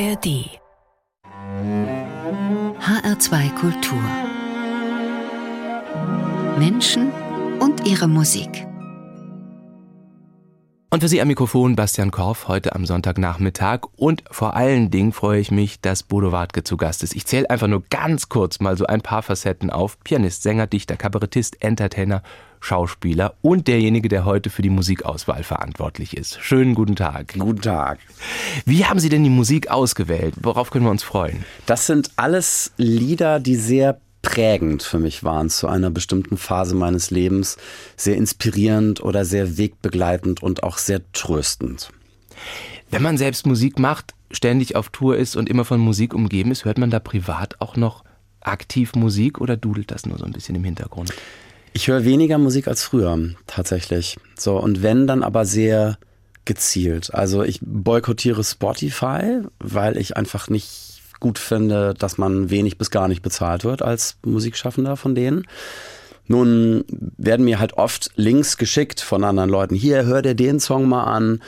ARD 0.00 0.60
HR2 2.80 3.54
Kultur 3.56 3.98
Menschen 6.56 7.10
und 7.58 7.84
ihre 7.84 8.06
Musik. 8.06 8.68
Und 10.90 11.00
für 11.00 11.08
Sie 11.08 11.20
am 11.20 11.26
Mikrofon 11.26 11.74
Bastian 11.74 12.12
Korf 12.12 12.46
heute 12.46 12.76
am 12.76 12.86
Sonntagnachmittag. 12.86 13.80
Und 13.96 14.22
vor 14.30 14.54
allen 14.54 14.92
Dingen 14.92 15.12
freue 15.12 15.40
ich 15.40 15.50
mich, 15.50 15.80
dass 15.80 16.04
Bodo 16.04 16.30
Wartke 16.30 16.62
zu 16.62 16.76
Gast 16.76 17.02
ist. 17.02 17.16
Ich 17.16 17.26
zähle 17.26 17.50
einfach 17.50 17.66
nur 17.66 17.82
ganz 17.90 18.28
kurz 18.28 18.60
mal 18.60 18.76
so 18.76 18.86
ein 18.86 19.00
paar 19.00 19.22
Facetten 19.22 19.70
auf. 19.70 19.98
Pianist, 20.04 20.44
Sänger, 20.44 20.68
Dichter, 20.68 20.96
Kabarettist, 20.96 21.60
Entertainer, 21.60 22.22
Schauspieler 22.60 23.34
und 23.42 23.68
derjenige, 23.68 24.08
der 24.08 24.24
heute 24.24 24.50
für 24.50 24.62
die 24.62 24.70
Musikauswahl 24.70 25.42
verantwortlich 25.42 26.16
ist. 26.16 26.38
Schönen 26.40 26.74
guten 26.74 26.96
Tag. 26.96 27.34
Guten 27.38 27.62
Tag. 27.62 27.98
Wie 28.64 28.84
haben 28.84 29.00
Sie 29.00 29.08
denn 29.08 29.24
die 29.24 29.30
Musik 29.30 29.70
ausgewählt? 29.70 30.34
Worauf 30.40 30.70
können 30.70 30.84
wir 30.84 30.90
uns 30.90 31.02
freuen? 31.02 31.44
Das 31.66 31.86
sind 31.86 32.10
alles 32.16 32.72
Lieder, 32.76 33.40
die 33.40 33.56
sehr 33.56 34.00
prägend 34.22 34.82
für 34.82 34.98
mich 34.98 35.24
waren 35.24 35.48
zu 35.48 35.68
einer 35.68 35.90
bestimmten 35.90 36.36
Phase 36.36 36.74
meines 36.74 37.10
Lebens, 37.10 37.56
sehr 37.96 38.16
inspirierend 38.16 39.02
oder 39.02 39.24
sehr 39.24 39.56
wegbegleitend 39.56 40.42
und 40.42 40.62
auch 40.62 40.78
sehr 40.78 41.00
tröstend. 41.12 41.90
Wenn 42.90 43.02
man 43.02 43.18
selbst 43.18 43.46
Musik 43.46 43.78
macht, 43.78 44.14
ständig 44.30 44.76
auf 44.76 44.90
Tour 44.90 45.16
ist 45.16 45.36
und 45.36 45.48
immer 45.48 45.64
von 45.64 45.80
Musik 45.80 46.14
umgeben 46.14 46.50
ist, 46.50 46.64
hört 46.64 46.78
man 46.78 46.90
da 46.90 46.98
privat 47.00 47.60
auch 47.60 47.76
noch 47.76 48.04
aktiv 48.40 48.94
Musik 48.94 49.40
oder 49.40 49.56
dudelt 49.56 49.90
das 49.90 50.06
nur 50.06 50.18
so 50.18 50.24
ein 50.24 50.32
bisschen 50.32 50.54
im 50.54 50.64
Hintergrund? 50.64 51.12
Ich 51.78 51.86
höre 51.86 52.04
weniger 52.04 52.38
Musik 52.38 52.66
als 52.66 52.82
früher, 52.82 53.16
tatsächlich. 53.46 54.16
So, 54.36 54.58
und 54.58 54.82
wenn, 54.82 55.06
dann 55.06 55.22
aber 55.22 55.44
sehr 55.44 55.96
gezielt. 56.44 57.14
Also 57.14 57.44
ich 57.44 57.60
boykottiere 57.62 58.42
Spotify, 58.42 59.42
weil 59.60 59.96
ich 59.96 60.16
einfach 60.16 60.48
nicht 60.48 61.00
gut 61.20 61.38
finde, 61.38 61.94
dass 61.94 62.18
man 62.18 62.50
wenig 62.50 62.78
bis 62.78 62.90
gar 62.90 63.06
nicht 63.06 63.22
bezahlt 63.22 63.62
wird 63.62 63.82
als 63.82 64.16
Musikschaffender 64.26 64.96
von 64.96 65.14
denen. 65.14 65.46
Nun 66.26 66.84
werden 67.16 67.44
mir 67.44 67.60
halt 67.60 67.74
oft 67.74 68.10
Links 68.16 68.56
geschickt 68.56 69.00
von 69.00 69.22
anderen 69.22 69.48
Leuten. 69.48 69.76
Hier, 69.76 70.04
hör 70.04 70.20
dir 70.20 70.34
den 70.34 70.58
Song 70.58 70.88
mal 70.88 71.04
an. 71.04 71.40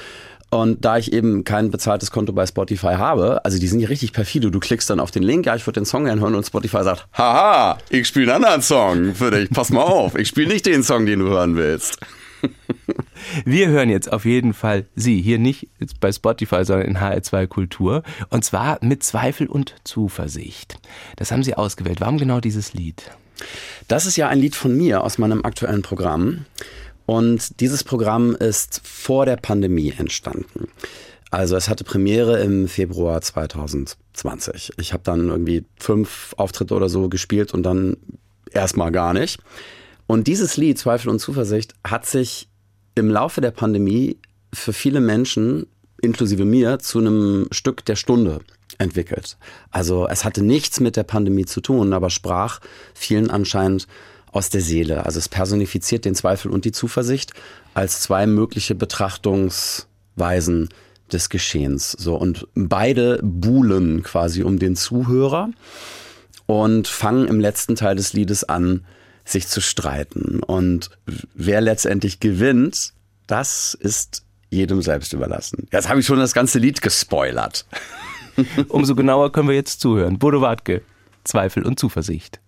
Und 0.50 0.84
da 0.84 0.98
ich 0.98 1.12
eben 1.12 1.44
kein 1.44 1.70
bezahltes 1.70 2.10
Konto 2.10 2.32
bei 2.32 2.44
Spotify 2.44 2.94
habe, 2.94 3.44
also 3.44 3.58
die 3.58 3.68
sind 3.68 3.80
ja 3.80 3.88
richtig 3.88 4.12
perfide, 4.12 4.50
du 4.50 4.58
klickst 4.58 4.90
dann 4.90 4.98
auf 4.98 5.12
den 5.12 5.22
Link, 5.22 5.46
ja, 5.46 5.54
ich 5.54 5.64
würde 5.66 5.80
den 5.80 5.86
Song 5.86 6.04
gerne 6.04 6.20
hören 6.20 6.34
und 6.34 6.44
Spotify 6.44 6.82
sagt, 6.82 7.06
haha, 7.16 7.78
ich 7.88 8.08
spiele 8.08 8.34
einen 8.34 8.44
anderen 8.44 8.62
Song 8.62 9.14
für 9.14 9.30
dich, 9.30 9.48
pass 9.50 9.70
mal 9.70 9.82
auf, 9.82 10.16
ich 10.16 10.26
spiele 10.26 10.48
nicht 10.48 10.66
den 10.66 10.82
Song, 10.82 11.06
den 11.06 11.20
du 11.20 11.28
hören 11.28 11.56
willst. 11.56 11.98
Wir 13.44 13.68
hören 13.68 13.90
jetzt 13.90 14.10
auf 14.12 14.24
jeden 14.24 14.54
Fall 14.54 14.86
Sie, 14.94 15.20
hier 15.20 15.38
nicht 15.38 15.68
bei 16.00 16.10
Spotify, 16.10 16.64
sondern 16.64 16.88
in 16.88 16.98
HR2 16.98 17.46
Kultur. 17.46 18.02
Und 18.30 18.44
zwar 18.44 18.78
mit 18.80 19.02
Zweifel 19.02 19.46
und 19.46 19.74
Zuversicht. 19.84 20.78
Das 21.16 21.30
haben 21.30 21.42
Sie 21.42 21.54
ausgewählt. 21.54 22.00
Warum 22.00 22.18
genau 22.18 22.40
dieses 22.40 22.72
Lied? 22.72 23.10
Das 23.88 24.06
ist 24.06 24.16
ja 24.16 24.28
ein 24.28 24.38
Lied 24.38 24.54
von 24.54 24.76
mir 24.76 25.02
aus 25.02 25.18
meinem 25.18 25.44
aktuellen 25.44 25.82
Programm. 25.82 26.46
Und 27.11 27.58
dieses 27.58 27.83
Programm 27.83 28.36
ist 28.36 28.83
vor 28.84 29.27
der 29.27 29.34
Pandemie 29.34 29.92
entstanden. 29.98 30.69
Also 31.33 31.56
es 31.56 31.69
hatte 31.69 31.83
Premiere 31.83 32.39
im 32.39 32.69
Februar 32.69 33.20
2020. 33.20 34.75
Ich 34.78 34.92
habe 34.92 35.03
dann 35.03 35.28
irgendwie 35.28 35.64
fünf 35.77 36.34
Auftritte 36.36 36.72
oder 36.72 36.88
so 36.88 37.08
gespielt 37.08 37.53
und 37.53 37.64
dann 37.64 37.97
erstmal 38.53 38.92
gar 38.92 39.12
nicht. 39.12 39.41
Und 40.06 40.28
dieses 40.28 40.56
Lied, 40.56 40.78
Zweifel 40.78 41.08
und 41.08 41.19
Zuversicht, 41.19 41.75
hat 41.84 42.06
sich 42.06 42.48
im 42.94 43.11
Laufe 43.11 43.41
der 43.41 43.50
Pandemie 43.50 44.16
für 44.55 44.72
viele 44.72 45.00
Menschen, 45.00 45.66
inklusive 46.00 46.44
mir, 46.44 46.78
zu 46.78 47.00
einem 47.00 47.48
Stück 47.50 47.84
der 47.86 47.97
Stunde 47.97 48.38
entwickelt. 48.78 49.36
Also 49.72 50.06
es 50.06 50.25
hatte 50.25 50.44
nichts 50.44 50.78
mit 50.78 50.94
der 50.94 51.03
Pandemie 51.03 51.44
zu 51.44 51.61
tun, 51.61 51.92
aber 51.92 52.08
sprach 52.08 52.61
vielen 52.94 53.31
anscheinend 53.31 53.88
aus 54.32 54.50
der 54.50 54.60
Seele. 54.60 55.04
Also 55.06 55.18
es 55.18 55.28
personifiziert 55.28 56.04
den 56.04 56.14
Zweifel 56.14 56.50
und 56.50 56.64
die 56.64 56.72
Zuversicht 56.72 57.32
als 57.74 58.00
zwei 58.00 58.26
mögliche 58.26 58.74
Betrachtungsweisen 58.74 60.68
des 61.12 61.28
Geschehens. 61.28 61.92
So 61.92 62.16
und 62.16 62.46
beide 62.54 63.20
buhlen 63.22 64.02
quasi 64.02 64.42
um 64.42 64.58
den 64.58 64.76
Zuhörer 64.76 65.50
und 66.46 66.88
fangen 66.88 67.28
im 67.28 67.40
letzten 67.40 67.76
Teil 67.76 67.96
des 67.96 68.12
Liedes 68.12 68.44
an, 68.44 68.84
sich 69.24 69.48
zu 69.48 69.60
streiten. 69.60 70.40
Und 70.42 70.90
wer 71.34 71.60
letztendlich 71.60 72.20
gewinnt, 72.20 72.92
das 73.26 73.74
ist 73.74 74.24
jedem 74.50 74.82
selbst 74.82 75.12
überlassen. 75.12 75.69
Jetzt 75.72 75.88
habe 75.88 76.00
ich 76.00 76.06
schon 76.06 76.19
das 76.19 76.34
ganze 76.34 76.58
Lied 76.58 76.82
gespoilert. 76.82 77.66
Umso 78.69 78.94
genauer 78.94 79.30
können 79.32 79.48
wir 79.48 79.54
jetzt 79.54 79.80
zuhören. 79.80 80.19
Bodo 80.19 80.40
Wartke, 80.40 80.82
Zweifel 81.24 81.64
und 81.64 81.78
Zuversicht. 81.78 82.40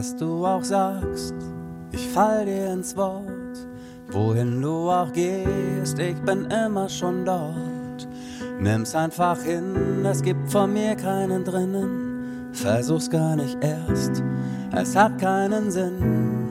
Was 0.00 0.16
du 0.16 0.46
auch 0.46 0.64
sagst, 0.64 1.34
ich 1.92 2.08
fall 2.08 2.46
dir 2.46 2.72
ins 2.72 2.96
Wort. 2.96 3.68
Wohin 4.10 4.62
du 4.62 4.90
auch 4.90 5.12
gehst, 5.12 5.98
ich 5.98 6.16
bin 6.22 6.46
immer 6.46 6.88
schon 6.88 7.26
dort. 7.26 8.08
Nimm's 8.58 8.94
einfach 8.94 9.38
hin, 9.42 10.02
es 10.06 10.22
gibt 10.22 10.50
von 10.50 10.72
mir 10.72 10.96
keinen 10.96 11.44
drinnen. 11.44 12.48
Versuch's 12.52 13.10
gar 13.10 13.36
nicht 13.36 13.58
erst, 13.62 14.24
es 14.74 14.96
hat 14.96 15.18
keinen 15.18 15.70
Sinn. 15.70 16.48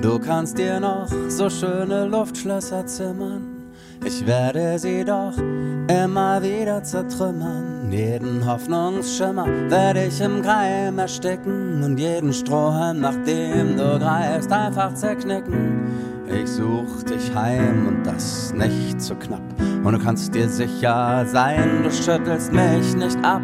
Du 0.00 0.18
kannst 0.18 0.56
dir 0.56 0.80
noch 0.80 1.08
so 1.28 1.50
schöne 1.50 2.06
Luftschlösser 2.06 2.86
zimmern. 2.86 3.74
Ich 4.06 4.26
werde 4.26 4.78
sie 4.78 5.04
doch 5.04 5.36
immer 5.36 6.40
wieder 6.42 6.82
zertrümmern. 6.82 7.75
Jeden 7.90 8.44
Hoffnungsschimmer 8.44 9.46
werde 9.68 10.06
ich 10.06 10.20
im 10.20 10.42
Keim 10.42 10.98
ersticken 10.98 11.82
und 11.84 11.98
jeden 11.98 12.32
Strohhalm, 12.32 13.00
nach 13.00 13.16
dem 13.24 13.76
du 13.76 13.98
greifst, 13.98 14.50
einfach 14.50 14.92
zerknicken. 14.94 15.86
Ich 16.28 16.48
such 16.50 17.04
dich 17.04 17.32
heim 17.34 17.86
und 17.86 18.04
das 18.04 18.52
nicht 18.52 19.00
zu 19.00 19.14
knapp. 19.14 19.40
Und 19.84 19.92
du 19.92 19.98
kannst 19.98 20.34
dir 20.34 20.48
sicher 20.48 21.24
sein, 21.26 21.84
du 21.84 21.90
schüttelst 21.90 22.52
mich 22.52 22.96
nicht 22.96 23.18
ab. 23.24 23.42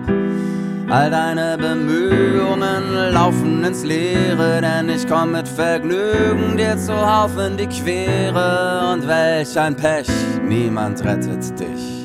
All 0.88 1.08
deine 1.08 1.56
Bemühungen 1.56 3.12
laufen 3.12 3.62
ins 3.62 3.84
Leere, 3.84 4.60
denn 4.60 4.88
ich 4.88 5.06
komm 5.06 5.32
mit 5.32 5.46
Vergnügen 5.46 6.56
dir 6.56 6.76
zu 6.76 6.92
Haufen 6.92 7.56
die 7.56 7.68
Quere. 7.68 8.92
Und 8.92 9.06
welch 9.06 9.58
ein 9.58 9.76
Pech, 9.76 10.08
niemand 10.46 11.02
rettet 11.04 11.58
dich. 11.58 12.01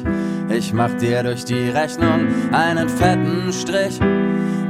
Ich 0.49 0.73
mach 0.73 0.93
dir 0.93 1.23
durch 1.23 1.45
die 1.45 1.69
Rechnung 1.69 2.27
einen 2.51 2.87
fetten 2.87 3.51
Strich, 3.51 3.99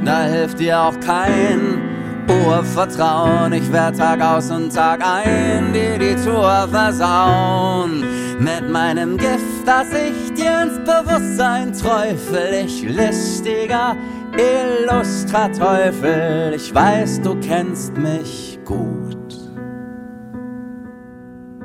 da 0.04 0.24
hilft 0.24 0.58
dir 0.58 0.80
auch 0.80 0.98
kein 1.00 1.80
Urvertrauen. 2.28 3.52
Ich 3.52 3.70
werd 3.72 3.96
Tag 3.96 4.20
aus 4.20 4.50
und 4.50 4.74
Tag 4.74 5.00
ein 5.04 5.72
dir 5.72 5.96
die 5.98 6.16
Tour 6.16 6.66
versauen. 6.70 8.02
Mit 8.40 8.68
meinem 8.70 9.16
Gift, 9.16 9.66
das 9.66 9.86
ich 9.92 10.34
dir 10.34 10.62
ins 10.62 10.78
Bewusstsein 10.80 11.72
träufel, 11.72 12.64
ich 12.64 12.82
listiger 12.82 13.96
Illustrateufel. 14.36 16.52
Ich 16.54 16.74
weiß, 16.74 17.22
du 17.22 17.38
kennst 17.40 17.96
mich 17.96 18.58
gut. 18.64 19.16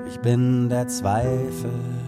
Ich 0.07 0.19
bin 0.19 0.69
der 0.69 0.87
Zweifel. 0.87 2.02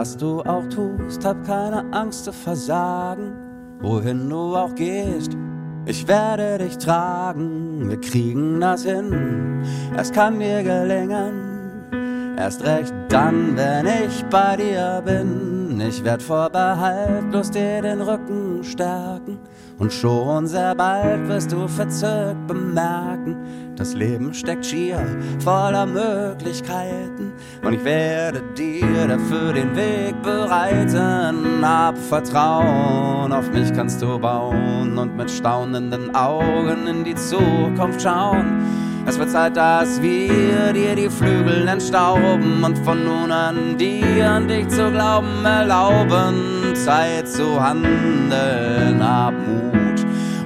Was 0.00 0.16
du 0.16 0.40
auch 0.40 0.66
tust, 0.70 1.26
hab 1.26 1.44
keine 1.44 1.84
Angst 1.92 2.24
zu 2.24 2.32
versagen. 2.32 3.34
Wohin 3.82 4.30
du 4.30 4.56
auch 4.56 4.74
gehst, 4.74 5.36
ich 5.84 6.08
werde 6.08 6.56
dich 6.56 6.78
tragen. 6.78 7.86
Wir 7.86 8.00
kriegen 8.00 8.62
das 8.62 8.86
hin, 8.86 9.62
es 9.98 10.10
kann 10.10 10.40
dir 10.40 10.62
gelingen. 10.62 12.34
Erst 12.38 12.64
recht 12.64 12.94
dann, 13.10 13.54
wenn 13.58 13.86
ich 14.06 14.24
bei 14.30 14.56
dir 14.56 15.02
bin. 15.04 15.78
Ich 15.78 16.02
werd 16.02 16.22
vorbehaltlos 16.22 17.50
dir 17.50 17.82
den 17.82 18.00
Rücken 18.00 18.64
stärken. 18.64 19.38
Und 19.78 19.92
schon 19.92 20.46
sehr 20.46 20.74
bald 20.74 21.28
wirst 21.28 21.52
du 21.52 21.68
verzückt 21.68 22.46
bemerken, 22.46 23.36
das 23.80 23.94
Leben 23.94 24.34
steckt 24.34 24.66
schier 24.66 25.00
voller 25.42 25.86
Möglichkeiten. 25.86 27.32
Und 27.64 27.72
ich 27.72 27.82
werde 27.82 28.42
dir 28.56 29.08
dafür 29.08 29.54
den 29.54 29.74
Weg 29.74 30.20
bereiten. 30.22 31.64
Hab 31.64 31.96
Vertrauen, 31.96 33.32
auf 33.32 33.50
mich 33.50 33.72
kannst 33.72 34.02
du 34.02 34.18
bauen 34.18 34.98
und 34.98 35.16
mit 35.16 35.30
staunenden 35.30 36.14
Augen 36.14 36.86
in 36.86 37.04
die 37.04 37.14
Zukunft 37.14 38.02
schauen. 38.02 38.62
Es 39.06 39.18
wird 39.18 39.30
Zeit, 39.30 39.56
dass 39.56 40.02
wir 40.02 40.74
dir 40.74 40.94
die 40.94 41.08
Flügel 41.08 41.66
entstauben 41.66 42.62
und 42.62 42.76
von 42.80 43.02
nun 43.02 43.32
an 43.32 43.78
dir 43.78 44.30
an 44.30 44.46
dich 44.46 44.68
zu 44.68 44.90
glauben 44.90 45.42
erlauben. 45.42 46.74
Zeit 46.74 47.26
zu 47.26 47.58
handeln, 47.58 49.02
hab 49.02 49.32
Mut 49.32 49.69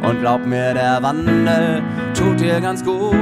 und 0.07 0.21
glaub 0.21 0.45
mir, 0.45 0.75
der 0.75 1.03
Wandel 1.03 1.83
tut 2.15 2.41
dir 2.41 2.61
ganz 2.61 2.85
gut. 2.85 3.15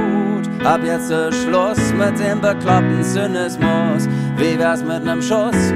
Ab 0.63 0.81
jetzt 0.83 1.11
ist 1.11 1.43
Schluss 1.43 1.93
mit 1.93 2.19
dem 2.19 2.41
bekloppten 2.41 3.03
Zynismus. 3.03 4.07
Wie 4.37 4.57
wär's 4.57 4.83
mit 4.83 5.03
nem 5.03 5.21
Schuss 5.21 5.73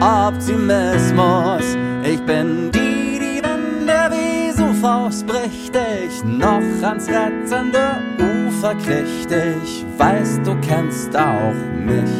Optimismus? 0.00 1.76
Ich 2.04 2.20
bin 2.22 2.70
die, 2.70 3.18
die, 3.18 3.42
wenn 3.42 3.86
der 3.86 4.10
Vesuv 4.10 4.84
ausbricht, 4.84 5.76
ich 6.04 6.24
noch 6.24 6.82
ans 6.82 7.08
rettende 7.08 7.96
Ufer 8.18 8.74
kriegt. 8.74 9.32
Ich 9.64 9.84
weiß, 9.98 10.40
du 10.44 10.54
kennst 10.60 11.16
auch 11.16 11.54
mich. 11.84 12.10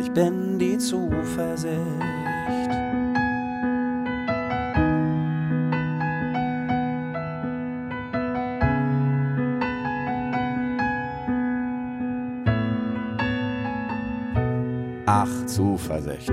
Ich 0.00 0.10
bin 0.12 0.58
die 0.58 0.78
Zuversicht. 0.78 2.11
Ach, 15.14 15.44
Zuversicht. 15.44 16.32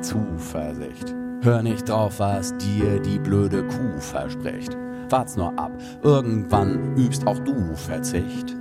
Zuversicht. 0.00 1.14
Hör 1.42 1.62
nicht 1.62 1.88
drauf, 1.88 2.18
was 2.18 2.52
dir 2.56 2.98
die 2.98 3.20
blöde 3.20 3.62
Kuh 3.62 4.00
verspricht. 4.00 4.76
Wart's 5.10 5.36
nur 5.36 5.56
ab, 5.56 5.70
irgendwann 6.02 6.96
übst 6.96 7.24
auch 7.24 7.38
du 7.38 7.54
Verzicht. 7.76 8.56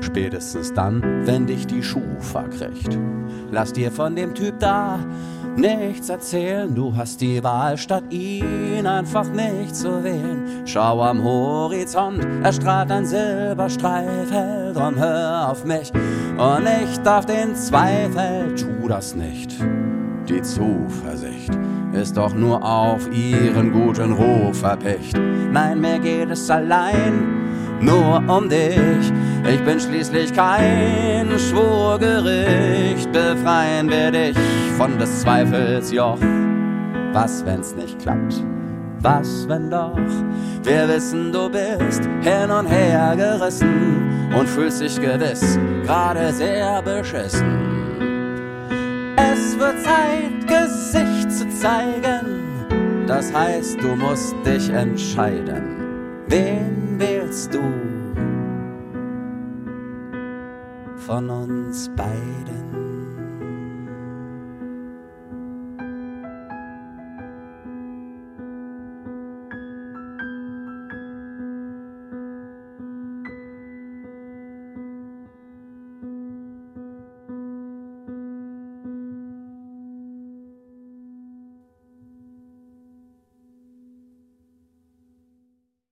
Spätestens 0.00 0.72
dann, 0.72 1.26
wenn 1.26 1.46
dich 1.46 1.66
die 1.66 1.82
Schufa 1.82 2.44
kriegt. 2.44 2.98
Lass 3.50 3.74
dir 3.74 3.92
von 3.92 4.16
dem 4.16 4.32
Typ 4.34 4.58
da 4.60 4.98
nichts 5.56 6.08
erzählen, 6.08 6.74
du 6.74 6.94
hast 6.96 7.20
die 7.20 7.42
Wahl, 7.42 7.76
statt 7.76 8.04
ihn 8.10 8.86
einfach 8.86 9.28
nicht 9.30 9.74
zu 9.74 10.02
wählen. 10.02 10.62
Schau 10.64 11.02
am 11.02 11.22
Horizont, 11.22 12.26
erstrahlt 12.42 12.90
ein 12.90 13.06
Silberstreifel, 13.06 14.72
drum 14.72 14.96
hör 14.96 15.50
auf 15.50 15.64
mich 15.64 15.92
und 16.38 16.64
nicht 16.64 17.06
auf 17.06 17.26
den 17.26 17.54
Zweifel, 17.54 18.54
tu 18.54 18.88
das 18.88 19.14
nicht. 19.14 19.56
Die 20.28 20.42
Zuversicht 20.42 21.50
ist 21.92 22.16
doch 22.16 22.34
nur 22.34 22.64
auf 22.64 23.10
ihren 23.12 23.72
guten 23.72 24.12
Ruf 24.12 24.62
erpicht. 24.62 25.18
Nein, 25.52 25.80
mir 25.80 25.98
geht 25.98 26.30
es 26.30 26.48
allein 26.50 27.49
nur 27.80 28.22
um 28.28 28.48
dich. 28.48 29.12
Ich 29.50 29.64
bin 29.64 29.80
schließlich 29.80 30.32
kein 30.32 31.28
Schwurgericht, 31.38 33.10
befreien 33.12 33.88
wir 33.90 34.10
dich 34.10 34.36
von 34.76 34.98
des 34.98 35.20
Zweifels 35.22 35.90
Joch. 35.90 36.18
Was, 37.12 37.44
wenn's 37.44 37.74
nicht 37.74 37.98
klappt? 37.98 38.44
Was, 39.00 39.48
wenn 39.48 39.70
doch? 39.70 39.96
Wir 40.62 40.86
wissen, 40.88 41.32
du 41.32 41.48
bist 41.48 42.02
hin 42.20 42.50
und 42.50 42.66
her 42.66 43.14
gerissen 43.16 44.30
und 44.38 44.48
fühlst 44.48 44.82
dich 44.82 45.00
gewiss 45.00 45.58
gerade 45.84 46.32
sehr 46.32 46.82
beschissen. 46.82 47.70
Es 49.16 49.58
wird 49.58 49.80
Zeit, 49.82 50.46
Gesicht 50.46 51.32
zu 51.32 51.48
zeigen. 51.48 53.06
Das 53.06 53.32
heißt, 53.32 53.82
du 53.82 53.96
musst 53.96 54.34
dich 54.44 54.70
entscheiden. 54.70 55.79
Wen 56.30 56.96
wählst 56.96 57.52
du 57.52 57.60
von 60.96 61.28
uns 61.28 61.90
beiden? 61.96 62.99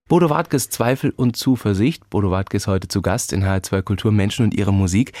Bodo 0.09 0.31
Wartkes 0.31 0.71
Zweifel 0.71 1.13
und 1.15 1.37
Zuversicht. 1.37 2.09
Bodo 2.09 2.31
Wartke 2.31 2.57
ist 2.57 2.65
heute 2.65 2.87
zu 2.87 3.03
Gast 3.03 3.31
in 3.31 3.43
HR2 3.43 3.83
Kultur 3.83 4.11
Menschen 4.11 4.43
und 4.43 4.55
ihre 4.55 4.73
Musik. 4.73 5.13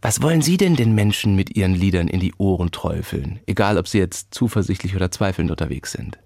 Was 0.00 0.22
wollen 0.22 0.40
Sie 0.40 0.56
denn 0.56 0.76
den 0.76 0.94
Menschen 0.94 1.36
mit 1.36 1.56
Ihren 1.56 1.74
Liedern 1.74 2.08
in 2.08 2.18
die 2.18 2.32
Ohren 2.38 2.70
träufeln? 2.70 3.40
Egal, 3.44 3.76
ob 3.76 3.86
Sie 3.86 3.98
jetzt 3.98 4.32
zuversichtlich 4.32 4.96
oder 4.96 5.10
zweifelnd 5.10 5.50
unterwegs 5.50 5.92
sind. 5.92 6.16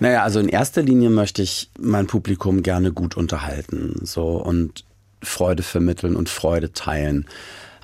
Naja, 0.00 0.22
also 0.22 0.40
in 0.40 0.48
erster 0.48 0.80
Linie 0.80 1.10
möchte 1.10 1.42
ich 1.42 1.70
mein 1.78 2.06
Publikum 2.06 2.62
gerne 2.62 2.90
gut 2.90 3.18
unterhalten, 3.18 4.00
so 4.00 4.42
und 4.42 4.86
Freude 5.22 5.62
vermitteln 5.62 6.16
und 6.16 6.30
Freude 6.30 6.72
teilen 6.72 7.26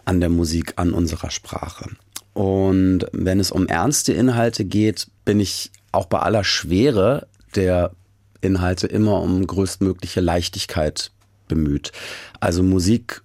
an 0.07 0.21
der 0.21 0.31
Musik, 0.31 0.73
an 0.77 0.95
unserer 0.95 1.31
Sprache. 1.31 1.91
Und 2.33 3.05
wenn 3.13 3.39
es 3.39 3.53
um 3.53 3.67
ernste 3.67 4.15
Inhalte 4.15 4.65
geht, 4.65 5.09
bin 5.27 5.41
ich 5.41 5.73
auch 5.93 6.07
bei 6.07 6.21
aller 6.21 6.43
Schwere 6.43 7.27
der 7.55 7.93
Inhalte 8.41 8.87
immer 8.87 9.21
um 9.23 9.47
größtmögliche 9.47 10.21
Leichtigkeit 10.21 11.11
bemüht. 11.49 11.93
Also 12.41 12.63
Musik, 12.63 13.23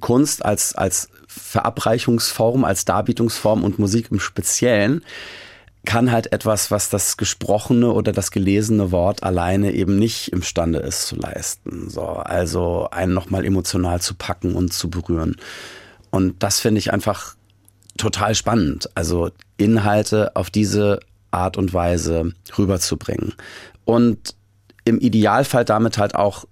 Kunst 0.00 0.44
als, 0.44 0.74
als 0.74 1.08
Verabreichungsform, 1.26 2.64
als 2.64 2.84
Darbietungsform 2.84 3.64
und 3.64 3.78
Musik 3.78 4.10
im 4.10 4.20
Speziellen 4.20 5.02
kann 5.84 6.12
halt 6.12 6.32
etwas, 6.32 6.70
was 6.70 6.90
das 6.90 7.16
gesprochene 7.16 7.92
oder 7.92 8.12
das 8.12 8.30
gelesene 8.30 8.92
Wort 8.92 9.22
alleine 9.22 9.72
eben 9.72 9.98
nicht 9.98 10.28
imstande 10.28 10.78
ist 10.78 11.06
zu 11.06 11.16
leisten. 11.16 11.90
So, 11.90 12.02
also 12.02 12.88
einen 12.90 13.14
nochmal 13.14 13.44
emotional 13.44 14.00
zu 14.00 14.14
packen 14.14 14.54
und 14.54 14.72
zu 14.72 14.90
berühren. 14.90 15.36
Und 16.10 16.42
das 16.42 16.60
finde 16.60 16.78
ich 16.78 16.92
einfach 16.92 17.34
total 17.96 18.34
spannend. 18.34 18.90
Also 18.94 19.30
Inhalte 19.56 20.36
auf 20.36 20.50
diese 20.50 21.00
Art 21.32 21.56
und 21.56 21.74
Weise 21.74 22.32
rüberzubringen. 22.56 23.34
Und 23.84 24.36
im 24.84 24.98
Idealfall 24.98 25.64
damit 25.64 25.98
halt 25.98 26.14
auch 26.14 26.46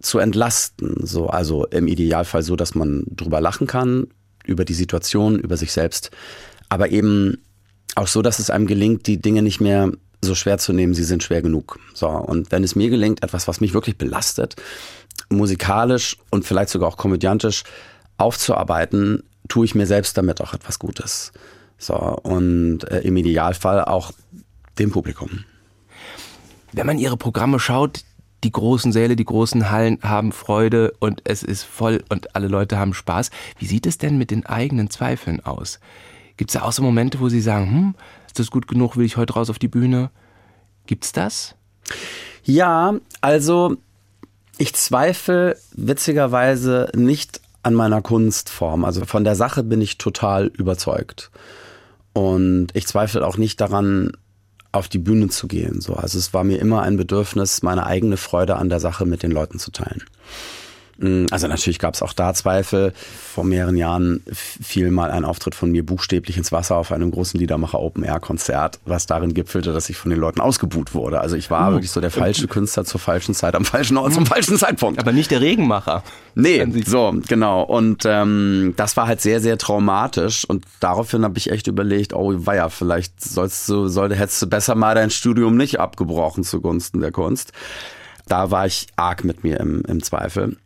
zu 0.00 0.18
entlasten. 0.18 1.06
So, 1.06 1.28
also 1.28 1.66
im 1.66 1.88
Idealfall 1.88 2.42
so, 2.42 2.56
dass 2.56 2.74
man 2.74 3.04
drüber 3.08 3.40
lachen 3.40 3.66
kann, 3.66 4.08
über 4.44 4.64
die 4.64 4.74
Situation, 4.74 5.38
über 5.38 5.56
sich 5.56 5.72
selbst, 5.72 6.10
aber 6.68 6.90
eben 6.90 7.38
auch 7.94 8.08
so, 8.08 8.22
dass 8.22 8.38
es 8.38 8.50
einem 8.50 8.66
gelingt, 8.66 9.06
die 9.06 9.20
Dinge 9.20 9.42
nicht 9.42 9.60
mehr 9.60 9.92
so 10.20 10.34
schwer 10.34 10.58
zu 10.58 10.72
nehmen, 10.72 10.94
sie 10.94 11.04
sind 11.04 11.22
schwer 11.22 11.42
genug. 11.42 11.78
So, 11.94 12.08
und 12.08 12.50
wenn 12.50 12.64
es 12.64 12.74
mir 12.74 12.90
gelingt, 12.90 13.22
etwas, 13.22 13.46
was 13.46 13.60
mich 13.60 13.74
wirklich 13.74 13.98
belastet, 13.98 14.56
musikalisch 15.28 16.16
und 16.30 16.44
vielleicht 16.44 16.70
sogar 16.70 16.88
auch 16.88 16.96
komödiantisch 16.96 17.64
aufzuarbeiten, 18.16 19.22
tue 19.48 19.66
ich 19.66 19.74
mir 19.74 19.86
selbst 19.86 20.16
damit 20.16 20.40
auch 20.40 20.54
etwas 20.54 20.78
Gutes. 20.78 21.32
So, 21.78 21.94
und 21.94 22.84
äh, 22.90 23.00
im 23.00 23.16
Idealfall 23.16 23.84
auch 23.84 24.12
dem 24.78 24.90
Publikum. 24.90 25.44
Wenn 26.76 26.86
man 26.86 26.98
ihre 26.98 27.16
Programme 27.16 27.60
schaut, 27.60 28.02
die 28.42 28.50
großen 28.50 28.90
Säle, 28.90 29.14
die 29.14 29.24
großen 29.24 29.70
Hallen 29.70 30.00
haben 30.02 30.32
Freude 30.32 30.92
und 30.98 31.22
es 31.22 31.44
ist 31.44 31.62
voll 31.62 32.02
und 32.08 32.34
alle 32.34 32.48
Leute 32.48 32.78
haben 32.78 32.94
Spaß. 32.94 33.30
Wie 33.58 33.66
sieht 33.66 33.86
es 33.86 33.96
denn 33.96 34.18
mit 34.18 34.32
den 34.32 34.44
eigenen 34.44 34.90
Zweifeln 34.90 35.38
aus? 35.46 35.78
Gibt 36.36 36.50
es 36.50 36.54
da 36.54 36.62
auch 36.62 36.72
so 36.72 36.82
Momente, 36.82 37.20
wo 37.20 37.28
Sie 37.28 37.40
sagen, 37.40 37.70
hm, 37.70 37.94
ist 38.26 38.40
das 38.40 38.50
gut 38.50 38.66
genug, 38.66 38.96
will 38.96 39.06
ich 39.06 39.16
heute 39.16 39.34
raus 39.34 39.50
auf 39.50 39.60
die 39.60 39.68
Bühne? 39.68 40.10
Gibt's 40.86 41.12
das? 41.12 41.54
Ja, 42.42 42.94
also 43.20 43.76
ich 44.58 44.74
zweifle 44.74 45.56
witzigerweise 45.72 46.90
nicht 46.96 47.40
an 47.62 47.74
meiner 47.74 48.02
Kunstform. 48.02 48.84
Also 48.84 49.04
von 49.04 49.22
der 49.22 49.36
Sache 49.36 49.62
bin 49.62 49.80
ich 49.80 49.96
total 49.96 50.48
überzeugt. 50.48 51.30
Und 52.12 52.68
ich 52.74 52.88
zweifle 52.88 53.24
auch 53.24 53.36
nicht 53.36 53.60
daran, 53.60 54.12
auf 54.74 54.88
die 54.88 54.98
Bühne 54.98 55.28
zu 55.28 55.46
gehen. 55.46 55.80
So, 55.80 55.94
also 55.94 56.18
es 56.18 56.34
war 56.34 56.44
mir 56.44 56.58
immer 56.58 56.82
ein 56.82 56.96
Bedürfnis, 56.96 57.62
meine 57.62 57.86
eigene 57.86 58.16
Freude 58.16 58.56
an 58.56 58.68
der 58.68 58.80
Sache 58.80 59.06
mit 59.06 59.22
den 59.22 59.30
Leuten 59.30 59.58
zu 59.58 59.70
teilen. 59.70 60.02
Mm, 60.98 61.26
also 61.30 61.48
natürlich 61.48 61.78
gab 61.78 61.94
es 61.94 62.02
auch 62.02 62.12
da 62.12 62.34
Zweifel. 62.34 62.92
Vor 62.94 63.44
mehreren 63.44 63.76
Jahren 63.76 64.22
fiel 64.32 64.90
mal 64.90 65.10
ein 65.10 65.24
Auftritt 65.24 65.54
von 65.54 65.70
mir 65.70 65.84
buchstäblich 65.84 66.36
ins 66.36 66.52
Wasser 66.52 66.76
auf 66.76 66.92
einem 66.92 67.10
großen 67.10 67.38
Liedermacher 67.38 67.80
Open 67.80 68.04
Air 68.04 68.20
Konzert, 68.20 68.80
was 68.84 69.06
darin 69.06 69.34
gipfelte, 69.34 69.72
dass 69.72 69.88
ich 69.90 69.96
von 69.96 70.10
den 70.10 70.20
Leuten 70.20 70.40
ausgebuht 70.40 70.94
wurde. 70.94 71.20
Also 71.20 71.36
ich 71.36 71.50
war 71.50 71.68
oh. 71.68 71.72
wirklich 71.72 71.90
so 71.90 72.00
der 72.00 72.10
falsche 72.10 72.46
Künstler 72.46 72.84
zur 72.84 73.00
falschen 73.00 73.34
Zeit, 73.34 73.54
am 73.54 73.64
falschen 73.64 73.96
Ort, 73.96 74.14
zum 74.14 74.26
falschen 74.26 74.56
Zeitpunkt. 74.56 75.00
Aber 75.00 75.12
nicht 75.12 75.30
der 75.30 75.40
Regenmacher. 75.40 76.02
Nee, 76.34 76.66
so, 76.84 77.14
genau. 77.28 77.62
Und 77.62 78.04
ähm, 78.06 78.74
das 78.76 78.96
war 78.96 79.06
halt 79.06 79.20
sehr, 79.20 79.40
sehr 79.40 79.58
traumatisch. 79.58 80.44
Und 80.44 80.64
daraufhin 80.80 81.24
habe 81.24 81.38
ich 81.38 81.50
echt 81.50 81.66
überlegt, 81.66 82.12
oh 82.12 82.32
weia, 82.36 82.68
vielleicht 82.68 83.22
sollst 83.22 83.68
du, 83.68 83.88
sollte, 83.88 84.16
hättest 84.16 84.42
du 84.42 84.46
besser 84.46 84.74
mal 84.74 84.94
dein 84.94 85.10
Studium 85.10 85.56
nicht 85.56 85.80
abgebrochen 85.80 86.44
zugunsten 86.44 87.00
der 87.00 87.12
Kunst. 87.12 87.52
Da 88.26 88.50
war 88.50 88.66
ich 88.66 88.86
arg 88.96 89.24
mit 89.24 89.44
mir 89.44 89.60
im, 89.60 89.82
im 89.82 90.02
Zweifel. 90.02 90.56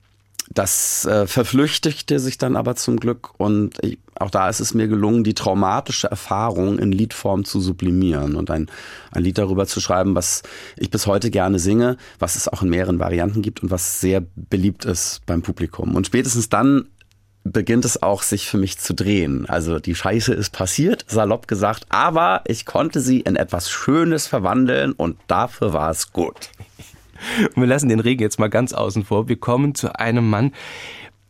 Das 0.50 1.04
äh, 1.04 1.26
verflüchtigte 1.26 2.18
sich 2.18 2.38
dann 2.38 2.57
aber 2.57 2.75
zum 2.75 2.99
Glück 2.99 3.38
und 3.38 3.83
ich, 3.85 3.99
auch 4.18 4.30
da 4.30 4.49
ist 4.49 4.61
es 4.61 4.73
mir 4.73 4.88
gelungen, 4.88 5.23
die 5.23 5.35
traumatische 5.35 6.11
Erfahrung 6.11 6.78
in 6.78 6.90
Liedform 6.90 7.45
zu 7.45 7.61
sublimieren 7.61 8.35
und 8.35 8.50
ein, 8.50 8.71
ein 9.12 9.23
Lied 9.23 9.38
darüber 9.38 9.66
zu 9.66 9.80
schreiben, 9.80 10.14
was 10.14 10.42
ich 10.76 10.90
bis 10.90 11.07
heute 11.07 11.30
gerne 11.30 11.59
singe, 11.59 11.99
was 12.18 12.35
es 12.35 12.49
auch 12.49 12.62
in 12.62 12.71
mehreren 12.71 12.99
Varianten 12.99 13.42
gibt 13.42 13.62
und 13.62 13.71
was 13.71 14.00
sehr 14.00 14.23
beliebt 14.35 14.85
ist 14.87 15.21
beim 15.26 15.42
Publikum. 15.42 15.95
Und 15.95 16.07
spätestens 16.07 16.49
dann 16.49 16.88
beginnt 17.45 17.85
es 17.85 18.02
auch 18.02 18.23
sich 18.23 18.49
für 18.49 18.59
mich 18.59 18.78
zu 18.78 18.95
drehen. 18.95 19.47
Also 19.47 19.78
die 19.78 19.95
Scheiße 19.95 20.33
ist 20.35 20.50
passiert, 20.50 21.04
salopp 21.09 21.49
gesagt, 21.49 21.87
aber 21.88 22.42
ich 22.47 22.66
konnte 22.66 23.00
sie 23.00 23.21
in 23.21 23.37
etwas 23.37 23.71
Schönes 23.71 24.26
verwandeln 24.26 24.92
und 24.92 25.18
dafür 25.26 25.73
war 25.73 25.90
es 25.90 26.12
gut. 26.12 26.50
Und 27.54 27.56
wir 27.62 27.66
lassen 27.66 27.88
den 27.88 28.00
Regen 28.00 28.22
jetzt 28.22 28.38
mal 28.38 28.48
ganz 28.48 28.72
außen 28.72 29.04
vor. 29.04 29.28
Wir 29.28 29.38
kommen 29.38 29.75
zu 29.75 29.94
einem 29.94 30.28
Mann, 30.28 30.52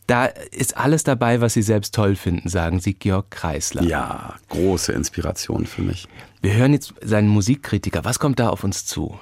da 0.08 0.24
ist 0.24 0.76
alles 0.76 1.04
dabei, 1.04 1.42
was 1.42 1.52
Sie 1.52 1.60
selbst 1.60 1.94
toll 1.94 2.16
finden, 2.16 2.48
sagen 2.48 2.80
Sie, 2.80 2.94
Georg 2.94 3.30
Kreisler. 3.30 3.82
Ja, 3.82 4.36
große 4.48 4.92
Inspiration 4.92 5.66
für 5.66 5.82
mich. 5.82 6.08
Wir 6.40 6.54
hören 6.54 6.72
jetzt 6.72 6.94
seinen 7.02 7.28
Musikkritiker. 7.28 8.04
Was 8.04 8.18
kommt 8.18 8.40
da 8.40 8.48
auf 8.48 8.64
uns 8.64 8.86
zu? 8.86 9.18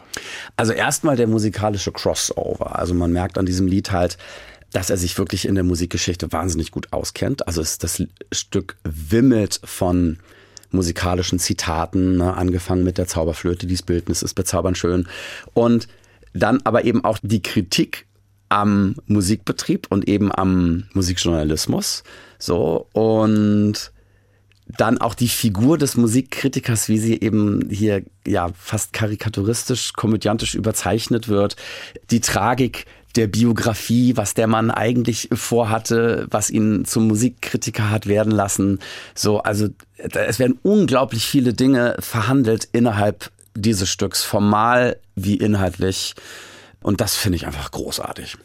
Also 0.57 0.73
erstmal 0.73 1.17
der 1.17 1.27
musikalische 1.27 1.91
Crossover. 1.91 2.79
Also 2.79 2.95
man 2.95 3.13
merkt 3.13 3.37
an 3.37 3.47
diesem 3.47 3.67
Lied 3.67 3.91
halt, 3.91 4.17
dass 4.73 4.89
er 4.89 4.97
sich 4.97 5.19
wirklich 5.19 5.49
in 5.49 5.57
der 5.57 5.65
Musikgeschichte 5.65 6.31
wahnsinnig 6.31 6.71
gut 6.71 6.93
auskennt. 6.93 7.49
Also 7.49 7.63
das 7.63 8.05
Stück 8.31 8.77
wimmelt 8.85 9.61
von 9.65 10.19
musikalischen 10.71 11.41
Zitaten, 11.41 12.17
ne? 12.19 12.35
angefangen 12.35 12.85
mit 12.85 12.97
der 12.99 13.09
Zauberflöte, 13.09 13.67
dieses 13.67 13.83
Bildnis 13.83 14.23
ist 14.23 14.35
bezaubernd 14.35 14.79
schön. 14.79 15.09
Und 15.53 15.89
dann 16.37 16.61
aber 16.65 16.85
eben 16.85 17.05
auch 17.05 17.19
die 17.23 17.43
Kritik 17.43 18.07
am 18.49 18.97
Musikbetrieb 19.07 19.87
und 19.91 20.09
eben 20.09 20.33
am 20.33 20.85
Musikjournalismus. 20.93 22.05
So 22.39 22.87
und 22.93 23.93
dann 24.67 24.99
auch 24.99 25.15
die 25.15 25.29
Figur 25.29 25.79
des 25.79 25.97
Musikkritikers, 25.97 26.89
wie 26.89 26.99
sie 26.99 27.21
eben 27.21 27.69
hier 27.71 28.03
ja 28.27 28.51
fast 28.59 28.93
karikaturistisch, 28.93 29.93
komödiantisch 29.93 30.55
überzeichnet 30.55 31.29
wird, 31.29 31.57
die 32.11 32.21
Tragik 32.21 32.87
der 33.15 33.29
Biografie, 33.29 34.17
was 34.17 34.35
der 34.35 34.47
Mann 34.47 34.71
eigentlich 34.71 35.29
vorhatte, 35.33 36.27
was 36.31 36.51
ihn 36.51 36.85
zum 36.85 37.07
Musikkritiker 37.09 37.91
hat 37.91 38.07
werden 38.07 38.33
lassen. 38.33 38.81
So, 39.15 39.39
also 39.41 39.69
es 39.97 40.39
werden 40.39 40.59
unglaublich 40.63 41.25
viele 41.25 41.55
Dinge 41.55 41.97
verhandelt 42.01 42.69
innerhalb 42.73 43.31
dieses 43.57 43.89
Stücks, 43.89 44.23
formal 44.23 44.99
wie 45.15 45.37
inhaltlich. 45.37 46.15
Und 46.83 47.01
das 47.01 47.17
finde 47.17 47.37
ich 47.37 47.47
einfach 47.47 47.71
großartig. 47.71 48.37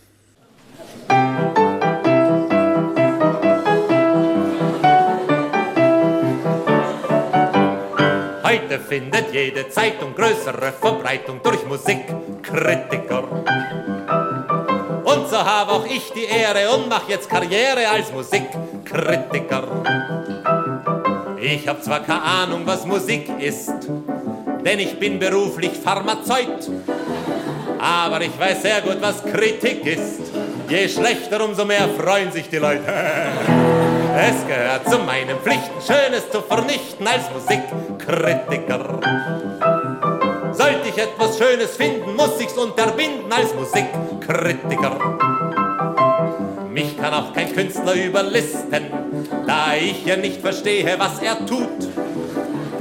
Heute 8.43 8.79
findet 8.79 9.33
jede 9.33 9.69
Zeitung 9.69 10.15
größere 10.15 10.71
Verbreitung 10.71 11.41
durch 11.43 11.65
Musikkritiker. 11.65 13.23
Und 15.03 15.29
so 15.29 15.37
habe 15.37 15.71
auch 15.71 15.85
ich 15.85 16.11
die 16.13 16.23
Ehre 16.23 16.69
und 16.75 16.87
mach 16.89 17.07
jetzt 17.09 17.29
Karriere 17.29 17.87
als 17.89 18.11
Musikkritiker. 18.11 19.67
Ich 21.41 21.67
hab 21.67 21.83
zwar 21.83 22.01
keine 22.01 22.21
Ahnung, 22.21 22.61
was 22.65 22.85
Musik 22.85 23.29
ist, 23.39 23.71
denn 24.63 24.79
ich 24.79 24.97
bin 24.99 25.19
beruflich 25.19 25.71
Pharmazeut. 25.71 26.69
Aber 27.79 28.21
ich 28.21 28.37
weiß 28.39 28.61
sehr 28.61 28.81
gut, 28.81 28.97
was 29.01 29.23
Kritik 29.23 29.85
ist. 29.85 30.21
Je 30.69 30.87
schlechter, 30.87 31.43
umso 31.43 31.65
mehr 31.65 31.89
freuen 31.97 32.31
sich 32.31 32.49
die 32.49 32.57
Leute. 32.57 32.83
Es 34.13 34.45
gehört 34.45 34.89
zu 34.89 34.99
meinen 34.99 35.37
Pflichten, 35.39 35.79
Schönes 35.79 36.29
zu 36.29 36.41
vernichten 36.41 37.07
als 37.07 37.23
Musikkritiker. 37.31 38.99
Sollte 40.51 40.89
ich 40.89 40.97
etwas 40.97 41.37
Schönes 41.37 41.77
finden, 41.77 42.17
muss 42.17 42.37
ich's 42.39 42.57
unterbinden 42.57 43.31
als 43.31 43.55
Musikkritiker. 43.55 44.97
Mich 46.69 46.97
kann 46.97 47.13
auch 47.13 47.31
kein 47.33 47.53
Künstler 47.53 47.93
überlisten, 47.93 48.91
da 49.47 49.75
ich 49.75 50.05
ja 50.05 50.17
nicht 50.17 50.41
verstehe, 50.41 50.93
was 50.99 51.21
er 51.21 51.45
tut. 51.45 51.87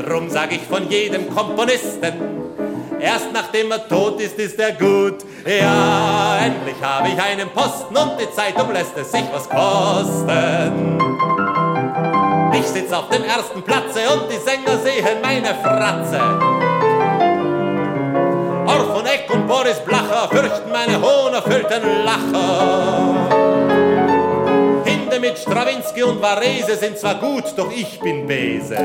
Drum 0.07 0.31
sag 0.31 0.51
ich 0.53 0.63
von 0.63 0.89
jedem 0.89 1.29
Komponisten, 1.35 2.15
erst 3.01 3.33
nachdem 3.33 3.71
er 3.71 3.87
tot 3.87 4.21
ist, 4.21 4.39
ist 4.39 4.59
er 4.59 4.73
gut. 4.73 5.19
Ja, 5.45 6.39
endlich 6.43 6.77
habe 6.81 7.09
ich 7.09 7.21
einen 7.21 7.51
Posten 7.51 7.97
und 7.97 8.13
die 8.19 8.31
Zeitung 8.35 8.73
lässt 8.73 8.97
es 8.97 9.13
sich 9.13 9.25
was 9.33 9.49
kosten. 9.49 10.99
Ich 12.55 12.67
sitz 12.67 12.93
auf 12.93 13.09
dem 13.11 13.25
ersten 13.25 13.63
Platze 13.63 14.01
und 14.15 14.31
die 14.31 14.39
Sänger 14.39 14.79
sehen 14.83 15.21
meine 15.23 15.55
Fratze. 15.63 16.21
Orf 18.67 18.97
von 18.97 19.07
Eck 19.07 19.29
und 19.33 19.47
Boris 19.47 19.81
Blacher 19.81 20.29
fürchten 20.31 20.71
meine 20.71 21.01
hohnerfüllten 21.01 22.05
Lacher. 22.05 23.51
Hinde 24.85 25.21
mit 25.21 25.39
Strawinski 25.39 26.03
und 26.03 26.23
Varese 26.23 26.77
sind 26.77 26.99
zwar 26.99 27.17
gut, 27.17 27.45
doch 27.57 27.71
ich 27.71 27.99
bin 28.01 28.27
Bese. 28.27 28.77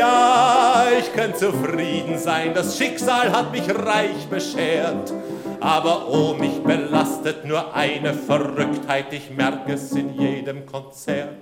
Ja, 0.00 0.86
ich 0.98 1.12
könnte 1.12 1.36
zufrieden 1.36 2.16
sein, 2.16 2.54
das 2.54 2.78
Schicksal 2.78 3.30
hat 3.32 3.52
mich 3.52 3.68
reich 3.68 4.26
beschert. 4.30 5.12
Aber 5.60 6.08
oh, 6.10 6.32
mich 6.32 6.62
belastet 6.62 7.44
nur 7.44 7.74
eine 7.74 8.14
Verrücktheit, 8.14 9.12
ich 9.12 9.28
merke 9.30 9.74
es 9.74 9.92
in 9.92 10.18
jedem 10.18 10.64
Konzert. 10.64 11.36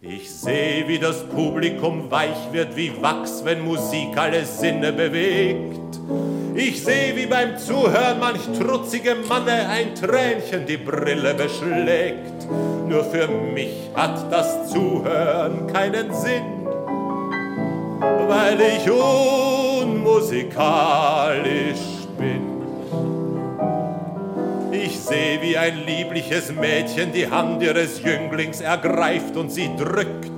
Ich 0.00 0.30
sehe, 0.30 0.86
wie 0.86 1.00
das 1.00 1.24
Publikum 1.24 2.08
weich 2.12 2.52
wird 2.52 2.76
wie 2.76 2.92
Wachs, 3.02 3.44
wenn 3.44 3.64
Musik 3.64 4.16
alle 4.16 4.44
Sinne 4.44 4.92
bewegt. 4.92 5.98
Ich 6.54 6.84
sehe, 6.84 7.16
wie 7.16 7.26
beim 7.26 7.58
Zuhören 7.58 8.20
manch 8.20 8.42
trutzige 8.56 9.16
Manne 9.28 9.68
ein 9.68 9.96
Tränchen 9.96 10.64
die 10.64 10.76
Brille 10.76 11.34
beschlägt. 11.34 12.48
Nur 12.88 13.02
für 13.02 13.26
mich 13.26 13.90
hat 13.96 14.30
das 14.30 14.70
Zuhören 14.70 15.66
keinen 15.66 16.14
Sinn 16.14 16.61
weil 18.28 18.60
ich 18.60 18.90
unmusikalisch 18.90 21.78
bin. 22.18 22.42
Ich 24.72 25.00
sehe, 25.00 25.40
wie 25.42 25.56
ein 25.56 25.86
liebliches 25.86 26.52
Mädchen 26.52 27.12
die 27.12 27.30
Hand 27.30 27.62
ihres 27.62 28.02
Jünglings 28.02 28.60
ergreift 28.60 29.36
und 29.36 29.50
sie 29.50 29.70
drückt. 29.76 30.32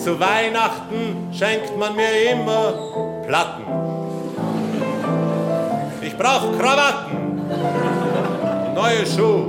Zu 0.05 0.19
Weihnachten 0.19 1.29
schenkt 1.33 1.75
man 1.79 1.95
mir 1.95 2.31
immer 2.31 2.74
Platten. 3.25 3.63
Ich 6.00 6.15
brauch 6.15 6.55
Krawatten, 6.59 7.41
neue 8.75 9.03
Schuhe. 9.03 9.47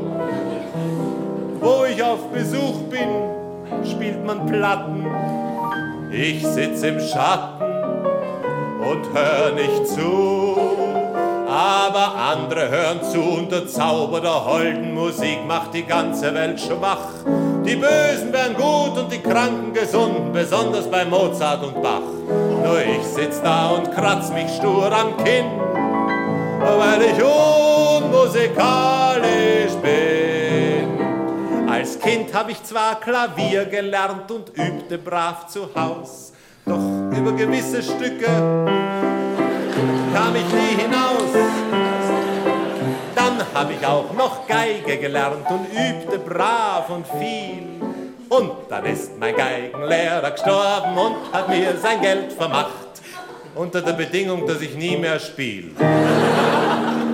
Wo 1.60 1.84
ich 1.84 2.02
auf 2.02 2.30
Besuch 2.32 2.84
bin, 2.88 3.84
spielt 3.84 4.24
man 4.24 4.46
Platten. 4.46 5.04
Ich 6.10 6.46
sitz 6.46 6.82
im 6.84 7.00
Schatten 7.00 7.62
und 8.80 9.04
hör 9.12 9.52
nicht 9.52 9.86
zu. 9.88 10.56
Aber 11.50 12.14
andere 12.32 12.70
hören 12.70 13.02
zu 13.02 13.20
und 13.20 13.52
der 13.52 13.68
Zauber 13.68 14.22
der 14.22 14.46
holden 14.46 14.94
Musik 14.94 15.46
macht 15.46 15.74
die 15.74 15.84
ganze 15.84 16.32
Welt 16.32 16.58
schwach. 16.58 17.12
Die 17.66 17.74
Bösen 17.74 18.32
werden 18.32 18.56
gut 18.56 18.96
und 18.96 19.10
die 19.10 19.18
Kranken 19.18 19.72
gesund, 19.72 20.32
besonders 20.32 20.88
bei 20.88 21.04
Mozart 21.04 21.64
und 21.64 21.82
Bach. 21.82 21.98
Nur 22.62 22.80
ich 22.80 23.02
sitz 23.02 23.42
da 23.42 23.70
und 23.70 23.90
kratz 23.92 24.30
mich 24.30 24.48
stur 24.54 24.92
am 24.92 25.16
Kinn, 25.24 25.46
weil 26.60 27.02
ich 27.02 27.20
unmusikalisch 27.20 29.74
bin. 29.82 31.00
Als 31.68 31.98
Kind 31.98 32.32
hab 32.32 32.48
ich 32.48 32.62
zwar 32.62 33.00
Klavier 33.00 33.64
gelernt 33.64 34.30
und 34.30 34.56
übte 34.56 34.98
brav 34.98 35.48
zu 35.48 35.68
Haus, 35.74 36.32
doch 36.64 36.78
über 37.18 37.32
gewisse 37.32 37.82
Stücke 37.82 38.28
kam 40.14 40.36
ich 40.36 40.52
nie 40.52 40.76
hinaus. 40.82 41.65
Dann 43.38 43.46
hab 43.54 43.70
ich 43.70 43.86
auch 43.86 44.12
noch 44.14 44.46
Geige 44.46 44.96
gelernt 44.96 45.46
und 45.50 45.66
übte 45.66 46.18
brav 46.18 46.88
und 46.88 47.06
viel. 47.18 47.66
Und 48.28 48.52
dann 48.68 48.84
ist 48.86 49.18
mein 49.18 49.36
Geigenlehrer 49.36 50.30
gestorben 50.30 50.96
und 50.96 51.32
hat 51.32 51.48
mir 51.48 51.76
sein 51.76 52.00
Geld 52.00 52.32
vermacht. 52.32 52.72
unter 53.54 53.80
der 53.80 53.94
Bedingung, 53.94 54.46
dass 54.46 54.60
ich 54.60 54.74
nie 54.74 54.96
mehr 54.96 55.18
spiele. 55.18 55.70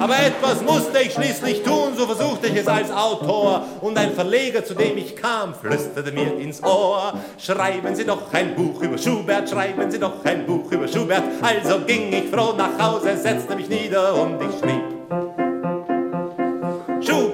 Aber 0.00 0.14
etwas 0.14 0.60
musste 0.62 0.98
ich 0.98 1.12
schließlich 1.12 1.62
tun, 1.62 1.92
so 1.96 2.06
versuchte 2.06 2.48
ich 2.48 2.56
es 2.56 2.66
als 2.66 2.90
Autor. 2.90 3.64
Und 3.80 3.96
ein 3.96 4.12
Verleger, 4.12 4.64
zu 4.64 4.74
dem 4.74 4.98
ich 4.98 5.14
kam, 5.14 5.54
flüsterte 5.54 6.10
mir 6.10 6.36
ins 6.38 6.60
Ohr, 6.62 7.14
schreiben 7.38 7.94
Sie 7.94 8.04
doch 8.04 8.32
ein 8.32 8.56
Buch 8.56 8.82
über 8.82 8.98
Schubert, 8.98 9.48
schreiben 9.48 9.88
Sie 9.90 10.00
doch 10.00 10.24
ein 10.24 10.44
Buch 10.44 10.70
über 10.72 10.88
Schubert. 10.88 11.22
Also 11.40 11.80
ging 11.80 12.12
ich 12.12 12.28
froh 12.28 12.54
nach 12.56 12.76
Hause, 12.80 13.16
setzte 13.16 13.54
mich 13.54 13.68
nieder 13.68 14.14
und 14.14 14.40
ich 14.42 14.58
schrieb. 14.58 14.91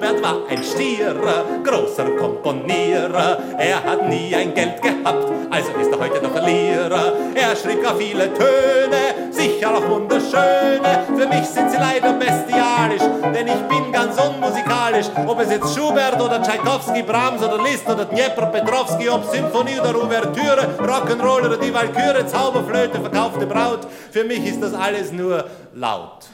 Schubert 0.09 0.23
war 0.23 0.37
ein 0.49 0.63
Stierer, 0.63 1.45
großer 1.63 2.05
Komponierer. 2.17 3.37
Er 3.57 3.83
hat 3.83 4.09
nie 4.09 4.33
ein 4.35 4.53
Geld 4.53 4.81
gehabt, 4.81 5.31
also 5.49 5.71
ist 5.79 5.91
er 5.91 5.99
heute 5.99 6.23
noch 6.23 6.31
Verlierer. 6.31 7.13
Er 7.35 7.55
schrieb 7.55 7.83
gar 7.83 7.95
viele 7.95 8.33
Töne, 8.33 9.31
sicher 9.31 9.75
auch 9.75 9.87
wunderschöne. 9.87 11.05
Für 11.15 11.27
mich 11.27 11.45
sind 11.45 11.69
sie 11.69 11.77
leider 11.77 12.13
bestialisch, 12.13 13.03
denn 13.33 13.47
ich 13.47 13.61
bin 13.67 13.91
ganz 13.91 14.15
unmusikalisch. 14.19 15.07
Ob 15.27 15.39
es 15.41 15.51
jetzt 15.51 15.75
Schubert 15.75 16.19
oder 16.19 16.41
Tchaikovsky, 16.41 17.03
Brahms 17.03 17.43
oder 17.43 17.61
Liszt 17.61 17.87
oder 17.87 18.05
Dnieper, 18.05 18.47
Petrovsky, 18.47 19.09
ob 19.09 19.25
Symphonie 19.25 19.79
oder 19.79 19.95
Ouvertüre, 19.95 20.75
Rock'n'Roll 20.79 21.45
oder 21.45 21.57
die 21.57 21.73
Walküre, 21.73 22.25
Zauberflöte, 22.25 22.99
verkaufte 22.99 23.45
Braut. 23.45 23.81
Für 24.11 24.23
mich 24.23 24.45
ist 24.45 24.61
das 24.61 24.73
alles 24.73 25.11
nur 25.11 25.45
laut. 25.75 26.25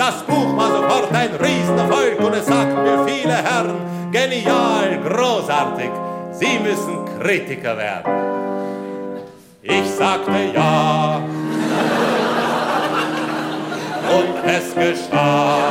Das 0.00 0.22
Buch 0.22 0.56
war 0.56 0.70
sofort 0.70 1.12
ein 1.12 1.28
Riesenerfolg 1.34 2.18
und 2.20 2.32
es 2.32 2.46
sagten 2.46 2.84
mir 2.84 3.06
viele 3.06 3.34
Herren, 3.34 4.10
genial, 4.10 4.98
großartig, 5.06 5.90
Sie 6.32 6.58
müssen 6.58 7.04
Kritiker 7.20 7.76
werden. 7.76 8.10
Ich 9.60 9.90
sagte 9.90 10.30
ja. 10.54 11.20
Und 14.08 14.48
es 14.48 14.74
geschah. 14.74 15.68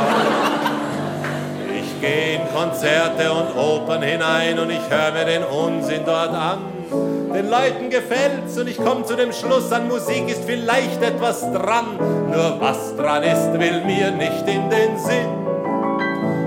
Ich 1.76 2.00
gehe 2.00 2.36
in 2.36 2.54
Konzerte 2.54 3.32
und 3.32 3.56
Opern 3.58 4.02
hinein 4.02 4.60
und 4.60 4.70
ich 4.70 4.88
höre 4.88 5.10
mir 5.10 5.24
den 5.24 5.42
Unsinn 5.42 6.02
dort 6.06 6.32
an. 6.32 6.79
Den 6.90 7.48
Leuten 7.48 7.88
gefällt's 7.90 8.58
und 8.58 8.68
ich 8.68 8.76
komme 8.76 9.04
zu 9.04 9.14
dem 9.14 9.32
Schluss, 9.32 9.70
an 9.70 9.86
Musik 9.88 10.28
ist 10.28 10.42
vielleicht 10.44 11.00
etwas 11.02 11.40
dran. 11.52 11.96
Nur 12.30 12.60
was 12.60 12.96
dran 12.96 13.22
ist, 13.22 13.52
will 13.52 13.84
mir 13.84 14.10
nicht 14.10 14.48
in 14.48 14.68
den 14.68 14.98
Sinn. 14.98 15.28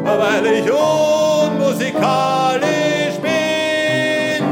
Weil 0.04 0.46
ich 0.46 0.70
unmusikalisch 0.70 3.16
bin. 3.22 4.44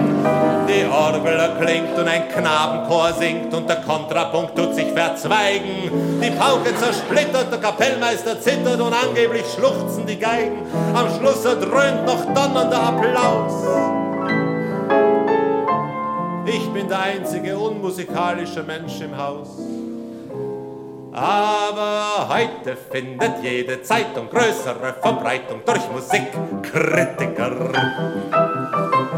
Die 0.67 0.85
Orgel 0.89 1.37
erklingt 1.37 1.99
und 1.99 2.07
ein 2.07 2.29
Knabenchor 2.29 3.11
singt 3.13 3.53
und 3.53 3.69
der 3.69 3.81
Kontrapunkt 3.81 4.55
tut 4.55 4.73
sich 4.73 4.89
verzweigen. 4.93 5.91
Die 6.21 6.31
Pauke 6.31 6.73
zersplittert, 6.77 7.51
der 7.51 7.59
Kapellmeister 7.59 8.39
zittert 8.39 8.79
und 8.79 8.93
angeblich 8.93 9.45
schluchzen 9.53 10.05
die 10.05 10.17
Geigen. 10.17 10.65
Am 10.93 11.09
Schluss 11.17 11.43
erdröhnt 11.43 12.05
noch 12.05 12.23
donnernder 12.33 12.81
Applaus. 12.81 14.00
Ich 16.45 16.67
bin 16.69 16.87
der 16.87 16.99
einzige 16.99 17.57
unmusikalische 17.57 18.63
Mensch 18.63 18.99
im 19.01 19.15
Haus. 19.15 19.49
Aber 21.13 22.29
heute 22.29 22.75
findet 22.75 23.43
jede 23.43 23.81
Zeitung 23.83 24.29
größere 24.29 24.95
Verbreitung 25.01 25.61
durch 25.65 25.81
Musikkritiker. 25.91 27.51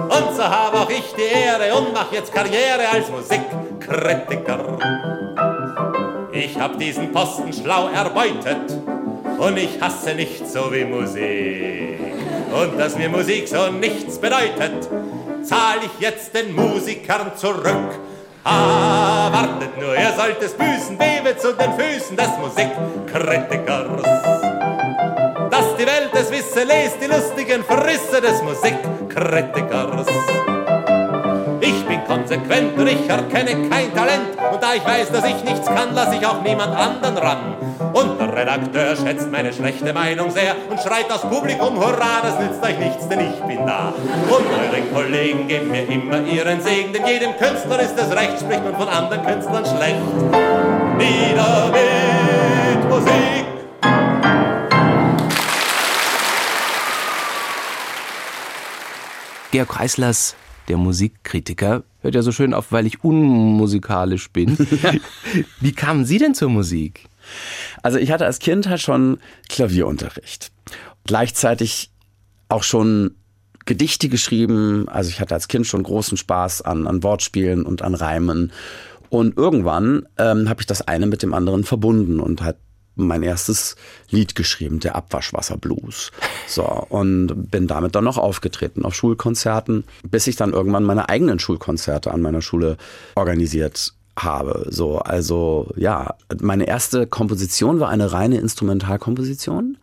Und 0.09 0.35
so 0.35 0.43
habe 0.43 0.77
auch 0.79 0.89
ich 0.89 1.13
die 1.15 1.21
Ehre 1.21 1.75
und 1.77 1.93
mache 1.93 2.15
jetzt 2.15 2.33
Karriere 2.33 2.89
als 2.91 3.09
Musikkritiker. 3.09 4.77
Ich 6.31 6.59
habe 6.59 6.77
diesen 6.77 7.11
Posten 7.11 7.53
schlau 7.53 7.89
erbeutet 7.89 8.75
und 9.37 9.57
ich 9.57 9.79
hasse 9.79 10.15
nicht 10.15 10.47
so 10.47 10.73
wie 10.73 10.83
Musik. 10.83 11.99
Und 12.53 12.79
dass 12.79 12.97
mir 12.97 13.09
Musik 13.09 13.47
so 13.47 13.69
nichts 13.71 14.17
bedeutet, 14.17 14.89
zahl 15.43 15.77
ich 15.83 15.99
jetzt 15.99 16.33
den 16.33 16.55
Musikern 16.55 17.31
zurück. 17.35 17.99
Ah, 18.43 19.31
wartet 19.31 19.77
nur, 19.79 19.95
ihr 19.95 20.13
sollt 20.17 20.41
es 20.41 20.53
büßen, 20.53 20.97
bewe 20.97 21.37
zu 21.37 21.53
den 21.53 21.73
Füßen 21.73 22.17
des 22.17 22.29
Musikkritikers. 22.39 24.03
Dass 25.49 25.75
die 25.77 25.85
Welt 25.85 26.11
es 26.13 26.31
wisse, 26.31 26.63
lest 26.63 26.97
die 27.01 27.07
lustigen 27.07 27.63
Verrisse 27.63 28.19
des 28.21 28.41
Musikkritikers. 28.41 30.07
Konsequent 32.13 32.77
und 32.77 32.85
ich 32.85 33.09
erkenne 33.09 33.69
kein 33.69 33.91
Talent. 33.95 34.37
Und 34.51 34.61
da 34.61 34.75
ich 34.75 34.85
weiß, 34.85 35.11
dass 35.11 35.25
ich 35.25 35.43
nichts 35.43 35.65
kann, 35.65 35.95
lasse 35.95 36.15
ich 36.15 36.23
auch 36.23 36.43
niemand 36.43 36.75
anderen 36.75 37.17
ran. 37.17 37.55
Und 37.91 38.19
der 38.19 38.31
Redakteur 38.31 38.95
schätzt 38.95 39.31
meine 39.31 39.51
schlechte 39.51 39.91
Meinung 39.93 40.29
sehr 40.29 40.55
und 40.69 40.79
schreit 40.79 41.09
das 41.09 41.21
Publikum, 41.21 41.75
hurra, 41.75 42.21
das 42.21 42.37
nützt 42.37 42.63
euch 42.63 42.77
nichts, 42.77 43.07
denn 43.09 43.19
ich 43.19 43.39
bin 43.41 43.65
da. 43.65 43.93
Und 44.29 44.45
eure 44.45 44.81
Kollegen 44.93 45.47
geben 45.47 45.71
mir 45.71 45.89
immer 45.89 46.19
ihren 46.21 46.61
Segen, 46.61 46.93
denn 46.93 47.03
jedem 47.07 47.35
Künstler 47.35 47.79
ist 47.79 47.97
es 47.97 48.15
recht, 48.15 48.39
spricht 48.39 48.63
man 48.63 48.75
von 48.75 48.87
anderen 48.87 49.25
Künstlern 49.25 49.65
schlecht. 49.65 50.01
Nieder 50.97 51.71
mit 51.71 52.89
Musik! 52.89 53.45
Georg 59.49 59.69
Kreislers, 59.69 60.35
der 60.67 60.77
Musikkritiker, 60.77 61.83
hört 62.03 62.15
ja 62.15 62.21
so 62.21 62.31
schön 62.31 62.53
auf, 62.53 62.71
weil 62.71 62.85
ich 62.85 63.03
unmusikalisch 63.03 64.29
bin. 64.31 64.57
Wie 65.59 65.71
kamen 65.71 66.05
Sie 66.05 66.19
denn 66.19 66.35
zur 66.35 66.49
Musik? 66.49 67.05
Also 67.81 67.97
ich 67.97 68.11
hatte 68.11 68.25
als 68.25 68.39
Kind 68.39 68.67
halt 68.67 68.81
schon 68.81 69.17
Klavierunterricht. 69.49 70.51
Gleichzeitig 71.05 71.91
auch 72.49 72.63
schon 72.63 73.15
Gedichte 73.65 74.09
geschrieben. 74.09 74.87
Also 74.89 75.09
ich 75.09 75.21
hatte 75.21 75.33
als 75.33 75.47
Kind 75.47 75.65
schon 75.65 75.83
großen 75.83 76.17
Spaß 76.17 76.61
an, 76.61 76.87
an 76.87 77.01
Wortspielen 77.03 77.63
und 77.63 77.81
an 77.81 77.95
Reimen. 77.95 78.51
Und 79.09 79.37
irgendwann 79.37 80.07
ähm, 80.17 80.49
habe 80.49 80.61
ich 80.61 80.67
das 80.67 80.81
eine 80.81 81.05
mit 81.05 81.23
dem 81.23 81.33
anderen 81.33 81.63
verbunden 81.63 82.19
und 82.19 82.41
hat 82.41 82.57
mein 82.95 83.23
erstes 83.23 83.75
Lied 84.09 84.35
geschrieben, 84.35 84.79
der 84.79 84.95
Abwaschwasserblues. 84.95 86.11
So, 86.47 86.63
und 86.63 87.49
bin 87.49 87.67
damit 87.67 87.95
dann 87.95 88.03
noch 88.03 88.17
aufgetreten 88.17 88.85
auf 88.85 88.95
Schulkonzerten, 88.95 89.83
bis 90.03 90.27
ich 90.27 90.35
dann 90.35 90.53
irgendwann 90.53 90.83
meine 90.83 91.09
eigenen 91.09 91.39
Schulkonzerte 91.39 92.11
an 92.11 92.21
meiner 92.21 92.41
Schule 92.41 92.77
organisiert 93.15 93.93
habe. 94.17 94.67
So, 94.69 94.99
also 94.99 95.71
ja, 95.75 96.15
meine 96.41 96.67
erste 96.67 97.07
Komposition 97.07 97.79
war 97.79 97.89
eine 97.89 98.11
reine 98.11 98.37
Instrumentalkomposition. 98.37 99.77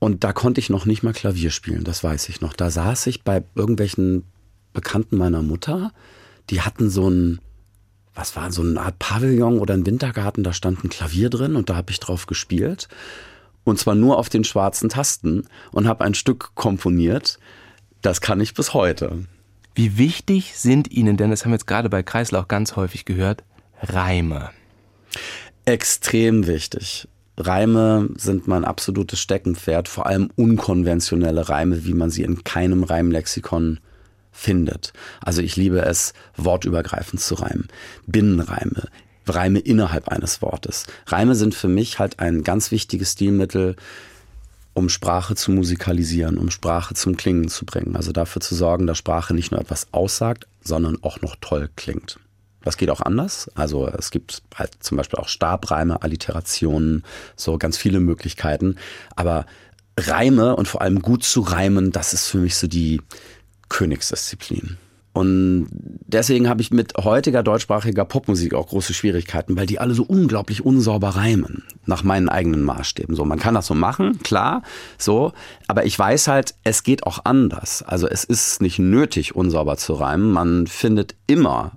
Und 0.00 0.22
da 0.22 0.32
konnte 0.32 0.60
ich 0.60 0.70
noch 0.70 0.86
nicht 0.86 1.02
mal 1.02 1.12
Klavier 1.12 1.50
spielen, 1.50 1.84
das 1.84 2.04
weiß 2.04 2.28
ich 2.28 2.40
noch. 2.40 2.52
Da 2.52 2.70
saß 2.70 3.08
ich 3.08 3.24
bei 3.24 3.42
irgendwelchen 3.56 4.24
Bekannten 4.72 5.16
meiner 5.16 5.42
Mutter, 5.42 5.92
die 6.50 6.60
hatten 6.60 6.88
so 6.88 7.10
ein, 7.10 7.40
was 8.18 8.34
war 8.34 8.50
so 8.50 8.62
eine 8.62 8.80
Art 8.80 8.98
Pavillon 8.98 9.60
oder 9.60 9.74
ein 9.74 9.86
Wintergarten, 9.86 10.42
da 10.42 10.52
stand 10.52 10.82
ein 10.82 10.88
Klavier 10.88 11.30
drin 11.30 11.54
und 11.54 11.70
da 11.70 11.76
habe 11.76 11.92
ich 11.92 12.00
drauf 12.00 12.26
gespielt. 12.26 12.88
Und 13.62 13.78
zwar 13.78 13.94
nur 13.94 14.18
auf 14.18 14.28
den 14.28 14.42
schwarzen 14.42 14.88
Tasten 14.88 15.44
und 15.70 15.86
habe 15.86 16.04
ein 16.04 16.14
Stück 16.14 16.50
komponiert. 16.56 17.38
Das 18.02 18.20
kann 18.20 18.40
ich 18.40 18.54
bis 18.54 18.74
heute. 18.74 19.24
Wie 19.74 19.98
wichtig 19.98 20.58
sind 20.58 20.90
Ihnen, 20.90 21.16
denn 21.16 21.30
das 21.30 21.44
haben 21.44 21.52
wir 21.52 21.56
jetzt 21.56 21.68
gerade 21.68 21.88
bei 21.88 22.02
Kreisler 22.02 22.40
auch 22.40 22.48
ganz 22.48 22.74
häufig 22.74 23.04
gehört, 23.04 23.44
Reime? 23.82 24.50
Extrem 25.64 26.48
wichtig. 26.48 27.06
Reime 27.36 28.08
sind 28.16 28.48
mein 28.48 28.64
absolutes 28.64 29.20
Steckenpferd, 29.20 29.86
vor 29.86 30.06
allem 30.06 30.30
unkonventionelle 30.34 31.48
Reime, 31.48 31.84
wie 31.84 31.94
man 31.94 32.10
sie 32.10 32.24
in 32.24 32.42
keinem 32.42 32.82
Reimlexikon 32.82 33.78
findet. 34.38 34.92
Also 35.20 35.42
ich 35.42 35.56
liebe 35.56 35.80
es, 35.82 36.12
wortübergreifend 36.36 37.20
zu 37.20 37.34
reimen. 37.34 37.68
Binnenreime, 38.06 38.84
Reime 39.26 39.58
innerhalb 39.58 40.08
eines 40.08 40.40
Wortes. 40.40 40.86
Reime 41.06 41.34
sind 41.34 41.54
für 41.54 41.68
mich 41.68 41.98
halt 41.98 42.20
ein 42.20 42.44
ganz 42.44 42.70
wichtiges 42.70 43.12
Stilmittel, 43.12 43.76
um 44.74 44.88
Sprache 44.88 45.34
zu 45.34 45.50
musikalisieren, 45.50 46.38
um 46.38 46.50
Sprache 46.50 46.94
zum 46.94 47.16
Klingen 47.16 47.48
zu 47.48 47.66
bringen. 47.66 47.96
Also 47.96 48.12
dafür 48.12 48.40
zu 48.40 48.54
sorgen, 48.54 48.86
dass 48.86 48.96
Sprache 48.96 49.34
nicht 49.34 49.50
nur 49.50 49.60
etwas 49.60 49.88
aussagt, 49.90 50.46
sondern 50.62 51.02
auch 51.02 51.20
noch 51.20 51.36
toll 51.40 51.68
klingt. 51.74 52.20
Das 52.62 52.76
geht 52.76 52.90
auch 52.90 53.00
anders. 53.00 53.50
Also 53.56 53.88
es 53.88 54.10
gibt 54.12 54.42
halt 54.54 54.70
zum 54.80 54.96
Beispiel 54.96 55.18
auch 55.18 55.28
Stabreime, 55.28 56.02
Alliterationen, 56.02 57.02
so 57.34 57.58
ganz 57.58 57.76
viele 57.76 57.98
Möglichkeiten. 57.98 58.76
Aber 59.16 59.46
Reime 59.98 60.54
und 60.54 60.68
vor 60.68 60.82
allem 60.82 61.02
gut 61.02 61.24
zu 61.24 61.40
reimen, 61.40 61.90
das 61.90 62.12
ist 62.12 62.26
für 62.28 62.38
mich 62.38 62.56
so 62.56 62.68
die 62.68 63.00
Königsdisziplin. 63.68 64.78
Und 65.18 65.68
deswegen 66.06 66.48
habe 66.48 66.60
ich 66.60 66.70
mit 66.70 66.92
heutiger 66.96 67.42
deutschsprachiger 67.42 68.04
Popmusik 68.04 68.54
auch 68.54 68.68
große 68.68 68.94
Schwierigkeiten, 68.94 69.56
weil 69.56 69.66
die 69.66 69.80
alle 69.80 69.94
so 69.94 70.04
unglaublich 70.04 70.64
unsauber 70.64 71.08
reimen, 71.08 71.64
nach 71.86 72.04
meinen 72.04 72.28
eigenen 72.28 72.62
Maßstäben. 72.62 73.16
So, 73.16 73.24
man 73.24 73.40
kann 73.40 73.54
das 73.54 73.66
so 73.66 73.74
machen, 73.74 74.20
klar, 74.22 74.62
so, 74.96 75.32
aber 75.66 75.86
ich 75.86 75.98
weiß 75.98 76.28
halt, 76.28 76.54
es 76.62 76.84
geht 76.84 77.04
auch 77.04 77.24
anders. 77.24 77.82
Also 77.82 78.06
es 78.06 78.22
ist 78.22 78.62
nicht 78.62 78.78
nötig, 78.78 79.34
unsauber 79.34 79.76
zu 79.76 79.94
reimen. 79.94 80.30
Man 80.30 80.68
findet 80.68 81.16
immer 81.26 81.72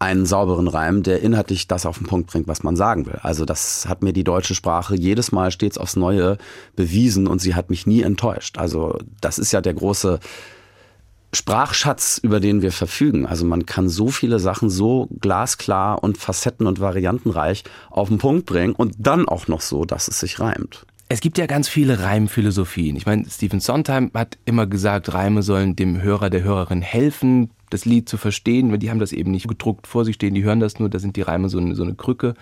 einen 0.00 0.26
sauberen 0.26 0.66
Reim, 0.66 1.02
der 1.04 1.22
inhaltlich 1.22 1.68
das 1.68 1.86
auf 1.86 1.98
den 1.98 2.06
Punkt 2.06 2.30
bringt, 2.30 2.48
was 2.48 2.64
man 2.64 2.74
sagen 2.74 3.06
will. 3.06 3.18
Also 3.22 3.44
das 3.44 3.86
hat 3.88 4.02
mir 4.02 4.12
die 4.12 4.24
deutsche 4.24 4.54
Sprache 4.56 4.96
jedes 4.96 5.30
Mal 5.30 5.52
stets 5.52 5.78
aufs 5.78 5.94
Neue 5.94 6.36
bewiesen 6.74 7.28
und 7.28 7.40
sie 7.40 7.54
hat 7.54 7.70
mich 7.70 7.86
nie 7.86 8.02
enttäuscht. 8.02 8.58
Also 8.58 8.98
das 9.20 9.38
ist 9.38 9.52
ja 9.52 9.60
der 9.60 9.74
große 9.74 10.18
Sprachschatz, 11.32 12.18
über 12.22 12.40
den 12.40 12.62
wir 12.62 12.72
verfügen. 12.72 13.26
Also 13.26 13.44
man 13.44 13.66
kann 13.66 13.88
so 13.88 14.08
viele 14.08 14.38
Sachen 14.38 14.70
so 14.70 15.08
glasklar 15.20 16.02
und 16.02 16.18
facetten- 16.18 16.66
und 16.66 16.80
variantenreich 16.80 17.64
auf 17.90 18.08
den 18.08 18.18
Punkt 18.18 18.46
bringen 18.46 18.74
und 18.74 18.94
dann 18.98 19.28
auch 19.28 19.48
noch 19.48 19.60
so, 19.60 19.84
dass 19.84 20.08
es 20.08 20.20
sich 20.20 20.40
reimt. 20.40 20.86
Es 21.08 21.20
gibt 21.20 21.38
ja 21.38 21.46
ganz 21.46 21.68
viele 21.68 22.00
Reimphilosophien. 22.00 22.96
Ich 22.96 23.06
meine, 23.06 23.28
Stephen 23.30 23.60
Sondheim 23.60 24.10
hat 24.12 24.38
immer 24.44 24.66
gesagt, 24.66 25.14
Reime 25.14 25.42
sollen 25.42 25.76
dem 25.76 26.02
Hörer, 26.02 26.30
der 26.30 26.42
Hörerin 26.42 26.82
helfen, 26.82 27.50
das 27.70 27.84
Lied 27.84 28.08
zu 28.08 28.16
verstehen, 28.16 28.72
weil 28.72 28.78
die 28.78 28.90
haben 28.90 28.98
das 28.98 29.12
eben 29.12 29.30
nicht 29.30 29.46
gedruckt 29.46 29.86
vor 29.86 30.04
sich 30.04 30.16
stehen, 30.16 30.34
die 30.34 30.42
hören 30.42 30.60
das 30.60 30.80
nur, 30.80 30.88
da 30.88 30.98
sind 30.98 31.16
die 31.16 31.22
Reime 31.22 31.48
so 31.48 31.58
eine, 31.58 31.74
so 31.74 31.84
eine 31.84 31.94
Krücke 31.94 32.34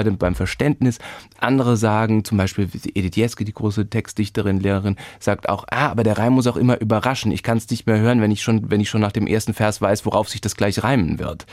bei 0.00 0.04
dem, 0.04 0.16
beim 0.16 0.34
Verständnis. 0.34 0.98
Andere 1.38 1.76
sagen, 1.76 2.24
zum 2.24 2.38
Beispiel 2.38 2.70
Edith 2.94 3.16
Jeske, 3.16 3.44
die 3.44 3.52
große 3.52 3.90
Textdichterin, 3.90 4.58
Lehrerin, 4.58 4.96
sagt 5.18 5.50
auch, 5.50 5.64
ah, 5.70 5.90
aber 5.90 6.04
der 6.04 6.16
Reim 6.16 6.32
muss 6.32 6.46
auch 6.46 6.56
immer 6.56 6.80
überraschen. 6.80 7.32
Ich 7.32 7.42
kann 7.42 7.58
es 7.58 7.68
nicht 7.68 7.86
mehr 7.86 7.98
hören, 7.98 8.22
wenn 8.22 8.30
ich 8.30 8.42
schon, 8.42 8.70
wenn 8.70 8.80
ich 8.80 8.88
schon 8.88 9.02
nach 9.02 9.12
dem 9.12 9.26
ersten 9.26 9.52
Vers 9.52 9.82
weiß, 9.82 10.06
worauf 10.06 10.30
sich 10.30 10.40
das 10.40 10.56
gleich 10.56 10.82
reimen 10.82 11.18
wird. 11.18 11.44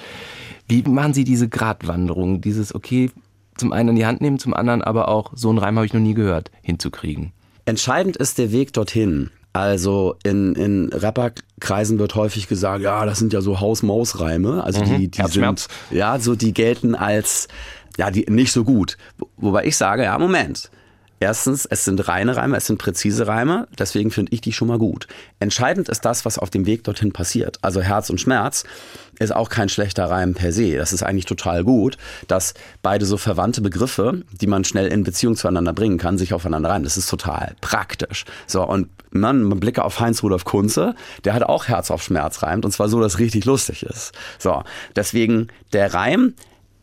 Wie 0.70 0.82
machen 0.84 1.14
Sie 1.14 1.26
diese 1.26 1.50
Gratwanderung, 1.50 2.40
dieses, 2.40 2.74
okay, 2.74 3.12
zum 3.58 3.74
einen 3.74 3.90
in 3.90 3.96
die 3.98 4.06
Hand 4.06 4.22
nehmen, 4.22 4.40
zum 4.40 4.54
anderen 4.54 4.82
aber 4.82 5.10
auch, 5.10 5.32
so 5.36 5.50
einen 5.50 5.58
Reim 5.58 5.76
habe 5.76 5.86
ich 5.86 5.94
noch 5.94 6.00
nie 6.00 6.14
gehört, 6.14 6.52
hinzukriegen? 6.62 7.34
Entscheidend 7.66 8.16
ist 8.16 8.38
der 8.38 8.54
Weg 8.54 8.72
dorthin. 8.72 9.30
Also 9.54 10.16
in, 10.24 10.54
in 10.54 10.90
Rapperkreisen 10.94 11.98
wird 11.98 12.14
häufig 12.14 12.48
gesagt, 12.48 12.84
ja, 12.84 13.04
das 13.08 13.18
sind 13.18 13.34
ja 13.34 13.42
so 13.42 13.60
Haus-Maus-Reime. 13.60 14.64
Also 14.64 14.82
Mhm, 14.82 14.98
die, 15.00 15.08
die 15.08 15.18
Herzschmerz. 15.18 15.68
sind, 15.90 15.98
ja, 15.98 16.20
so 16.20 16.36
die 16.36 16.54
gelten 16.54 16.94
als, 16.94 17.48
ja, 17.98 18.12
die 18.12 18.26
nicht 18.30 18.52
so 18.52 18.64
gut. 18.64 18.98
Wobei 19.38 19.66
ich 19.66 19.76
sage, 19.76 20.04
ja, 20.04 20.18
Moment. 20.18 20.70
Erstens, 21.20 21.66
es 21.66 21.84
sind 21.84 22.08
reine 22.08 22.36
Reime, 22.36 22.58
es 22.58 22.68
sind 22.68 22.78
präzise 22.78 23.26
Reime, 23.26 23.68
deswegen 23.80 24.12
finde 24.12 24.34
ich 24.34 24.42
die 24.42 24.54
schon 24.54 24.68
mal 24.68 24.78
gut. 24.78 25.08
Entscheidend 25.40 25.90
ist 25.90 26.02
das, 26.02 26.26
was 26.26 26.38
auf 26.38 26.52
dem 26.52 26.68
Weg 26.68 26.84
dorthin 26.84 27.12
passiert. 27.12 27.58
Also 27.64 27.82
Herz 27.82 28.12
und 28.12 28.22
Schmerz 28.22 28.66
ist 29.18 29.36
auch 29.36 29.50
kein 29.50 29.68
schlechter 29.68 30.06
Reim 30.12 30.36
per 30.36 30.54
se. 30.54 30.78
Das 30.78 30.94
ist 30.94 31.02
eigentlich 31.02 31.26
total 31.26 31.64
gut, 31.64 31.98
dass 32.28 32.54
beide 32.84 33.08
so 33.08 33.18
verwandte 33.18 33.62
Begriffe, 33.62 34.22
die 34.32 34.46
man 34.46 34.64
schnell 34.64 34.88
in 34.88 35.04
Beziehung 35.04 35.36
zueinander 35.36 35.74
bringen 35.74 35.98
kann, 35.98 36.20
sich 36.20 36.36
aufeinander 36.36 36.70
reimen. 36.70 36.84
Das 36.84 36.98
ist 36.98 37.10
total 37.10 37.56
praktisch. 37.62 38.26
So, 38.46 38.64
und 38.64 38.88
man, 39.10 39.42
man 39.42 39.60
blicke 39.60 39.84
auf 39.84 40.00
Heinz 40.00 40.22
Rudolf 40.22 40.46
Kunze, 40.46 40.94
der 41.26 41.34
hat 41.34 41.42
auch 41.42 41.68
Herz 41.68 41.90
auf 41.90 42.04
Schmerz 42.04 42.44
reimt 42.44 42.64
und 42.64 42.72
zwar 42.72 42.90
so, 42.90 43.02
dass 43.02 43.16
es 43.16 43.20
richtig 43.20 43.46
lustig 43.46 43.82
ist. 43.82 44.12
So, 44.38 44.64
deswegen 44.96 45.48
der 45.74 45.96
Reim 45.96 46.36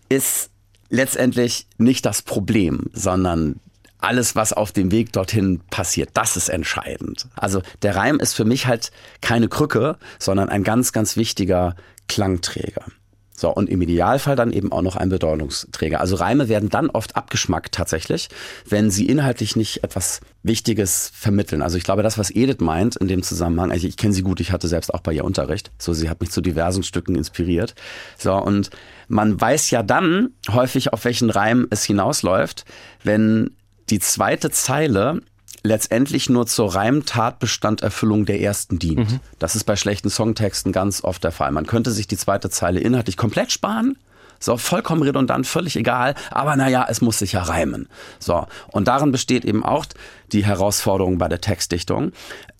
ist 0.08 0.50
letztendlich 0.88 1.66
nicht 1.78 2.06
das 2.06 2.22
Problem, 2.22 2.90
sondern 2.92 3.60
alles, 3.98 4.36
was 4.36 4.52
auf 4.52 4.72
dem 4.72 4.90
Weg 4.90 5.12
dorthin 5.12 5.60
passiert, 5.70 6.10
das 6.14 6.36
ist 6.36 6.50
entscheidend. 6.50 7.26
Also 7.36 7.62
der 7.82 7.96
Reim 7.96 8.20
ist 8.20 8.34
für 8.34 8.44
mich 8.44 8.66
halt 8.66 8.92
keine 9.22 9.48
Krücke, 9.48 9.96
sondern 10.18 10.48
ein 10.50 10.62
ganz, 10.62 10.92
ganz 10.92 11.16
wichtiger 11.16 11.74
Klangträger. 12.06 12.84
So, 13.36 13.50
und 13.50 13.68
im 13.68 13.82
Idealfall 13.82 14.36
dann 14.36 14.52
eben 14.52 14.70
auch 14.70 14.82
noch 14.82 14.94
ein 14.94 15.08
Bedeutungsträger. 15.08 16.00
Also 16.00 16.14
Reime 16.14 16.48
werden 16.48 16.68
dann 16.68 16.88
oft 16.88 17.16
abgeschmackt 17.16 17.74
tatsächlich, 17.74 18.28
wenn 18.68 18.90
sie 18.90 19.06
inhaltlich 19.06 19.56
nicht 19.56 19.82
etwas 19.82 20.20
Wichtiges 20.44 21.10
vermitteln. 21.12 21.60
Also 21.60 21.76
ich 21.76 21.82
glaube, 21.82 22.04
das, 22.04 22.16
was 22.16 22.30
Edith 22.30 22.60
meint 22.60 22.94
in 22.94 23.08
dem 23.08 23.24
Zusammenhang, 23.24 23.72
also 23.72 23.88
ich 23.88 23.96
kenne 23.96 24.14
sie 24.14 24.22
gut, 24.22 24.38
ich 24.38 24.52
hatte 24.52 24.68
selbst 24.68 24.94
auch 24.94 25.00
bei 25.00 25.12
ihr 25.12 25.24
Unterricht. 25.24 25.72
So, 25.78 25.92
sie 25.92 26.08
hat 26.08 26.20
mich 26.20 26.30
zu 26.30 26.42
diversen 26.42 26.84
Stücken 26.84 27.16
inspiriert. 27.16 27.74
So, 28.16 28.34
und 28.34 28.70
man 29.08 29.40
weiß 29.40 29.70
ja 29.70 29.82
dann 29.82 30.30
häufig, 30.50 30.92
auf 30.92 31.04
welchen 31.04 31.30
Reim 31.30 31.66
es 31.70 31.84
hinausläuft, 31.84 32.64
wenn 33.02 33.50
die 33.90 33.98
zweite 33.98 34.50
Zeile 34.50 35.20
letztendlich 35.62 36.28
nur 36.28 36.46
zur 36.46 36.74
Reimtatbestanderfüllung 36.74 38.26
der 38.26 38.40
ersten 38.40 38.78
dient. 38.78 39.20
Das 39.38 39.56
ist 39.56 39.64
bei 39.64 39.76
schlechten 39.76 40.10
Songtexten 40.10 40.72
ganz 40.72 41.02
oft 41.02 41.24
der 41.24 41.32
Fall. 41.32 41.52
Man 41.52 41.66
könnte 41.66 41.90
sich 41.90 42.06
die 42.06 42.18
zweite 42.18 42.50
Zeile 42.50 42.80
inhaltlich 42.80 43.16
komplett 43.16 43.50
sparen. 43.50 43.96
So, 44.44 44.58
vollkommen 44.58 45.02
redundant, 45.02 45.46
völlig 45.46 45.74
egal. 45.76 46.14
Aber 46.30 46.54
naja, 46.56 46.86
es 46.88 47.00
muss 47.00 47.18
sich 47.18 47.32
ja 47.32 47.42
reimen. 47.42 47.88
So. 48.18 48.46
Und 48.68 48.88
darin 48.88 49.10
besteht 49.10 49.44
eben 49.44 49.64
auch 49.64 49.86
die 50.32 50.44
Herausforderung 50.44 51.16
bei 51.16 51.28
der 51.28 51.40
Textdichtung, 51.40 52.12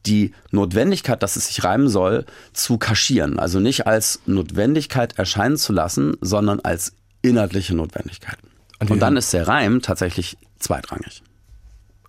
die 0.06 0.32
Notwendigkeit, 0.50 1.22
dass 1.22 1.36
es 1.36 1.48
sich 1.48 1.62
reimen 1.62 1.88
soll, 1.88 2.24
zu 2.54 2.78
kaschieren. 2.78 3.38
Also 3.38 3.60
nicht 3.60 3.86
als 3.86 4.20
Notwendigkeit 4.24 5.18
erscheinen 5.18 5.58
zu 5.58 5.74
lassen, 5.74 6.16
sondern 6.22 6.60
als 6.60 6.94
inhaltliche 7.20 7.74
Notwendigkeit. 7.74 8.38
Und 8.80 8.90
Und, 8.90 9.00
dann 9.00 9.16
ist 9.18 9.32
der 9.34 9.46
Reim 9.46 9.82
tatsächlich 9.82 10.38
zweitrangig. 10.58 11.22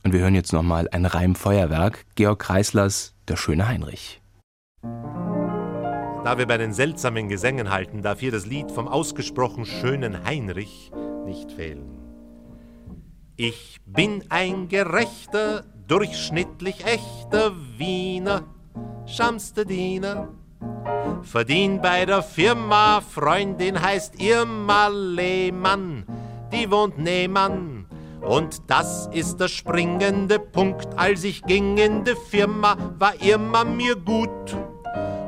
Und 0.03 0.13
wir 0.13 0.21
hören 0.21 0.35
jetzt 0.35 0.53
nochmal 0.53 0.87
ein 0.91 1.05
Reimfeuerwerk, 1.05 2.05
Georg 2.15 2.39
Kreislers 2.39 3.13
Der 3.27 3.35
schöne 3.35 3.67
Heinrich. 3.67 4.21
Da 6.25 6.39
wir 6.39 6.47
bei 6.47 6.57
den 6.57 6.73
seltsamen 6.73 7.29
Gesängen 7.29 7.69
halten, 7.69 8.01
darf 8.01 8.19
hier 8.19 8.31
das 8.31 8.47
Lied 8.47 8.71
vom 8.71 8.87
ausgesprochen 8.87 9.63
schönen 9.63 10.25
Heinrich 10.25 10.91
nicht 11.23 11.51
fehlen. 11.51 11.99
Ich 13.35 13.79
bin 13.85 14.23
ein 14.29 14.67
gerechter, 14.67 15.65
durchschnittlich 15.87 16.83
echter 16.83 17.51
Wiener, 17.77 18.41
schamster 19.05 19.65
Diener. 19.65 20.29
Verdien 21.21 21.79
bei 21.79 22.07
der 22.07 22.23
Firma, 22.23 23.01
Freundin 23.01 23.79
heißt 23.79 24.19
Irma 24.19 24.87
Lehmann, 24.87 26.07
die 26.51 26.71
wohnt 26.71 26.97
nebenan. 26.97 27.85
Und 28.21 28.63
das 28.65 29.07
ist 29.13 29.39
der 29.39 29.47
springende 29.47 30.39
Punkt, 30.39 30.87
als 30.97 31.23
ich 31.23 31.43
ging 31.43 31.77
in 31.77 32.03
die 32.03 32.15
Firma, 32.31 32.95
war 32.97 33.13
Irma 33.21 33.63
mir 33.63 33.95
gut. 33.95 34.57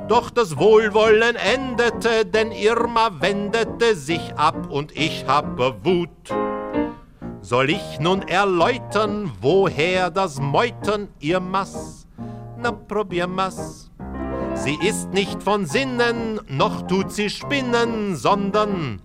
Doch 0.08 0.30
das 0.30 0.58
Wohlwollen 0.58 1.36
endete, 1.36 2.26
denn 2.26 2.54
Irma 2.54 3.10
wendete 3.20 3.94
sich 3.94 4.34
ab 4.38 4.70
und 4.70 4.96
ich 4.96 5.26
habe 5.28 5.76
Wut. 5.84 6.10
Soll 7.42 7.70
ich 7.72 8.00
nun 8.00 8.22
erläutern, 8.22 9.32
woher 9.42 10.10
das 10.10 10.40
Meutern 10.40 11.10
Irmas? 11.20 12.08
Na, 12.58 12.72
probier 12.72 13.28
mal's. 13.28 13.92
Sie 14.56 14.78
ist 14.82 15.12
nicht 15.12 15.44
von 15.44 15.66
Sinnen, 15.66 16.40
noch 16.48 16.88
tut 16.88 17.12
sie 17.12 17.30
spinnen, 17.30 18.16
sondern 18.16 19.02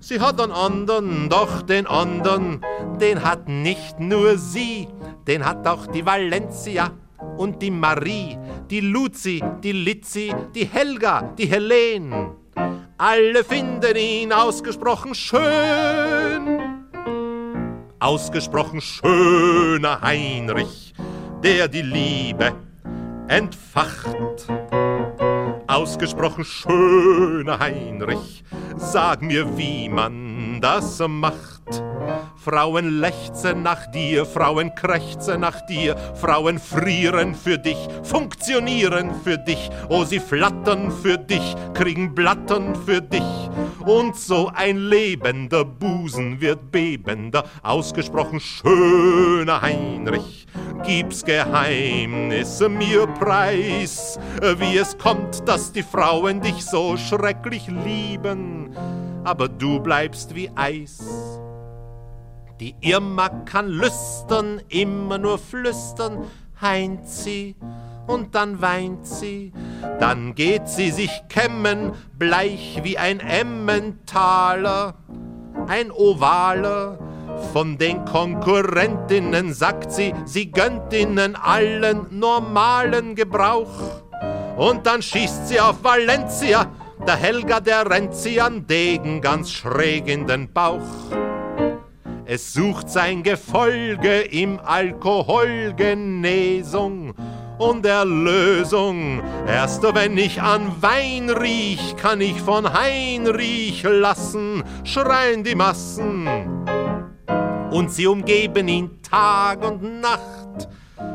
sie 0.00 0.20
hat 0.20 0.40
einen 0.40 0.52
andern, 0.52 1.28
doch 1.28 1.62
den 1.62 1.86
andern, 1.86 2.64
den 3.00 3.22
hat 3.24 3.48
nicht 3.48 4.00
nur 4.00 4.38
sie, 4.38 4.88
den 5.28 5.46
hat 5.46 5.66
auch 5.68 5.86
die 5.86 6.04
Valencia 6.04 6.90
und 7.36 7.60
die 7.62 7.70
Marie, 7.70 8.38
die 8.70 8.80
Luzi, 8.80 9.42
die 9.62 9.72
Litzi, 9.72 10.32
die 10.54 10.66
Helga, 10.66 11.22
die 11.36 11.46
Helen. 11.46 12.12
Alle 12.98 13.44
finden 13.44 13.96
ihn 13.96 14.32
ausgesprochen 14.32 15.14
schön. 15.14 16.60
Ausgesprochen 17.98 18.80
schöner 18.80 20.00
Heinrich, 20.00 20.94
der 21.42 21.68
die 21.68 21.82
Liebe 21.82 22.54
entfacht. 23.28 24.16
Ausgesprochen 25.66 26.44
schöner 26.44 27.58
Heinrich, 27.58 28.44
sag 28.76 29.22
mir, 29.22 29.56
wie 29.58 29.88
man 29.88 30.60
das 30.60 31.02
macht. 31.06 31.55
Frauen 32.36 33.00
lechzen 33.00 33.62
nach 33.62 33.90
dir, 33.90 34.24
Frauen 34.24 34.74
krächzen 34.74 35.40
nach 35.40 35.60
dir, 35.66 35.96
Frauen 36.14 36.58
frieren 36.58 37.34
für 37.34 37.58
dich, 37.58 37.88
funktionieren 38.04 39.10
für 39.24 39.36
dich, 39.36 39.70
oh 39.88 40.04
sie 40.04 40.20
flattern 40.20 40.92
für 40.92 41.18
dich, 41.18 41.56
kriegen 41.74 42.14
Blattern 42.14 42.76
für 42.76 43.02
dich. 43.02 43.22
Und 43.84 44.16
so 44.16 44.50
ein 44.54 44.76
lebender 44.76 45.64
Busen 45.64 46.40
wird 46.40 46.70
bebender, 46.70 47.44
ausgesprochen 47.62 48.38
schöner 48.38 49.62
Heinrich. 49.62 50.46
Gib's 50.84 51.24
Geheimnisse 51.24 52.68
mir 52.68 53.06
preis, 53.06 54.20
wie 54.58 54.78
es 54.78 54.96
kommt, 54.98 55.48
dass 55.48 55.72
die 55.72 55.82
Frauen 55.82 56.40
dich 56.40 56.64
so 56.64 56.96
schrecklich 56.96 57.66
lieben, 57.66 58.70
aber 59.24 59.48
du 59.48 59.80
bleibst 59.80 60.34
wie 60.34 60.50
Eis. 60.54 61.40
Die 62.60 62.74
Irma 62.80 63.28
kann 63.28 63.68
lüstern, 63.68 64.62
immer 64.68 65.18
nur 65.18 65.38
flüstern, 65.38 66.24
heint 66.60 67.06
sie 67.06 67.54
und 68.06 68.34
dann 68.34 68.62
weint 68.62 69.06
sie, 69.06 69.52
dann 70.00 70.34
geht 70.34 70.66
sie 70.68 70.90
sich 70.90 71.10
kämmen, 71.28 71.92
bleich 72.18 72.80
wie 72.82 72.96
ein 72.96 73.20
Emmentaler, 73.20 74.94
ein 75.66 75.90
Ovaler. 75.90 76.98
Von 77.52 77.76
den 77.76 78.04
Konkurrentinnen 78.06 79.52
sagt 79.52 79.92
sie, 79.92 80.14
sie 80.24 80.50
gönnt 80.50 80.94
ihnen 80.94 81.36
allen 81.36 82.06
normalen 82.10 83.14
Gebrauch. 83.14 84.02
Und 84.56 84.86
dann 84.86 85.02
schießt 85.02 85.48
sie 85.48 85.60
auf 85.60 85.84
Valencia, 85.84 86.70
Der 87.06 87.16
Helga, 87.16 87.60
der 87.60 87.88
rennt 87.88 88.14
sie 88.14 88.40
an 88.40 88.66
Degen 88.66 89.20
ganz 89.20 89.52
schräg 89.52 90.08
in 90.08 90.26
den 90.26 90.52
Bauch. 90.52 90.80
Es 92.28 92.52
sucht 92.52 92.90
sein 92.90 93.22
Gefolge 93.22 94.22
im 94.22 94.58
Alkoholgenesung 94.58 97.14
und 97.56 97.86
Erlösung. 97.86 99.22
Erst 99.46 99.84
wenn 99.94 100.18
ich 100.18 100.42
an 100.42 100.82
Wein 100.82 101.30
riech, 101.30 101.94
kann 101.96 102.20
ich 102.20 102.40
von 102.40 102.72
Heinrich 102.72 103.84
lassen, 103.84 104.64
schreien 104.82 105.44
die 105.44 105.54
Massen. 105.54 106.28
Und 107.70 107.92
sie 107.92 108.08
umgeben 108.08 108.66
ihn 108.66 109.00
Tag 109.02 109.64
und 109.64 110.00
Nacht. 110.00 110.68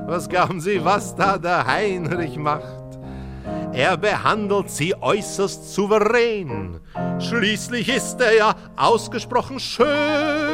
Was 0.08 0.30
glauben 0.30 0.62
Sie, 0.62 0.86
was 0.86 1.14
da 1.14 1.38
der 1.38 1.68
Heinrich 1.68 2.38
macht? 2.38 2.98
Er 3.74 3.98
behandelt 3.98 4.70
sie 4.70 4.96
äußerst 4.96 5.74
souverän. 5.74 6.80
Schließlich 7.20 7.90
ist 7.90 8.22
er 8.22 8.34
ja 8.34 8.56
ausgesprochen 8.78 9.60
schön. 9.60 10.51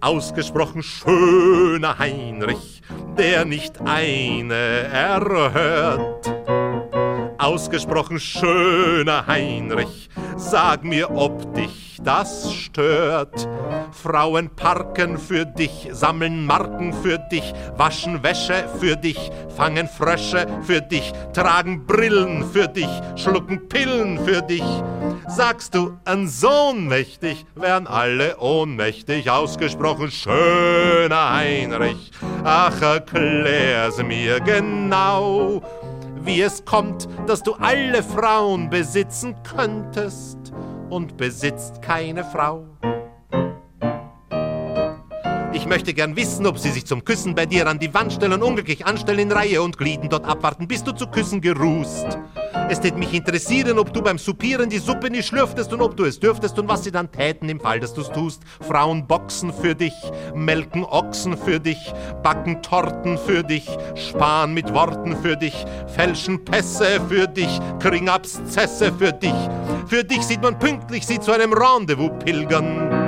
Ausgesprochen 0.00 0.82
schöner 0.82 1.98
Heinrich, 1.98 2.80
der 3.18 3.44
nicht 3.44 3.80
eine 3.84 4.54
erhört. 4.54 6.39
Ausgesprochen 7.40 8.20
schöner 8.20 9.26
Heinrich, 9.26 10.10
sag 10.36 10.84
mir, 10.84 11.10
ob 11.10 11.54
dich 11.54 11.98
das 12.02 12.52
stört. 12.52 13.48
Frauen 13.92 14.50
parken 14.50 15.18
für 15.18 15.46
dich, 15.46 15.88
sammeln 15.90 16.44
Marken 16.44 16.92
für 16.92 17.18
dich, 17.18 17.54
waschen 17.76 18.22
Wäsche 18.22 18.68
für 18.78 18.96
dich, 18.96 19.30
fangen 19.56 19.88
Frösche 19.88 20.46
für 20.62 20.82
dich, 20.82 21.12
tragen 21.32 21.86
Brillen 21.86 22.44
für 22.44 22.68
dich, 22.68 22.90
schlucken 23.16 23.68
Pillen 23.68 24.18
für 24.24 24.42
dich. 24.42 24.64
Sagst 25.28 25.74
du, 25.74 25.96
ein 26.04 26.28
Sohn 26.28 26.88
mächtig, 26.88 27.46
wären 27.54 27.86
alle 27.86 28.36
ohnmächtig, 28.38 29.30
ausgesprochen 29.30 30.10
schöner 30.10 31.36
Heinrich. 31.36 32.10
Ach, 32.44 32.80
erklär's 32.82 34.02
mir 34.02 34.40
genau, 34.40 35.62
wie 36.22 36.40
es 36.42 36.64
kommt, 36.64 37.08
dass 37.26 37.42
du 37.42 37.54
alle 37.54 38.02
Frauen 38.02 38.70
besitzen 38.70 39.34
könntest 39.42 40.38
und 40.90 41.16
besitzt 41.16 41.82
keine 41.82 42.24
Frau. 42.24 42.66
Ich 45.70 45.76
möchte 45.76 45.94
gern 45.94 46.16
wissen, 46.16 46.48
ob 46.48 46.58
sie 46.58 46.70
sich 46.70 46.84
zum 46.84 47.04
Küssen 47.04 47.36
bei 47.36 47.46
dir 47.46 47.68
an 47.68 47.78
die 47.78 47.94
Wand 47.94 48.12
stellen, 48.12 48.42
unglücklich 48.42 48.86
anstellen 48.86 49.20
in 49.20 49.30
Reihe 49.30 49.62
und 49.62 49.78
Glieden 49.78 50.08
dort 50.08 50.24
abwarten, 50.24 50.66
bis 50.66 50.82
du 50.82 50.90
zu 50.90 51.06
Küssen 51.06 51.40
gerußt. 51.40 52.18
Es 52.68 52.80
tät 52.80 52.98
mich 52.98 53.14
interessieren, 53.14 53.78
ob 53.78 53.92
du 53.92 54.02
beim 54.02 54.18
Supieren 54.18 54.68
die 54.68 54.80
Suppe 54.80 55.10
nicht 55.10 55.28
schlürftest 55.28 55.72
und 55.72 55.80
ob 55.80 55.96
du 55.96 56.06
es 56.06 56.18
dürftest 56.18 56.58
und 56.58 56.66
was 56.66 56.82
sie 56.82 56.90
dann 56.90 57.12
täten 57.12 57.48
im 57.48 57.60
Fall, 57.60 57.78
dass 57.78 57.94
du's 57.94 58.10
tust. 58.10 58.42
Frauen 58.60 59.06
boxen 59.06 59.52
für 59.52 59.76
dich, 59.76 59.94
melken 60.34 60.82
Ochsen 60.82 61.38
für 61.38 61.60
dich, 61.60 61.78
backen 62.24 62.60
Torten 62.62 63.16
für 63.16 63.44
dich, 63.44 63.68
sparen 63.94 64.52
mit 64.52 64.74
Worten 64.74 65.16
für 65.22 65.36
dich, 65.36 65.54
fälschen 65.86 66.44
Pässe 66.44 67.00
für 67.08 67.28
dich, 67.28 67.60
kriegen 67.78 68.08
Abszesse 68.08 68.92
für 68.92 69.12
dich. 69.12 69.34
Für 69.86 70.02
dich 70.02 70.22
sieht 70.22 70.42
man 70.42 70.58
pünktlich 70.58 71.06
sie 71.06 71.20
zu 71.20 71.30
einem 71.30 71.52
Rendezvous 71.52 72.10
pilgern. 72.24 72.99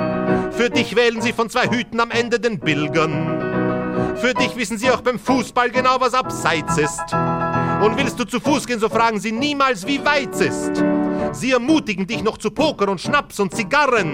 Für 0.55 0.69
dich 0.69 0.95
wählen 0.95 1.21
sie 1.21 1.33
von 1.33 1.49
zwei 1.49 1.67
Hüten 1.67 1.99
am 1.99 2.11
Ende 2.11 2.39
den 2.39 2.59
Bilgern. 2.59 4.15
Für 4.17 4.33
dich 4.33 4.55
wissen 4.55 4.77
sie 4.77 4.89
auch 4.91 5.01
beim 5.01 5.19
Fußball 5.19 5.71
genau, 5.71 5.99
was 5.99 6.13
abseits 6.13 6.77
ist. 6.77 7.13
Und 7.83 7.97
willst 7.97 8.19
du 8.19 8.23
zu 8.23 8.39
Fuß 8.39 8.67
gehen, 8.67 8.79
so 8.79 8.87
fragen 8.87 9.19
sie 9.19 9.31
niemals, 9.31 9.85
wie 9.87 10.03
weit 10.05 10.33
es 10.33 10.41
ist. 10.41 10.83
Sie 11.33 11.51
ermutigen 11.51 12.05
dich 12.05 12.23
noch 12.23 12.37
zu 12.37 12.51
Poker 12.51 12.87
und 12.89 13.01
Schnaps 13.01 13.39
und 13.39 13.55
Zigarren 13.55 14.13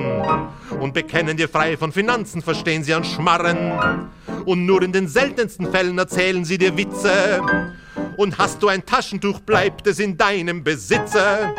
und 0.80 0.94
bekennen 0.94 1.36
dir 1.36 1.50
frei 1.50 1.76
von 1.76 1.92
Finanzen, 1.92 2.42
verstehen 2.42 2.84
sie 2.84 2.94
an 2.94 3.04
Schmarren. 3.04 4.08
Und 4.46 4.66
nur 4.66 4.82
in 4.82 4.94
den 4.94 5.08
seltensten 5.08 5.70
Fällen 5.70 5.98
erzählen 5.98 6.46
sie 6.46 6.58
dir 6.58 6.78
Witze. 6.78 7.42
Und 8.16 8.38
hast 8.38 8.64
du 8.64 8.70
ein 8.70 8.86
Taschentuch, 8.86 9.42
bleibt 9.42 9.86
es 9.88 10.00
in 10.00 10.18
deinem 10.18 10.64
Besitze. 10.64 11.54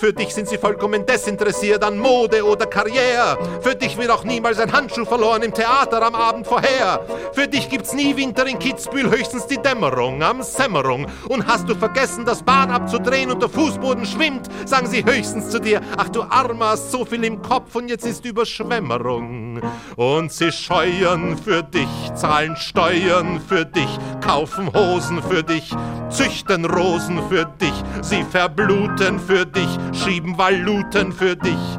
Für 0.00 0.14
dich 0.14 0.32
sind 0.34 0.48
sie 0.48 0.56
vollkommen 0.56 1.04
desinteressiert 1.04 1.84
an 1.84 1.98
Mode 1.98 2.42
oder 2.42 2.64
Karriere. 2.64 3.36
Für 3.60 3.74
dich 3.74 3.98
wird 3.98 4.08
auch 4.08 4.24
niemals 4.24 4.58
ein 4.58 4.72
Handschuh 4.72 5.04
verloren 5.04 5.42
im 5.42 5.52
Theater 5.52 6.02
am 6.02 6.14
Abend 6.14 6.46
vorher. 6.46 7.04
Für 7.34 7.46
dich 7.46 7.68
gibt's 7.68 7.92
nie 7.92 8.16
Winter 8.16 8.46
in 8.46 8.58
Kitzbühel, 8.58 9.10
höchstens 9.10 9.46
die 9.46 9.58
Dämmerung 9.58 10.22
am 10.22 10.42
Sämmerung. 10.42 11.06
Und 11.28 11.46
hast 11.46 11.68
du 11.68 11.74
vergessen, 11.74 12.24
das 12.24 12.42
Bad 12.42 12.70
abzudrehen 12.70 13.30
und 13.30 13.42
der 13.42 13.50
Fußboden 13.50 14.06
schwimmt, 14.06 14.48
sagen 14.64 14.86
sie 14.86 15.04
höchstens 15.04 15.50
zu 15.50 15.60
dir, 15.60 15.82
ach 15.98 16.08
du 16.08 16.22
Armer, 16.22 16.70
hast 16.70 16.90
so 16.90 17.04
viel 17.04 17.22
im 17.22 17.42
Kopf 17.42 17.74
und 17.74 17.88
jetzt 17.88 18.06
ist 18.06 18.24
Überschwemmerung. 18.24 19.60
Und 19.96 20.32
sie 20.32 20.50
scheuern 20.50 21.36
für 21.36 21.62
dich, 21.62 21.90
zahlen 22.14 22.56
Steuern 22.56 23.38
für 23.38 23.66
dich, 23.66 23.98
kaufen 24.24 24.72
Hosen 24.72 25.22
für 25.22 25.42
dich, 25.42 25.70
züchten 26.08 26.64
Rosen 26.64 27.20
für 27.28 27.44
dich, 27.44 27.74
sie 28.00 28.24
verbluten 28.24 29.20
für 29.20 29.44
dich, 29.44 29.68
schieben 29.94 30.38
Valuten 30.38 31.12
für 31.12 31.36
dich. 31.36 31.78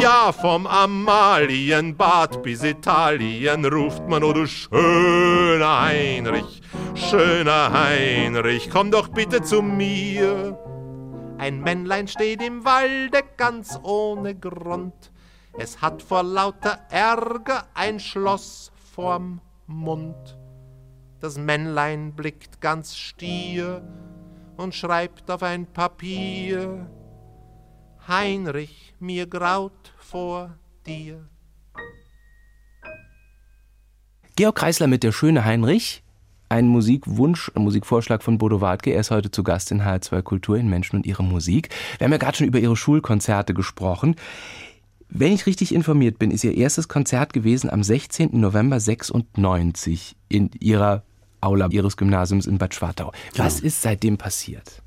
Ja, 0.00 0.32
vom 0.32 0.66
Amalienbad 0.66 2.42
bis 2.42 2.62
Italien 2.62 3.64
ruft 3.64 4.08
man, 4.08 4.24
oh 4.24 4.32
du 4.32 4.46
schöner 4.46 5.82
Heinrich, 5.82 6.62
schöner 6.94 7.72
Heinrich, 7.72 8.70
komm 8.70 8.90
doch 8.90 9.08
bitte 9.08 9.42
zu 9.42 9.62
mir. 9.62 10.58
Ein 11.38 11.60
Männlein 11.60 12.08
steht 12.08 12.42
im 12.42 12.64
Walde 12.64 13.22
ganz 13.36 13.78
ohne 13.82 14.34
Grund. 14.34 15.12
Es 15.58 15.80
hat 15.82 16.02
vor 16.02 16.22
lauter 16.22 16.78
Ärger 16.90 17.64
ein 17.74 17.98
Schloss 17.98 18.72
vorm 18.94 19.40
Mund. 19.66 20.38
Das 21.20 21.36
Männlein 21.36 22.14
blickt 22.14 22.60
ganz 22.60 22.96
stier 22.96 23.82
und 24.56 24.74
schreibt 24.74 25.30
auf 25.30 25.42
ein 25.42 25.66
Papier. 25.66 26.86
Heinrich, 28.08 28.94
mir 28.98 29.26
graut 29.26 29.92
vor 29.98 30.56
dir. 30.86 31.26
Georg 34.36 34.56
Kreisler 34.56 34.86
mit 34.86 35.02
Der 35.02 35.12
schöne 35.12 35.44
Heinrich. 35.44 36.02
Ein 36.48 36.66
Musikwunsch, 36.66 37.52
ein 37.54 37.62
Musikvorschlag 37.62 38.24
von 38.24 38.38
Bodo 38.38 38.60
Wartke. 38.60 38.90
Er 38.92 39.00
ist 39.00 39.12
heute 39.12 39.30
zu 39.30 39.44
Gast 39.44 39.70
in 39.70 39.82
HR2 39.82 40.22
Kultur 40.22 40.56
in 40.56 40.68
Menschen 40.68 40.96
und 40.96 41.06
ihre 41.06 41.22
Musik. 41.22 41.68
Wir 41.98 42.06
haben 42.06 42.12
ja 42.12 42.18
gerade 42.18 42.36
schon 42.38 42.46
über 42.48 42.58
ihre 42.58 42.76
Schulkonzerte 42.76 43.54
gesprochen. 43.54 44.16
Wenn 45.08 45.32
ich 45.32 45.46
richtig 45.46 45.72
informiert 45.74 46.18
bin, 46.18 46.30
ist 46.32 46.42
ihr 46.42 46.56
erstes 46.56 46.88
Konzert 46.88 47.32
gewesen 47.32 47.70
am 47.70 47.82
16. 47.84 48.30
November 48.40 48.80
96 48.80 50.16
in 50.28 50.50
ihrer 50.58 51.04
Aula 51.40 51.68
ihres 51.70 51.96
Gymnasiums 51.96 52.46
in 52.46 52.58
Bad 52.58 52.74
Schwartau. 52.74 53.12
Was 53.36 53.56
Genau. 53.56 53.66
ist 53.68 53.82
seitdem 53.82 54.18
passiert? 54.18 54.82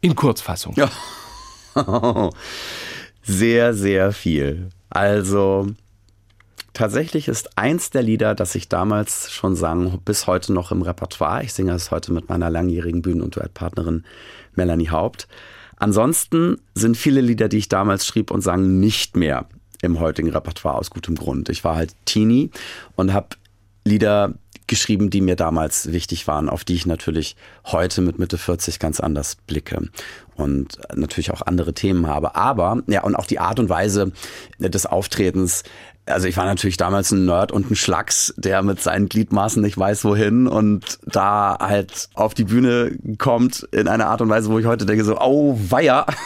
In 0.00 0.14
Kurzfassung. 0.14 0.74
Ja. 0.76 0.90
sehr, 3.22 3.74
sehr 3.74 4.12
viel. 4.12 4.70
Also 4.90 5.66
tatsächlich 6.72 7.28
ist 7.28 7.58
eins 7.58 7.90
der 7.90 8.02
Lieder, 8.02 8.34
das 8.34 8.54
ich 8.54 8.68
damals 8.68 9.32
schon 9.32 9.56
sang, 9.56 10.00
bis 10.04 10.26
heute 10.26 10.52
noch 10.52 10.70
im 10.72 10.82
Repertoire. 10.82 11.42
Ich 11.42 11.52
singe 11.52 11.72
es 11.72 11.90
heute 11.90 12.12
mit 12.12 12.28
meiner 12.28 12.50
langjährigen 12.50 13.02
Bühnen- 13.02 13.22
und 13.22 13.36
Duettpartnerin 13.36 14.04
Melanie 14.54 14.90
Haupt. 14.90 15.28
Ansonsten 15.76 16.58
sind 16.74 16.96
viele 16.96 17.20
Lieder, 17.20 17.48
die 17.48 17.58
ich 17.58 17.68
damals 17.68 18.06
schrieb 18.06 18.30
und 18.30 18.40
sang, 18.40 18.78
nicht 18.80 19.16
mehr 19.16 19.46
im 19.82 20.00
heutigen 20.00 20.30
Repertoire 20.30 20.76
aus 20.76 20.90
gutem 20.90 21.14
Grund. 21.14 21.48
Ich 21.48 21.64
war 21.64 21.76
halt 21.76 21.94
Teenie 22.04 22.50
und 22.96 23.12
habe 23.12 23.28
Lieder 23.84 24.34
geschrieben, 24.66 25.10
die 25.10 25.20
mir 25.20 25.36
damals 25.36 25.92
wichtig 25.92 26.26
waren, 26.26 26.48
auf 26.48 26.64
die 26.64 26.74
ich 26.74 26.86
natürlich 26.86 27.36
heute 27.66 28.00
mit 28.00 28.18
Mitte 28.18 28.38
40 28.38 28.78
ganz 28.78 29.00
anders 29.00 29.36
blicke 29.46 29.88
und 30.36 30.78
natürlich 30.94 31.30
auch 31.30 31.42
andere 31.42 31.74
Themen 31.74 32.06
habe. 32.06 32.34
Aber, 32.34 32.82
ja, 32.86 33.02
und 33.02 33.14
auch 33.14 33.26
die 33.26 33.38
Art 33.38 33.58
und 33.58 33.68
Weise 33.68 34.12
des 34.58 34.86
Auftretens. 34.86 35.62
Also 36.06 36.26
ich 36.26 36.36
war 36.36 36.44
natürlich 36.44 36.76
damals 36.76 37.12
ein 37.12 37.24
Nerd 37.24 37.52
und 37.52 37.70
ein 37.70 37.76
Schlacks, 37.76 38.34
der 38.36 38.62
mit 38.62 38.80
seinen 38.80 39.08
Gliedmaßen 39.08 39.62
nicht 39.62 39.78
weiß 39.78 40.04
wohin 40.04 40.46
und 40.46 40.98
da 41.04 41.56
halt 41.60 42.08
auf 42.14 42.34
die 42.34 42.44
Bühne 42.44 42.98
kommt 43.18 43.66
in 43.70 43.88
einer 43.88 44.08
Art 44.08 44.20
und 44.20 44.28
Weise, 44.28 44.50
wo 44.50 44.58
ich 44.58 44.66
heute 44.66 44.86
denke 44.86 45.04
so, 45.04 45.18
oh 45.18 45.58
weia. 45.68 46.06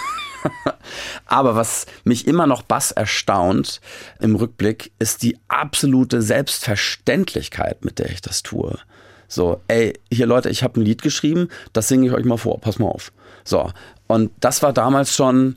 Aber 1.26 1.56
was 1.56 1.86
mich 2.04 2.26
immer 2.26 2.46
noch 2.46 2.62
bass 2.62 2.92
erstaunt 2.92 3.80
im 4.20 4.36
Rückblick, 4.36 4.92
ist 4.98 5.22
die 5.22 5.38
absolute 5.48 6.22
Selbstverständlichkeit, 6.22 7.84
mit 7.84 7.98
der 7.98 8.10
ich 8.10 8.20
das 8.20 8.42
tue. 8.42 8.78
So, 9.28 9.60
ey, 9.68 9.98
hier 10.10 10.26
Leute, 10.26 10.48
ich 10.48 10.62
habe 10.62 10.80
ein 10.80 10.84
Lied 10.84 11.02
geschrieben, 11.02 11.48
das 11.72 11.88
singe 11.88 12.06
ich 12.06 12.12
euch 12.12 12.24
mal 12.24 12.38
vor, 12.38 12.60
pass 12.60 12.78
mal 12.78 12.88
auf. 12.88 13.12
So, 13.44 13.70
und 14.06 14.30
das 14.40 14.62
war 14.62 14.72
damals 14.72 15.14
schon 15.14 15.56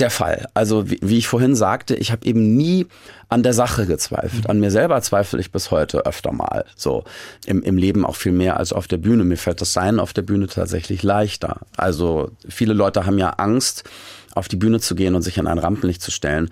der 0.00 0.10
Fall. 0.10 0.46
Also 0.54 0.90
wie, 0.90 0.98
wie 1.02 1.18
ich 1.18 1.28
vorhin 1.28 1.54
sagte, 1.54 1.94
ich 1.94 2.12
habe 2.12 2.26
eben 2.26 2.56
nie 2.56 2.86
an 3.28 3.42
der 3.42 3.52
Sache 3.52 3.86
gezweifelt. 3.86 4.48
An 4.48 4.60
mir 4.60 4.70
selber 4.70 5.00
zweifle 5.02 5.40
ich 5.40 5.52
bis 5.52 5.70
heute 5.70 6.06
öfter 6.06 6.32
mal. 6.32 6.64
So 6.76 7.04
im, 7.46 7.62
im 7.62 7.76
Leben 7.76 8.06
auch 8.06 8.16
viel 8.16 8.32
mehr 8.32 8.56
als 8.56 8.72
auf 8.72 8.88
der 8.88 8.96
Bühne. 8.96 9.24
Mir 9.24 9.36
fällt 9.36 9.60
das 9.60 9.72
Sein 9.72 10.00
auf 10.00 10.12
der 10.12 10.22
Bühne 10.22 10.46
tatsächlich 10.46 11.02
leichter. 11.02 11.60
Also 11.76 12.30
viele 12.48 12.72
Leute 12.72 13.06
haben 13.06 13.18
ja 13.18 13.30
Angst, 13.30 13.84
auf 14.38 14.48
die 14.48 14.56
Bühne 14.56 14.80
zu 14.80 14.94
gehen 14.94 15.14
und 15.14 15.22
sich 15.22 15.38
an 15.38 15.46
ein 15.46 15.58
Rampenlicht 15.58 16.02
zu 16.02 16.10
stellen, 16.10 16.48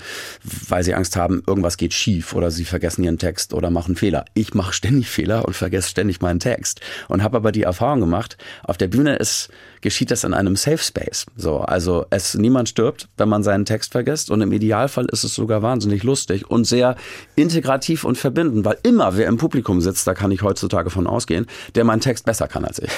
weil 0.68 0.82
sie 0.84 0.94
Angst 0.94 1.16
haben, 1.16 1.42
irgendwas 1.46 1.76
geht 1.76 1.94
schief 1.94 2.34
oder 2.34 2.50
sie 2.50 2.64
vergessen 2.64 3.04
ihren 3.04 3.18
Text 3.18 3.54
oder 3.54 3.70
machen 3.70 3.96
Fehler. 3.96 4.24
Ich 4.34 4.54
mache 4.54 4.72
ständig 4.72 5.08
Fehler 5.08 5.44
und 5.44 5.54
vergesse 5.54 5.88
ständig 5.88 6.20
meinen 6.20 6.40
Text 6.40 6.80
und 7.08 7.22
habe 7.22 7.36
aber 7.36 7.52
die 7.52 7.62
Erfahrung 7.62 8.00
gemacht, 8.00 8.36
auf 8.64 8.76
der 8.76 8.88
Bühne 8.88 9.16
ist 9.16 9.50
geschieht 9.86 10.10
das 10.10 10.24
in 10.24 10.34
einem 10.34 10.56
Safe 10.56 10.78
Space. 10.78 11.26
So, 11.36 11.60
also 11.60 12.06
es 12.10 12.34
niemand 12.34 12.68
stirbt, 12.68 13.08
wenn 13.18 13.28
man 13.28 13.44
seinen 13.44 13.64
Text 13.64 13.92
vergisst 13.92 14.32
und 14.32 14.40
im 14.40 14.50
Idealfall 14.50 15.06
ist 15.12 15.22
es 15.22 15.36
sogar 15.36 15.62
wahnsinnig 15.62 16.02
lustig 16.02 16.50
und 16.50 16.64
sehr 16.64 16.96
integrativ 17.36 18.02
und 18.02 18.18
verbindend, 18.18 18.64
weil 18.64 18.78
immer 18.82 19.16
wer 19.16 19.28
im 19.28 19.36
Publikum 19.36 19.80
sitzt, 19.80 20.04
da 20.08 20.14
kann 20.14 20.32
ich 20.32 20.42
heutzutage 20.42 20.90
von 20.90 21.06
ausgehen, 21.06 21.46
der 21.76 21.84
meinen 21.84 22.00
Text 22.00 22.24
besser 22.24 22.48
kann 22.48 22.64
als 22.64 22.80
ich. 22.80 22.90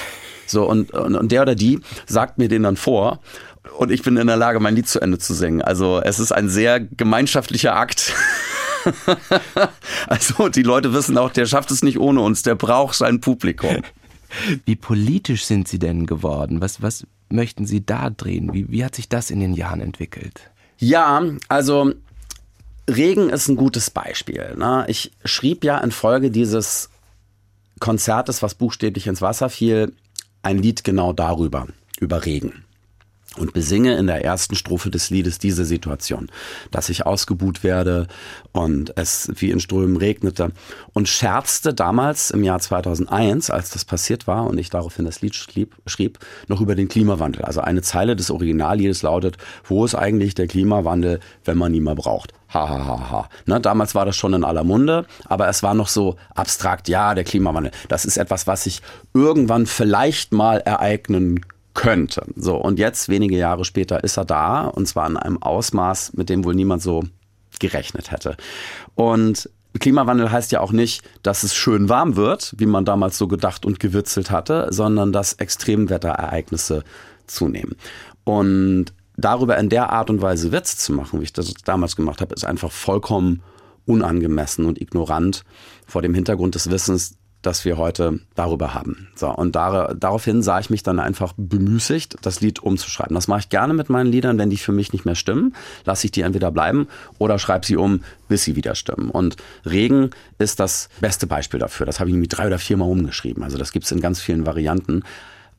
So 0.47 0.67
und, 0.67 0.91
und, 0.91 1.15
und 1.15 1.31
der 1.31 1.43
oder 1.43 1.53
die 1.53 1.79
sagt 2.07 2.39
mir 2.39 2.47
den 2.47 2.63
dann 2.63 2.75
vor 2.75 3.19
und 3.77 3.91
ich 3.91 4.03
bin 4.03 4.17
in 4.17 4.27
der 4.27 4.37
Lage, 4.37 4.59
mein 4.59 4.75
Lied 4.75 4.87
zu 4.87 4.99
Ende 4.99 5.17
zu 5.17 5.33
singen. 5.33 5.61
Also 5.61 6.01
es 6.01 6.19
ist 6.19 6.31
ein 6.31 6.49
sehr 6.49 6.79
gemeinschaftlicher 6.79 7.75
Akt. 7.75 8.13
also 10.07 10.49
die 10.49 10.63
Leute 10.63 10.93
wissen 10.93 11.17
auch, 11.17 11.31
der 11.31 11.45
schafft 11.45 11.71
es 11.71 11.83
nicht 11.83 11.99
ohne 11.99 12.21
uns, 12.21 12.43
der 12.43 12.55
braucht 12.55 12.95
sein 12.95 13.21
Publikum. 13.21 13.81
Wie 14.65 14.75
politisch 14.75 15.45
sind 15.45 15.67
Sie 15.67 15.79
denn 15.79 16.05
geworden? 16.05 16.61
Was, 16.61 16.81
was 16.81 17.05
möchten 17.29 17.65
Sie 17.65 17.85
da 17.85 18.09
drehen? 18.09 18.53
Wie, 18.53 18.69
wie 18.69 18.85
hat 18.85 18.95
sich 18.95 19.09
das 19.09 19.31
in 19.31 19.39
den 19.39 19.53
Jahren 19.53 19.81
entwickelt? 19.81 20.51
Ja, 20.77 21.23
also 21.47 21.93
Regen 22.89 23.29
ist 23.29 23.47
ein 23.47 23.55
gutes 23.55 23.89
Beispiel. 23.89 24.55
Ne? 24.55 24.85
Ich 24.87 25.11
schrieb 25.25 25.63
ja 25.63 25.77
in 25.79 25.91
Folge 25.91 26.31
dieses 26.31 26.89
Konzertes, 27.79 28.43
was 28.43 28.55
buchstäblich 28.55 29.07
ins 29.07 29.21
Wasser 29.21 29.49
fiel, 29.49 29.93
ein 30.41 30.59
Lied 30.59 30.83
genau 30.83 31.11
darüber, 31.11 31.67
über 31.99 32.25
Regen 32.25 32.65
und 33.37 33.53
besinge 33.53 33.95
in 33.95 34.07
der 34.07 34.23
ersten 34.25 34.55
Strophe 34.55 34.89
des 34.89 35.09
Liedes 35.09 35.37
diese 35.37 35.63
Situation, 35.63 36.31
dass 36.71 36.89
ich 36.89 37.05
ausgebuht 37.05 37.63
werde 37.63 38.07
und 38.51 38.97
es 38.97 39.31
wie 39.35 39.51
in 39.51 39.59
Strömen 39.59 39.97
regnete 39.97 40.51
und 40.93 41.07
scherzte 41.07 41.73
damals 41.73 42.31
im 42.31 42.43
Jahr 42.43 42.59
2001, 42.59 43.49
als 43.49 43.69
das 43.69 43.85
passiert 43.85 44.25
war 44.25 44.47
und 44.47 44.57
ich 44.57 44.69
daraufhin 44.69 45.05
das 45.05 45.21
Lied 45.21 45.35
schrieb, 45.35 45.75
schrieb 45.85 46.19
noch 46.47 46.59
über 46.59 46.75
den 46.75 46.87
Klimawandel. 46.87 47.43
Also 47.43 47.61
eine 47.61 47.81
Zeile 47.81 48.15
des 48.15 48.31
Originalliedes 48.31 49.03
lautet, 49.03 49.37
wo 49.63 49.85
ist 49.85 49.95
eigentlich 49.95 50.33
der 50.33 50.47
Klimawandel, 50.47 51.19
wenn 51.45 51.57
man 51.57 51.73
ihn 51.73 51.83
mal 51.83 51.95
braucht? 51.95 52.33
Ha, 52.51 52.67
ha, 52.67 52.85
ha, 52.87 53.11
ha. 53.11 53.29
Ne, 53.45 53.61
damals 53.61 53.93
war 53.93 54.05
das 54.05 54.15
schon 54.15 54.33
in 54.33 54.43
aller 54.43 54.63
Munde, 54.63 55.05
aber 55.25 55.47
es 55.49 55.61
war 55.61 55.75
noch 55.75 55.87
so 55.87 56.15
abstrakt, 56.33 56.87
ja, 56.87 57.13
der 57.13 57.23
Klimawandel, 57.23 57.71
das 57.89 58.05
ist 58.05 58.17
etwas, 58.17 58.47
was 58.47 58.63
sich 58.63 58.81
irgendwann 59.13 59.67
vielleicht 59.67 60.33
mal 60.33 60.57
ereignen 60.57 61.41
könnte. 61.79 62.25
So, 62.35 62.57
und 62.57 62.77
jetzt, 62.77 63.07
wenige 63.07 63.37
Jahre 63.37 63.63
später, 63.63 64.03
ist 64.03 64.17
er 64.17 64.25
da 64.25 64.65
und 64.65 64.85
zwar 64.85 65.09
in 65.09 65.15
einem 65.15 65.41
Ausmaß, 65.41 66.11
mit 66.13 66.27
dem 66.27 66.43
wohl 66.43 66.53
niemand 66.53 66.81
so 66.81 67.05
gerechnet 67.57 68.11
hätte. 68.11 68.35
Und 68.95 69.49
Klimawandel 69.79 70.29
heißt 70.29 70.51
ja 70.51 70.59
auch 70.59 70.73
nicht, 70.73 71.03
dass 71.23 71.43
es 71.43 71.55
schön 71.55 71.87
warm 71.87 72.17
wird, 72.17 72.53
wie 72.57 72.65
man 72.65 72.83
damals 72.83 73.17
so 73.17 73.29
gedacht 73.29 73.65
und 73.65 73.79
gewitzelt 73.79 74.29
hatte, 74.29 74.67
sondern 74.71 75.13
dass 75.13 75.31
Extremwetterereignisse 75.33 76.83
zunehmen. 77.27 77.77
Und 78.25 78.87
darüber 79.15 79.57
in 79.57 79.69
der 79.69 79.93
Art 79.93 80.09
und 80.09 80.21
Weise 80.21 80.51
Witz 80.51 80.75
zu 80.75 80.91
machen, 80.91 81.21
wie 81.21 81.23
ich 81.23 81.33
das 81.33 81.53
damals 81.63 81.95
gemacht 81.95 82.19
habe, 82.19 82.35
ist 82.35 82.45
einfach 82.45 82.73
vollkommen 82.73 83.41
unangemessen 83.85 84.65
und 84.65 84.81
ignorant 84.81 85.45
vor 85.87 86.01
dem 86.01 86.13
Hintergrund 86.13 86.55
des 86.55 86.69
Wissens, 86.69 87.15
das 87.41 87.63
wir 87.63 87.77
heute 87.77 88.19
darüber 88.35 88.73
haben. 88.73 89.07
So, 89.15 89.29
und 89.29 89.55
dar 89.55 89.95
daraufhin 89.95 90.43
sah 90.43 90.59
ich 90.59 90.69
mich 90.69 90.83
dann 90.83 90.99
einfach 90.99 91.33
bemüßigt, 91.37 92.17
das 92.21 92.41
Lied 92.41 92.59
umzuschreiben. 92.59 93.15
Das 93.15 93.27
mache 93.27 93.41
ich 93.41 93.49
gerne 93.49 93.73
mit 93.73 93.89
meinen 93.89 94.11
Liedern, 94.11 94.37
wenn 94.37 94.49
die 94.49 94.57
für 94.57 94.73
mich 94.73 94.91
nicht 94.91 95.05
mehr 95.05 95.15
stimmen, 95.15 95.55
lasse 95.85 96.05
ich 96.05 96.11
die 96.11 96.21
entweder 96.21 96.51
bleiben 96.51 96.87
oder 97.17 97.39
schreibe 97.39 97.65
sie 97.65 97.77
um, 97.77 98.03
bis 98.27 98.43
sie 98.43 98.55
wieder 98.55 98.75
stimmen. 98.75 99.09
Und 99.09 99.37
Regen 99.65 100.09
ist 100.37 100.59
das 100.59 100.89
beste 100.99 101.27
Beispiel 101.27 101.59
dafür. 101.59 101.85
Das 101.85 101.99
habe 101.99 102.09
ich 102.09 102.15
irgendwie 102.15 102.27
drei 102.27 102.47
oder 102.47 102.59
viermal 102.59 102.89
umgeschrieben. 102.89 103.43
Also 103.43 103.57
das 103.57 103.71
gibt 103.71 103.85
es 103.85 103.91
in 103.91 104.01
ganz 104.01 104.19
vielen 104.19 104.45
Varianten 104.45 105.03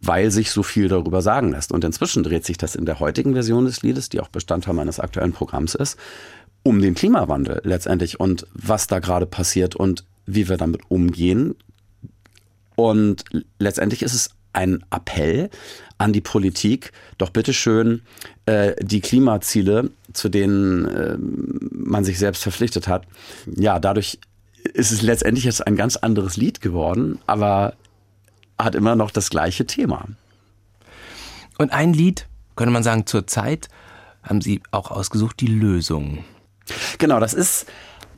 weil 0.02 0.30
sich 0.30 0.50
so 0.50 0.62
viel 0.62 0.88
darüber 0.88 1.20
sagen 1.20 1.50
lässt. 1.50 1.72
Und 1.72 1.84
inzwischen 1.84 2.22
dreht 2.22 2.46
sich 2.46 2.56
das 2.56 2.74
in 2.74 2.86
der 2.86 3.00
heutigen 3.00 3.34
Version 3.34 3.66
des 3.66 3.82
Liedes, 3.82 4.08
die 4.08 4.20
auch 4.20 4.28
Bestandteil 4.28 4.72
meines 4.72 4.98
aktuellen 4.98 5.34
Programms 5.34 5.74
ist, 5.74 5.98
um 6.62 6.80
den 6.80 6.94
Klimawandel 6.94 7.60
letztendlich 7.64 8.18
und 8.18 8.46
was 8.54 8.86
da 8.86 8.98
gerade 8.98 9.26
passiert 9.26 9.76
und 9.76 10.04
wie 10.26 10.48
wir 10.48 10.56
damit 10.56 10.82
umgehen 10.88 11.54
und 12.88 13.24
letztendlich 13.58 14.02
ist 14.02 14.14
es 14.14 14.30
ein 14.52 14.84
Appell 14.90 15.50
an 15.98 16.12
die 16.12 16.20
Politik, 16.20 16.92
doch 17.18 17.30
bitteschön 17.30 18.02
äh, 18.46 18.74
die 18.80 19.00
Klimaziele, 19.00 19.90
zu 20.12 20.28
denen 20.28 20.86
äh, 20.86 21.16
man 21.18 22.04
sich 22.04 22.18
selbst 22.18 22.42
verpflichtet 22.42 22.88
hat. 22.88 23.06
Ja, 23.46 23.78
dadurch 23.78 24.18
ist 24.74 24.92
es 24.92 25.02
letztendlich 25.02 25.44
jetzt 25.44 25.66
ein 25.66 25.76
ganz 25.76 25.96
anderes 25.96 26.36
Lied 26.36 26.60
geworden, 26.60 27.18
aber 27.26 27.74
hat 28.58 28.74
immer 28.74 28.96
noch 28.96 29.10
das 29.10 29.30
gleiche 29.30 29.66
Thema. 29.66 30.06
Und 31.58 31.72
ein 31.72 31.92
Lied, 31.92 32.26
könnte 32.56 32.72
man 32.72 32.82
sagen, 32.82 33.06
zur 33.06 33.26
Zeit 33.26 33.68
haben 34.22 34.40
Sie 34.40 34.62
auch 34.70 34.90
ausgesucht, 34.90 35.40
die 35.40 35.46
Lösung. 35.46 36.24
Genau, 36.98 37.20
das 37.20 37.34
ist 37.34 37.66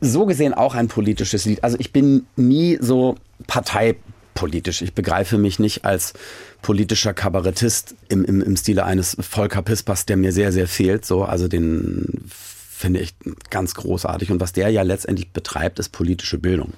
so 0.00 0.26
gesehen 0.26 0.52
auch 0.52 0.74
ein 0.74 0.88
politisches 0.88 1.44
Lied. 1.44 1.62
Also 1.62 1.76
ich 1.78 1.92
bin 1.92 2.26
nie 2.36 2.78
so 2.80 3.16
Partei 3.46 3.96
politisch. 4.34 4.82
Ich 4.82 4.94
begreife 4.94 5.38
mich 5.38 5.58
nicht 5.58 5.84
als 5.84 6.14
politischer 6.62 7.14
Kabarettist 7.14 7.94
im, 8.08 8.24
im, 8.24 8.42
im 8.42 8.56
Stile 8.56 8.84
eines 8.84 9.16
Volker 9.20 9.62
Pispers, 9.62 10.06
der 10.06 10.16
mir 10.16 10.32
sehr, 10.32 10.52
sehr 10.52 10.68
fehlt. 10.68 11.04
So, 11.04 11.24
also 11.24 11.48
den 11.48 12.24
finde 12.28 13.00
ich 13.00 13.14
ganz 13.50 13.74
großartig. 13.74 14.30
Und 14.30 14.40
was 14.40 14.52
der 14.52 14.70
ja 14.70 14.82
letztendlich 14.82 15.30
betreibt, 15.30 15.78
ist 15.78 15.90
politische 15.90 16.38
Bildung 16.38 16.72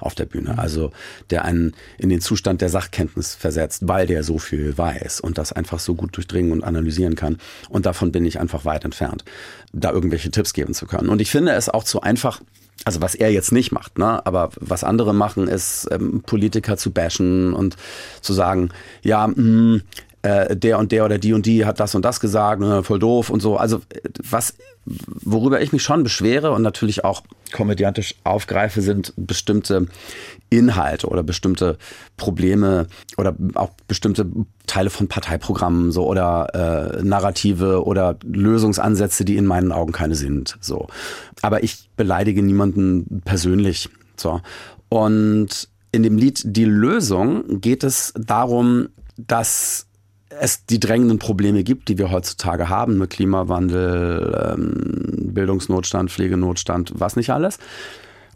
auf 0.00 0.14
der 0.14 0.24
Bühne. 0.24 0.58
Also 0.58 0.90
der 1.28 1.44
einen 1.44 1.74
in 1.98 2.08
den 2.08 2.20
Zustand 2.20 2.60
der 2.60 2.70
Sachkenntnis 2.70 3.34
versetzt, 3.34 3.86
weil 3.86 4.06
der 4.06 4.24
so 4.24 4.38
viel 4.38 4.76
weiß 4.76 5.20
und 5.20 5.38
das 5.38 5.52
einfach 5.52 5.78
so 5.78 5.94
gut 5.94 6.16
durchdringen 6.16 6.52
und 6.52 6.64
analysieren 6.64 7.14
kann. 7.14 7.38
Und 7.68 7.86
davon 7.86 8.10
bin 8.10 8.24
ich 8.24 8.40
einfach 8.40 8.64
weit 8.64 8.84
entfernt, 8.84 9.24
da 9.72 9.92
irgendwelche 9.92 10.30
Tipps 10.30 10.52
geben 10.52 10.74
zu 10.74 10.86
können. 10.86 11.08
Und 11.08 11.20
ich 11.20 11.30
finde 11.30 11.52
es 11.52 11.68
auch 11.68 11.84
zu 11.84 12.00
einfach, 12.00 12.40
also 12.84 13.02
was 13.02 13.14
er 13.14 13.30
jetzt 13.30 13.52
nicht 13.52 13.72
macht, 13.72 13.98
ne? 13.98 14.24
aber 14.26 14.50
was 14.58 14.84
andere 14.84 15.14
machen, 15.14 15.48
ist 15.48 15.88
ähm, 15.90 16.22
Politiker 16.24 16.76
zu 16.76 16.90
bashen 16.90 17.52
und 17.52 17.76
zu 18.20 18.32
sagen, 18.32 18.70
ja, 19.02 19.26
mh, 19.26 19.34
hm, 19.36 19.82
äh, 20.22 20.54
der 20.56 20.78
und 20.78 20.92
der 20.92 21.04
oder 21.04 21.18
die 21.18 21.32
und 21.32 21.46
die 21.46 21.64
hat 21.64 21.80
das 21.80 21.94
und 21.94 22.04
das 22.04 22.20
gesagt, 22.20 22.60
ne, 22.60 22.82
voll 22.82 22.98
doof 22.98 23.30
und 23.30 23.40
so. 23.40 23.56
Also 23.56 23.80
was, 24.28 24.54
worüber 24.84 25.60
ich 25.60 25.72
mich 25.72 25.82
schon 25.82 26.02
beschwere 26.02 26.52
und 26.52 26.62
natürlich 26.62 27.04
auch 27.04 27.22
komödiantisch 27.52 28.14
aufgreife, 28.24 28.82
sind 28.82 29.14
bestimmte 29.16 29.86
Inhalte 30.50 31.08
oder 31.08 31.22
bestimmte 31.22 31.78
Probleme 32.16 32.86
oder 33.16 33.34
auch 33.54 33.70
bestimmte 33.88 34.26
Teile 34.66 34.90
von 34.90 35.08
Parteiprogrammen 35.08 35.90
so 35.90 36.06
oder 36.06 36.98
äh, 36.98 37.02
Narrative 37.02 37.84
oder 37.84 38.16
Lösungsansätze, 38.22 39.24
die 39.24 39.36
in 39.36 39.46
meinen 39.46 39.72
Augen 39.72 39.92
keine 39.92 40.16
sind. 40.16 40.58
So, 40.60 40.88
aber 41.40 41.62
ich 41.62 41.88
beleidige 41.96 42.42
niemanden 42.42 43.22
persönlich. 43.24 43.88
So 44.16 44.40
und 44.90 45.68
in 45.92 46.02
dem 46.02 46.18
Lied 46.18 46.42
Die 46.44 46.64
Lösung 46.66 47.60
geht 47.60 47.84
es 47.84 48.12
darum, 48.16 48.90
dass 49.16 49.86
es 50.38 50.64
die 50.66 50.80
drängenden 50.80 51.18
Probleme 51.18 51.64
gibt, 51.64 51.88
die 51.88 51.98
wir 51.98 52.10
heutzutage 52.10 52.68
haben 52.68 52.98
mit 52.98 53.10
Klimawandel, 53.10 54.54
ähm, 54.54 55.32
Bildungsnotstand, 55.34 56.10
Pflegenotstand, 56.10 56.92
was 56.94 57.16
nicht 57.16 57.30
alles. 57.30 57.58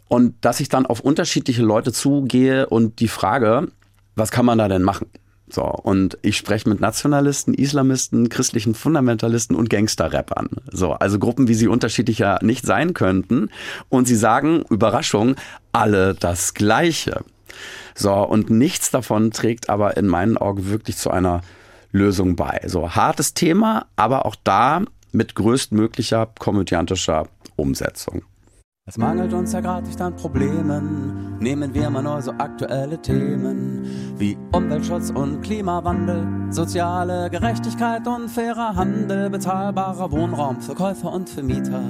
Und 0.07 0.35
dass 0.41 0.59
ich 0.59 0.69
dann 0.69 0.85
auf 0.85 0.99
unterschiedliche 0.99 1.63
Leute 1.63 1.91
zugehe 1.91 2.67
und 2.67 2.99
die 2.99 3.07
Frage, 3.07 3.69
was 4.15 4.31
kann 4.31 4.45
man 4.45 4.57
da 4.57 4.67
denn 4.67 4.83
machen? 4.83 5.07
So, 5.47 5.63
und 5.63 6.17
ich 6.21 6.37
spreche 6.37 6.67
mit 6.67 6.79
Nationalisten, 6.79 7.53
Islamisten, 7.53 8.29
christlichen 8.29 8.73
Fundamentalisten 8.73 9.55
und 9.55 9.69
Gangster-Rappern. 9.69 10.49
So, 10.71 10.93
also 10.93 11.19
Gruppen, 11.19 11.47
wie 11.47 11.53
sie 11.53 11.67
unterschiedlicher 11.67 12.39
nicht 12.41 12.65
sein 12.65 12.93
könnten. 12.93 13.49
Und 13.89 14.07
sie 14.07 14.15
sagen, 14.15 14.63
Überraschung, 14.69 15.35
alle 15.71 16.15
das 16.15 16.55
Gleiche. 16.55 17.23
So, 17.93 18.13
und 18.13 18.49
nichts 18.49 18.89
davon 18.91 19.31
trägt 19.31 19.69
aber 19.69 19.97
in 19.97 20.07
meinen 20.07 20.37
Augen 20.37 20.69
wirklich 20.69 20.97
zu 20.97 21.11
einer 21.11 21.41
Lösung 21.95 22.35
bei. 22.35 22.61
So 22.65 22.93
hartes 22.93 23.33
Thema, 23.33 23.87
aber 23.95 24.25
auch 24.25 24.35
da 24.43 24.81
mit 25.11 25.33
größtmöglicher 25.35 26.27
komödiantischer 26.37 27.27
Umsetzung. 27.55 28.23
Es 28.87 28.97
mangelt 28.97 29.33
uns 29.33 29.51
ja 29.51 29.61
gerade 29.61 29.87
nicht 29.87 29.99
an 29.99 30.15
Problemen. 30.15 31.39
Nehmen 31.39 31.73
wir 31.73 31.89
mal 31.89 32.03
nur 32.03 32.21
so 32.21 32.31
aktuelle 32.33 33.01
Themen 33.01 33.83
wie 34.19 34.37
Umweltschutz 34.51 35.09
und 35.09 35.41
Klimawandel, 35.41 36.51
soziale 36.51 37.31
Gerechtigkeit 37.31 38.05
und 38.07 38.29
fairer 38.29 38.75
Handel, 38.75 39.31
bezahlbarer 39.31 40.11
Wohnraum 40.11 40.61
für 40.61 40.75
Käufer 40.75 41.11
und 41.11 41.29
für 41.29 41.41
Mieter. 41.41 41.81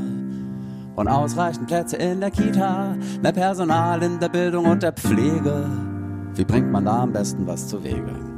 Und 0.96 1.10
ausreichend 1.10 1.68
Plätze 1.68 1.98
in 1.98 2.22
der 2.22 2.32
Kita, 2.32 2.96
mehr 3.22 3.34
Personal 3.34 4.02
in 4.02 4.20
der 4.22 4.30
Bildung 4.30 4.66
und 4.66 4.82
der 4.82 4.94
Pflege. 4.94 5.70
Wie 6.36 6.46
bringt 6.46 6.72
man 6.72 6.86
da 6.86 7.02
am 7.02 7.12
besten 7.12 7.46
was 7.46 7.68
zu 7.68 7.84
Wege? 7.84 8.35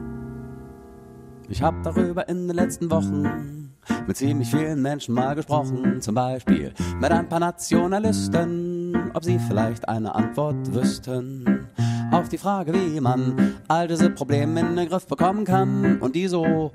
Ich 1.49 1.61
hab 1.61 1.81
darüber 1.83 2.27
in 2.27 2.47
den 2.47 2.55
letzten 2.55 2.91
Wochen 2.91 3.73
mit 4.05 4.17
ziemlich 4.17 4.49
vielen 4.49 4.81
Menschen 4.81 5.15
mal 5.15 5.33
gesprochen, 5.33 6.01
zum 6.01 6.15
Beispiel 6.15 6.73
mit 6.99 7.11
ein 7.11 7.29
paar 7.29 7.39
Nationalisten, 7.39 9.11
ob 9.13 9.23
sie 9.23 9.39
vielleicht 9.39 9.87
eine 9.87 10.13
Antwort 10.13 10.73
wüssten 10.73 11.67
auf 12.11 12.29
die 12.29 12.37
Frage, 12.37 12.73
wie 12.73 12.99
man 12.99 13.55
all 13.67 13.87
diese 13.87 14.09
Probleme 14.09 14.59
in 14.59 14.75
den 14.75 14.89
Griff 14.89 15.07
bekommen 15.07 15.45
kann. 15.45 15.99
Und 15.99 16.15
die 16.15 16.27
so, 16.27 16.71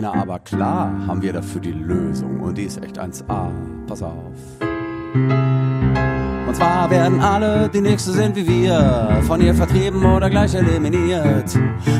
na, 0.00 0.14
aber 0.14 0.38
klar 0.40 1.06
haben 1.06 1.22
wir 1.22 1.32
dafür 1.32 1.60
die 1.60 1.72
Lösung 1.72 2.40
und 2.40 2.58
die 2.58 2.64
ist 2.64 2.82
echt 2.82 2.98
1A. 2.98 3.50
Pass 3.86 4.02
auf. 4.02 4.32
Und 6.54 6.58
zwar 6.58 6.88
werden 6.88 7.20
alle, 7.20 7.68
die 7.68 7.80
Nächste 7.80 8.12
sind 8.12 8.36
wie 8.36 8.46
wir, 8.46 9.20
von 9.26 9.40
ihr 9.40 9.52
vertrieben 9.52 10.04
oder 10.04 10.30
gleich 10.30 10.54
eliminiert. 10.54 11.52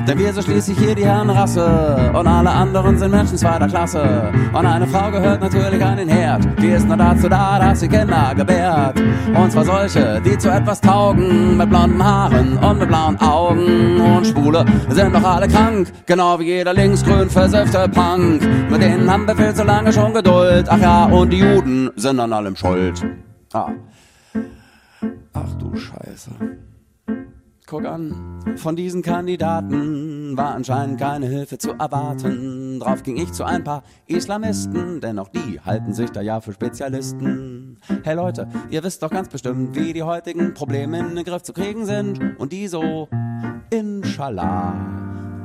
Denn 0.06 0.16
wir 0.16 0.32
sind 0.32 0.44
schließlich 0.44 0.78
hier 0.78 0.94
die 0.94 1.04
Herrenrasse 1.04 2.12
und 2.14 2.28
alle 2.28 2.50
anderen 2.50 2.96
sind 2.96 3.10
Menschen 3.10 3.36
zweiter 3.36 3.66
Klasse. 3.66 4.32
Und 4.52 4.64
eine 4.64 4.86
Frau 4.86 5.10
gehört 5.10 5.40
natürlich 5.40 5.84
an 5.84 5.96
den 5.96 6.08
Herd, 6.08 6.46
die 6.62 6.68
ist 6.68 6.86
nur 6.86 6.96
dazu 6.96 7.28
da, 7.28 7.58
dass 7.58 7.80
sie 7.80 7.88
Kinder 7.88 8.32
gebärt. 8.36 9.02
Und 9.34 9.50
zwar 9.50 9.64
solche, 9.64 10.22
die 10.24 10.38
zu 10.38 10.50
etwas 10.50 10.80
taugen, 10.80 11.56
mit 11.56 11.68
blonden 11.68 12.04
Haaren 12.04 12.56
und 12.56 12.78
mit 12.78 12.86
blauen 12.86 13.20
Augen. 13.20 14.00
Und 14.00 14.24
Schwule 14.24 14.64
sind 14.88 15.16
doch 15.16 15.24
alle 15.24 15.48
krank, 15.48 15.92
genau 16.06 16.38
wie 16.38 16.44
jeder 16.44 16.74
linksgrün 16.74 17.28
versiffte 17.28 17.88
Punk. 17.88 18.40
Mit 18.70 18.80
denen 18.80 19.10
haben 19.10 19.26
wir 19.26 19.34
viel 19.34 19.52
zu 19.52 19.64
lange 19.64 19.92
schon 19.92 20.14
Geduld. 20.14 20.68
Ach 20.68 20.78
ja, 20.78 21.06
und 21.06 21.30
die 21.30 21.38
Juden 21.38 21.90
sind 21.96 22.20
an 22.20 22.32
allem 22.32 22.54
schuld. 22.54 23.04
Ah. 23.52 23.70
Ach 25.32 25.54
du 25.54 25.76
Scheiße. 25.76 26.30
Guck 27.66 27.86
an, 27.86 28.40
von 28.56 28.76
diesen 28.76 29.00
Kandidaten 29.00 30.36
war 30.36 30.54
anscheinend 30.54 31.00
keine 31.00 31.26
Hilfe 31.26 31.56
zu 31.56 31.72
erwarten. 31.72 32.78
Drauf 32.78 33.02
ging 33.02 33.16
ich 33.16 33.32
zu 33.32 33.42
ein 33.44 33.64
paar 33.64 33.82
Islamisten, 34.06 35.00
denn 35.00 35.18
auch 35.18 35.28
die 35.28 35.58
halten 35.60 35.94
sich 35.94 36.10
da 36.10 36.20
ja 36.20 36.40
für 36.40 36.52
Spezialisten. 36.52 37.78
Hey 38.02 38.16
Leute, 38.16 38.48
ihr 38.68 38.84
wisst 38.84 39.02
doch 39.02 39.10
ganz 39.10 39.30
bestimmt, 39.30 39.74
wie 39.74 39.94
die 39.94 40.02
heutigen 40.02 40.52
Probleme 40.52 40.98
in 40.98 41.16
den 41.16 41.24
Griff 41.24 41.42
zu 41.42 41.54
kriegen 41.54 41.86
sind. 41.86 42.38
Und 42.38 42.52
die 42.52 42.68
so, 42.68 43.08
inshallah. 43.70 44.74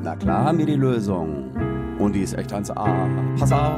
Na 0.03 0.15
klar 0.17 0.43
haben 0.43 0.57
wir 0.57 0.65
die 0.65 0.75
Lösung. 0.75 1.78
Und 1.99 2.13
die 2.13 2.21
ist 2.21 2.37
echt 2.37 2.53
1A. 2.53 2.87
Pass 3.37 3.51
auf. 3.51 3.75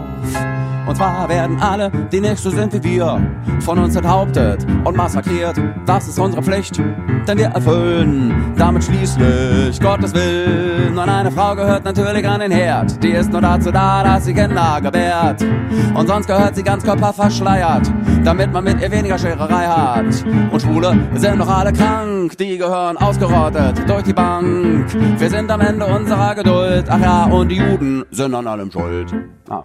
Und 0.88 0.96
zwar 0.96 1.30
werden 1.30 1.60
alle, 1.62 1.92
die 2.12 2.20
nicht 2.20 2.38
so 2.38 2.50
sind 2.50 2.74
wie 2.74 2.84
wir, 2.84 3.22
von 3.60 3.78
uns 3.78 3.96
enthauptet 3.96 4.66
und 4.84 4.98
massakriert. 4.98 5.56
Das 5.86 6.08
ist 6.08 6.20
unsere 6.20 6.42
Pflicht, 6.42 6.82
denn 7.28 7.38
wir 7.38 7.48
erfüllen 7.48 8.54
damit 8.58 8.84
schließlich 8.84 9.80
Gottes 9.80 10.14
Willen. 10.14 10.98
Und 10.98 11.10
eine 11.10 11.32
Frau 11.32 11.56
gehört 11.56 11.86
natürlich 11.86 12.28
an 12.28 12.40
den 12.40 12.52
Herd. 12.52 13.02
Die 13.04 13.12
ist 13.12 13.32
nur 13.32 13.42
dazu 13.42 13.72
da, 13.72 14.04
dass 14.04 14.26
sie 14.26 14.34
Kinder 14.34 14.80
gebärt. 14.82 15.46
Und 15.94 16.08
sonst 16.08 16.28
gehört 16.28 16.56
sie 16.56 16.64
ganz 16.64 16.84
körperverschleiert, 16.84 17.92
damit 18.24 18.52
man 18.52 18.64
mit 18.64 18.82
ihr 18.82 18.92
weniger 18.92 19.18
Schererei 19.18 19.66
hat. 19.68 20.26
Und 20.52 20.62
Schwule 20.62 20.98
sind 21.16 21.40
doch 21.40 21.50
alle 21.50 21.72
krank, 21.74 22.38
die 22.38 22.58
gehören 22.58 22.98
ausgerottet 22.98 23.88
durch 23.88 24.04
die 24.04 24.14
Bank. 24.14 24.88
Wir 25.18 25.30
sind 25.30 25.50
am 25.52 25.62
Ende 25.62 25.86
unserer 25.86 26.36
Geduld. 26.36 26.86
Ach 26.90 27.00
ja, 27.00 27.24
und 27.26 27.50
die 27.50 27.58
Juden 27.58 28.04
sind 28.12 28.36
an 28.36 28.48
allem 28.48 28.72
schuld. 28.72 29.14
Ah. 29.50 29.64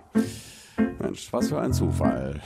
Mensch, 1.00 1.32
was 1.32 1.48
für 1.48 1.60
ein 1.60 1.72
Zufall. 1.72 2.40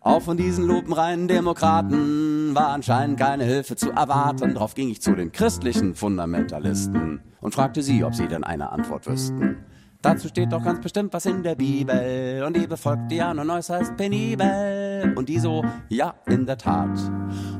Auch 0.00 0.22
von 0.22 0.36
diesen 0.36 0.66
lupenreinen 0.66 1.28
Demokraten 1.28 2.54
war 2.54 2.68
anscheinend 2.68 3.18
keine 3.20 3.44
Hilfe 3.44 3.76
zu 3.76 3.90
erwarten. 3.90 4.54
Drauf 4.54 4.74
ging 4.74 4.88
ich 4.88 5.02
zu 5.02 5.14
den 5.14 5.30
christlichen 5.30 5.94
Fundamentalisten 5.94 7.20
und 7.40 7.54
fragte 7.54 7.82
sie, 7.82 8.02
ob 8.04 8.14
sie 8.14 8.26
denn 8.26 8.44
eine 8.44 8.70
Antwort 8.70 9.06
wüssten. 9.06 9.58
Dazu 10.02 10.28
steht 10.28 10.52
doch 10.52 10.64
ganz 10.64 10.80
bestimmt 10.80 11.12
was 11.12 11.26
in 11.26 11.42
der 11.42 11.54
Bibel 11.54 12.42
und 12.46 12.56
die 12.56 12.66
befolgt 12.66 13.12
ja 13.12 13.34
nun 13.34 13.50
äußerst 13.50 13.96
penibel. 13.98 15.12
Und 15.14 15.28
die 15.28 15.38
so, 15.38 15.62
ja, 15.90 16.14
in 16.26 16.46
der 16.46 16.56
Tat. 16.56 16.98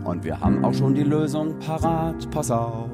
Und 0.05 0.25
wir 0.25 0.41
haben 0.41 0.65
auch 0.65 0.73
schon 0.73 0.95
die 0.95 1.03
Lösung 1.03 1.59
parat, 1.59 2.31
pass 2.31 2.51
auf. 2.51 2.89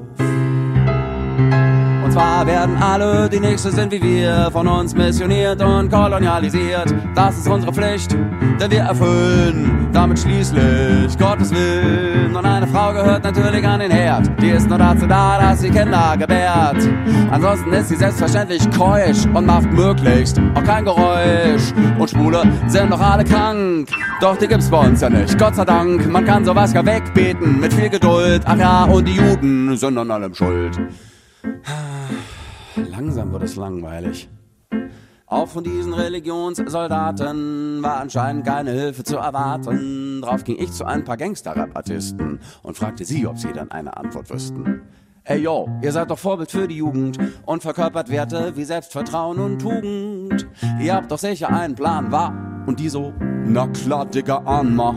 Und 2.07 2.13
zwar 2.13 2.47
werden 2.47 2.77
alle, 2.81 3.27
die 3.27 3.41
Nächste 3.41 3.69
sind 3.69 3.91
wie 3.91 4.01
wir, 4.01 4.49
von 4.53 4.65
uns 4.65 4.95
missioniert 4.95 5.61
und 5.61 5.91
kolonialisiert. 5.91 6.95
Das 7.13 7.37
ist 7.37 7.49
unsere 7.49 7.73
Pflicht, 7.73 8.13
denn 8.13 8.71
wir 8.71 8.79
erfüllen 8.79 9.89
damit 9.91 10.17
schließlich 10.17 11.17
Gottes 11.17 11.51
Willen. 11.51 12.33
Und 12.33 12.45
eine 12.45 12.65
Frau 12.65 12.93
gehört 12.93 13.25
natürlich 13.25 13.67
an 13.67 13.81
den 13.81 13.91
Herd. 13.91 14.31
Die 14.41 14.51
ist 14.51 14.69
nur 14.69 14.77
dazu 14.77 15.05
da, 15.05 15.37
dass 15.37 15.59
sie 15.59 15.69
Kinder 15.69 16.15
gebärt. 16.17 16.77
Ansonsten 17.29 17.73
ist 17.73 17.89
sie 17.89 17.97
selbstverständlich 17.97 18.61
keusch 18.71 19.25
und 19.33 19.45
macht 19.45 19.69
möglichst 19.73 20.39
auch 20.55 20.63
kein 20.63 20.85
Geräusch. 20.85 21.73
Und 21.99 22.09
Schwule 22.09 22.43
sind 22.67 22.89
doch 22.89 23.01
alle 23.01 23.25
krank. 23.25 23.89
Doch 24.21 24.37
die 24.37 24.47
gibt's 24.47 24.69
bei 24.69 24.79
uns 24.79 25.01
ja 25.01 25.09
nicht, 25.09 25.37
Gott 25.37 25.57
sei 25.57 25.65
Dank. 25.65 26.07
Man 26.09 26.23
kann 26.23 26.45
sowas 26.45 26.71
ja 26.71 26.85
wegbeten 26.85 27.59
mit 27.59 27.73
viel 27.73 27.89
Geduld. 27.89 28.43
Ach 28.45 28.57
ja, 28.57 28.85
und 28.85 29.05
die 29.05 29.15
Juden 29.15 29.75
sind 29.75 29.97
an 29.97 30.09
allem 30.09 30.33
schuld. 30.33 30.79
Langsam 32.89 33.31
wird 33.31 33.43
es 33.43 33.55
langweilig. 33.55 34.29
Auch 35.29 35.49
von 35.49 35.63
diesen 35.63 35.93
Religionssoldaten 35.93 37.83
war 37.83 37.99
anscheinend 37.99 38.45
keine 38.45 38.71
Hilfe 38.71 39.03
zu 39.03 39.17
erwarten. 39.17 40.21
Drauf 40.21 40.45
ging 40.45 40.57
ich 40.57 40.71
zu 40.71 40.85
ein 40.85 41.03
paar 41.03 41.17
Gangster-Rap-Artisten 41.17 42.39
und 42.63 42.77
fragte 42.77 43.03
sie, 43.03 43.27
ob 43.27 43.37
sie 43.37 43.51
dann 43.51 43.69
eine 43.71 43.97
Antwort 43.97 44.29
wüssten. 44.29 44.83
Ey 45.25 45.41
yo, 45.41 45.67
ihr 45.81 45.91
seid 45.91 46.09
doch 46.09 46.17
Vorbild 46.17 46.49
für 46.49 46.69
die 46.69 46.77
Jugend 46.77 47.19
und 47.45 47.61
verkörpert 47.61 48.09
Werte 48.09 48.53
wie 48.55 48.63
Selbstvertrauen 48.63 49.39
und 49.39 49.59
Tugend. 49.59 50.47
Ihr 50.79 50.95
habt 50.95 51.11
doch 51.11 51.19
sicher 51.19 51.49
einen 51.49 51.75
Plan, 51.75 52.09
war? 52.09 52.33
Und 52.65 52.79
die 52.79 52.87
so, 52.87 53.13
na 53.19 53.67
klar, 53.67 54.05
Digga, 54.05 54.37
ahn 54.45 54.73
mal. 54.73 54.95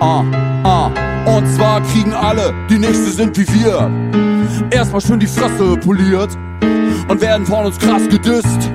Ah, 0.00 0.24
ah, 0.64 0.90
und 1.36 1.46
zwar 1.46 1.82
kriegen 1.82 2.14
alle, 2.14 2.54
die 2.70 2.78
Nächste 2.78 3.10
sind 3.10 3.36
wie 3.36 3.46
wir. 3.46 4.29
Erstmal 4.70 5.00
schön 5.00 5.20
die 5.20 5.26
Fresse 5.26 5.76
poliert 5.78 6.36
und 7.08 7.20
werden 7.20 7.46
von 7.46 7.66
uns 7.66 7.78
krass 7.78 8.08
gedisst. 8.08 8.70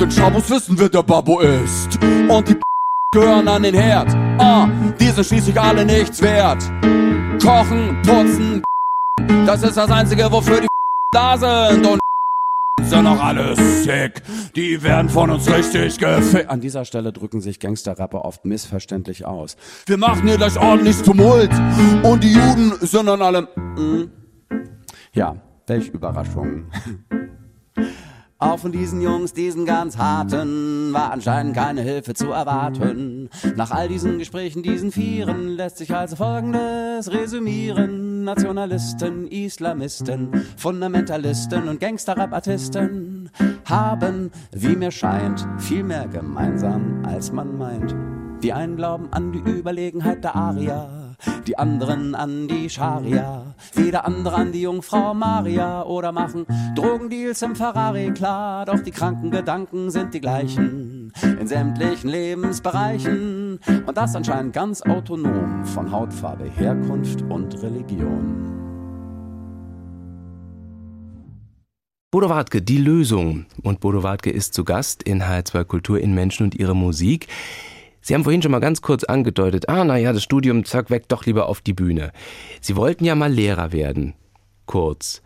Denn 0.00 0.10
Schabos 0.10 0.50
wissen, 0.50 0.78
wer 0.78 0.88
der 0.88 1.02
Babo 1.02 1.40
ist. 1.40 1.98
Und 2.28 2.48
die 2.48 2.56
gehören 3.12 3.46
an 3.48 3.62
den 3.62 3.74
Herd. 3.74 4.08
Ah, 4.38 4.68
die 4.98 5.08
sind 5.08 5.26
schließlich 5.26 5.60
alle 5.60 5.84
nichts 5.84 6.20
wert. 6.22 6.62
Kochen, 7.42 8.00
putzen, 8.02 8.62
das 9.46 9.62
ist 9.62 9.76
das 9.76 9.90
Einzige, 9.90 10.30
wofür 10.30 10.60
die 10.60 10.66
da 11.12 11.36
sind. 11.36 11.86
Und 11.86 12.00
sind 12.82 13.04
noch 13.04 13.22
alle 13.22 13.54
sick. 13.56 14.22
Die 14.54 14.82
werden 14.82 15.08
von 15.08 15.30
uns 15.30 15.48
richtig 15.48 15.98
gefickt. 15.98 16.50
An 16.50 16.60
dieser 16.60 16.84
Stelle 16.84 17.12
drücken 17.12 17.40
sich 17.40 17.58
Gangsterrapper 17.60 18.24
oft 18.24 18.44
missverständlich 18.44 19.24
aus. 19.24 19.56
Wir 19.86 19.96
machen 19.96 20.26
hier 20.26 20.36
gleich 20.36 20.58
ordentlich 20.58 21.00
Tumult. 21.02 21.50
Und 22.02 22.22
die 22.22 22.32
Juden 22.32 22.72
sind 22.80 23.08
an 23.08 23.22
allem. 23.22 23.48
Mm. 23.76 24.21
Ja, 25.14 25.36
welch 25.66 25.88
Überraschung. 25.88 26.70
Auch 28.38 28.58
von 28.58 28.72
diesen 28.72 29.02
Jungs, 29.02 29.34
diesen 29.34 29.66
ganz 29.66 29.98
harten, 29.98 30.92
war 30.92 31.12
anscheinend 31.12 31.54
keine 31.54 31.82
Hilfe 31.82 32.14
zu 32.14 32.32
erwarten. 32.32 33.28
Nach 33.56 33.70
all 33.70 33.88
diesen 33.88 34.18
Gesprächen, 34.18 34.62
diesen 34.62 34.90
Vieren, 34.90 35.48
lässt 35.48 35.76
sich 35.76 35.94
also 35.94 36.16
Folgendes 36.16 37.12
resümieren. 37.12 38.24
Nationalisten, 38.24 39.28
Islamisten, 39.28 40.30
Fundamentalisten 40.56 41.68
und 41.68 41.78
Gangster-Rap-Artisten 41.78 43.30
haben, 43.68 44.30
wie 44.50 44.76
mir 44.76 44.90
scheint, 44.90 45.46
viel 45.58 45.84
mehr 45.84 46.08
gemeinsam, 46.08 47.04
als 47.04 47.30
man 47.32 47.58
meint. 47.58 47.94
Die 48.42 48.52
einen 48.52 48.76
glauben 48.76 49.12
an 49.12 49.30
die 49.30 49.38
Überlegenheit 49.38 50.24
der 50.24 50.34
Arier 50.34 51.01
die 51.46 51.58
anderen 51.58 52.14
an 52.14 52.48
die 52.48 52.70
Scharia, 52.70 53.54
wieder 53.74 54.04
andere 54.04 54.36
an 54.36 54.52
die 54.52 54.62
Jungfrau 54.62 55.14
Maria 55.14 55.82
oder 55.84 56.12
machen 56.12 56.46
Drogendeals 56.74 57.42
im 57.42 57.56
Ferrari 57.56 58.12
klar, 58.12 58.64
doch 58.66 58.80
die 58.80 58.90
kranken 58.90 59.30
Gedanken 59.30 59.90
sind 59.90 60.14
die 60.14 60.20
gleichen 60.20 61.12
in 61.22 61.46
sämtlichen 61.46 62.10
Lebensbereichen 62.10 63.60
und 63.86 63.96
das 63.96 64.16
anscheinend 64.16 64.52
ganz 64.52 64.82
autonom 64.82 65.64
von 65.64 65.90
Hautfarbe, 65.90 66.50
Herkunft 66.56 67.22
und 67.22 67.62
Religion. 67.62 68.52
Bodo 72.14 72.28
Wartke, 72.28 72.60
die 72.60 72.76
Lösung. 72.76 73.46
Und 73.62 73.80
Bodo 73.80 74.02
Wartke 74.02 74.28
ist 74.28 74.52
zu 74.52 74.64
Gast 74.64 75.02
in 75.02 75.22
HR2 75.22 75.64
Kultur 75.64 75.98
in 75.98 76.12
Menschen 76.12 76.44
und 76.44 76.54
ihre 76.54 76.76
Musik. 76.76 77.26
Sie 78.02 78.14
haben 78.14 78.24
vorhin 78.24 78.42
schon 78.42 78.50
mal 78.50 78.58
ganz 78.58 78.82
kurz 78.82 79.04
angedeutet, 79.04 79.68
ah, 79.68 79.84
naja, 79.84 80.12
das 80.12 80.22
Studium, 80.24 80.64
zack, 80.64 80.90
weg, 80.90 81.04
doch 81.08 81.24
lieber 81.24 81.46
auf 81.46 81.60
die 81.60 81.72
Bühne. 81.72 82.12
Sie 82.60 82.76
wollten 82.76 83.04
ja 83.04 83.14
mal 83.14 83.32
Lehrer 83.32 83.72
werden. 83.72 84.14
Kurz. 84.66 85.22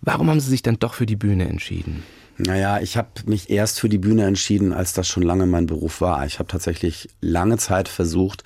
Warum 0.00 0.30
haben 0.30 0.40
Sie 0.40 0.50
sich 0.50 0.62
dann 0.62 0.78
doch 0.78 0.94
für 0.94 1.06
die 1.06 1.16
Bühne 1.16 1.48
entschieden? 1.48 2.04
Naja, 2.36 2.80
ich 2.80 2.96
habe 2.96 3.08
mich 3.26 3.50
erst 3.50 3.80
für 3.80 3.88
die 3.88 3.98
Bühne 3.98 4.24
entschieden, 4.24 4.72
als 4.72 4.92
das 4.92 5.08
schon 5.08 5.24
lange 5.24 5.46
mein 5.46 5.66
Beruf 5.66 6.00
war. 6.00 6.24
Ich 6.24 6.38
habe 6.38 6.48
tatsächlich 6.48 7.08
lange 7.20 7.56
Zeit 7.56 7.88
versucht, 7.88 8.44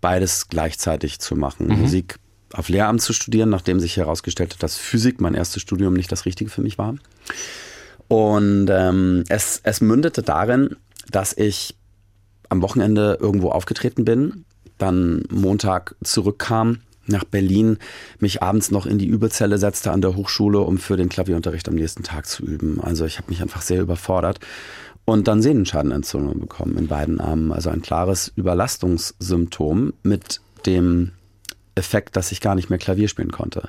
beides 0.00 0.48
gleichzeitig 0.48 1.20
zu 1.20 1.36
machen. 1.36 1.68
Mhm. 1.68 1.80
Musik 1.80 2.16
auf 2.52 2.68
Lehramt 2.68 3.00
zu 3.00 3.12
studieren, 3.12 3.48
nachdem 3.48 3.80
sich 3.80 3.96
herausgestellt 3.96 4.54
hat, 4.54 4.62
dass 4.62 4.76
Physik 4.76 5.20
mein 5.20 5.34
erstes 5.34 5.62
Studium 5.62 5.94
nicht 5.94 6.12
das 6.12 6.26
Richtige 6.26 6.50
für 6.50 6.62
mich 6.62 6.78
war. 6.78 6.96
Und 8.08 8.68
ähm, 8.70 9.24
es, 9.28 9.60
es 9.62 9.80
mündete 9.80 10.22
darin, 10.22 10.76
dass 11.10 11.32
ich 11.32 11.76
am 12.50 12.62
Wochenende 12.62 13.16
irgendwo 13.20 13.48
aufgetreten 13.48 14.04
bin, 14.04 14.44
dann 14.76 15.22
Montag 15.30 15.94
zurückkam 16.04 16.78
nach 17.06 17.24
Berlin, 17.24 17.78
mich 18.18 18.42
abends 18.42 18.70
noch 18.70 18.86
in 18.86 18.98
die 18.98 19.06
Überzelle 19.06 19.58
setzte 19.58 19.90
an 19.90 20.00
der 20.00 20.16
Hochschule, 20.16 20.60
um 20.60 20.78
für 20.78 20.96
den 20.96 21.08
Klavierunterricht 21.08 21.68
am 21.68 21.74
nächsten 21.74 22.02
Tag 22.02 22.26
zu 22.26 22.44
üben. 22.44 22.80
Also 22.80 23.04
ich 23.04 23.18
habe 23.18 23.30
mich 23.30 23.42
einfach 23.42 23.62
sehr 23.62 23.80
überfordert 23.80 24.40
und 25.04 25.26
dann 25.26 25.42
Sehnenschadenentzündung 25.42 26.38
bekommen 26.38 26.76
in 26.76 26.86
beiden 26.86 27.20
Armen. 27.20 27.52
Also 27.52 27.70
ein 27.70 27.82
klares 27.82 28.32
Überlastungssymptom 28.36 29.94
mit 30.02 30.40
dem 30.66 31.12
Effekt, 31.74 32.16
dass 32.16 32.32
ich 32.32 32.40
gar 32.40 32.54
nicht 32.54 32.70
mehr 32.70 32.78
Klavier 32.78 33.08
spielen 33.08 33.32
konnte. 33.32 33.68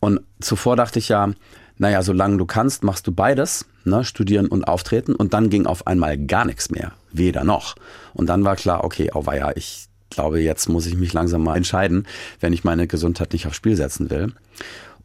Und 0.00 0.20
zuvor 0.40 0.76
dachte 0.76 0.98
ich 0.98 1.08
ja, 1.08 1.32
naja, 1.78 2.02
solange 2.02 2.38
du 2.38 2.46
kannst, 2.46 2.84
machst 2.84 3.06
du 3.06 3.12
beides, 3.12 3.66
ne, 3.84 4.04
studieren 4.04 4.48
und 4.48 4.64
auftreten. 4.64 5.14
Und 5.14 5.34
dann 5.34 5.50
ging 5.50 5.66
auf 5.66 5.86
einmal 5.86 6.18
gar 6.18 6.44
nichts 6.44 6.70
mehr, 6.70 6.92
weder 7.18 7.44
noch. 7.44 7.76
Und 8.14 8.26
dann 8.26 8.44
war 8.44 8.56
klar, 8.56 8.84
okay, 8.84 9.10
oh 9.14 9.26
weia, 9.26 9.52
ich 9.56 9.86
glaube, 10.10 10.40
jetzt 10.40 10.68
muss 10.68 10.86
ich 10.86 10.96
mich 10.96 11.12
langsam 11.12 11.42
mal 11.42 11.56
entscheiden, 11.56 12.06
wenn 12.40 12.52
ich 12.52 12.64
meine 12.64 12.86
Gesundheit 12.86 13.32
nicht 13.32 13.46
aufs 13.46 13.56
Spiel 13.56 13.76
setzen 13.76 14.10
will. 14.10 14.32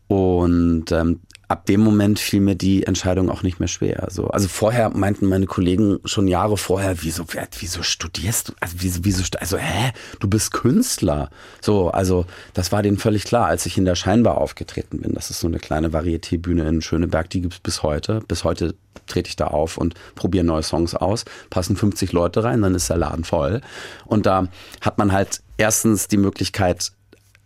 Und 0.07 0.91
ähm, 0.91 1.21
ab 1.51 1.65
dem 1.65 1.81
Moment 1.81 2.17
fiel 2.17 2.39
mir 2.39 2.55
die 2.55 2.83
Entscheidung 2.83 3.29
auch 3.29 3.43
nicht 3.43 3.59
mehr 3.59 3.67
schwer. 3.67 4.07
So, 4.09 4.27
also 4.27 4.47
vorher 4.47 4.89
meinten 4.89 5.25
meine 5.25 5.47
Kollegen 5.47 5.99
schon 6.05 6.29
Jahre 6.29 6.55
vorher, 6.55 7.03
wieso, 7.03 7.25
wieso 7.59 7.83
studierst 7.83 8.49
du? 8.49 8.53
Also 8.61 8.75
wieso, 8.79 8.99
wieso, 9.03 9.23
also 9.37 9.57
hä, 9.57 9.91
du 10.21 10.29
bist 10.29 10.53
Künstler. 10.53 11.29
So, 11.59 11.89
also 11.89 12.25
das 12.53 12.71
war 12.71 12.81
denen 12.81 12.97
völlig 12.97 13.25
klar, 13.25 13.47
als 13.47 13.65
ich 13.65 13.77
in 13.77 13.83
der 13.83 13.95
Scheinbar 13.95 14.37
aufgetreten 14.37 14.99
bin. 15.01 15.13
Das 15.13 15.29
ist 15.29 15.41
so 15.41 15.47
eine 15.47 15.59
kleine 15.59 15.89
Varieté-Bühne 15.89 16.67
in 16.67 16.81
Schöneberg, 16.81 17.29
die 17.29 17.41
gibt's 17.41 17.59
bis 17.59 17.83
heute. 17.83 18.21
Bis 18.29 18.45
heute 18.45 18.73
trete 19.07 19.27
ich 19.27 19.35
da 19.35 19.47
auf 19.47 19.77
und 19.77 19.95
probiere 20.15 20.45
neue 20.45 20.63
Songs 20.63 20.95
aus, 20.95 21.25
passen 21.49 21.75
50 21.75 22.13
Leute 22.13 22.45
rein, 22.45 22.61
dann 22.61 22.75
ist 22.75 22.89
der 22.89 22.97
Laden 22.97 23.25
voll. 23.25 23.59
Und 24.05 24.25
da 24.25 24.47
hat 24.79 24.97
man 24.97 25.11
halt 25.11 25.41
erstens 25.57 26.07
die 26.07 26.17
Möglichkeit, 26.17 26.93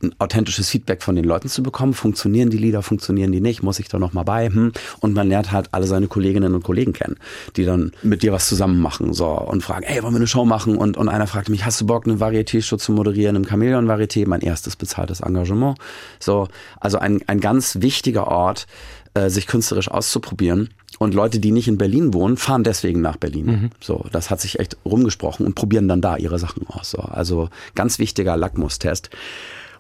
ein 0.06 0.16
authentisches 0.20 0.70
Feedback 0.70 1.04
von 1.04 1.16
den 1.16 1.26
Leuten 1.26 1.50
zu 1.50 1.64
bekommen. 1.64 1.94
Funktionieren 1.94 2.50
die 2.50 2.58
Lieder, 2.58 2.82
funktionieren 2.82 3.32
die 3.32 3.42
nicht? 3.42 3.64
Muss 3.64 3.80
ich 3.80 3.88
da 3.88 4.00
nochmal 4.00 4.26
bei? 4.26 4.50
Hm? 4.50 4.72
Und 5.00 5.14
man 5.14 5.28
lernt 5.28 5.52
halt 5.52 5.70
alle 5.72 5.88
seine 5.88 6.08
Kolleginnen 6.08 6.54
und 6.54 6.64
Kollegen 6.64 6.94
kennen, 6.94 7.18
die 7.56 7.66
dann 7.66 7.92
mit 8.04 8.24
dir 8.24 8.32
was 8.32 8.48
zusammen 8.48 8.80
machen 8.82 9.14
so, 9.14 9.28
und 9.28 9.62
fragen, 9.62 9.84
ey, 9.84 10.02
wollen 10.04 10.14
wir 10.14 10.18
eine 10.18 10.28
Show 10.28 10.46
machen? 10.46 10.78
Und, 10.78 10.98
und 10.98 11.10
einer 11.10 11.28
fragte 11.28 11.52
mich, 11.52 11.66
hast 11.66 11.82
du 11.82 11.86
Bock, 11.86 12.06
eine 12.06 12.20
Varieté-Show 12.20 12.78
zu 12.78 12.92
moderieren 12.92 13.36
im 13.36 13.46
Chamäleon-Varieté? 13.46 14.28
Mein 14.28 14.42
erstes 14.42 14.76
bezahltes 14.76 15.22
Engagement. 15.22 15.78
So, 16.20 16.48
also 16.80 17.00
ein, 17.00 17.22
ein 17.28 17.40
ganz 17.40 17.82
wichtiger 17.82 18.28
Ort, 18.28 18.68
äh, 19.16 19.30
sich 19.30 19.48
künstlerisch 19.48 19.90
auszuprobieren. 19.90 20.70
Und 21.00 21.14
Leute, 21.14 21.40
die 21.40 21.52
nicht 21.52 21.68
in 21.68 21.78
Berlin 21.78 22.14
wohnen, 22.14 22.38
fahren 22.38 22.64
deswegen 22.64 23.02
nach 23.02 23.18
Berlin. 23.18 23.46
Mhm. 23.46 23.70
So, 23.82 24.06
das 24.12 24.30
hat 24.30 24.40
sich 24.40 24.60
echt 24.60 24.78
rumgesprochen 24.86 25.46
und 25.46 25.56
probieren 25.56 25.88
dann 25.88 26.02
da 26.02 26.18
ihre 26.18 26.40
Sachen 26.40 26.68
aus. 26.68 26.92
So, 26.92 27.00
also 27.00 27.50
ganz 27.76 28.00
wichtiger 28.00 28.38
Lackmustest. 28.38 29.10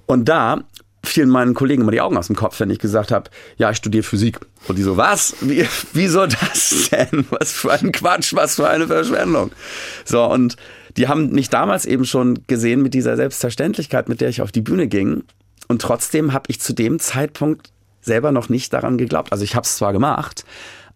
Und 0.06 0.26
da 0.26 0.64
fielen 1.03 1.30
meinen 1.30 1.53
Kollegen 1.53 1.84
immer 1.84 1.91
die 1.91 2.01
Augen 2.01 2.18
aus 2.18 2.28
dem 2.28 2.36
Kopf, 2.36 2.60
wenn 2.60 2.70
ich 2.70 2.80
gesagt 2.80 3.12
habe, 3.12 3.30
ja, 3.58 3.70
ich 3.70 3.78
studiere 3.78 4.03
Physik. 4.03 4.39
Und 4.68 4.78
die 4.78 4.84
so, 4.84 4.97
was? 4.97 5.36
Wie, 5.41 5.66
wieso 5.93 6.26
das 6.26 6.89
denn? 6.91 7.26
Was 7.30 7.51
für 7.51 7.72
ein 7.74 7.91
Quatsch, 7.91 8.34
was 8.34 8.56
für 8.56 8.68
eine 8.68 8.88
Verschwendung. 8.88 9.51
So, 10.03 10.24
und 10.26 10.58
die 10.97 11.08
haben 11.08 11.32
mich 11.32 11.49
damals 11.49 11.86
eben 11.86 12.06
schon 12.06 12.39
gesehen 12.47 12.82
mit 12.82 12.93
dieser 12.93 13.16
Selbstverständlichkeit, 13.16 14.10
mit 14.10 14.22
der 14.22 14.30
ich 14.30 14.41
auf 14.41 14.51
die 14.51 14.62
Bühne 14.62 14.88
ging. 14.88 15.24
Und 15.68 15.82
trotzdem 15.82 16.34
habe 16.34 16.45
ich 16.47 16.60
zu 16.60 16.74
dem 16.74 16.99
Zeitpunkt 16.99 17.72
selber 18.01 18.32
noch 18.32 18.49
nicht 18.49 18.72
daran 18.72 18.97
geglaubt. 18.97 19.32
Also 19.32 19.43
ich 19.43 19.56
habe 19.56 19.66
es 19.66 19.76
zwar 19.76 19.93
gemacht, 19.93 20.45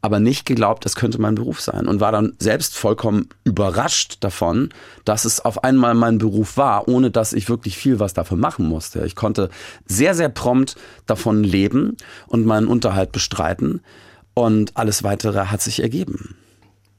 aber 0.02 0.20
nicht 0.20 0.46
geglaubt, 0.46 0.86
das 0.86 0.96
könnte 0.96 1.20
mein 1.20 1.36
Beruf 1.36 1.60
sein 1.60 1.88
und 1.88 2.00
war 2.00 2.12
dann 2.12 2.34
selbst 2.40 2.78
vollkommen 2.78 3.30
überrascht 3.44 4.18
davon, 4.22 4.70
dass 5.04 5.26
es 5.26 5.44
auf 5.44 5.64
einmal 5.64 5.94
mein 5.94 6.18
Beruf 6.18 6.56
war, 6.56 6.88
ohne 6.88 7.12
dass 7.12 7.34
ich 7.34 7.50
wirklich 7.50 7.78
viel 7.78 8.00
was 8.00 8.14
dafür 8.14 8.38
machen 8.38 8.66
musste. 8.66 9.06
Ich 9.06 9.16
konnte 9.16 9.50
sehr, 9.86 10.16
sehr 10.16 10.30
prompt 10.30 10.76
davon 11.06 11.44
leben 11.44 11.98
und 12.28 12.46
meinen 12.46 12.68
Unterhalt 12.68 13.12
bestreiten 13.12 13.82
und 14.34 14.78
alles 14.78 15.04
weitere 15.04 15.48
hat 15.48 15.62
sich 15.62 15.82
ergeben. 15.82 16.36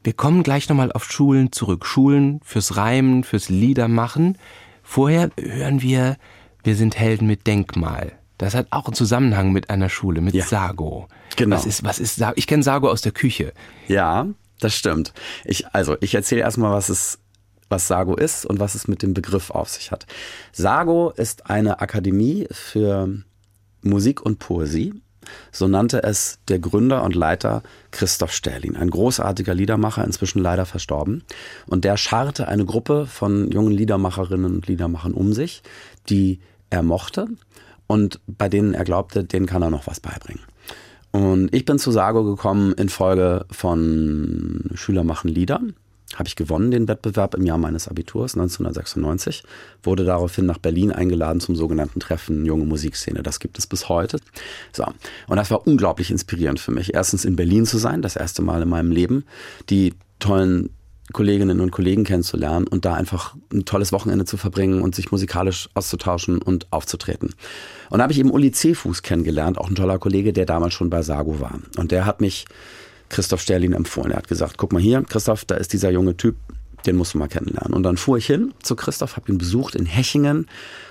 Wir 0.03 0.13
kommen 0.13 0.43
gleich 0.43 0.69
nochmal 0.69 0.93
auf 0.93 1.05
Schulen 1.05 1.53
zurück. 1.53 1.87
Schulen 1.87 2.41
fürs 2.43 2.77
Reimen, 2.77 3.23
fürs 3.23 3.49
Liedermachen. 3.51 4.39
Vorher 4.83 5.31
hören 5.39 5.83
wir, 5.83 6.17
wir 6.65 6.75
sind 6.75 6.99
Helden 6.99 7.27
mit 7.27 7.47
Denkmal. 7.47 8.13
Das 8.39 8.55
hat 8.55 8.69
auch 8.71 8.87
einen 8.87 8.95
Zusammenhang 8.95 9.53
mit 9.53 9.69
einer 9.69 9.91
Schule, 9.91 10.23
mit 10.23 10.35
ja. 10.35 10.45
Sago. 10.45 11.09
Genau. 11.41 11.57
Was 11.57 11.67
ist, 11.67 11.85
was 11.85 11.99
ist 11.99 12.17
Sago? 12.17 12.35
Ich 12.37 12.47
kenne 12.47 12.63
Sago 12.63 12.91
aus 12.91 13.01
der 13.01 13.13
Küche. 13.13 13.53
Ja, 13.89 14.27
das 14.61 14.75
stimmt. 14.75 15.13
Ich, 15.45 15.67
also, 15.75 15.97
ich 16.01 16.15
erzähle 16.15 16.43
erstmal, 16.43 16.73
was 16.73 16.89
es 16.89 17.19
was 17.71 17.87
Sago 17.87 18.17
ist 18.17 18.45
und 18.45 18.59
was 18.59 18.75
es 18.75 18.89
mit 18.89 19.03
dem 19.03 19.15
Begriff 19.15 19.51
auf 19.51 19.69
sich 19.69 19.93
hat. 19.93 20.07
Sago 20.53 21.11
ist 21.11 21.49
eine 21.49 21.81
Akademie 21.81 22.47
für 22.51 23.09
Musik 23.81 24.21
und 24.21 24.39
Poesie. 24.39 24.93
So 25.53 25.69
nannte 25.69 26.03
es 26.03 26.41
der 26.49 26.59
Gründer 26.59 27.05
und 27.05 27.15
Leiter 27.15 27.63
Christoph 27.93 28.33
Sterlin, 28.33 28.77
ein 28.77 28.91
großartiger 28.91 29.55
Liedermacher, 29.55 30.05
inzwischen 30.05 30.41
leider 30.41 30.67
verstorben. 30.67 31.23
Und 31.67 31.85
der 31.85 31.97
scharte 31.97 32.49
eine 32.49 32.65
Gruppe 32.65 33.07
von 33.07 33.51
jungen 33.51 33.73
Liedermacherinnen 33.73 34.57
und 34.57 34.67
Liedermachern 34.67 35.15
um 35.15 35.33
sich, 35.33 35.63
die 36.09 36.41
er 36.71 36.83
mochte 36.83 37.29
und 37.87 38.21
bei 38.27 38.49
denen 38.49 38.75
er 38.75 38.85
glaubte, 38.85 39.25
denen 39.25 39.47
kann 39.47 39.63
er 39.63 39.71
noch 39.71 39.87
was 39.87 40.01
beibringen. 40.01 40.43
Und 41.13 41.55
ich 41.55 41.65
bin 41.65 41.79
zu 41.79 41.91
Sago 41.91 42.25
gekommen 42.25 42.73
infolge 42.75 43.45
von 43.51 44.71
Schüler 44.75 45.05
machen 45.05 45.29
Lieder. 45.29 45.61
Habe 46.17 46.27
ich 46.27 46.35
gewonnen, 46.35 46.73
den 46.73 46.89
Wettbewerb 46.89 47.35
im 47.35 47.47
Jahr 47.47 47.59
meines 47.59 47.87
Abiturs 47.87 48.35
1996. 48.35 49.45
Wurde 49.83 50.05
daraufhin 50.05 50.45
nach 50.45 50.59
Berlin 50.59 50.91
eingeladen 50.91 51.41
zum 51.41 51.55
sogenannten 51.55 52.01
Treffen 52.01 52.45
Junge 52.45 52.65
Musikszene. 52.65 53.23
Das 53.23 53.39
gibt 53.39 53.59
es 53.59 53.67
bis 53.67 53.89
heute. 53.89 54.19
So. 54.73 54.85
Und 55.29 55.37
das 55.37 55.51
war 55.53 55.67
unglaublich 55.67 56.11
inspirierend 56.11 56.59
für 56.59 56.73
mich. 56.73 56.95
Erstens 56.95 57.25
in 57.25 57.37
Berlin 57.37 57.65
zu 57.65 57.79
sein, 57.79 58.03
das 58.03 58.17
erste 58.17 58.43
Mal 58.43 58.63
in 58.63 58.69
meinem 58.69 58.91
Leben. 58.91 59.25
Die 59.69 59.95
tollen 60.19 60.71
Kolleginnen 61.13 61.61
und 61.61 61.71
Kollegen 61.71 62.05
kennenzulernen 62.05 62.67
und 62.67 62.85
da 62.85 62.95
einfach 62.95 63.35
ein 63.53 63.65
tolles 63.65 63.93
Wochenende 63.93 64.25
zu 64.25 64.37
verbringen 64.37 64.83
und 64.83 64.95
sich 64.95 65.11
musikalisch 65.11 65.69
auszutauschen 65.75 66.41
und 66.41 66.67
aufzutreten. 66.71 67.35
Und 67.91 67.99
da 67.99 68.03
habe 68.03 68.13
ich 68.13 68.19
eben 68.19 68.31
Uli 68.31 68.53
Seefuß 68.55 69.03
kennengelernt, 69.03 69.59
auch 69.59 69.69
ein 69.69 69.75
toller 69.75 69.99
Kollege, 69.99 70.33
der 70.33 70.47
damals 70.47 70.75
schon 70.75 70.91
bei 70.91 71.03
Sago 71.03 71.41
war. 71.41 71.59
Und 71.77 71.93
der 71.93 72.07
hat 72.07 72.21
mich 72.21 72.45
Christoph 73.09 73.41
Sterlin 73.41 73.73
empfohlen. 73.73 74.13
Er 74.13 74.19
hat 74.19 74.29
gesagt, 74.29 74.57
guck 74.57 74.73
mal 74.73 74.81
hier, 74.81 75.03
Christoph, 75.03 75.45
da 75.45 75.57
ist 75.57 75.73
dieser 75.73 75.91
junge 75.91 76.17
Typ, 76.17 76.37
den 76.87 76.97
musst 76.97 77.15
du 77.15 77.19
mal 77.19 77.29
kennenlernen. 77.29 77.75
Und 77.75 77.83
dann 77.83 77.97
fuhr 77.97 78.19
ich 78.19 78.27
hin 78.27 78.55
zu 78.63 78.77
Christoph, 78.77 79.17
habe 79.17 79.31
ihn 79.31 79.39
besucht 79.39 79.75
in 79.75 79.87
Hechingen 79.87 80.47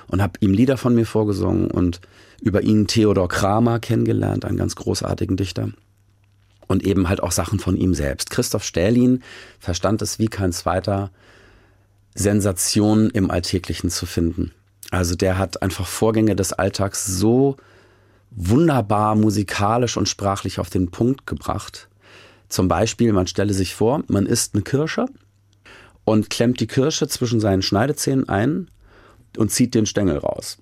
und 0.08 0.22
habe 0.22 0.34
ihm 0.42 0.52
Lieder 0.52 0.78
von 0.78 0.94
mir 0.94 1.06
vorgesungen 1.06 1.72
und 1.72 2.02
über 2.42 2.62
ihn 2.62 2.88
Theodor 2.88 3.28
Kramer 3.28 3.80
kennengelernt, 3.80 4.46
einen 4.46 4.58
ganz 4.58 4.76
großartigen 4.76 5.38
Dichter 5.38 5.70
und 6.70 6.84
eben 6.84 7.10
halt 7.10 7.22
auch 7.22 7.34
Sachen 7.34 7.60
von 7.60 7.76
ihm 7.76 7.94
selbst. 7.94 8.30
Christoph 8.30 8.64
Stählin 8.64 9.24
verstand 9.60 10.02
es 10.02 10.20
wie 10.20 10.28
kein 10.28 10.54
zweiter, 10.54 11.12
Sensationen 12.16 13.10
im 13.10 13.30
Alltäglichen 13.32 13.90
zu 13.90 14.06
finden. 14.06 14.52
Also 14.92 15.16
der 15.16 15.38
hat 15.38 15.62
einfach 15.62 15.88
Vorgänge 15.88 16.36
des 16.36 16.54
Alltags 16.54 17.06
so 17.06 17.58
wunderbar 18.32 19.16
musikalisch 19.16 19.98
und 19.98 20.08
sprachlich 20.08 20.60
auf 20.60 20.70
den 20.70 20.92
Punkt 20.92 21.26
gebracht. 21.26 21.90
Zum 22.48 22.68
Beispiel, 22.68 23.14
man 23.14 23.28
stelle 23.28 23.54
sich 23.54 23.74
vor, 23.76 24.04
man 24.08 24.28
isst 24.28 24.54
eine 24.54 24.64
Kirsche 24.64 25.08
und 26.06 26.30
klemmt 26.30 26.60
die 26.60 26.68
Kirsche 26.68 27.08
zwischen 27.08 27.40
seinen 27.40 27.64
Schneidezähnen 27.64 28.30
ein 28.30 28.70
und 29.38 29.52
zieht 29.52 29.74
den 29.74 29.88
Stängel 29.88 30.18
raus. 30.18 30.60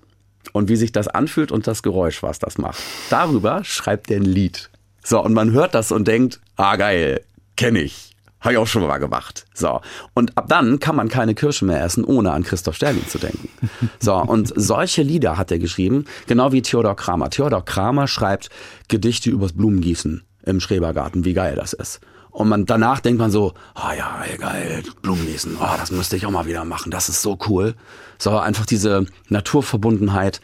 Und 0.52 0.70
wie 0.70 0.76
sich 0.76 0.92
das 0.92 1.08
anfühlt 1.08 1.52
und 1.52 1.66
das 1.66 1.82
Geräusch, 1.82 2.22
was 2.22 2.38
das 2.38 2.56
macht. 2.56 2.82
Darüber 3.10 3.62
schreibt 3.64 4.10
er 4.10 4.16
ein 4.16 4.24
Lied. 4.24 4.70
So, 5.04 5.22
und 5.22 5.32
man 5.32 5.52
hört 5.52 5.74
das 5.74 5.92
und 5.92 6.08
denkt, 6.08 6.40
ah 6.56 6.76
geil, 6.76 7.22
kenne 7.56 7.80
ich. 7.80 8.08
Habe 8.40 8.52
ich 8.52 8.58
auch 8.58 8.66
schon 8.66 8.86
mal 8.86 8.98
gemacht. 8.98 9.46
So. 9.52 9.80
Und 10.14 10.36
ab 10.38 10.46
dann 10.48 10.78
kann 10.78 10.94
man 10.94 11.08
keine 11.08 11.34
Kirsche 11.34 11.64
mehr 11.64 11.82
essen, 11.82 12.04
ohne 12.04 12.30
an 12.30 12.44
Christoph 12.44 12.76
Sterling 12.76 13.06
zu 13.06 13.18
denken. 13.18 13.48
So. 14.00 14.14
Und 14.14 14.52
solche 14.54 15.02
Lieder 15.02 15.36
hat 15.36 15.50
er 15.50 15.58
geschrieben, 15.58 16.04
genau 16.26 16.52
wie 16.52 16.62
Theodor 16.62 16.94
Kramer. 16.94 17.30
Theodor 17.30 17.64
Kramer 17.64 18.06
schreibt 18.06 18.48
Gedichte 18.86 19.30
übers 19.30 19.52
Blumengießen 19.52 20.22
im 20.44 20.60
Schrebergarten, 20.60 21.24
wie 21.24 21.34
geil 21.34 21.56
das 21.56 21.72
ist. 21.72 22.00
Und 22.30 22.48
man 22.48 22.66
danach 22.66 23.00
denkt 23.00 23.18
man 23.18 23.32
so, 23.32 23.54
ah 23.74 23.90
oh 23.90 23.96
ja, 23.96 24.36
geil, 24.38 24.84
Blumenlesen, 25.02 25.56
oh, 25.60 25.76
das 25.76 25.90
müsste 25.90 26.16
ich 26.16 26.24
auch 26.24 26.30
mal 26.30 26.46
wieder 26.46 26.64
machen, 26.64 26.92
das 26.92 27.08
ist 27.08 27.22
so 27.22 27.36
cool. 27.48 27.74
So 28.18 28.38
einfach 28.38 28.64
diese 28.64 29.06
Naturverbundenheit. 29.28 30.40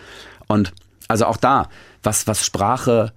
Und 0.48 0.72
also 1.07 1.26
auch 1.26 1.36
da, 1.36 1.68
was, 2.02 2.26
was 2.26 2.44
Sprache 2.44 3.12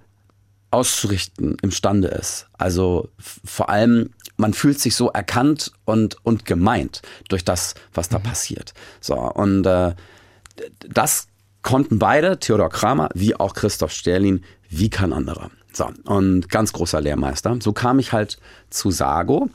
auszurichten 0.70 1.56
imstande 1.62 2.08
ist. 2.08 2.46
Also 2.56 3.08
vor 3.18 3.68
allem, 3.68 4.10
man 4.36 4.54
fühlt 4.54 4.78
sich 4.80 4.94
so 4.94 5.08
erkannt 5.10 5.72
und, 5.84 6.16
und 6.24 6.44
gemeint 6.44 7.02
durch 7.28 7.44
das, 7.44 7.74
was 7.94 8.08
da 8.08 8.18
mhm. 8.18 8.24
passiert. 8.24 8.74
So, 9.00 9.14
und 9.14 9.66
äh, 9.66 9.94
das 10.80 11.28
konnten 11.62 11.98
beide, 11.98 12.38
Theodor 12.38 12.70
Kramer 12.70 13.08
wie 13.14 13.34
auch 13.34 13.54
Christoph 13.54 13.92
Sterlin, 13.92 14.44
wie 14.68 14.90
kein 14.90 15.12
anderer. 15.12 15.50
So, 15.72 15.90
und 16.04 16.48
ganz 16.48 16.72
großer 16.72 17.00
Lehrmeister. 17.00 17.56
So 17.60 17.72
kam 17.72 17.98
ich 17.98 18.12
halt 18.12 18.38
zu 18.70 18.90
Sago. 18.90 19.48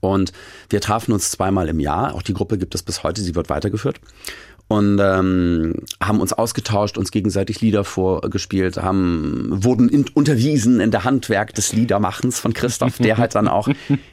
Und 0.00 0.32
wir 0.68 0.80
trafen 0.80 1.12
uns 1.12 1.30
zweimal 1.30 1.68
im 1.68 1.78
Jahr. 1.78 2.14
Auch 2.14 2.22
die 2.22 2.34
Gruppe 2.34 2.58
gibt 2.58 2.74
es 2.74 2.82
bis 2.82 3.04
heute, 3.04 3.20
sie 3.20 3.36
wird 3.36 3.48
weitergeführt. 3.48 4.00
Und 4.72 4.98
ähm, 5.00 5.74
haben 6.02 6.22
uns 6.22 6.32
ausgetauscht, 6.32 6.96
uns 6.96 7.10
gegenseitig 7.10 7.60
Lieder 7.60 7.84
vorgespielt, 7.84 8.78
haben, 8.78 9.50
wurden 9.50 9.90
in, 9.90 10.06
unterwiesen 10.14 10.80
in 10.80 10.90
der 10.90 11.04
Handwerk 11.04 11.54
des 11.54 11.74
Liedermachens 11.74 12.40
von 12.40 12.54
Christoph, 12.54 12.96
der 12.96 13.18
halt 13.18 13.34
dann 13.34 13.48
auch 13.48 13.68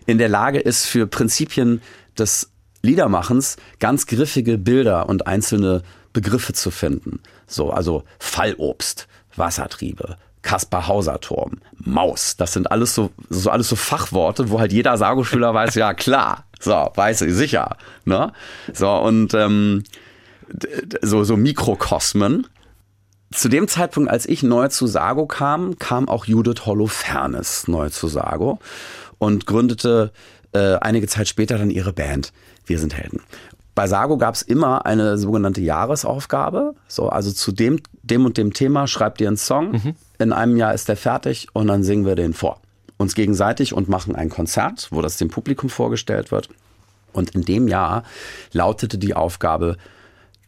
in 0.06 0.18
der 0.18 0.28
Lage 0.28 0.60
ist, 0.60 0.86
für 0.86 1.08
Prinzipien 1.08 1.82
des 2.18 2.52
Liedermachens 2.82 3.56
ganz 3.80 4.06
griffige 4.06 4.58
Bilder 4.58 5.08
und 5.08 5.28
einzelne 5.28 5.82
Begriffe 6.12 6.52
zu 6.52 6.72
finden. 6.72 7.22
So, 7.48 7.72
also 7.72 8.04
Fallobst, 8.20 9.08
Wassertriebe, 9.38 10.18
Kaspar 10.42 10.90
Hauser 10.90 11.22
Turm, 11.22 11.60
Maus. 11.78 12.36
Das 12.36 12.52
sind 12.52 12.70
alles 12.70 12.94
so, 12.94 13.12
so 13.30 13.50
alles 13.50 13.70
so 13.70 13.78
Fachworte, 13.78 14.50
wo 14.50 14.60
halt 14.60 14.74
jeder 14.74 14.98
Sago-Schüler 14.98 15.54
weiß, 15.54 15.76
ja 15.76 15.94
klar, 15.94 16.44
so, 16.60 16.74
weiß 16.74 17.22
ich 17.22 17.34
sicher. 17.34 17.78
Ne? 18.04 18.34
So, 18.74 18.92
und 18.92 19.34
ähm, 19.34 19.84
so, 21.02 21.24
so 21.24 21.38
Mikrokosmen. 21.38 22.48
Zu 23.32 23.48
dem 23.50 23.68
Zeitpunkt, 23.68 24.10
als 24.10 24.26
ich 24.28 24.42
neu 24.42 24.70
zu 24.70 24.88
Sago 24.88 25.28
kam, 25.28 25.78
kam 25.78 26.10
auch 26.10 26.26
Judith 26.26 26.66
Holofernes 26.66 27.68
neu 27.68 27.90
zu 27.90 28.08
Sago 28.08 28.60
und 29.20 29.46
gründete 29.46 30.12
äh, 30.54 30.76
einige 30.76 31.08
Zeit 31.08 31.28
später 31.28 31.58
dann 31.58 31.70
ihre 31.70 31.94
Band 31.94 32.34
Wir 32.66 32.80
sind 32.80 32.96
Helden. 32.98 33.22
Bei 33.76 33.88
Sago 33.88 34.18
gab 34.18 34.36
es 34.36 34.42
immer 34.42 34.86
eine 34.86 35.18
sogenannte 35.18 35.62
Jahresaufgabe. 35.62 36.76
So, 36.88 37.10
also 37.10 37.32
zu 37.32 37.52
dem, 37.52 37.80
dem 38.02 38.26
und 38.26 38.38
dem 38.38 38.52
Thema 38.54 38.88
schreibt 38.88 39.22
ihr 39.22 39.28
einen 39.28 39.38
Song. 39.38 39.72
Mhm. 39.72 39.96
In 40.18 40.34
einem 40.34 40.58
Jahr 40.58 40.74
ist 40.74 40.90
der 40.90 40.98
fertig 40.98 41.48
und 41.54 41.68
dann 41.68 41.84
singen 41.84 42.06
wir 42.06 42.16
den 42.16 42.34
vor. 42.34 42.60
Uns 42.98 43.16
gegenseitig 43.16 43.74
und 43.74 43.88
machen 43.88 44.16
ein 44.16 44.30
Konzert, 44.30 44.90
wo 44.92 45.02
das 45.02 45.18
dem 45.18 45.30
Publikum 45.30 45.70
vorgestellt 45.70 46.32
wird. 46.32 46.50
Und 47.14 47.30
in 47.36 47.44
dem 47.44 47.68
Jahr 47.68 48.04
lautete 48.52 48.98
die 48.98 49.14
Aufgabe 49.14 49.78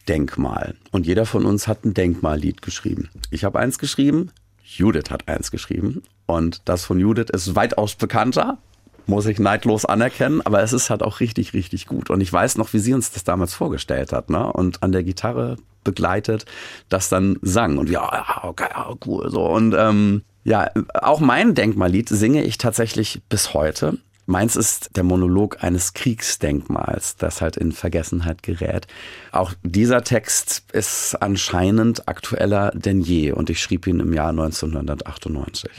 Denkmal. 0.08 0.74
Und 0.90 1.06
jeder 1.06 1.26
von 1.26 1.44
uns 1.44 1.68
hat 1.68 1.84
ein 1.84 1.94
Denkmallied 1.94 2.62
geschrieben. 2.62 3.10
Ich 3.30 3.44
habe 3.44 3.58
eins 3.58 3.78
geschrieben, 3.78 4.30
Judith 4.64 5.10
hat 5.10 5.28
eins 5.28 5.50
geschrieben. 5.50 6.02
Und 6.26 6.62
das 6.64 6.84
von 6.84 6.98
Judith 6.98 7.30
ist 7.32 7.54
weitaus 7.54 7.94
bekannter 7.94 8.58
muss 9.06 9.26
ich 9.26 9.38
neidlos 9.38 9.84
anerkennen, 9.84 10.42
aber 10.42 10.62
es 10.62 10.72
ist 10.72 10.90
halt 10.90 11.02
auch 11.02 11.20
richtig, 11.20 11.54
richtig 11.54 11.86
gut. 11.86 12.10
Und 12.10 12.20
ich 12.20 12.32
weiß 12.32 12.56
noch, 12.58 12.72
wie 12.72 12.78
sie 12.78 12.94
uns 12.94 13.10
das 13.10 13.24
damals 13.24 13.54
vorgestellt 13.54 14.12
hat, 14.12 14.30
ne? 14.30 14.52
Und 14.52 14.82
an 14.82 14.92
der 14.92 15.02
Gitarre 15.02 15.56
begleitet, 15.84 16.46
das 16.88 17.08
dann 17.08 17.38
sang. 17.42 17.78
Und 17.78 17.90
ja, 17.90 18.08
ja 18.12 18.44
okay, 18.44 18.68
cool, 19.06 19.30
so. 19.30 19.44
Und 19.44 19.74
ähm, 19.76 20.22
ja, 20.44 20.68
auch 20.94 21.20
mein 21.20 21.54
Denkmallied 21.54 22.08
singe 22.08 22.44
ich 22.44 22.58
tatsächlich 22.58 23.22
bis 23.28 23.54
heute. 23.54 23.98
Meins 24.26 24.54
ist 24.54 24.96
der 24.96 25.02
Monolog 25.02 25.64
eines 25.64 25.94
Kriegsdenkmals, 25.94 27.16
das 27.16 27.40
halt 27.40 27.56
in 27.56 27.72
Vergessenheit 27.72 28.42
gerät. 28.42 28.86
Auch 29.32 29.52
dieser 29.62 30.04
Text 30.04 30.64
ist 30.72 31.16
anscheinend 31.20 32.08
aktueller 32.08 32.70
denn 32.74 33.00
je 33.00 33.32
und 33.32 33.50
ich 33.50 33.60
schrieb 33.60 33.86
ihn 33.86 34.00
im 34.00 34.12
Jahr 34.12 34.30
1998. 34.30 35.70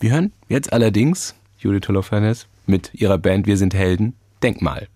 Wir 0.00 0.12
hören 0.12 0.32
jetzt 0.48 0.72
allerdings 0.72 1.34
Judith 1.58 1.88
Holofernes 1.88 2.46
mit 2.66 2.94
ihrer 2.94 3.18
Band 3.18 3.46
Wir 3.46 3.56
sind 3.56 3.74
Helden, 3.74 4.14
Denkmal. 4.42 4.88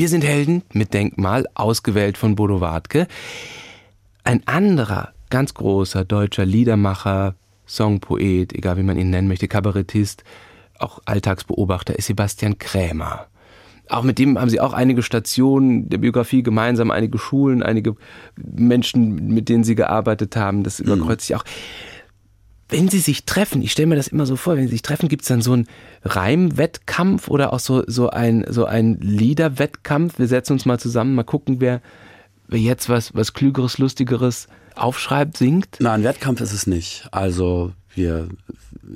Wir 0.00 0.08
sind 0.08 0.24
Helden 0.24 0.62
mit 0.72 0.94
Denkmal, 0.94 1.44
ausgewählt 1.52 2.16
von 2.16 2.34
Bodo 2.34 2.62
Wartke. 2.62 3.06
Ein 4.24 4.40
anderer 4.46 5.12
ganz 5.28 5.52
großer 5.52 6.06
deutscher 6.06 6.46
Liedermacher, 6.46 7.34
Songpoet, 7.66 8.54
egal 8.54 8.78
wie 8.78 8.82
man 8.82 8.96
ihn 8.96 9.10
nennen 9.10 9.28
möchte, 9.28 9.46
Kabarettist, 9.46 10.24
auch 10.78 11.00
Alltagsbeobachter 11.04 11.98
ist 11.98 12.06
Sebastian 12.06 12.56
Krämer. 12.56 13.26
Auch 13.90 14.02
mit 14.02 14.18
dem 14.18 14.40
haben 14.40 14.48
sie 14.48 14.60
auch 14.60 14.72
einige 14.72 15.02
Stationen 15.02 15.90
der 15.90 15.98
Biografie 15.98 16.42
gemeinsam, 16.42 16.90
einige 16.90 17.18
Schulen, 17.18 17.62
einige 17.62 17.94
Menschen, 18.36 19.28
mit 19.28 19.50
denen 19.50 19.64
sie 19.64 19.74
gearbeitet 19.74 20.34
haben. 20.34 20.62
Das 20.62 20.80
überkreuzt 20.80 21.26
sich 21.26 21.36
auch. 21.36 21.44
Wenn 22.70 22.88
sie 22.88 23.00
sich 23.00 23.24
treffen, 23.24 23.62
ich 23.62 23.72
stelle 23.72 23.88
mir 23.88 23.96
das 23.96 24.08
immer 24.08 24.26
so 24.26 24.36
vor, 24.36 24.56
wenn 24.56 24.66
sie 24.66 24.72
sich 24.72 24.82
treffen, 24.82 25.08
gibt 25.08 25.22
es 25.22 25.28
dann 25.28 25.42
so 25.42 25.52
einen 25.52 25.66
Reimwettkampf 26.04 27.28
oder 27.28 27.52
auch 27.52 27.58
so, 27.58 27.82
so 27.86 28.10
ein, 28.10 28.44
so 28.48 28.64
ein 28.64 28.98
Liederwettkampf. 29.00 30.18
Wir 30.18 30.28
setzen 30.28 30.52
uns 30.54 30.66
mal 30.66 30.78
zusammen, 30.78 31.14
mal 31.14 31.24
gucken, 31.24 31.60
wer, 31.60 31.80
wer 32.46 32.60
jetzt 32.60 32.88
was, 32.88 33.14
was 33.14 33.32
Klügeres, 33.32 33.78
Lustigeres 33.78 34.46
aufschreibt, 34.76 35.36
singt? 35.36 35.78
Nein, 35.80 36.00
ein 36.00 36.04
Wettkampf 36.04 36.40
ist 36.40 36.52
es 36.52 36.66
nicht. 36.66 37.08
Also 37.10 37.72
wir 37.94 38.28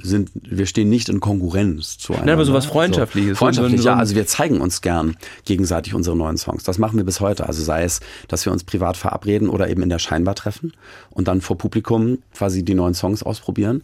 sind, 0.02 0.30
wir 0.34 0.66
stehen 0.66 0.88
nicht 0.88 1.08
in 1.08 1.20
Konkurrenz 1.20 1.98
zu 1.98 2.14
einem. 2.14 2.26
Nein, 2.26 2.34
aber 2.34 2.44
sowas 2.44 2.66
Freundschaftliches. 2.66 3.38
So, 3.38 3.44
freundschaftlich, 3.44 3.82
so, 3.82 3.88
ja. 3.88 3.96
Also 3.96 4.14
wir 4.14 4.26
zeigen 4.26 4.60
uns 4.60 4.80
gern 4.80 5.16
gegenseitig 5.44 5.94
unsere 5.94 6.16
neuen 6.16 6.36
Songs. 6.36 6.64
Das 6.64 6.78
machen 6.78 6.96
wir 6.96 7.04
bis 7.04 7.20
heute. 7.20 7.46
Also 7.46 7.62
sei 7.62 7.84
es, 7.84 8.00
dass 8.28 8.44
wir 8.44 8.52
uns 8.52 8.64
privat 8.64 8.96
verabreden 8.96 9.48
oder 9.48 9.68
eben 9.68 9.82
in 9.82 9.88
der 9.88 9.98
Scheinbar 9.98 10.34
treffen 10.34 10.72
und 11.10 11.28
dann 11.28 11.40
vor 11.40 11.58
Publikum 11.58 12.18
quasi 12.34 12.64
die 12.64 12.74
neuen 12.74 12.94
Songs 12.94 13.22
ausprobieren. 13.22 13.82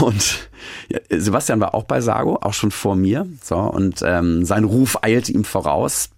Und 0.00 0.48
Sebastian 1.08 1.60
war 1.60 1.74
auch 1.74 1.84
bei 1.84 2.00
Sago, 2.00 2.38
auch 2.40 2.54
schon 2.54 2.70
vor 2.70 2.96
mir. 2.96 3.26
So, 3.42 3.56
und 3.56 4.02
ähm, 4.04 4.44
sein 4.44 4.64
Ruf 4.64 4.98
eilte 5.02 5.32
ihm 5.32 5.44
voraus 5.44 6.10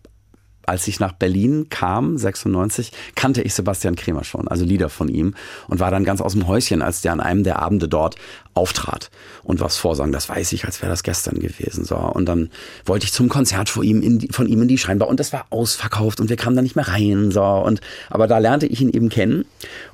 als 0.71 0.87
ich 0.87 1.01
nach 1.01 1.11
Berlin 1.11 1.67
kam, 1.69 2.17
96, 2.17 2.93
kannte 3.17 3.43
ich 3.43 3.55
Sebastian 3.55 3.97
Kremer 3.97 4.23
schon, 4.23 4.47
also 4.47 4.65
Lieder 4.65 4.89
von 4.89 5.09
ihm 5.09 5.35
und 5.67 5.81
war 5.81 5.91
dann 5.91 6.05
ganz 6.05 6.21
aus 6.21 6.35
dem 6.35 6.47
Häuschen, 6.47 6.81
als 6.81 7.01
der 7.01 7.13
an 7.13 7.19
einem 7.19 7.43
der 7.43 7.59
Abende 7.59 7.89
dort 7.89 8.15
auftrat 8.55 9.11
und 9.43 9.59
was 9.59 9.77
vorsang. 9.77 10.13
Das 10.13 10.29
weiß 10.29 10.53
ich, 10.53 10.65
als 10.67 10.81
wäre 10.81 10.93
das 10.93 11.03
gestern 11.03 11.41
gewesen. 11.41 11.85
So 11.85 11.97
und 11.97 12.27
dann 12.27 12.51
wollte 12.85 13.05
ich 13.05 13.13
zum 13.13 13.29
Konzert 13.29 13.69
von 13.69 13.83
ihm 13.83 14.01
in 14.01 14.21
die, 14.21 14.29
von 14.29 14.47
ihm 14.47 14.63
in 14.63 14.69
die 14.69 14.79
Scheinbar 14.79 15.09
und 15.09 15.19
das 15.19 15.33
war 15.33 15.47
ausverkauft 15.51 16.21
und 16.21 16.29
wir 16.29 16.37
kamen 16.37 16.55
da 16.55 16.63
nicht 16.63 16.77
mehr 16.77 16.87
rein. 16.87 17.33
So 17.33 17.43
und 17.43 17.81
aber 18.09 18.29
da 18.29 18.39
lernte 18.39 18.67
ich 18.67 18.81
ihn 18.81 18.91
eben 18.91 19.09
kennen 19.09 19.47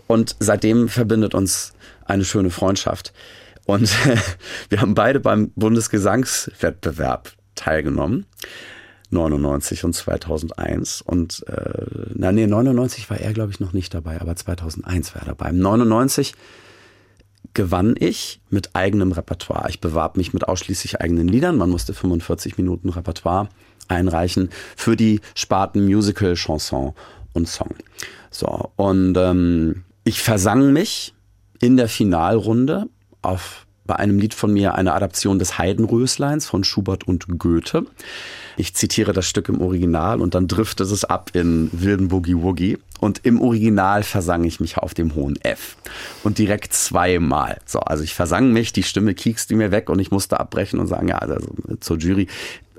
und 0.07 0.37
seitdem 0.41 0.91
verbindet 0.91 1.35
uns 1.35 1.73
eine 2.05 2.27
schöne 2.27 2.51
Freundschaft. 2.51 3.15
Und 3.65 3.91
wir 4.69 4.83
haben 4.83 4.95
beide 4.95 5.21
beim 5.21 5.53
Bundesgesangswettbewerb 5.57 7.33
teilgenommen. 7.55 8.27
99 9.11 9.85
und 9.85 9.95
2001 9.95 11.03
und 11.03 11.45
äh, 11.49 12.11
na 12.15 12.33
nee, 12.33 12.47
99 12.47 13.09
war 13.11 13.19
er 13.19 13.33
glaube 13.33 13.53
ich 13.53 13.61
noch 13.61 13.73
nicht 13.73 13.95
dabei, 13.95 14.21
aber 14.21 14.37
2001 14.37 15.15
war 15.15 15.23
er 15.23 15.29
dabei. 15.29 15.53
99 15.53 16.35
gewann 17.55 17.95
ich 17.99 18.41
mit 18.51 18.75
eigenem 18.75 19.13
Repertoire. 19.13 19.71
Ich 19.71 19.81
bewarb 19.81 20.17
mich 20.17 20.35
mit 20.35 20.47
ausschließlich 20.47 21.01
eigenen 21.01 21.29
Liedern. 21.29 21.57
Man 21.57 21.71
musste 21.71 21.95
45 21.95 22.59
Minuten 22.59 22.89
Repertoire 22.91 23.49
einreichen 23.89 24.51
für 24.77 24.97
die 24.97 25.21
Sparten 25.35 25.85
Musical, 25.85 26.35
Chanson 26.35 26.93
und 27.33 27.49
Song. 27.49 27.75
So 28.31 28.73
und 28.77 29.17
ähm, 29.17 29.85
ich 30.05 30.23
versang 30.23 30.73
mich 30.73 31.15
in 31.61 31.77
der 31.77 31.89
Finalrunde 31.89 32.89
auf 33.23 33.66
bei 33.87 33.97
einem 33.97 34.19
Lied 34.19 34.35
von 34.35 34.53
mir 34.53 34.75
eine 34.75 34.95
Adaption 34.95 35.39
des 35.39 35.59
Heidenrösleins 35.59 36.47
von 36.47 36.65
Schubert 36.65 37.07
und 37.07 37.39
Goethe. 37.39 37.87
Ich 38.57 38.75
zitiere 38.75 39.13
das 39.13 39.27
Stück 39.27 39.49
im 39.49 39.61
Original 39.61 40.21
und 40.21 40.35
dann 40.35 40.49
driftet 40.49 40.91
es 40.91 41.05
ab 41.05 41.31
in 41.35 41.69
wilden 41.73 42.09
Boogie 42.09 42.37
Woogie. 42.37 42.79
Und 43.01 43.21
im 43.25 43.41
Original 43.43 44.03
versang 44.03 44.45
ich 44.45 44.61
mich 44.61 44.79
auf 44.79 44.95
dem 44.95 45.15
hohen 45.15 45.37
F. 45.43 45.77
Und 46.25 46.39
direkt 46.39 46.73
zweimal. 46.73 47.59
So, 47.67 47.81
also 47.81 48.03
ich 48.03 48.15
versang 48.15 48.53
mich, 48.53 48.73
die 48.73 48.83
Stimme 48.83 49.13
kiekste 49.15 49.55
mir 49.55 49.71
weg 49.71 49.91
und 49.91 49.99
ich 49.99 50.11
musste 50.11 50.41
abbrechen 50.41 50.79
und 50.81 50.87
sagen, 50.87 51.09
ja, 51.09 51.19
also 51.19 51.37
zur 51.81 51.99
Jury, 51.99 52.29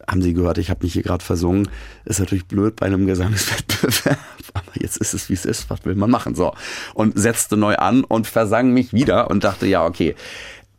haben 0.10 0.22
Sie 0.22 0.34
gehört, 0.34 0.58
ich 0.58 0.70
habe 0.70 0.84
mich 0.84 0.94
hier 0.94 1.04
gerade 1.04 1.24
versungen. 1.24 1.70
Ist 2.06 2.20
natürlich 2.20 2.46
blöd 2.46 2.78
bei 2.78 2.86
einem 2.86 3.06
Gesangswettbewerb, 3.06 4.18
aber 4.54 4.72
jetzt 4.80 4.98
ist 4.98 5.14
es, 5.14 5.30
wie 5.30 5.34
es 5.34 5.44
ist. 5.44 5.70
Was 5.70 5.84
will 5.84 5.96
man 5.96 6.10
machen? 6.10 6.34
So. 6.34 6.54
Und 6.94 7.20
setzte 7.20 7.58
neu 7.58 7.76
an 7.76 8.06
und 8.06 8.26
versang 8.26 8.72
mich 8.72 8.94
wieder 8.94 9.30
und 9.30 9.44
dachte, 9.44 9.68
ja, 9.68 9.86
okay, 9.86 10.16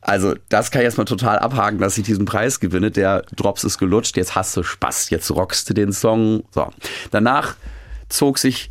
also, 0.00 0.34
das 0.48 0.70
kann 0.70 0.82
ich 0.82 0.86
erstmal 0.86 1.06
total 1.06 1.38
abhaken, 1.38 1.78
dass 1.78 1.98
ich 1.98 2.04
diesen 2.04 2.24
Preis 2.24 2.60
gewinne. 2.60 2.90
Der 2.90 3.22
Drops 3.34 3.64
ist 3.64 3.78
gelutscht, 3.78 4.16
jetzt 4.16 4.34
hast 4.34 4.56
du 4.56 4.62
Spaß, 4.62 5.10
jetzt 5.10 5.30
rockst 5.30 5.68
du 5.68 5.74
den 5.74 5.92
Song. 5.92 6.44
So. 6.52 6.68
Danach 7.10 7.56
zog 8.08 8.38
sich 8.38 8.70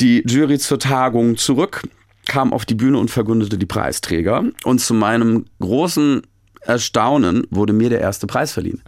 die 0.00 0.22
Jury 0.26 0.58
zur 0.58 0.78
Tagung 0.78 1.36
zurück, 1.36 1.82
kam 2.26 2.52
auf 2.52 2.64
die 2.64 2.74
Bühne 2.74 2.98
und 2.98 3.10
verkündete 3.10 3.58
die 3.58 3.66
Preisträger. 3.66 4.44
Und 4.64 4.80
zu 4.80 4.94
meinem 4.94 5.46
großen 5.60 6.22
Erstaunen 6.60 7.46
wurde 7.50 7.72
mir 7.72 7.88
der 7.88 8.00
erste 8.00 8.26
Preis 8.26 8.52
verliehen. 8.52 8.82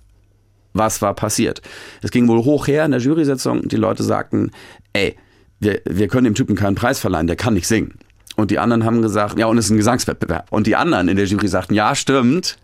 Was 0.75 1.03
war 1.03 1.15
passiert? 1.15 1.63
Es 2.03 2.11
ging 2.11 2.29
wohl 2.29 2.45
hoch 2.45 2.67
her 2.67 2.85
in 2.85 2.93
der 2.93 3.01
Jury-Sitzung. 3.01 3.69
Die 3.69 3.77
Leute 3.77 4.03
sagten, 4.03 4.51
ey, 4.93 5.17
wir, 5.61 5.81
wir 5.85 6.09
können 6.09 6.25
dem 6.25 6.35
Typen 6.35 6.57
keinen 6.57 6.75
Preis 6.75 6.99
verleihen, 6.99 7.27
der 7.27 7.37
kann 7.37 7.55
nicht 7.55 7.67
singen. 7.67 7.99
Und 8.43 8.51
die 8.51 8.59
anderen 8.59 8.85
haben 8.85 9.03
gesagt, 9.03 9.39
ja, 9.39 9.47
und 9.47 9.57
es 9.57 9.67
ist 9.67 9.71
ein 9.71 9.77
Gesangswettbewerb. 9.77 10.49
Und 10.51 10.67
die 10.67 10.75
anderen 10.75 11.07
in 11.07 11.17
der 11.17 11.27
Jury 11.27 11.47
sagten, 11.47 11.75
ja, 11.75 11.95
stimmt, 11.95 12.59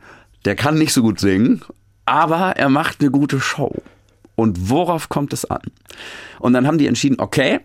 der 0.45 0.57
kann 0.57 0.77
nicht 0.77 0.93
so 0.93 1.03
gut 1.03 1.21
singen, 1.21 1.63
aber 2.05 2.57
er 2.57 2.69
macht 2.69 3.01
eine 3.01 3.13
gute 3.13 3.39
Show. 3.39 3.73
Und 4.35 4.71
worauf 4.71 5.09
kommt 5.09 5.33
es 5.33 5.45
an? 5.45 5.63
Und 6.41 6.55
dann 6.55 6.67
haben 6.67 6.79
die 6.79 6.89
entschieden, 6.89 7.21
okay, 7.21 7.61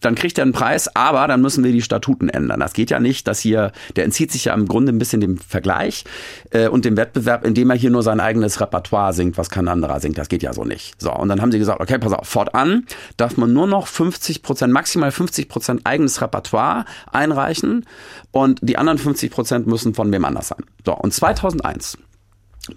dann 0.00 0.14
kriegt 0.14 0.38
er 0.38 0.42
einen 0.42 0.52
Preis, 0.52 0.94
aber 0.94 1.26
dann 1.26 1.40
müssen 1.40 1.64
wir 1.64 1.72
die 1.72 1.82
Statuten 1.82 2.28
ändern. 2.28 2.60
Das 2.60 2.72
geht 2.72 2.90
ja 2.90 3.00
nicht, 3.00 3.26
dass 3.26 3.40
hier, 3.40 3.72
der 3.96 4.04
entzieht 4.04 4.30
sich 4.30 4.46
ja 4.46 4.54
im 4.54 4.66
Grunde 4.66 4.92
ein 4.92 4.98
bisschen 4.98 5.20
dem 5.20 5.38
Vergleich 5.38 6.04
äh, 6.50 6.68
und 6.68 6.84
dem 6.84 6.96
Wettbewerb, 6.96 7.44
indem 7.44 7.70
er 7.70 7.76
hier 7.76 7.90
nur 7.90 8.02
sein 8.02 8.20
eigenes 8.20 8.60
Repertoire 8.60 9.12
singt, 9.12 9.38
was 9.38 9.50
kein 9.50 9.68
anderer 9.68 10.00
singt. 10.00 10.18
Das 10.18 10.28
geht 10.28 10.42
ja 10.42 10.52
so 10.52 10.64
nicht. 10.64 11.00
So, 11.00 11.12
und 11.12 11.28
dann 11.28 11.42
haben 11.42 11.52
sie 11.52 11.58
gesagt, 11.58 11.80
okay, 11.80 11.98
pass 11.98 12.12
auf, 12.12 12.28
fortan 12.28 12.86
darf 13.16 13.36
man 13.36 13.52
nur 13.52 13.66
noch 13.66 13.86
50 13.86 14.42
Prozent, 14.42 14.72
maximal 14.72 15.10
50 15.10 15.48
Prozent 15.48 15.80
eigenes 15.84 16.20
Repertoire 16.20 16.84
einreichen 17.12 17.84
und 18.30 18.60
die 18.62 18.76
anderen 18.78 18.98
50 18.98 19.30
Prozent 19.30 19.66
müssen 19.66 19.94
von 19.94 20.12
wem 20.12 20.24
anders 20.24 20.48
sein. 20.48 20.64
So, 20.84 20.94
und 20.94 21.12
2001 21.12 21.98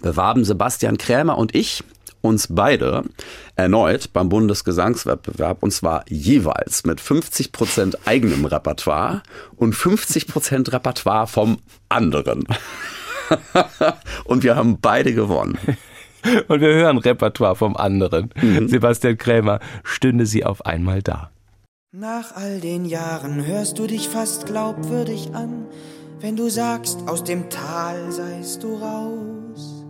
bewarben 0.00 0.44
Sebastian 0.44 0.98
Krämer 0.98 1.36
und 1.38 1.54
ich 1.54 1.84
uns 2.22 2.48
beide 2.48 3.02
erneut 3.56 4.12
beim 4.12 4.30
Bundesgesangswettbewerb 4.30 5.62
und 5.62 5.72
zwar 5.72 6.04
jeweils 6.08 6.84
mit 6.84 7.00
50 7.00 7.52
Prozent 7.52 7.98
eigenem 8.06 8.46
Repertoire 8.46 9.22
und 9.56 9.74
50 9.74 10.28
Prozent 10.28 10.72
Repertoire 10.72 11.26
vom 11.26 11.58
anderen. 11.90 12.44
und 14.24 14.42
wir 14.42 14.56
haben 14.56 14.80
beide 14.80 15.12
gewonnen. 15.12 15.58
Und 16.46 16.60
wir 16.60 16.72
hören 16.72 16.98
Repertoire 16.98 17.56
vom 17.56 17.76
anderen. 17.76 18.30
Mhm. 18.40 18.68
Sebastian 18.68 19.18
Krämer 19.18 19.58
stünde 19.82 20.24
sie 20.24 20.44
auf 20.44 20.64
einmal 20.64 21.02
da. 21.02 21.30
Nach 21.90 22.34
all 22.36 22.60
den 22.60 22.84
Jahren 22.84 23.44
hörst 23.44 23.78
du 23.78 23.86
dich 23.86 24.08
fast 24.08 24.46
glaubwürdig 24.46 25.34
an, 25.34 25.66
wenn 26.20 26.36
du 26.36 26.48
sagst, 26.48 27.00
aus 27.06 27.24
dem 27.24 27.50
Tal 27.50 28.12
seist 28.12 28.62
du 28.62 28.76
raus. 28.76 29.81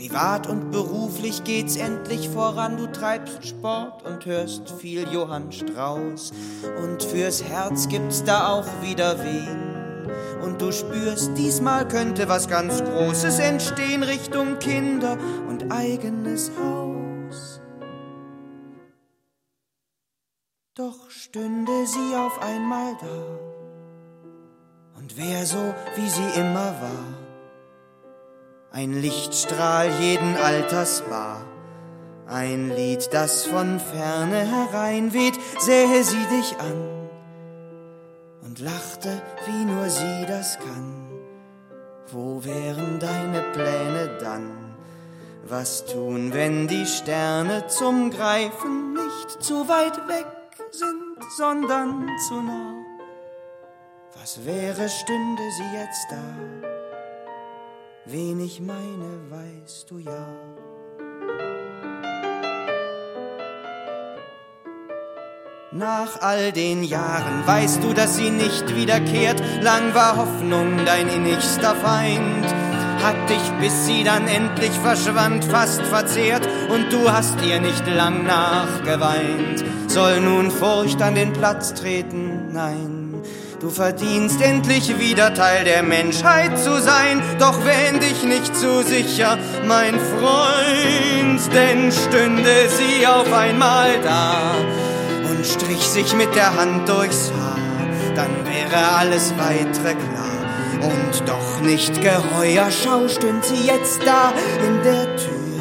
Privat 0.00 0.46
und 0.46 0.70
beruflich 0.70 1.44
geht's 1.44 1.76
endlich 1.76 2.30
voran, 2.30 2.78
du 2.78 2.86
treibst 2.86 3.46
Sport 3.46 4.02
und 4.06 4.24
hörst 4.24 4.70
viel 4.70 5.06
Johann 5.12 5.52
Strauß. 5.52 6.32
Und 6.82 7.02
fürs 7.02 7.44
Herz 7.44 7.86
gibt's 7.86 8.24
da 8.24 8.48
auch 8.48 8.64
wieder 8.80 9.22
wen. 9.22 10.40
Und 10.42 10.62
du 10.62 10.72
spürst, 10.72 11.36
diesmal 11.36 11.86
könnte 11.86 12.30
was 12.30 12.48
ganz 12.48 12.82
Großes 12.82 13.40
entstehen 13.40 14.02
Richtung 14.02 14.58
Kinder 14.58 15.18
und 15.50 15.70
eigenes 15.70 16.50
Haus. 16.58 17.60
Doch 20.74 21.10
stünde 21.10 21.86
sie 21.86 22.16
auf 22.16 22.40
einmal 22.42 22.96
da 23.02 23.38
und 24.98 25.18
wär 25.18 25.44
so, 25.44 25.74
wie 25.94 26.08
sie 26.08 26.40
immer 26.40 26.74
war 26.80 27.19
ein 28.72 28.92
Lichtstrahl 28.92 29.90
jeden 30.00 30.36
Alters 30.36 31.02
war. 31.08 31.42
Ein 32.26 32.70
Lied, 32.70 33.12
das 33.12 33.44
von 33.44 33.80
ferne 33.80 34.36
hereinweht, 34.36 35.34
sähe 35.58 36.04
sie 36.04 36.24
dich 36.30 36.56
an 36.60 37.00
und 38.42 38.60
lachte, 38.60 39.20
wie 39.46 39.64
nur 39.64 39.88
sie 39.88 40.24
das 40.28 40.58
kann. 40.58 41.08
Wo 42.12 42.44
wären 42.44 42.98
deine 43.00 43.42
Pläne 43.52 44.18
dann? 44.20 44.74
Was 45.44 45.84
tun, 45.86 46.32
wenn 46.32 46.68
die 46.68 46.86
Sterne 46.86 47.66
zum 47.66 48.10
Greifen 48.10 48.92
nicht 48.92 49.42
zu 49.42 49.68
weit 49.68 49.96
weg 50.08 50.26
sind, 50.70 51.16
sondern 51.36 52.06
zu 52.28 52.40
nah? 52.40 52.74
Was 54.20 54.44
wäre, 54.44 54.88
stünde 54.88 55.42
sie 55.56 55.76
jetzt 55.76 56.06
da? 56.10 56.69
Wen 58.12 58.40
ich 58.40 58.60
meine, 58.60 59.20
weißt 59.30 59.88
du 59.88 59.98
ja. 59.98 60.26
Nach 65.70 66.20
all 66.20 66.50
den 66.50 66.82
Jahren 66.82 67.46
weißt 67.46 67.84
du, 67.84 67.92
dass 67.92 68.16
sie 68.16 68.30
nicht 68.30 68.74
wiederkehrt. 68.74 69.40
Lang 69.62 69.94
war 69.94 70.16
Hoffnung 70.16 70.84
dein 70.84 71.06
innigster 71.06 71.76
Feind. 71.76 72.46
Hat 73.00 73.30
dich, 73.30 73.52
bis 73.60 73.86
sie 73.86 74.02
dann 74.02 74.26
endlich 74.26 74.72
verschwand, 74.72 75.44
fast 75.44 75.82
verzehrt. 75.82 76.48
Und 76.68 76.92
du 76.92 77.12
hast 77.12 77.40
ihr 77.42 77.60
nicht 77.60 77.86
lang 77.86 78.24
nachgeweint. 78.24 79.64
Soll 79.86 80.20
nun 80.20 80.50
Furcht 80.50 81.00
an 81.00 81.14
den 81.14 81.32
Platz 81.32 81.74
treten? 81.74 82.52
Nein. 82.52 82.99
Du 83.60 83.68
verdienst 83.68 84.40
endlich 84.40 84.98
wieder 84.98 85.34
Teil 85.34 85.64
der 85.64 85.82
Menschheit 85.82 86.58
zu 86.58 86.80
sein, 86.80 87.22
doch 87.38 87.58
wähn 87.66 88.00
dich 88.00 88.22
nicht 88.22 88.56
zu 88.56 88.82
sicher, 88.82 89.36
mein 89.68 90.00
Freund, 90.00 91.54
denn 91.54 91.92
stünde 91.92 92.70
sie 92.70 93.06
auf 93.06 93.30
einmal 93.30 94.00
da 94.02 94.54
und 95.28 95.44
strich 95.44 95.82
sich 95.82 96.16
mit 96.16 96.34
der 96.34 96.56
Hand 96.56 96.88
durchs 96.88 97.30
Haar, 97.32 97.58
dann 98.16 98.30
wäre 98.46 98.96
alles 98.96 99.34
weitere 99.36 99.92
klar. 99.92 100.40
Und 100.80 101.28
doch 101.28 101.60
nicht 101.60 102.00
geheuer, 102.00 102.70
schau, 102.70 103.08
stünd 103.08 103.44
sie 103.44 103.66
jetzt 103.66 104.00
da 104.06 104.32
in 104.66 104.82
der 104.82 105.16
Tür. 105.16 105.60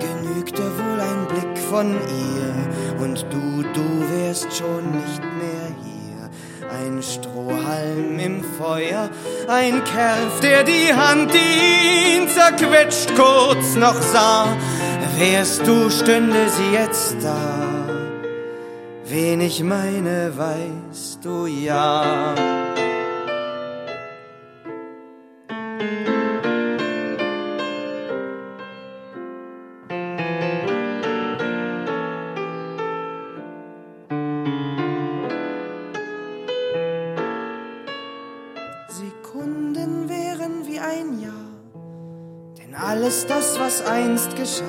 Genügte 0.00 0.62
wohl 0.62 1.00
ein 1.00 1.26
Blick 1.28 1.58
von 1.68 1.92
ihr, 1.92 3.04
und 3.04 3.26
du, 3.30 3.62
du 3.74 4.04
wärst 4.16 4.56
schon 4.56 4.92
nicht 4.92 5.20
mehr. 5.20 5.37
Ein 6.80 7.02
Strohhalm 7.02 8.18
im 8.20 8.44
Feuer, 8.56 9.10
ein 9.48 9.82
Kerl, 9.82 10.30
der 10.42 10.62
die 10.62 10.92
Hand, 10.94 11.32
die 11.34 12.16
ihn 12.16 12.28
zerquetscht, 12.28 13.16
kurz 13.16 13.74
noch 13.74 14.00
sah. 14.00 14.46
Wärst 15.16 15.66
du, 15.66 15.90
stünde 15.90 16.48
sie 16.48 16.72
jetzt 16.72 17.16
da. 17.20 17.36
Wen 19.06 19.40
ich 19.40 19.62
meine, 19.64 20.32
weißt 20.36 21.24
du 21.24 21.46
ja. 21.46 22.34
Denn 42.68 42.74
alles 42.74 43.26
das, 43.26 43.58
was 43.58 43.84
einst 43.86 44.36
geschah, 44.36 44.64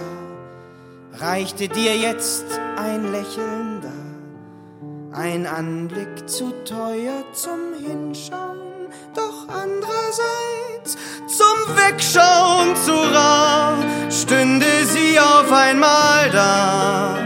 reichte 1.13 1.67
dir 1.67 1.95
jetzt 1.95 2.45
ein 2.77 3.11
Lächeln 3.11 3.81
dar. 3.81 5.19
Ein 5.19 5.47
Anblick 5.47 6.29
zu 6.29 6.51
teuer 6.63 7.23
zum 7.33 7.73
Hinschauen, 7.85 8.87
doch 9.15 9.47
andererseits 9.49 10.97
zum 11.27 11.75
Wegschauen 11.75 12.75
zu 12.75 12.93
rar, 12.93 13.77
stünde 14.09 14.85
sie 14.85 15.19
auf 15.19 15.51
einmal 15.51 16.29
da. 16.31 17.17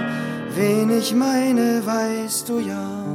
Wen 0.55 0.97
ich 0.97 1.13
meine, 1.13 1.85
weißt 1.85 2.49
du 2.49 2.59
ja. 2.59 3.05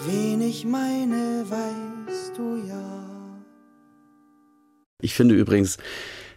Wen 0.00 0.40
ich 0.40 0.64
meine, 0.64 1.44
weißt 1.48 2.36
du 2.36 2.56
ja. 2.66 2.91
Ich 5.02 5.14
finde 5.14 5.34
übrigens, 5.34 5.76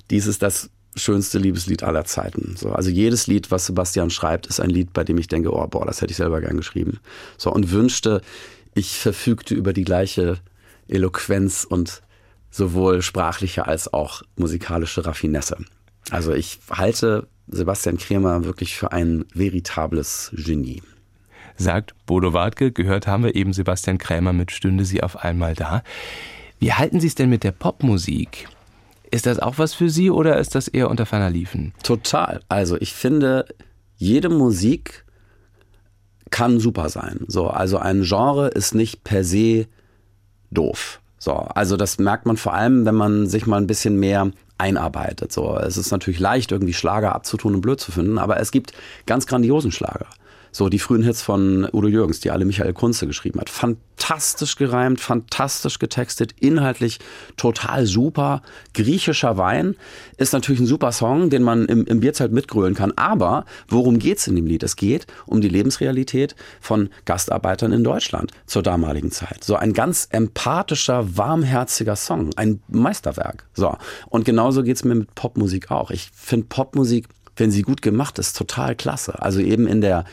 dies 0.09 0.27
ist 0.27 0.41
das 0.41 0.69
schönste 0.95 1.39
Liebeslied 1.39 1.83
aller 1.83 2.05
Zeiten. 2.05 2.55
So, 2.57 2.71
also 2.71 2.89
jedes 2.89 3.27
Lied, 3.27 3.51
was 3.51 3.65
Sebastian 3.65 4.09
schreibt, 4.09 4.47
ist 4.47 4.59
ein 4.59 4.69
Lied, 4.69 4.93
bei 4.93 5.03
dem 5.03 5.17
ich 5.17 5.27
denke, 5.27 5.53
oh 5.53 5.67
boah, 5.67 5.85
das 5.85 6.01
hätte 6.01 6.11
ich 6.11 6.17
selber 6.17 6.41
gern 6.41 6.57
geschrieben. 6.57 6.99
So 7.37 7.51
und 7.51 7.71
wünschte, 7.71 8.21
ich 8.73 8.97
verfügte 8.97 9.55
über 9.55 9.73
die 9.73 9.83
gleiche 9.83 10.39
Eloquenz 10.87 11.63
und 11.63 12.01
sowohl 12.49 13.01
sprachliche 13.01 13.67
als 13.67 13.93
auch 13.93 14.21
musikalische 14.37 15.05
Raffinesse. 15.05 15.57
Also 16.09 16.33
ich 16.33 16.59
halte 16.69 17.27
Sebastian 17.47 17.97
Kremer 17.97 18.45
wirklich 18.45 18.75
für 18.75 18.91
ein 18.91 19.25
veritables 19.33 20.31
Genie. 20.33 20.81
Sagt 21.57 21.93
Bodo 22.05 22.33
Wartke, 22.33 22.71
gehört 22.71 23.07
haben 23.07 23.23
wir 23.23 23.35
eben 23.35 23.53
Sebastian 23.53 23.97
Krämer 23.97 24.33
mit 24.33 24.51
Stünde 24.51 24.85
sie 24.85 25.03
auf 25.03 25.17
einmal 25.17 25.55
da. 25.55 25.83
Wie 26.59 26.73
halten 26.73 26.99
Sie 26.99 27.07
es 27.07 27.15
denn 27.15 27.29
mit 27.29 27.43
der 27.43 27.51
Popmusik? 27.51 28.47
Ist 29.15 29.27
das 29.27 29.39
auch 29.39 29.59
was 29.59 29.73
für 29.73 29.89
Sie 29.89 30.11
oder 30.11 30.37
ist 30.39 30.55
das 30.55 30.67
eher 30.67 30.89
unter 30.89 31.05
ferner 31.05 31.29
Liefen? 31.29 31.73
Total. 31.83 32.41
Also 32.49 32.75
ich 32.81 32.91
finde, 32.91 33.45
jede 33.95 34.27
Musik 34.27 35.05
kann 36.31 36.59
super 36.59 36.89
sein. 36.89 37.21
So, 37.29 37.47
also 37.47 37.77
ein 37.77 38.01
Genre 38.01 38.49
ist 38.49 38.75
nicht 38.75 39.05
per 39.05 39.23
se 39.23 39.67
doof. 40.51 40.99
So, 41.17 41.31
also 41.31 41.77
das 41.77 41.97
merkt 41.97 42.25
man 42.25 42.35
vor 42.35 42.55
allem, 42.55 42.85
wenn 42.85 42.95
man 42.95 43.27
sich 43.27 43.47
mal 43.47 43.55
ein 43.55 43.67
bisschen 43.67 43.97
mehr 44.01 44.31
einarbeitet. 44.57 45.31
So, 45.31 45.57
es 45.59 45.77
ist 45.77 45.91
natürlich 45.91 46.19
leicht, 46.19 46.51
irgendwie 46.51 46.73
Schlager 46.73 47.15
abzutun 47.15 47.55
und 47.55 47.61
blöd 47.61 47.79
zu 47.79 47.93
finden, 47.93 48.17
aber 48.17 48.41
es 48.41 48.51
gibt 48.51 48.73
ganz 49.05 49.27
grandiosen 49.27 49.71
Schlager. 49.71 50.07
So 50.55 50.69
die 50.69 50.79
frühen 50.79 51.03
Hits 51.03 51.21
von 51.21 51.67
Udo 51.73 51.89
Jürgens, 51.89 52.21
die 52.21 52.31
alle 52.31 52.45
Michael 52.45 52.71
Kunze 52.71 53.07
geschrieben 53.07 53.41
hat. 53.41 53.49
Fantastisch 53.49 54.55
gereimt, 54.55 55.01
fantastisch 55.01 55.79
getextet, 55.79 56.33
inhaltlich 56.39 56.99
total 57.35 57.85
super. 57.85 58.41
Griechischer 58.73 59.35
Wein 59.35 59.75
ist 60.15 60.31
natürlich 60.31 60.61
ein 60.61 60.65
super 60.65 60.93
Song, 60.93 61.29
den 61.29 61.43
man 61.43 61.65
im, 61.65 61.85
im 61.85 61.99
Bierzelt 61.99 62.31
mitgrölen 62.31 62.73
kann. 62.73 62.93
Aber 62.95 63.43
worum 63.67 63.99
geht's 63.99 64.27
in 64.27 64.37
dem 64.37 64.45
Lied? 64.45 64.63
Es 64.63 64.77
geht 64.77 65.07
um 65.25 65.41
die 65.41 65.49
Lebensrealität 65.49 66.37
von 66.61 66.87
Gastarbeitern 67.03 67.73
in 67.73 67.83
Deutschland 67.83 68.31
zur 68.45 68.63
damaligen 68.63 69.11
Zeit. 69.11 69.43
So 69.43 69.57
ein 69.57 69.73
ganz 69.73 70.07
empathischer, 70.09 71.17
warmherziger 71.17 71.97
Song, 71.97 72.29
ein 72.37 72.61
Meisterwerk. 72.69 73.45
So 73.55 73.75
und 74.07 74.23
genauso 74.23 74.63
geht's 74.63 74.85
mir 74.85 74.95
mit 74.95 75.15
Popmusik 75.15 75.69
auch. 75.69 75.91
Ich 75.91 76.11
finde 76.13 76.45
Popmusik 76.47 77.09
wenn 77.37 77.51
sie 77.51 77.63
gut 77.63 77.81
gemacht 77.81 78.17
ist, 78.17 78.37
total 78.37 78.75
klasse. 78.75 79.21
Also 79.21 79.41
eben 79.41 79.67
in 79.67 79.81
der 79.81 80.05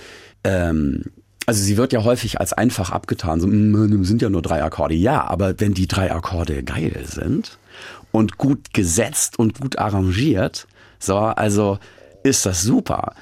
ähm, 0.45 1.05
also 1.47 1.63
sie 1.63 1.77
wird 1.77 1.93
ja 1.93 2.05
häufig 2.05 2.41
als 2.41 2.53
einfach 2.53 2.91
abgetan, 2.91 3.41
so 3.41 3.47
mm, 3.47 4.05
sind 4.05 4.23
ja 4.23 4.31
nur 4.31 4.43
drei 4.43 4.63
Akkorde. 4.63 4.95
Ja, 4.95 5.25
aber 5.25 5.59
wenn 5.59 5.75
die 5.75 5.89
drei 5.89 6.13
Akkorde 6.13 6.63
geil 6.63 7.05
sind 7.05 7.59
und 8.13 8.39
gut 8.39 8.73
gesetzt 8.73 9.39
und 9.39 9.61
gut 9.61 9.79
arrangiert, 9.79 10.67
so, 10.99 11.17
also 11.17 11.79
ist 12.23 12.47
das 12.47 12.63
super. 12.63 13.15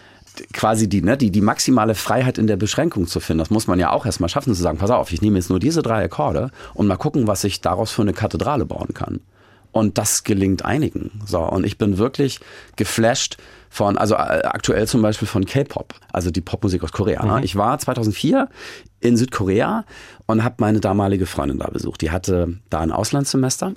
Quasi 0.53 0.89
die, 0.89 1.03
ne, 1.03 1.17
die, 1.17 1.31
die 1.31 1.41
maximale 1.41 1.95
Freiheit 1.95 2.39
in 2.39 2.47
der 2.47 2.57
Beschränkung 2.57 3.07
zu 3.07 3.21
finden, 3.21 3.41
das 3.41 3.51
muss 3.51 3.67
man 3.67 3.79
ja 3.79 3.91
auch 3.91 4.07
erstmal 4.07 4.29
schaffen, 4.29 4.55
zu 4.55 4.63
sagen, 4.63 4.79
pass 4.79 4.91
auf, 4.91 5.13
ich 5.13 5.23
nehme 5.23 5.39
jetzt 5.39 5.51
nur 5.51 5.59
diese 5.59 5.83
drei 5.83 6.05
Akkorde 6.05 6.51
und 6.75 6.87
mal 6.87 6.97
gucken, 6.97 7.27
was 7.27 7.45
ich 7.45 7.61
daraus 7.61 7.91
für 7.91 8.03
eine 8.03 8.13
Kathedrale 8.13 8.67
bauen 8.67 8.95
kann. 8.95 9.21
Und 9.73 9.99
das 9.99 10.25
gelingt 10.25 10.65
einigen. 10.65 11.23
So, 11.27 11.41
und 11.41 11.65
ich 11.65 11.79
bin 11.79 11.97
wirklich 11.99 12.41
geflasht 12.77 13.37
von, 13.71 13.97
also 13.97 14.15
äh, 14.17 14.43
aktuell 14.45 14.87
zum 14.87 15.01
Beispiel 15.01 15.29
von 15.29 15.47
K-Pop, 15.47 15.95
also 16.13 16.31
die 16.31 16.41
Popmusik 16.41 16.83
aus 16.83 16.93
Korea. 16.93 17.25
Ne? 17.25 17.39
Mhm. 17.39 17.45
Ich 17.45 17.57
war 17.57 17.79
2004 17.79 18.49
in 18.99 19.17
Südkorea 19.17 19.85
und 20.27 20.45
habe 20.45 20.57
meine 20.59 20.81
damalige 20.81 21.25
Freundin 21.25 21.59
da 21.59 21.69
besucht. 21.69 22.03
Die 22.03 22.11
hatte 22.11 22.59
da 22.69 22.81
ein 22.81 22.93
Auslandssemester 22.93 23.73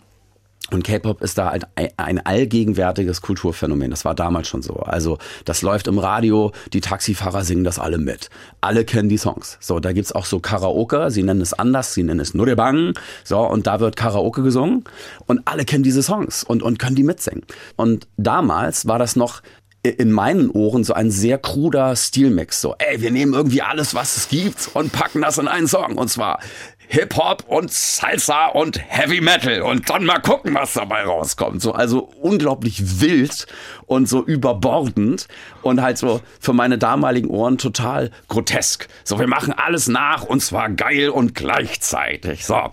und 0.72 0.84
K-Pop 0.84 1.22
ist 1.22 1.38
da 1.38 1.50
ein, 1.50 1.64
ein 1.98 2.26
allgegenwärtiges 2.26 3.22
Kulturphänomen. 3.22 3.92
Das 3.92 4.06
war 4.06 4.16
damals 4.16 4.48
schon 4.48 4.62
so. 4.62 4.76
Also 4.78 5.20
das 5.46 5.62
läuft 5.62 5.88
im 5.88 6.00
Radio, 6.00 6.52
die 6.72 6.82
Taxifahrer 6.82 7.44
singen 7.44 7.64
das 7.64 7.80
alle 7.80 7.98
mit. 7.98 8.30
Alle 8.62 8.86
kennen 8.86 9.10
die 9.10 9.18
Songs. 9.18 9.58
So, 9.60 9.80
da 9.80 9.92
gibt's 9.92 10.14
auch 10.14 10.26
so 10.26 10.40
Karaoke. 10.40 11.12
Sie 11.12 11.22
nennen 11.22 11.42
es 11.42 11.54
anders, 11.54 11.94
sie 11.94 12.02
nennen 12.02 12.22
es 12.22 12.34
Nurebang. 12.34 12.94
So, 13.24 13.40
und 13.42 13.68
da 13.68 13.80
wird 13.82 13.98
Karaoke 13.98 14.42
gesungen. 14.42 14.86
Und 15.28 15.42
alle 15.46 15.66
kennen 15.66 15.84
diese 15.84 16.02
Songs 16.02 16.44
und, 16.44 16.64
und 16.64 16.80
können 16.80 16.96
die 16.96 17.04
mitsingen. 17.04 17.44
Und 17.76 18.08
damals 18.18 18.88
war 18.88 18.98
das 18.98 19.16
noch 19.16 19.42
in 19.84 20.12
meinen 20.12 20.50
Ohren 20.50 20.86
so 20.86 20.94
ein 20.94 21.12
sehr 21.12 21.38
kruder 21.38 21.96
Stilmix. 21.98 22.62
So, 22.62 22.74
ey, 22.78 23.02
wir 23.02 23.12
nehmen 23.12 23.34
irgendwie 23.34 23.62
alles, 23.62 23.94
was 23.94 24.16
es 24.16 24.30
gibt 24.30 24.70
und 24.74 24.94
packen 24.94 25.22
das 25.22 25.38
in 25.38 25.50
einen 25.50 25.68
Song. 25.68 25.98
Und 25.98 26.08
zwar 26.08 26.40
Hip-Hop 26.88 27.46
und 27.48 27.72
Salsa 27.72 28.48
und 28.48 28.80
Heavy 28.88 29.22
Metal 29.22 29.62
und 29.62 29.90
dann 29.90 30.06
mal 30.06 30.20
gucken, 30.20 30.54
was 30.56 30.74
dabei 30.74 31.04
rauskommt. 31.04 31.62
So, 31.62 31.74
also 31.74 32.12
unglaublich 32.22 33.02
wild 33.02 33.48
und 33.86 34.08
so 34.08 34.24
überbordend 34.24 35.28
und 35.62 35.82
halt 35.82 35.98
so 35.98 36.22
für 36.40 36.54
meine 36.54 36.78
damaligen 36.78 37.30
Ohren 37.30 37.58
total 37.58 38.12
grotesk. 38.28 38.88
So, 39.04 39.20
wir 39.20 39.28
machen 39.28 39.54
alles 39.54 39.88
nach 39.88 40.24
und 40.24 40.42
zwar 40.42 40.70
geil 40.70 41.10
und 41.10 41.36
gleichzeitig. 41.36 42.46
So. 42.46 42.72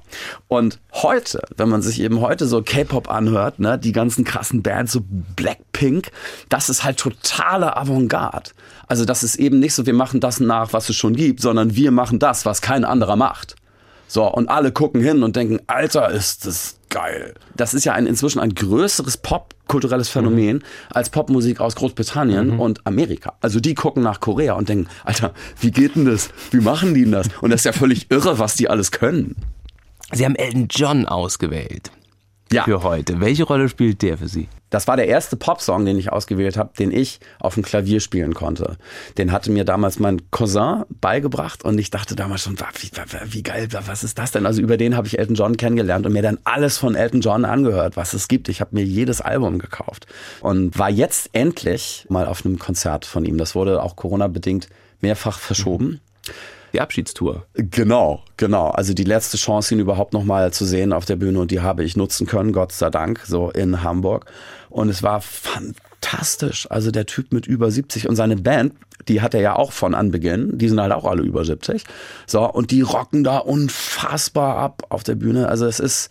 Und 0.49 0.79
heute, 0.93 1.43
wenn 1.57 1.69
man 1.69 1.83
sich 1.83 2.01
eben 2.01 2.21
heute 2.21 2.47
so 2.47 2.63
K-Pop 2.63 3.11
anhört, 3.11 3.59
ne, 3.59 3.79
die 3.79 3.93
ganzen 3.93 4.25
krassen 4.25 4.63
Bands, 4.63 4.93
so 4.93 5.01
Blackpink, 5.37 6.11
das 6.49 6.69
ist 6.69 6.85
halt 6.85 6.99
totale 6.99 7.77
Avantgarde. 7.77 8.51
Also 8.87 9.05
das 9.05 9.23
ist 9.23 9.37
eben 9.37 9.61
nicht 9.61 9.75
so, 9.75 9.87
wir 9.87 9.95
machen 9.95 10.21
das 10.21 10.41
nach, 10.41 10.73
was 10.73 10.89
es 10.89 10.97
schon 10.97 11.15
gibt, 11.15 11.41
sondern 11.41 11.77
wir 11.77 11.93
machen 11.93 12.19
das, 12.19 12.45
was 12.45 12.61
kein 12.61 12.85
anderer 12.85 13.17
macht. 13.17 13.55
So, 14.11 14.27
und 14.27 14.49
alle 14.49 14.73
gucken 14.73 15.01
hin 15.01 15.23
und 15.23 15.37
denken, 15.37 15.61
Alter, 15.69 16.11
ist 16.11 16.45
das 16.45 16.81
geil. 16.89 17.35
Das 17.55 17.75
ist 17.75 17.85
ja 17.85 17.93
ein, 17.93 18.09
inzwischen 18.09 18.41
ein 18.41 18.53
größeres 18.53 19.19
popkulturelles 19.19 20.09
Phänomen 20.09 20.57
mhm. 20.57 20.63
als 20.91 21.11
Popmusik 21.11 21.61
aus 21.61 21.77
Großbritannien 21.77 22.55
mhm. 22.55 22.61
und 22.61 22.85
Amerika. 22.89 23.35
Also 23.41 23.61
die 23.61 23.77
gucken 23.77 24.03
nach 24.03 24.19
Korea 24.19 24.55
und 24.55 24.69
denken, 24.69 24.89
Alter, 25.05 25.33
wie 25.61 25.71
geht 25.71 25.95
denn 25.95 26.07
das? 26.07 26.31
Wie 26.51 26.59
machen 26.59 26.93
die 26.93 27.05
denn 27.05 27.13
das? 27.13 27.29
Und 27.41 27.51
das 27.51 27.61
ist 27.61 27.67
ja 27.67 27.73
völlig 27.73 28.11
irre, 28.11 28.41
was 28.41 28.57
die 28.57 28.69
alles 28.69 28.91
können. 28.91 29.37
Sie 30.11 30.25
haben 30.25 30.35
Elton 30.35 30.67
John 30.69 31.07
ausgewählt. 31.07 31.93
Ja. 32.51 32.65
Für 32.65 32.83
heute. 32.83 33.21
Welche 33.21 33.45
Rolle 33.45 33.69
spielt 33.69 34.03
der 34.03 34.19
für 34.19 34.27
Sie? 34.27 34.49
Das 34.71 34.87
war 34.87 34.97
der 34.97 35.09
erste 35.09 35.37
Popsong, 35.37 35.85
den 35.85 35.99
ich 35.99 36.13
ausgewählt 36.13 36.57
habe, 36.57 36.71
den 36.79 36.93
ich 36.93 37.21
auf 37.39 37.55
dem 37.55 37.63
Klavier 37.63 38.01
spielen 38.01 38.35
konnte. 38.35 38.77
Den 39.19 39.33
hatte 39.33 39.51
mir 39.51 39.65
damals 39.65 39.99
mein 39.99 40.31
Cousin 40.31 40.85
beigebracht 41.01 41.65
und 41.65 41.79
ich 41.79 41.91
dachte 41.91 42.15
damals 42.17 42.43
schon, 42.43 42.57
wie, 42.81 42.91
wie 43.33 43.43
geil, 43.43 43.69
was 43.87 44.05
ist 44.05 44.19
das 44.19 44.31
denn? 44.31 44.47
Also 44.47 44.63
über 44.63 44.77
den 44.77 44.97
habe 44.97 45.07
ich 45.07 45.19
Elton 45.19 45.35
John 45.35 45.57
kennengelernt 45.57 46.07
und 46.07 46.13
mir 46.13 46.23
dann 46.23 46.39
alles 46.45 46.79
von 46.79 46.95
Elton 46.95 47.21
John 47.21 47.45
angehört, 47.45 47.97
was 47.97 48.15
es 48.15 48.29
gibt. 48.29 48.49
Ich 48.49 48.61
habe 48.61 48.75
mir 48.75 48.85
jedes 48.85 49.21
Album 49.21 49.59
gekauft 49.59 50.07
und 50.41 50.79
war 50.79 50.91
jetzt 50.91 51.31
endlich 51.33 52.07
mal 52.09 52.27
auf 52.27 52.45
einem 52.45 52.59
Konzert 52.59 53.05
von 53.05 53.25
ihm. 53.25 53.39
Das 53.39 53.55
wurde 53.55 53.83
auch 53.83 53.97
Corona-bedingt 53.97 54.69
mehrfach 55.01 55.39
verschoben. 55.39 55.87
Mhm 55.87 56.01
die 56.73 56.81
Abschiedstour. 56.81 57.47
Genau, 57.55 58.23
genau. 58.37 58.69
Also 58.69 58.95
die 58.95 59.05
letzte 59.05 59.37
Chance, 59.37 59.75
ihn 59.75 59.81
überhaupt 59.81 60.13
nochmal 60.13 60.53
zu 60.53 60.65
sehen 60.65 60.93
auf 60.93 61.05
der 61.05 61.17
Bühne 61.17 61.41
und 61.41 61.51
die 61.51 61.61
habe 61.61 61.85
ich 61.85 61.97
nutzen 61.97 62.27
können, 62.27 62.53
Gott 62.53 62.73
sei 62.73 62.91
Dank, 62.91 63.23
so 63.27 63.51
in 63.51 63.83
Hamburg. 63.83 64.27
Und 64.71 64.89
es 64.89 65.03
war 65.03 65.21
fantastisch. 65.21 66.71
Also 66.71 66.91
der 66.91 67.07
Typ 67.07 67.33
mit 67.33 67.47
über 67.47 67.71
70 67.71 68.09
und 68.09 68.17
seine 68.17 68.37
Band, 68.37 68.75
die 69.09 69.21
hat 69.21 69.35
er 69.35 69.41
ja 69.41 69.57
auch 69.57 69.73
von 69.73 69.95
Anbeginn. 69.95 70.57
Die 70.59 70.69
sind 70.69 70.81
halt 70.81 70.93
auch 70.93 71.05
alle 71.05 71.23
über 71.23 71.45
70. 71.45 71.85
So, 72.27 72.51
und 72.51 72.71
die 72.71 72.81
rocken 72.81 73.25
da 73.25 73.39
unfassbar 73.39 74.57
ab 74.57 74.85
auf 74.89 75.03
der 75.03 75.17
Bühne. 75.17 75.49
Also 75.49 75.67
es 75.67 75.81
ist, 75.81 76.11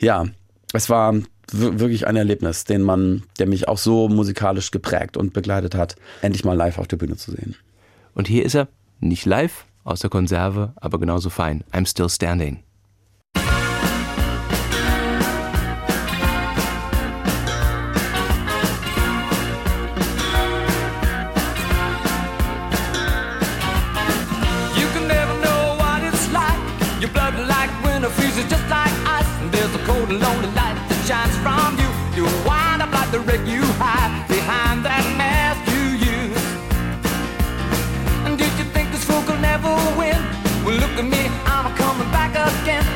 ja, 0.00 0.26
es 0.72 0.90
war 0.90 1.14
wirklich 1.52 2.06
ein 2.06 2.16
Erlebnis, 2.16 2.64
den 2.64 2.82
man, 2.82 3.22
der 3.38 3.46
mich 3.46 3.68
auch 3.68 3.78
so 3.78 4.08
musikalisch 4.08 4.70
geprägt 4.70 5.16
und 5.16 5.32
begleitet 5.32 5.74
hat, 5.74 5.96
endlich 6.22 6.44
mal 6.44 6.56
live 6.56 6.78
auf 6.78 6.88
der 6.88 6.96
Bühne 6.96 7.16
zu 7.16 7.30
sehen. 7.30 7.54
Und 8.14 8.28
hier 8.28 8.44
ist 8.44 8.54
er 8.54 8.68
nicht 9.00 9.26
live, 9.26 9.66
aus 9.84 10.00
der 10.00 10.10
Konserve, 10.10 10.72
aber 10.76 10.98
genauso 10.98 11.30
fein. 11.30 11.62
I'm 11.72 11.86
still 11.88 12.08
standing. 12.08 12.62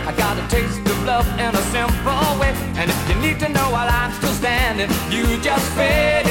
I 0.09 0.13
got 0.13 0.39
a 0.39 0.49
taste 0.49 0.81
of 0.89 1.05
love 1.05 1.29
in 1.39 1.55
a 1.55 1.63
simple 1.69 2.41
way. 2.41 2.55
And 2.81 2.91
if 2.91 3.09
you 3.11 3.17
need 3.21 3.39
to 3.41 3.49
know 3.51 3.69
while 3.71 3.91
I'm 3.91 4.11
still 4.15 4.33
standing, 4.33 4.89
you 5.13 5.39
just 5.43 5.71
fade. 5.77 6.28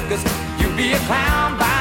Circus, 0.00 0.24
you'd 0.58 0.76
be 0.76 0.92
a 0.92 0.98
clown 1.06 1.56
by 1.56 1.73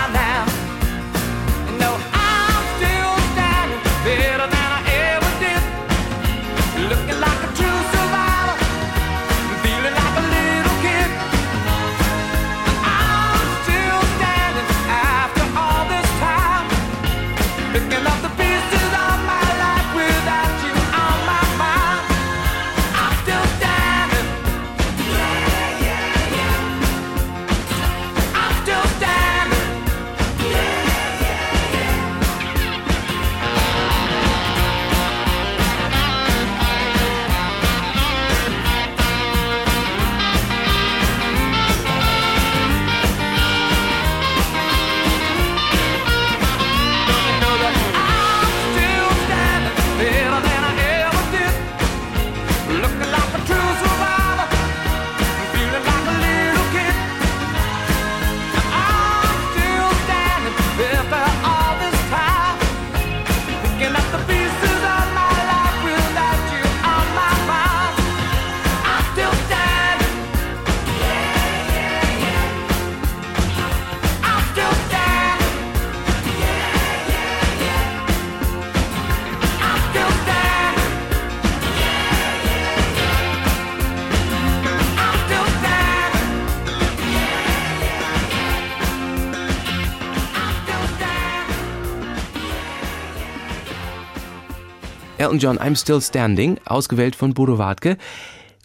Elton 95.34 95.58
John, 95.58 95.58
I'm 95.58 95.76
Still 95.76 96.00
Standing, 96.00 96.60
ausgewählt 96.64 97.16
von 97.16 97.34
Bodo 97.34 97.58
Wartke. 97.58 97.98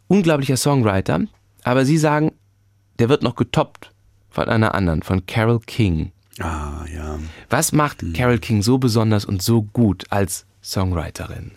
Unglaublicher 0.07 0.59
Songwriter, 0.59 1.23
aber 1.63 1.87
Sie 1.87 1.97
sagen, 1.97 2.33
der 2.99 3.09
wird 3.09 3.23
noch 3.23 3.37
getoppt 3.37 3.91
von 4.29 4.51
einer 4.51 4.75
anderen, 4.75 5.03
von 5.03 5.25
Carol 5.25 5.61
King. 5.61 6.13
Ah, 6.41 6.85
ja. 6.95 7.19
Was 7.49 7.73
macht 7.73 8.05
Carol 8.13 8.39
King 8.39 8.61
so 8.61 8.77
besonders 8.77 9.25
und 9.25 9.41
so 9.41 9.63
gut 9.63 10.05
als 10.11 10.45
Songwriterin? 10.63 11.53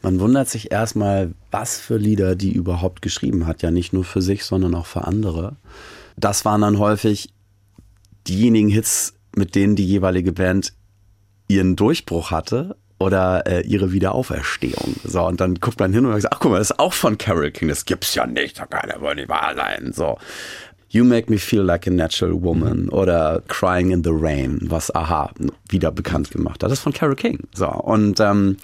Man 0.00 0.20
wundert 0.20 0.48
sich 0.48 0.70
erstmal, 0.70 1.34
was 1.50 1.80
für 1.80 1.96
Lieder 1.96 2.36
die 2.36 2.52
überhaupt 2.52 3.02
geschrieben 3.02 3.48
hat. 3.48 3.62
Ja, 3.62 3.72
nicht 3.72 3.92
nur 3.92 4.04
für 4.04 4.22
sich, 4.22 4.44
sondern 4.44 4.76
auch 4.76 4.86
für 4.86 5.08
andere. 5.08 5.56
Das 6.16 6.44
waren 6.44 6.60
dann 6.60 6.78
häufig 6.78 7.30
diejenigen 8.28 8.68
Hits, 8.68 9.14
mit 9.34 9.56
denen 9.56 9.74
die 9.74 9.86
jeweilige 9.86 10.32
Band 10.32 10.72
ihren 11.48 11.74
Durchbruch 11.74 12.30
hatte 12.30 12.76
oder 13.00 13.46
äh, 13.46 13.62
ihre 13.62 13.92
Wiederauferstehung. 13.92 14.96
So, 15.02 15.26
und 15.26 15.40
dann 15.40 15.56
guckt 15.56 15.80
man 15.80 15.92
hin 15.92 16.06
und 16.06 16.20
sagt, 16.20 16.34
ach 16.34 16.38
guck 16.40 16.52
mal, 16.52 16.58
das 16.58 16.70
ist 16.70 16.78
auch 16.78 16.92
von 16.92 17.18
Carol 17.18 17.50
King, 17.50 17.68
das 17.68 17.86
gibt's 17.86 18.14
ja 18.14 18.26
nicht, 18.26 18.60
da 18.60 18.66
kann 18.66 18.90
er 18.90 19.00
wohl 19.00 19.16
nicht 19.16 19.28
wahr 19.28 19.54
sein. 19.56 19.92
So. 19.92 20.18
You 20.90 21.04
Make 21.04 21.30
Me 21.30 21.38
Feel 21.38 21.62
Like 21.62 21.86
a 21.86 21.90
Natural 21.90 22.42
Woman 22.42 22.88
oder 22.88 23.42
Crying 23.46 23.92
in 23.92 24.02
the 24.02 24.10
Rain, 24.12 24.58
was 24.62 24.92
Aha 24.94 25.30
wieder 25.68 25.92
bekannt 25.92 26.30
gemacht 26.32 26.62
hat. 26.62 26.70
Das 26.70 26.78
ist 26.78 26.82
von 26.82 26.92
Carol 26.92 27.14
King. 27.14 27.38
So, 27.54 27.68
und 27.68 28.20
ähm, 28.20 28.56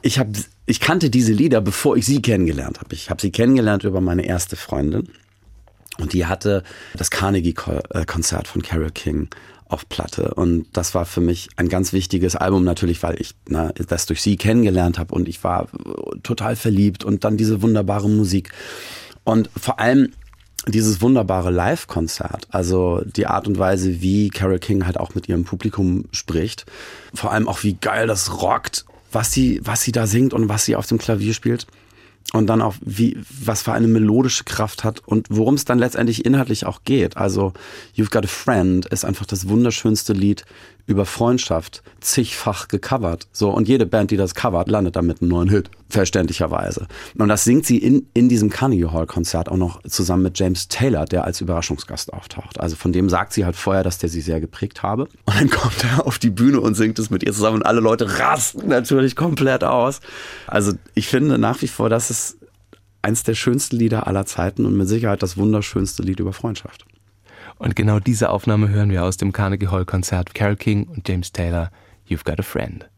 ich 0.00 0.18
habe 0.18 0.32
ich 0.66 0.78
kannte 0.78 1.10
diese 1.10 1.32
Lieder, 1.32 1.60
bevor 1.60 1.96
ich 1.96 2.06
sie 2.06 2.22
kennengelernt 2.22 2.78
habe. 2.78 2.94
Ich 2.94 3.10
habe 3.10 3.20
sie 3.20 3.32
kennengelernt 3.32 3.82
über 3.82 4.00
meine 4.00 4.24
erste 4.24 4.54
Freundin. 4.54 5.08
Und 5.98 6.12
die 6.12 6.26
hatte 6.26 6.62
das 6.94 7.10
Carnegie-Konzert 7.10 8.46
von 8.46 8.62
Carole 8.62 8.92
King 8.92 9.28
auf 9.70 9.88
Platte. 9.88 10.34
Und 10.34 10.66
das 10.72 10.94
war 10.94 11.06
für 11.06 11.20
mich 11.20 11.48
ein 11.56 11.68
ganz 11.68 11.92
wichtiges 11.92 12.36
Album 12.36 12.64
natürlich, 12.64 13.02
weil 13.02 13.20
ich 13.20 13.34
na, 13.48 13.72
das 13.72 14.06
durch 14.06 14.20
sie 14.20 14.36
kennengelernt 14.36 14.98
habe 14.98 15.14
und 15.14 15.28
ich 15.28 15.42
war 15.44 15.68
total 16.22 16.56
verliebt 16.56 17.04
und 17.04 17.24
dann 17.24 17.36
diese 17.36 17.62
wunderbare 17.62 18.08
Musik. 18.08 18.50
Und 19.24 19.48
vor 19.56 19.78
allem 19.78 20.12
dieses 20.66 21.00
wunderbare 21.00 21.50
Live-Konzert, 21.50 22.48
also 22.50 23.02
die 23.04 23.26
Art 23.26 23.48
und 23.48 23.58
Weise, 23.58 24.02
wie 24.02 24.28
Carole 24.28 24.58
King 24.58 24.84
halt 24.84 24.98
auch 24.98 25.14
mit 25.14 25.28
ihrem 25.28 25.44
Publikum 25.44 26.04
spricht, 26.12 26.66
vor 27.14 27.32
allem 27.32 27.48
auch 27.48 27.62
wie 27.62 27.74
geil 27.74 28.06
das 28.06 28.42
rockt, 28.42 28.84
was 29.12 29.32
sie, 29.32 29.60
was 29.64 29.82
sie 29.82 29.92
da 29.92 30.06
singt 30.06 30.34
und 30.34 30.48
was 30.48 30.64
sie 30.64 30.76
auf 30.76 30.86
dem 30.86 30.98
Klavier 30.98 31.32
spielt 31.32 31.66
und 32.32 32.46
dann 32.46 32.62
auch 32.62 32.74
wie 32.84 33.18
was 33.44 33.62
für 33.62 33.72
eine 33.72 33.88
melodische 33.88 34.44
Kraft 34.44 34.84
hat 34.84 35.00
und 35.06 35.26
worum 35.30 35.54
es 35.54 35.64
dann 35.64 35.78
letztendlich 35.78 36.24
inhaltlich 36.24 36.64
auch 36.64 36.82
geht. 36.84 37.16
Also 37.16 37.52
You've 37.96 38.10
Got 38.10 38.24
a 38.24 38.28
Friend 38.28 38.86
ist 38.86 39.04
einfach 39.04 39.26
das 39.26 39.48
wunderschönste 39.48 40.12
Lied 40.12 40.44
über 40.86 41.06
Freundschaft, 41.06 41.82
zigfach 42.00 42.68
gecovert. 42.68 43.28
So 43.32 43.50
und 43.50 43.68
jede 43.68 43.86
Band, 43.86 44.10
die 44.10 44.16
das 44.16 44.34
covert, 44.34 44.68
landet 44.68 44.96
damit 44.96 45.20
einen 45.20 45.30
neuen 45.30 45.48
Hit, 45.48 45.70
verständlicherweise. 45.88 46.86
Und 47.18 47.28
das 47.28 47.44
singt 47.44 47.66
sie 47.66 47.78
in 47.78 48.06
in 48.14 48.28
diesem 48.28 48.50
Carnegie 48.50 48.86
Hall 48.86 49.06
Konzert 49.06 49.48
auch 49.48 49.56
noch 49.56 49.82
zusammen 49.82 50.24
mit 50.24 50.38
James 50.38 50.68
Taylor, 50.68 51.04
der 51.04 51.24
als 51.24 51.40
Überraschungsgast 51.40 52.12
auftaucht. 52.12 52.60
Also 52.60 52.76
von 52.76 52.92
dem 52.92 53.08
sagt 53.08 53.32
sie 53.32 53.44
halt 53.44 53.56
vorher, 53.56 53.82
dass 53.82 53.98
der 53.98 54.08
sie 54.08 54.20
sehr 54.20 54.40
geprägt 54.40 54.82
habe. 54.82 55.08
Und 55.24 55.34
dann 55.38 55.50
kommt 55.50 55.84
er 55.84 56.06
auf 56.06 56.18
die 56.18 56.30
Bühne 56.30 56.60
und 56.60 56.74
singt 56.74 56.98
es 56.98 57.10
mit 57.10 57.22
ihr 57.22 57.32
zusammen 57.32 57.58
und 57.58 57.66
alle 57.66 57.80
Leute 57.80 58.18
rasten 58.18 58.68
natürlich 58.68 59.16
komplett 59.16 59.64
aus. 59.64 60.00
Also 60.46 60.72
ich 60.94 61.08
finde 61.08 61.38
nach 61.38 61.62
wie 61.62 61.68
vor, 61.68 61.88
dass 61.88 62.10
es 62.10 62.36
eins 63.02 63.22
der 63.22 63.34
schönsten 63.34 63.76
Lieder 63.76 64.06
aller 64.06 64.26
Zeiten 64.26 64.66
und 64.66 64.76
mit 64.76 64.88
Sicherheit 64.88 65.22
das 65.22 65.36
wunderschönste 65.36 66.02
Lied 66.02 66.20
über 66.20 66.32
Freundschaft. 66.32 66.84
Und 67.60 67.76
genau 67.76 68.00
diese 68.00 68.30
Aufnahme 68.30 68.70
hören 68.70 68.88
wir 68.88 69.04
aus 69.04 69.18
dem 69.18 69.32
Carnegie 69.32 69.68
Hall 69.68 69.84
Konzert 69.84 70.34
Carole 70.34 70.56
King 70.56 70.84
und 70.84 71.06
James 71.06 71.30
Taylor, 71.30 71.70
You've 72.08 72.24
Got 72.24 72.40
a 72.40 72.42
Friend. 72.42 72.88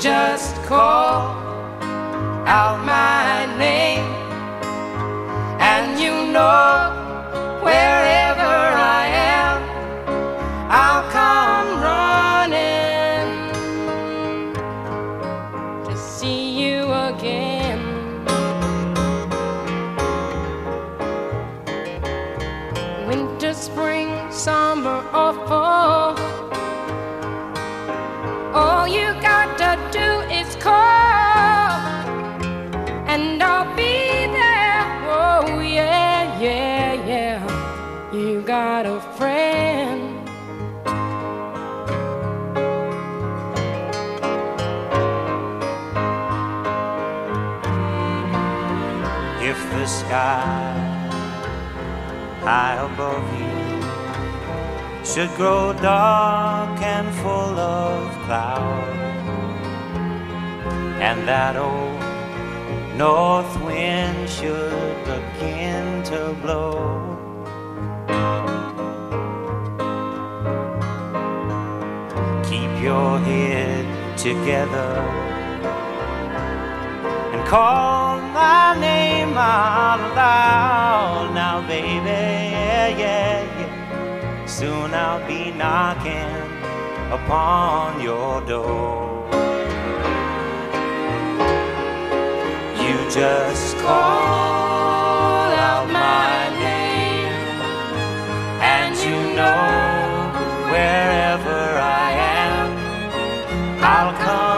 Just 0.00 0.56
call 0.62 1.36
out 2.46 2.82
my 2.86 3.44
name, 3.58 4.00
and 5.60 6.00
you 6.00 6.32
know 6.32 7.60
wherever 7.62 7.99
sky 50.10 50.74
high 52.42 52.78
above 52.88 53.26
you 53.38 55.04
should 55.04 55.30
grow 55.36 55.72
dark 55.74 56.82
and 56.82 57.08
full 57.22 57.56
of 57.56 58.10
cloud, 58.24 58.88
and 61.08 61.18
that 61.28 61.54
old 61.54 62.00
north 62.98 63.52
wind 63.62 64.28
should 64.28 64.96
begin 65.12 66.02
to 66.02 66.20
blow. 66.42 66.74
Keep 72.50 72.72
your 72.82 73.12
head 73.30 73.86
together 74.18 74.92
and 77.32 77.46
call 77.46 77.99
my 78.40 78.74
name 78.80 79.36
out 79.36 80.00
loud 80.16 81.34
now, 81.34 81.56
baby. 81.68 82.20
Yeah, 82.56 82.88
yeah, 83.02 83.36
yeah. 83.60 84.46
Soon 84.46 84.88
I'll 84.94 85.24
be 85.32 85.42
knocking 85.60 86.36
upon 87.16 88.00
your 88.08 88.40
door. 88.52 89.28
You 92.82 92.96
just 93.20 93.76
call 93.84 95.48
out 95.70 95.86
my 96.04 96.34
name, 96.66 97.58
and 98.76 98.92
you 99.06 99.18
know 99.38 99.66
wherever 100.72 101.62
I 102.02 102.08
am, 102.44 102.68
I'll 103.94 104.14
come 104.26 104.49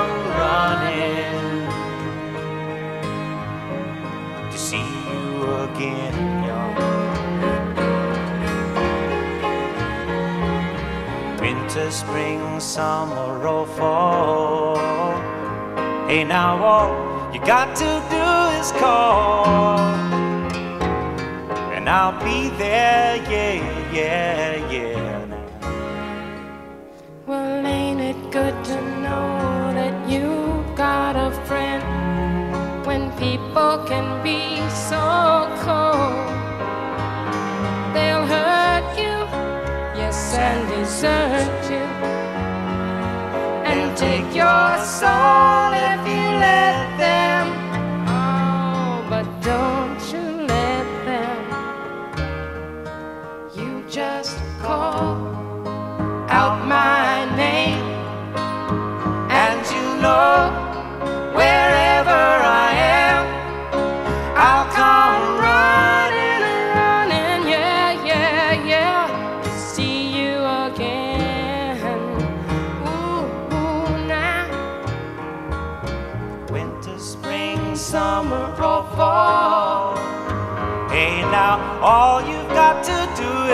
Winter, 11.74 11.90
spring, 11.90 12.60
summer, 12.60 13.46
or 13.46 13.66
fall. 13.66 14.76
Hey, 16.06 16.22
now 16.22 16.62
all 16.62 17.32
you 17.32 17.40
got 17.40 17.74
to 17.76 17.90
do 18.10 18.58
is 18.60 18.72
call, 18.72 19.78
and 21.72 21.88
I'll 21.88 22.12
be 22.22 22.50
there, 22.58 23.16
yeah, 23.30 23.90
yeah, 23.90 24.70
yeah. 24.70 25.26
Well, 27.26 27.66
ain't 27.66 28.00
it 28.02 28.30
good 28.30 28.64
to 28.66 28.80
know 29.00 29.72
that 29.72 30.10
you 30.10 30.62
got 30.76 31.16
a 31.16 31.30
friend 31.46 31.82
when 32.84 33.10
people 33.12 33.82
can 33.88 34.22
be 34.22 34.60
so 34.68 35.48
cold? 35.64 36.28
They'll 37.94 38.26
hurt 38.26 38.61
and 40.34 40.68
desert 40.68 41.70
you, 41.70 41.86
and 43.70 43.96
take 43.96 44.34
your 44.34 44.78
soul 44.78 45.72
if 45.72 46.00
you 46.06 46.24
let 46.48 46.96
them. 46.98 47.46
Oh, 48.08 49.06
but 49.10 49.26
don't 49.42 50.00
you 50.12 50.46
let 50.46 50.86
them. 51.04 51.42
You 53.54 53.84
just 53.88 54.36
call 54.60 55.16
out 56.28 56.66
my 56.66 57.36
name, 57.36 57.84
and 59.30 59.60
you 59.74 60.02
know 60.02 60.61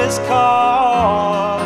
is 0.09 0.19
call. 0.21 1.61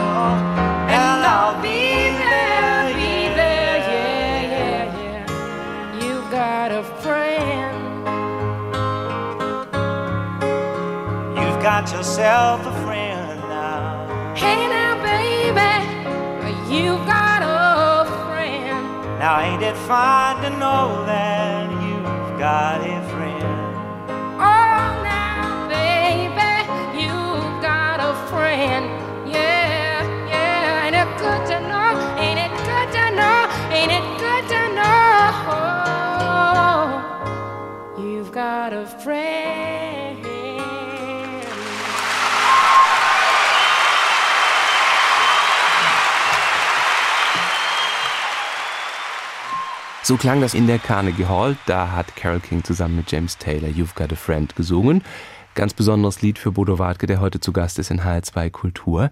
And 0.98 1.20
I'll 1.34 1.62
be 1.62 2.10
there, 2.22 2.94
be 3.02 3.14
there, 3.38 3.78
yeah, 3.90 4.42
yeah, 4.54 4.84
yeah. 5.02 6.02
You've 6.02 6.28
got 6.30 6.72
a 6.72 6.82
friend. 7.02 7.78
You've 11.38 11.60
got 11.62 11.92
yourself 11.92 12.66
a 12.66 12.74
friend 12.84 13.40
now. 13.48 14.34
Hey 14.34 14.66
now, 14.76 14.92
baby, 15.10 15.72
you've 16.74 17.06
got 17.06 17.42
a 17.42 18.10
friend. 18.26 18.84
Now 19.20 19.40
ain't 19.40 19.62
it 19.62 19.76
fine 19.76 20.42
to 20.42 20.50
know 20.50 21.04
that 21.06 21.70
you've 21.84 22.38
got 22.40 22.80
a 22.80 23.00
friend? 23.10 23.21
Ain't 33.82 33.90
it 33.90 34.06
good 34.20 34.48
to 34.48 34.62
know? 34.76 35.26
You've 37.98 38.30
got 38.30 38.72
a 38.72 38.86
friend. 38.86 40.24
So 50.04 50.16
klang 50.16 50.40
das 50.40 50.54
in 50.54 50.68
der 50.68 50.78
Carnegie 50.78 51.26
Hall. 51.26 51.56
Da 51.66 51.90
hat 51.90 52.14
Carol 52.14 52.38
King 52.38 52.62
zusammen 52.62 52.94
mit 52.94 53.10
James 53.10 53.36
Taylor 53.36 53.68
You've 53.68 53.96
Got 53.96 54.12
a 54.12 54.16
Friend 54.16 54.54
gesungen. 54.54 55.02
Ganz 55.56 55.74
besonderes 55.74 56.22
Lied 56.22 56.38
für 56.38 56.52
Bodo 56.52 56.78
Wartke, 56.78 57.08
der 57.08 57.20
heute 57.20 57.40
zu 57.40 57.52
Gast 57.52 57.80
ist 57.80 57.90
in 57.90 58.02
HR2 58.02 58.48
Kultur. 58.50 59.10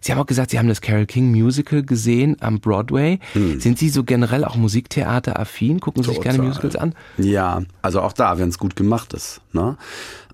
Sie 0.00 0.12
haben 0.12 0.18
auch 0.18 0.26
gesagt, 0.26 0.50
Sie 0.50 0.58
haben 0.58 0.68
das 0.68 0.80
Carol 0.80 1.06
King 1.06 1.30
Musical 1.30 1.82
gesehen 1.82 2.36
am 2.40 2.60
Broadway. 2.60 3.18
Hm. 3.32 3.60
Sind 3.60 3.78
Sie 3.78 3.88
so 3.88 4.04
generell 4.04 4.44
auch 4.44 4.56
Musiktheater-affin? 4.56 5.80
Gucken 5.80 6.02
Sie 6.02 6.10
sich 6.10 6.20
gerne 6.20 6.42
Musicals 6.42 6.76
an? 6.76 6.94
Ja, 7.16 7.62
also 7.82 8.00
auch 8.00 8.12
da, 8.12 8.38
wenn 8.38 8.48
es 8.48 8.58
gut 8.58 8.76
gemacht 8.76 9.12
ist. 9.12 9.40
Ne? 9.52 9.76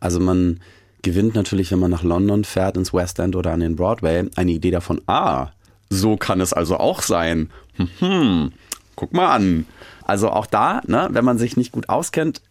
Also 0.00 0.20
man 0.20 0.60
gewinnt 1.02 1.34
natürlich, 1.34 1.70
wenn 1.70 1.78
man 1.78 1.90
nach 1.90 2.02
London 2.02 2.44
fährt, 2.44 2.76
ins 2.76 2.92
West 2.92 3.18
End 3.18 3.36
oder 3.36 3.52
an 3.52 3.60
den 3.60 3.76
Broadway, 3.76 4.28
eine 4.36 4.52
Idee 4.52 4.70
davon, 4.70 5.00
ah, 5.06 5.48
so 5.90 6.16
kann 6.16 6.40
es 6.40 6.52
also 6.52 6.78
auch 6.78 7.02
sein. 7.02 7.50
Hm, 7.98 8.52
guck 8.96 9.12
mal 9.12 9.32
an. 9.34 9.66
Also 10.04 10.30
auch 10.30 10.46
da, 10.46 10.80
ne, 10.86 11.08
wenn 11.12 11.24
man 11.24 11.38
sich 11.38 11.56
nicht 11.56 11.72
gut 11.72 11.88
auskennt, 11.88 12.42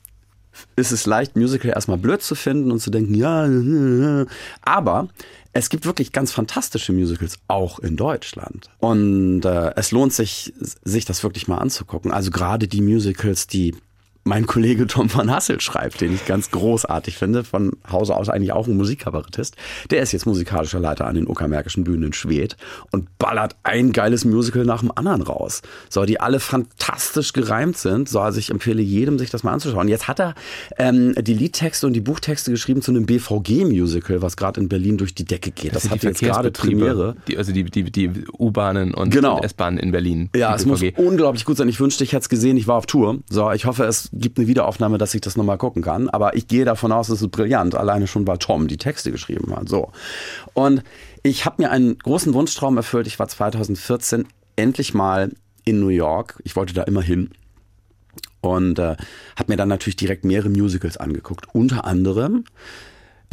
ist 0.76 0.92
es 0.92 1.06
leicht, 1.06 1.36
Musical 1.36 1.72
erstmal 1.72 1.98
blöd 1.98 2.22
zu 2.22 2.36
finden 2.36 2.72
und 2.72 2.80
zu 2.80 2.92
denken, 2.92 3.16
ja, 3.16 4.26
aber 4.62 5.08
es 5.54 5.70
gibt 5.70 5.86
wirklich 5.86 6.12
ganz 6.12 6.32
fantastische 6.32 6.92
Musicals, 6.94 7.38
auch 7.48 7.80
in 7.80 7.96
Deutschland. 7.96 8.70
Und 8.80 9.46
äh, 9.46 9.72
es 9.76 9.92
lohnt 9.92 10.12
sich, 10.12 10.54
sich 10.84 11.06
das 11.06 11.24
wirklich 11.24 11.48
mal 11.48 11.60
anzugucken. 11.60 12.12
Also 12.12 12.32
gerade 12.32 12.68
die 12.68 12.82
Musicals, 12.82 13.46
die 13.48 13.76
mein 14.24 14.46
Kollege 14.46 14.88
Tom 14.88 15.14
van 15.14 15.30
Hassel 15.30 15.60
schreibt, 15.60 16.02
den 16.02 16.14
ich 16.14 16.26
ganz 16.26 16.52
großartig 16.52 17.18
finde, 17.18 17.44
von 17.44 17.74
Hause 17.90 18.16
aus 18.16 18.30
eigentlich 18.30 18.54
auch 18.54 18.68
ein 18.68 18.78
Musikkabarettist. 18.78 19.56
Der 19.92 20.02
ist 20.02 20.14
jetzt 20.14 20.26
musikalischer 20.26 20.80
Leiter 20.80 21.08
an 21.08 21.16
den 21.16 21.28
Uckermärkischen 21.28 21.84
Bühnen 21.84 22.04
in 22.04 22.14
Schwedt 22.14 22.56
und 22.92 23.18
ballert 23.18 23.56
ein 23.64 23.92
geiles 23.92 24.24
Musical 24.24 24.66
nach 24.66 24.80
dem 24.80 24.92
anderen 24.96 25.22
raus. 25.22 25.62
So, 25.90 26.06
die 26.06 26.20
alle 26.20 26.40
fantastisch 26.40 27.34
gereimt 27.34 27.78
sind. 27.78 28.08
So, 28.08 28.20
also 28.22 28.40
ich 28.40 28.50
empfehle 28.50 28.82
jedem, 28.82 29.20
sich 29.20 29.30
das 29.30 29.44
mal 29.44 29.52
anzuschauen. 29.52 29.88
Jetzt 29.88 30.08
hat 30.08 30.20
er 30.20 30.36
ähm, 30.78 31.14
die 31.20 31.34
Liedtexte 31.34 31.86
und 31.86 31.94
die 31.94 32.02
Buchtexte 32.02 32.52
geschrieben 32.52 32.82
zu 32.82 32.92
einem 32.92 33.06
BVG-Musical, 33.06 34.22
was 34.22 34.38
gerade 34.38 34.62
in 34.62 34.70
Berlin 34.70 34.98
durch 34.98 35.14
die 35.16 35.26
Decke 35.26 35.52
geht. 35.52 35.76
Das, 35.76 35.84
das 35.84 35.92
hat 35.92 36.04
jetzt 36.04 36.22
gerade 36.22 36.52
Premiere. 36.52 37.16
Die, 37.28 37.38
also 37.38 37.52
die, 37.52 37.66
die, 37.66 37.92
die 37.92 38.10
U-Bahnen 38.38 38.94
und, 38.94 39.10
genau. 39.10 39.42
S-Bahnen 39.42 39.80
in 39.80 39.92
Berlin. 39.92 40.30
Ja, 40.36 40.56
es 40.56 40.66
muss 40.66 40.82
unglaublich 40.96 41.44
gut 41.44 41.58
sein. 41.58 41.68
Ich 41.68 41.80
wünschte, 41.80 42.04
ich 42.04 42.14
hätte 42.14 42.22
es 42.22 42.30
gesehen. 42.30 42.56
Ich 42.56 42.68
war 42.68 42.76
auf 42.76 42.86
Tour. 42.86 43.20
So, 43.30 43.52
ich 43.52 43.66
hoffe, 43.66 43.84
es 43.84 44.13
gibt 44.14 44.38
eine 44.38 44.48
Wiederaufnahme, 44.48 44.98
dass 44.98 45.14
ich 45.14 45.22
das 45.22 45.36
nochmal 45.36 45.58
gucken 45.58 45.82
kann. 45.82 46.10
Aber 46.10 46.36
ich 46.36 46.48
gehe 46.48 46.66
davon 46.66 46.92
aus, 46.92 47.10
es 47.10 47.22
ist 47.22 47.32
brillant. 47.32 47.76
Alleine 47.76 48.08
schon, 48.08 48.28
weil 48.28 48.38
Tom 48.38 48.68
die 48.68 48.78
Texte 48.78 49.12
geschrieben 49.12 49.56
hat. 49.56 49.70
So. 49.70 49.92
Und 50.54 50.84
ich 51.24 51.46
habe 51.46 51.62
mir 51.62 51.72
einen 51.72 51.98
großen 51.98 52.34
Wunschtraum 52.34 52.78
erfüllt. 52.78 53.08
Ich 53.08 53.20
war 53.20 53.28
2014 53.28 54.28
endlich 54.56 54.94
mal 54.94 55.32
in 55.66 55.80
New 55.80 55.90
York. 55.90 56.40
Ich 56.44 56.56
wollte 56.56 56.74
da 56.74 56.84
immer 56.84 57.02
hin. 57.02 57.32
Und 58.42 58.78
äh, 58.78 58.98
habe 59.38 59.52
mir 59.52 59.58
dann 59.58 59.70
natürlich 59.70 59.96
direkt 59.96 60.26
mehrere 60.26 60.50
Musicals 60.50 60.98
angeguckt. 60.98 61.48
Unter 61.54 61.86
anderem 61.86 62.44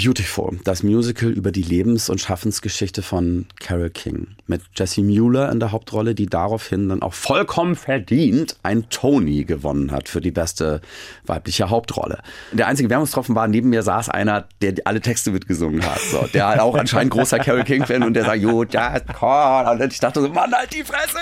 Beautiful, 0.02 0.58
das 0.64 0.82
Musical 0.82 1.28
über 1.28 1.52
die 1.52 1.62
Lebens- 1.62 2.08
und 2.08 2.22
Schaffensgeschichte 2.22 3.02
von 3.02 3.44
Carol 3.58 3.90
King. 3.90 4.28
Mit 4.46 4.62
Jessie 4.74 5.02
Mueller 5.02 5.52
in 5.52 5.60
der 5.60 5.72
Hauptrolle, 5.72 6.14
die 6.14 6.24
daraufhin 6.24 6.88
dann 6.88 7.02
auch 7.02 7.12
vollkommen 7.12 7.76
verdient 7.76 8.56
ein 8.62 8.88
Tony 8.88 9.44
gewonnen 9.44 9.92
hat 9.92 10.08
für 10.08 10.22
die 10.22 10.30
beste 10.30 10.80
weibliche 11.26 11.68
Hauptrolle. 11.68 12.22
Der 12.52 12.66
einzige 12.66 12.88
Werbungstropfen 12.88 13.34
war, 13.34 13.46
neben 13.46 13.68
mir 13.68 13.82
saß 13.82 14.08
einer, 14.08 14.48
der 14.62 14.74
alle 14.84 15.02
Texte 15.02 15.32
mitgesungen 15.32 15.84
hat. 15.84 16.00
So, 16.00 16.26
der 16.32 16.46
halt 16.46 16.60
auch 16.60 16.76
anscheinend 16.76 17.12
großer 17.12 17.38
Carol 17.38 17.64
King-Fan 17.64 18.02
und 18.02 18.14
der 18.14 18.24
sagt, 18.24 18.40
you 18.40 18.62
just 18.62 19.06
call. 19.08 19.80
Und 19.80 19.92
ich 19.92 20.00
dachte 20.00 20.22
so, 20.22 20.28
Mann, 20.30 20.50
halt 20.50 20.72
die 20.72 20.82
Fresse! 20.82 21.18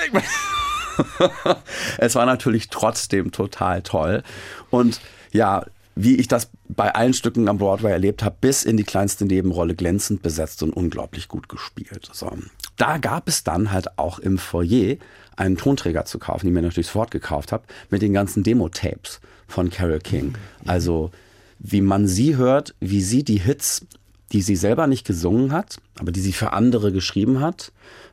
es 1.98 2.14
war 2.14 2.26
natürlich 2.26 2.68
trotzdem 2.68 3.32
total 3.32 3.82
toll. 3.82 4.22
Und 4.70 5.00
ja, 5.32 5.64
wie 5.98 6.16
ich 6.16 6.28
das 6.28 6.50
bei 6.68 6.94
allen 6.94 7.12
Stücken 7.12 7.48
am 7.48 7.58
Broadway 7.58 7.90
erlebt 7.90 8.22
habe, 8.22 8.36
bis 8.40 8.62
in 8.62 8.76
die 8.76 8.84
kleinste 8.84 9.24
Nebenrolle 9.24 9.74
glänzend 9.74 10.22
besetzt 10.22 10.62
und 10.62 10.72
unglaublich 10.72 11.26
gut 11.26 11.48
gespielt. 11.48 12.08
So. 12.12 12.30
Da 12.76 12.98
gab 12.98 13.28
es 13.28 13.42
dann 13.42 13.72
halt 13.72 13.98
auch 13.98 14.20
im 14.20 14.38
Foyer 14.38 14.96
einen 15.34 15.56
Tonträger 15.56 16.04
zu 16.04 16.20
kaufen, 16.20 16.46
den 16.46 16.52
ich 16.52 16.54
mir 16.54 16.62
natürlich 16.62 16.86
sofort 16.86 17.10
gekauft 17.10 17.50
habe, 17.50 17.64
mit 17.90 18.02
den 18.02 18.12
ganzen 18.12 18.44
Demo-Tapes 18.44 19.20
von 19.48 19.70
Carol 19.70 19.98
King. 19.98 20.34
Also 20.66 21.10
wie 21.58 21.80
man 21.80 22.06
sie 22.06 22.36
hört, 22.36 22.76
wie 22.78 23.02
sie 23.02 23.24
die 23.24 23.40
Hits, 23.40 23.84
die 24.30 24.42
sie 24.42 24.56
selber 24.56 24.86
nicht 24.86 25.04
gesungen 25.04 25.50
hat, 25.50 25.78
aber 25.98 26.12
die 26.12 26.20
sie 26.20 26.32
für 26.32 26.52
andere 26.52 26.92
geschrieben 26.92 27.40
hat, 27.40 27.72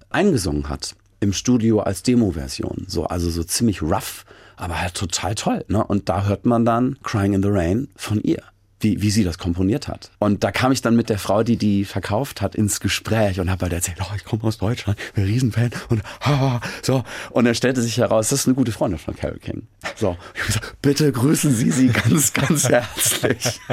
eingesungen 0.10 0.70
hat 0.70 0.96
im 1.20 1.34
Studio 1.34 1.82
als 1.82 2.02
Demo-Version. 2.02 2.86
So, 2.88 3.06
also 3.06 3.30
so 3.30 3.44
ziemlich 3.44 3.84
rough 3.84 4.26
aber 4.58 4.82
halt 4.82 4.94
total 4.96 5.36
toll. 5.36 5.66
Ne? 5.68 5.84
Und 5.84 6.10
da 6.10 6.26
hört 6.26 6.46
man 6.46 6.66
dann 6.66 6.98
Crying 7.04 7.34
in 7.34 7.44
the 7.44 7.50
Rain 7.50 7.90
von 7.96 8.22
ihr. 8.22 8.44
Wie, 8.86 9.02
wie 9.02 9.10
sie 9.10 9.24
das 9.24 9.40
komponiert 9.40 9.88
hat. 9.88 10.12
Und 10.20 10.44
da 10.44 10.52
kam 10.52 10.72
ich 10.72 10.80
dann 10.80 10.96
mit 10.96 11.10
der 11.10 11.18
Frau, 11.18 11.42
die 11.42 11.58
die 11.58 11.86
verkauft 11.86 12.40
hat, 12.40 12.54
ins 12.54 12.80
Gespräch 12.80 13.40
und 13.40 13.50
habe 13.50 13.64
halt 13.64 13.74
erzählt, 13.74 13.98
oh, 14.00 14.14
ich 14.16 14.24
komme 14.24 14.44
aus 14.44 14.60
Deutschland, 14.60 15.00
bin 15.16 15.24
ein 15.24 15.28
Riesenfan 15.28 15.72
und 15.90 16.04
ha, 16.22 16.62
so. 16.84 17.04
Und 17.32 17.46
dann 17.46 17.56
stellte 17.56 17.82
sich 17.82 17.98
heraus, 17.98 18.30
das 18.30 18.42
ist 18.42 18.46
eine 18.46 18.54
gute 18.54 18.72
Freundin 18.72 19.00
von 19.00 19.16
Carol 19.16 19.40
King. 19.40 19.64
So, 19.96 20.18
ich 20.36 20.42
habe 20.42 20.46
gesagt, 20.46 20.76
bitte 20.84 21.12
grüßen 21.12 21.52
Sie 21.52 21.72
sie 21.72 21.88
ganz, 21.88 22.32
ganz 22.32 22.70
herzlich. 22.70 23.60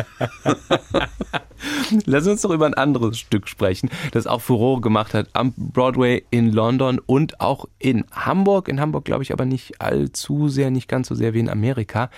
Lass 2.06 2.26
uns 2.26 2.40
doch 2.40 2.50
über 2.50 2.64
ein 2.64 2.72
anderes 2.72 3.18
Stück 3.18 3.48
sprechen, 3.48 3.90
das 4.12 4.26
auch 4.26 4.40
Furore 4.40 4.80
gemacht 4.80 5.12
hat 5.12 5.28
am 5.34 5.52
Broadway 5.58 6.24
in 6.30 6.52
London 6.52 6.98
und 7.04 7.38
auch 7.38 7.66
in 7.78 8.06
Hamburg. 8.12 8.68
In 8.68 8.80
Hamburg 8.80 9.04
glaube 9.04 9.24
ich 9.24 9.32
aber 9.34 9.44
nicht 9.44 9.82
allzu 9.82 10.48
sehr, 10.48 10.70
nicht 10.70 10.88
ganz 10.88 11.08
so 11.08 11.14
sehr 11.14 11.34
wie 11.34 11.40
in 11.40 11.50
Amerika. 11.50 12.08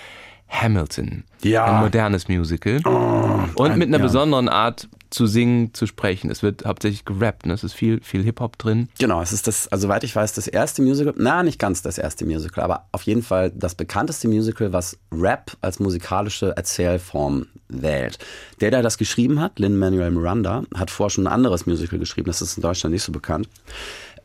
Hamilton. 0.49 1.25
Ja. 1.43 1.65
Ein 1.65 1.83
modernes 1.83 2.29
Musical. 2.29 2.81
Oh, 2.85 3.63
und 3.63 3.77
mit 3.77 3.89
einer 3.89 3.99
ja. 3.99 4.05
besonderen 4.05 4.49
Art 4.49 4.89
zu 5.15 5.27
singen, 5.27 5.73
zu 5.75 5.87
sprechen. 5.87 6.31
Es 6.31 6.43
wird 6.43 6.65
hauptsächlich 6.65 7.05
gerappt, 7.05 7.47
ne? 7.47 7.55
es 7.55 7.63
ist 7.63 7.73
viel, 7.73 8.01
viel 8.03 8.23
Hip-Hop 8.25 8.59
drin. 8.59 8.89
Genau, 8.99 9.23
es 9.23 9.33
ist 9.33 9.47
das, 9.47 9.69
also 9.69 9.83
soweit 9.87 10.03
ich 10.03 10.15
weiß, 10.15 10.33
das 10.33 10.49
erste 10.49 10.83
Musical, 10.83 11.15
na, 11.17 11.45
nicht 11.45 11.61
ganz 11.61 11.83
das 11.83 11.99
erste 11.99 12.27
Musical, 12.27 12.65
aber 12.65 12.87
auf 12.91 13.03
jeden 13.03 13.23
Fall 13.23 13.53
das 13.55 13.77
bekannteste 13.77 14.27
Musical, 14.27 14.73
was 14.73 14.99
Rap 15.13 15.53
als 15.61 15.79
musikalische 15.79 16.57
Erzählform 16.57 17.47
wählt. 17.69 18.19
Der, 18.61 18.73
der 18.73 18.83
das 18.83 18.99
geschrieben 18.99 19.41
hat, 19.41 19.59
Lin-Manuel 19.61 20.11
Miranda, 20.11 20.65
hat 20.75 20.91
vorher 20.91 21.11
schon 21.11 21.29
ein 21.29 21.33
anderes 21.33 21.65
Musical 21.67 21.99
geschrieben, 22.01 22.27
das 22.27 22.43
ist 22.43 22.57
in 22.57 22.63
Deutschland 22.63 22.93
nicht 22.93 23.05
so 23.05 23.13
bekannt, 23.13 23.49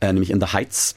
äh, 0.00 0.12
nämlich 0.12 0.30
In 0.30 0.40
the 0.40 0.48
Heights. 0.48 0.96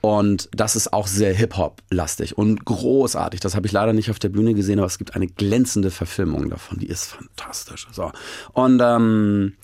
Und 0.00 0.48
das 0.52 0.76
ist 0.76 0.92
auch 0.92 1.06
sehr 1.06 1.34
Hip-Hop-lastig 1.34 2.38
und 2.38 2.64
großartig. 2.64 3.40
Das 3.40 3.56
habe 3.56 3.66
ich 3.66 3.72
leider 3.72 3.92
nicht 3.92 4.10
auf 4.10 4.18
der 4.18 4.28
Bühne 4.28 4.54
gesehen, 4.54 4.78
aber 4.78 4.86
es 4.86 4.98
gibt 4.98 5.16
eine 5.16 5.26
glänzende 5.26 5.90
Verfilmung 5.90 6.48
davon. 6.48 6.78
Die 6.78 6.86
ist 6.86 7.06
fantastisch. 7.06 7.88
So. 7.90 8.12
Und 8.52 8.80
ähm, 8.84 9.54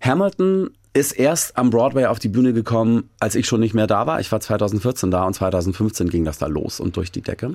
Hamilton 0.00 0.70
ist 0.92 1.12
erst 1.12 1.56
am 1.56 1.70
Broadway 1.70 2.06
auf 2.06 2.18
die 2.18 2.28
Bühne 2.28 2.52
gekommen, 2.52 3.10
als 3.20 3.34
ich 3.34 3.46
schon 3.46 3.60
nicht 3.60 3.74
mehr 3.74 3.86
da 3.86 4.06
war. 4.06 4.20
Ich 4.20 4.32
war 4.32 4.40
2014 4.40 5.10
da 5.10 5.24
und 5.24 5.34
2015 5.34 6.08
ging 6.10 6.24
das 6.24 6.38
da 6.38 6.46
los 6.46 6.80
und 6.80 6.96
durch 6.96 7.12
die 7.12 7.22
Decke. 7.22 7.54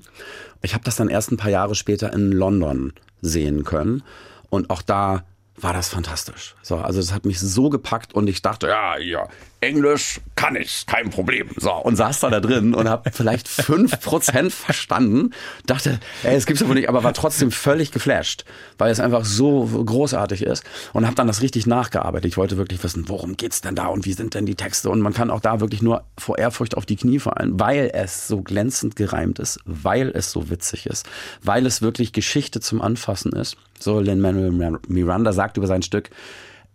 Ich 0.61 0.73
habe 0.73 0.83
das 0.83 0.95
dann 0.95 1.09
erst 1.09 1.31
ein 1.31 1.37
paar 1.37 1.51
Jahre 1.51 1.75
später 1.75 2.13
in 2.13 2.31
London 2.31 2.93
sehen 3.21 3.63
können. 3.63 4.03
Und 4.49 4.69
auch 4.69 4.81
da 4.81 5.23
war 5.57 5.73
das 5.73 5.89
fantastisch. 5.89 6.55
So, 6.61 6.77
also 6.77 6.99
das 6.99 7.13
hat 7.13 7.25
mich 7.25 7.39
so 7.39 7.69
gepackt 7.69 8.13
und 8.13 8.27
ich 8.27 8.41
dachte, 8.41 8.67
ja, 8.67 8.97
ja, 8.97 9.27
Englisch 9.63 10.21
kann 10.35 10.55
ich, 10.55 10.85
kein 10.85 11.09
Problem. 11.09 11.49
So, 11.57 11.71
und 11.73 11.95
saß 11.95 12.19
da 12.19 12.29
da 12.29 12.39
drin 12.39 12.73
und 12.73 12.89
habe 12.89 13.11
vielleicht 13.11 13.47
fünf 13.47 13.99
Prozent 14.01 14.51
verstanden. 14.51 15.31
Dachte, 15.65 15.99
ey, 16.23 16.35
es 16.35 16.45
gibt's 16.45 16.61
ja 16.61 16.67
wohl 16.67 16.75
nicht, 16.75 16.89
aber 16.89 17.03
war 17.03 17.13
trotzdem 17.13 17.51
völlig 17.51 17.91
geflasht, 17.91 18.45
weil 18.77 18.91
es 18.91 18.99
einfach 18.99 19.25
so 19.25 19.65
großartig 19.65 20.43
ist 20.43 20.63
und 20.91 21.05
habe 21.05 21.15
dann 21.15 21.27
das 21.27 21.41
richtig 21.41 21.65
nachgearbeitet. 21.65 22.25
Ich 22.31 22.37
wollte 22.37 22.57
wirklich 22.57 22.83
wissen, 22.83 23.07
worum 23.07 23.37
geht's 23.37 23.61
denn 23.61 23.75
da 23.75 23.87
und 23.87 24.05
wie 24.05 24.13
sind 24.13 24.33
denn 24.33 24.45
die 24.45 24.55
Texte 24.55 24.89
und 24.89 25.01
man 25.01 25.13
kann 25.13 25.31
auch 25.31 25.39
da 25.39 25.59
wirklich 25.59 25.81
nur 25.81 26.03
vor 26.17 26.37
Ehrfurcht 26.37 26.75
auf 26.75 26.85
die 26.85 26.97
Knie 26.97 27.19
fallen, 27.19 27.59
weil 27.59 27.89
es 27.93 28.27
so 28.27 28.41
glänzend 28.41 28.95
gereimt 28.95 29.39
ist, 29.39 29.59
weil 29.65 30.09
es 30.09 30.31
so 30.31 30.49
witzig 30.49 30.87
ist, 30.87 31.07
weil 31.41 31.65
es 31.65 31.81
wirklich 31.81 32.11
Geschichte 32.11 32.59
zum 32.59 32.81
Anfassen 32.81 33.31
ist. 33.31 33.55
So 33.79 33.99
Lin-Manuel 33.99 34.79
Miranda 34.87 35.33
sagt 35.33 35.57
über 35.57 35.67
sein 35.67 35.83
Stück, 35.83 36.09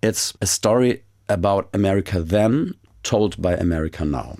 It's 0.01 0.35
a 0.41 0.47
story 0.47 1.03
about 1.29 1.65
America 1.73 2.21
then, 2.21 2.75
told 3.03 3.41
by 3.41 3.59
America 3.59 4.05
now. 4.05 4.37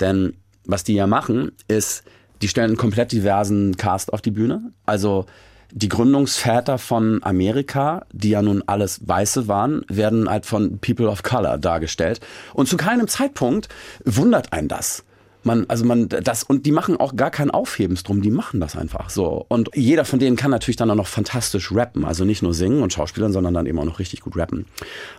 Denn 0.00 0.34
was 0.66 0.84
die 0.84 0.94
ja 0.94 1.06
machen, 1.06 1.52
ist, 1.68 2.04
die 2.42 2.48
stellen 2.48 2.70
einen 2.70 2.76
komplett 2.76 3.12
diversen 3.12 3.76
Cast 3.76 4.12
auf 4.12 4.20
die 4.20 4.30
Bühne. 4.30 4.72
Also 4.86 5.26
die 5.72 5.88
Gründungsväter 5.88 6.78
von 6.78 7.22
Amerika, 7.22 8.06
die 8.12 8.30
ja 8.30 8.42
nun 8.42 8.62
alles 8.66 9.08
Weiße 9.08 9.48
waren, 9.48 9.84
werden 9.88 10.28
halt 10.28 10.46
von 10.46 10.78
People 10.78 11.08
of 11.08 11.22
Color 11.22 11.58
dargestellt. 11.58 12.20
Und 12.52 12.68
zu 12.68 12.76
keinem 12.76 13.08
Zeitpunkt 13.08 13.68
wundert 14.04 14.52
einen 14.52 14.68
das 14.68 15.04
man, 15.44 15.66
also 15.68 15.84
man, 15.84 16.08
das, 16.08 16.42
und 16.42 16.66
die 16.66 16.72
machen 16.72 16.96
auch 16.96 17.16
gar 17.16 17.30
kein 17.30 17.50
Aufhebens 17.50 18.02
drum, 18.02 18.22
die 18.22 18.30
machen 18.30 18.60
das 18.60 18.76
einfach 18.76 19.10
so. 19.10 19.44
Und 19.48 19.70
jeder 19.74 20.04
von 20.04 20.18
denen 20.18 20.36
kann 20.36 20.50
natürlich 20.50 20.76
dann 20.76 20.90
auch 20.90 20.94
noch 20.94 21.06
fantastisch 21.06 21.72
rappen, 21.72 22.04
also 22.04 22.24
nicht 22.24 22.42
nur 22.42 22.54
singen 22.54 22.82
und 22.82 22.92
Schauspielern, 22.92 23.32
sondern 23.32 23.54
dann 23.54 23.66
eben 23.66 23.78
auch 23.78 23.84
noch 23.84 23.98
richtig 23.98 24.20
gut 24.20 24.36
rappen. 24.36 24.66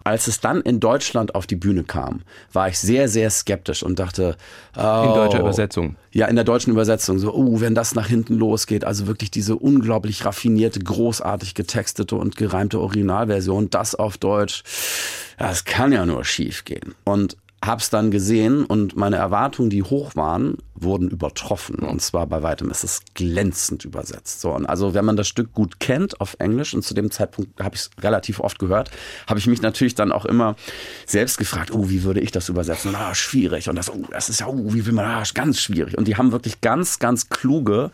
Als 0.03 0.27
es 0.27 0.39
dann 0.39 0.61
in 0.61 0.79
Deutschland 0.79 1.35
auf 1.35 1.47
die 1.47 1.55
Bühne 1.55 1.83
kam, 1.83 2.21
war 2.51 2.67
ich 2.67 2.79
sehr, 2.79 3.07
sehr 3.07 3.29
skeptisch 3.29 3.83
und 3.83 3.99
dachte, 3.99 4.37
oh, 4.77 5.03
In 5.05 5.13
deutscher 5.13 5.39
Übersetzung. 5.39 5.95
ja, 6.11 6.27
in 6.27 6.35
der 6.35 6.45
deutschen 6.45 6.71
Übersetzung 6.71 7.19
so, 7.19 7.33
oh, 7.33 7.61
wenn 7.61 7.75
das 7.75 7.95
nach 7.95 8.07
hinten 8.07 8.35
losgeht, 8.35 8.83
also 8.83 9.07
wirklich 9.07 9.31
diese 9.31 9.55
unglaublich 9.55 10.25
raffinierte, 10.25 10.79
großartig 10.79 11.53
getextete 11.53 12.15
und 12.15 12.35
gereimte 12.35 12.79
Originalversion, 12.79 13.69
das 13.69 13.95
auf 13.95 14.17
Deutsch, 14.17 14.63
das 15.37 15.65
kann 15.65 15.91
ja 15.91 16.05
nur 16.05 16.23
schief 16.23 16.65
gehen. 16.65 16.95
Und 17.03 17.37
hab's 17.65 17.89
dann 17.89 18.11
gesehen 18.11 18.65
und 18.65 18.95
meine 18.95 19.17
Erwartungen, 19.17 19.69
die 19.69 19.83
hoch 19.83 20.15
waren, 20.15 20.57
wurden 20.75 21.09
übertroffen. 21.09 21.77
Und 21.79 22.01
zwar 22.01 22.27
bei 22.27 22.43
weitem 22.43 22.69
ist 22.69 22.83
es 22.83 23.01
glänzend 23.13 23.85
übersetzt. 23.85 24.41
So, 24.41 24.51
und 24.53 24.65
also 24.65 24.93
wenn 24.93 25.05
man 25.05 25.15
das 25.15 25.27
Stück 25.27 25.53
gut 25.53 25.79
kennt 25.79 26.19
auf 26.21 26.35
Englisch 26.39 26.73
und 26.73 26.83
zu 26.83 26.93
dem 26.93 27.11
Zeitpunkt 27.11 27.59
habe 27.61 27.75
ich 27.75 27.81
es 27.81 27.89
relativ 28.01 28.39
oft 28.39 28.59
gehört, 28.59 28.91
habe 29.27 29.39
ich 29.39 29.47
mich 29.47 29.61
natürlich 29.61 29.95
dann 29.95 30.11
auch 30.11 30.25
immer 30.25 30.55
selbst 31.05 31.37
gefragt, 31.37 31.71
oh, 31.71 31.89
wie 31.89 32.03
würde 32.03 32.19
ich 32.19 32.31
das 32.31 32.49
übersetzen? 32.49 32.95
Ah, 32.95 33.15
schwierig. 33.15 33.69
Und 33.69 33.75
das, 33.75 33.89
oh, 33.89 34.03
das 34.11 34.29
ist 34.29 34.41
ja, 34.41 34.47
oh, 34.47 34.73
wie 34.73 34.85
will 34.85 34.93
man, 34.93 35.05
ah, 35.05 35.23
ganz 35.33 35.59
schwierig. 35.59 35.97
Und 35.97 36.07
die 36.07 36.17
haben 36.17 36.31
wirklich 36.31 36.61
ganz, 36.61 36.99
ganz 36.99 37.29
kluge 37.29 37.91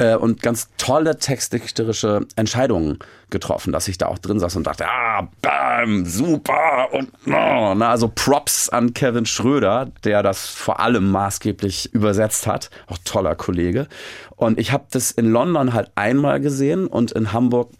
äh, 0.00 0.16
und 0.16 0.42
ganz 0.42 0.68
tolle 0.78 1.18
textdichterische 1.18 2.26
Entscheidungen 2.34 2.98
getroffen, 3.28 3.72
dass 3.72 3.86
ich 3.86 3.98
da 3.98 4.06
auch 4.06 4.18
drin 4.18 4.40
saß 4.40 4.56
und 4.56 4.66
dachte, 4.66 4.86
ah, 4.88 5.28
bam, 5.42 6.04
super 6.06 6.88
und 6.92 7.26
no. 7.26 7.74
Na, 7.74 7.90
also 7.90 8.10
Props 8.12 8.68
an 8.70 8.94
Kevin 8.94 9.26
Schröder, 9.26 9.92
der 10.02 10.22
das 10.22 10.48
vor 10.48 10.80
allem 10.80 11.10
maßgeblich 11.10 11.94
übersetzt 11.94 12.46
hat. 12.46 12.70
Auch 12.88 12.98
toller 13.04 13.36
Kollege. 13.36 13.86
Und 14.36 14.58
ich 14.58 14.72
habe 14.72 14.86
das 14.90 15.10
in 15.10 15.30
London 15.30 15.74
halt 15.74 15.90
einmal 15.94 16.40
gesehen 16.40 16.86
und 16.86 17.12
in 17.12 17.32
Hamburg 17.32 17.70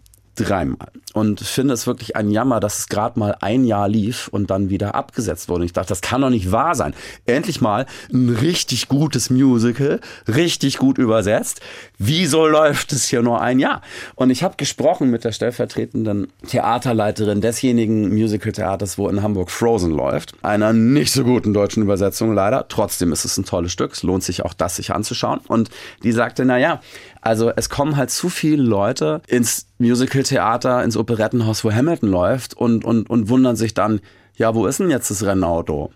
dreimal. 0.44 0.88
Und 1.12 1.40
finde 1.40 1.74
es 1.74 1.86
wirklich 1.86 2.14
ein 2.14 2.30
Jammer, 2.30 2.60
dass 2.60 2.78
es 2.78 2.88
gerade 2.88 3.18
mal 3.18 3.36
ein 3.40 3.64
Jahr 3.64 3.88
lief 3.88 4.28
und 4.28 4.50
dann 4.50 4.70
wieder 4.70 4.94
abgesetzt 4.94 5.48
wurde. 5.48 5.62
Und 5.62 5.66
ich 5.66 5.72
dachte, 5.72 5.88
das 5.88 6.02
kann 6.02 6.20
doch 6.20 6.30
nicht 6.30 6.52
wahr 6.52 6.74
sein. 6.74 6.94
Endlich 7.26 7.60
mal 7.60 7.86
ein 8.12 8.28
richtig 8.28 8.86
gutes 8.86 9.28
Musical, 9.28 10.00
richtig 10.28 10.78
gut 10.78 10.98
übersetzt. 10.98 11.60
Wieso 11.98 12.46
läuft 12.46 12.92
es 12.92 13.06
hier 13.06 13.22
nur 13.22 13.40
ein 13.40 13.58
Jahr? 13.58 13.82
Und 14.14 14.30
ich 14.30 14.44
habe 14.44 14.54
gesprochen 14.56 15.10
mit 15.10 15.24
der 15.24 15.32
stellvertretenden 15.32 16.28
Theaterleiterin 16.46 17.40
desjenigen 17.40 18.10
Musical-Theaters, 18.10 18.96
wo 18.96 19.08
in 19.08 19.22
Hamburg 19.22 19.50
Frozen 19.50 19.90
läuft. 19.90 20.34
Einer 20.42 20.72
nicht 20.72 21.12
so 21.12 21.24
guten 21.24 21.52
deutschen 21.52 21.82
Übersetzung 21.82 22.34
leider. 22.34 22.68
Trotzdem 22.68 23.12
ist 23.12 23.24
es 23.24 23.36
ein 23.36 23.44
tolles 23.44 23.72
Stück. 23.72 23.92
Es 23.92 24.04
lohnt 24.04 24.22
sich 24.22 24.44
auch, 24.44 24.54
das 24.54 24.76
sich 24.76 24.92
anzuschauen. 24.92 25.40
Und 25.48 25.70
die 26.04 26.12
sagte, 26.12 26.44
na 26.44 26.56
ja, 26.56 26.80
also 27.20 27.50
es 27.54 27.68
kommen 27.68 27.96
halt 27.96 28.10
zu 28.10 28.28
viele 28.28 28.62
Leute 28.62 29.20
ins 29.26 29.66
Musical-Theater, 29.78 30.82
ins 30.82 30.96
Operettenhaus, 30.96 31.64
wo 31.64 31.72
Hamilton 31.72 32.08
läuft 32.08 32.54
und, 32.54 32.84
und, 32.84 33.08
und 33.10 33.28
wundern 33.28 33.56
sich 33.56 33.74
dann, 33.74 34.00
ja, 34.36 34.54
wo 34.54 34.66
ist 34.66 34.80
denn 34.80 34.90
jetzt 34.90 35.10
das 35.10 35.24
Rennauto? 35.24 35.92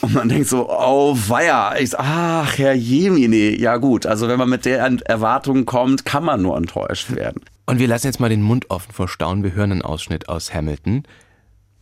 Und 0.00 0.14
man 0.14 0.28
denkt 0.28 0.48
so, 0.48 0.68
oh 0.70 1.16
weia, 1.28 1.76
ich, 1.78 1.98
ach 1.98 2.56
Herr 2.58 2.72
Jemine, 2.72 3.56
ja 3.56 3.76
gut, 3.76 4.06
also 4.06 4.28
wenn 4.28 4.38
man 4.38 4.48
mit 4.48 4.64
der 4.64 4.82
Erwartung 5.04 5.66
kommt, 5.66 6.04
kann 6.04 6.24
man 6.24 6.40
nur 6.42 6.56
enttäuscht 6.56 7.14
werden. 7.14 7.42
Und 7.66 7.78
wir 7.78 7.86
lassen 7.86 8.06
jetzt 8.06 8.18
mal 8.18 8.30
den 8.30 8.42
Mund 8.42 8.70
offen 8.70 8.92
vor 8.92 9.08
Staunen. 9.08 9.44
Wir 9.44 9.52
hören 9.52 9.72
einen 9.72 9.82
Ausschnitt 9.82 10.28
aus 10.28 10.52
Hamilton. 10.52 11.04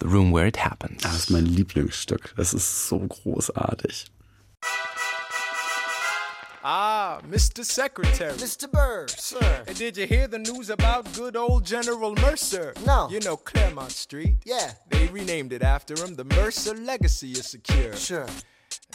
The 0.01 0.09
Room 0.09 0.35
Where 0.35 0.47
It 0.47 0.65
Happens. 0.65 1.02
Das 1.02 1.15
ist 1.16 1.31
mein 1.31 1.47
Lieblingsstück, 1.47 2.35
das 2.36 2.55
ist 2.55 2.89
so 2.89 2.98
großartig. 2.98 4.06
Ah, 6.65 7.21
Mr. 7.29 7.65
Secretary. 7.65 8.33
Mr. 8.33 8.71
Burr, 8.71 9.07
sir. 9.09 9.65
And 9.67 9.77
did 9.77 9.97
you 9.97 10.07
hear 10.07 10.27
the 10.27 10.39
news 10.39 10.71
about 10.71 11.13
good 11.15 11.37
old 11.37 11.65
General 11.65 12.15
Mercer? 12.17 12.75
No. 12.85 13.09
You 13.11 13.21
know 13.21 13.37
Claremont 13.37 13.93
Street? 13.93 14.37
Yeah. 14.45 14.73
They 14.91 15.07
renamed 15.09 15.53
it 15.53 15.63
after 15.63 15.95
him. 16.03 16.17
The 16.17 16.25
Mercer 16.25 16.75
legacy 16.75 17.33
is 17.33 17.47
secure. 17.47 17.95
Sure. 17.95 18.27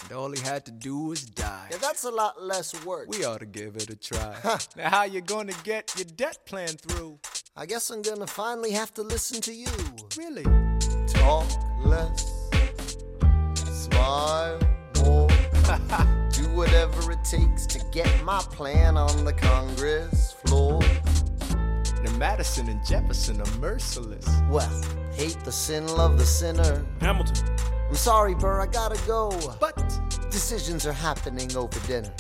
And 0.04 0.12
all 0.12 0.32
he 0.32 0.42
had 0.42 0.66
to 0.66 0.72
do 0.72 0.98
was 1.06 1.24
die. 1.26 1.68
Yeah, 1.72 1.78
that's 1.78 2.04
a 2.04 2.12
lot 2.12 2.42
less 2.42 2.74
work. 2.86 3.08
We 3.08 3.24
ought 3.24 3.40
to 3.40 3.46
give 3.46 3.76
it 3.76 3.90
a 3.90 3.96
try. 3.96 4.36
now, 4.76 4.90
how 4.90 5.04
you 5.04 5.22
gonna 5.22 5.54
get 5.64 5.94
your 5.96 6.06
debt 6.06 6.40
plan 6.46 6.70
through? 6.70 7.20
I 7.56 7.66
guess 7.66 7.90
I'm 7.90 8.02
gonna 8.02 8.28
finally 8.28 8.72
have 8.72 8.94
to 8.96 9.04
listen 9.04 9.40
to 9.42 9.54
you. 9.54 9.68
Really? 10.18 10.44
Talk 11.08 11.46
less, 11.86 12.50
smile 13.64 14.60
more, 15.04 15.28
whatever 16.54 17.12
it 17.12 17.24
takes 17.24 17.66
to 17.68 17.80
get 17.92 18.24
my 18.24 18.40
plan 18.52 18.98
on 18.98 19.26
the 19.26 19.34
Congress 19.34 20.34
floor. 20.46 20.82
Now, 22.04 22.12
Madison 22.18 22.70
and 22.70 22.86
Jefferson 22.86 23.42
are 23.42 23.58
merciless. 23.60 24.28
Well, 24.50 24.84
hate 25.14 25.40
the 25.44 25.52
sin, 25.52 25.88
love 25.88 26.18
the 26.18 26.26
sinner. 26.26 26.86
Hamilton. 27.02 27.56
I'm 27.90 27.96
sorry, 27.96 28.36
Burr, 28.36 28.62
I 28.62 28.68
gotta 28.68 29.00
go. 29.06 29.32
But 29.60 29.78
Decisions 30.34 30.88
are 30.88 30.94
happening 30.94 31.56
over 31.56 31.80
dinner. 31.86 32.12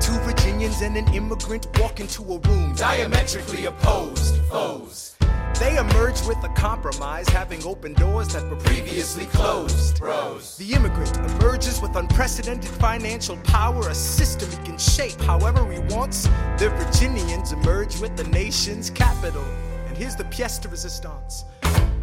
Two 0.00 0.18
Virginians 0.20 0.80
and 0.80 0.96
an 0.96 1.12
immigrant 1.12 1.66
walk 1.78 2.00
into 2.00 2.22
a 2.22 2.38
room 2.38 2.74
diametrically 2.74 3.66
opposed 3.66 4.36
foes. 4.46 5.14
They 5.58 5.76
emerge 5.78 6.20
with 6.26 6.42
a 6.42 6.48
compromise, 6.56 7.28
having 7.28 7.62
opened 7.64 7.96
doors 7.96 8.28
that 8.28 8.48
were 8.48 8.56
previously 8.56 9.26
closed. 9.26 9.98
Bros. 9.98 10.56
The 10.56 10.72
immigrant 10.72 11.16
emerges 11.16 11.80
with 11.80 11.94
unprecedented 11.94 12.70
financial 12.70 13.36
power, 13.38 13.88
a 13.88 13.94
system 13.94 14.50
he 14.50 14.56
can 14.66 14.78
shape 14.78 15.20
however 15.20 15.70
he 15.70 15.78
wants. 15.94 16.24
The 16.58 16.70
Virginians 16.76 17.52
emerge 17.52 18.00
with 18.00 18.16
the 18.16 18.24
nation's 18.24 18.90
capital. 18.90 19.44
And 19.86 19.96
here's 19.96 20.16
the 20.16 20.24
pièce 20.24 20.60
de 20.60 20.68
resistance. 20.68 21.44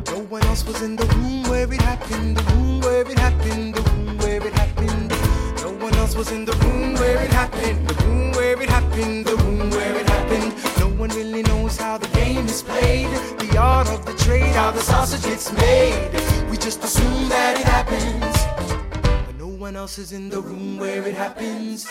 No 0.07 0.19
one 0.29 0.43
else 0.43 0.65
was 0.65 0.81
in 0.81 0.95
the 0.95 1.05
room 1.05 1.43
where 1.43 1.71
it 1.71 1.81
happened, 1.81 2.37
the 2.37 2.43
room 2.53 2.79
where 2.81 3.01
it 3.01 3.19
happened, 3.19 3.75
the 3.75 3.81
room 3.81 4.17
where 4.19 4.45
it 4.45 4.53
happened. 4.53 5.09
No 5.61 5.71
one 5.85 5.93
else 5.95 6.15
was 6.15 6.31
in 6.31 6.45
the 6.45 6.53
room 6.53 6.93
where 6.95 7.21
it 7.23 7.31
happened, 7.31 7.87
the 7.87 7.93
room 8.05 8.31
where 8.31 8.61
it 8.61 8.69
happened, 8.69 9.25
the 9.25 9.35
room 9.35 9.69
where 9.69 9.95
it 9.95 10.07
happened. 10.07 10.53
No 10.79 10.87
one 10.97 11.09
really 11.09 11.43
knows 11.43 11.77
how 11.77 11.97
the 11.97 12.07
game 12.09 12.45
is 12.45 12.63
played, 12.63 13.09
art 13.59 13.89
of 13.89 14.05
the 14.05 14.13
trade, 14.13 14.55
how 14.55 14.71
the 14.71 14.79
sausage 14.79 15.23
gets 15.23 15.51
made. 15.51 16.11
We 16.49 16.57
just 16.57 16.83
assume 16.83 17.29
that 17.29 17.59
it 17.59 17.65
happens, 17.65 19.25
but 19.25 19.35
no 19.35 19.47
one 19.47 19.75
else 19.75 19.97
is 19.97 20.13
in 20.13 20.29
the 20.29 20.41
room 20.41 20.77
where 20.77 21.05
it 21.05 21.13
happens. 21.13 21.85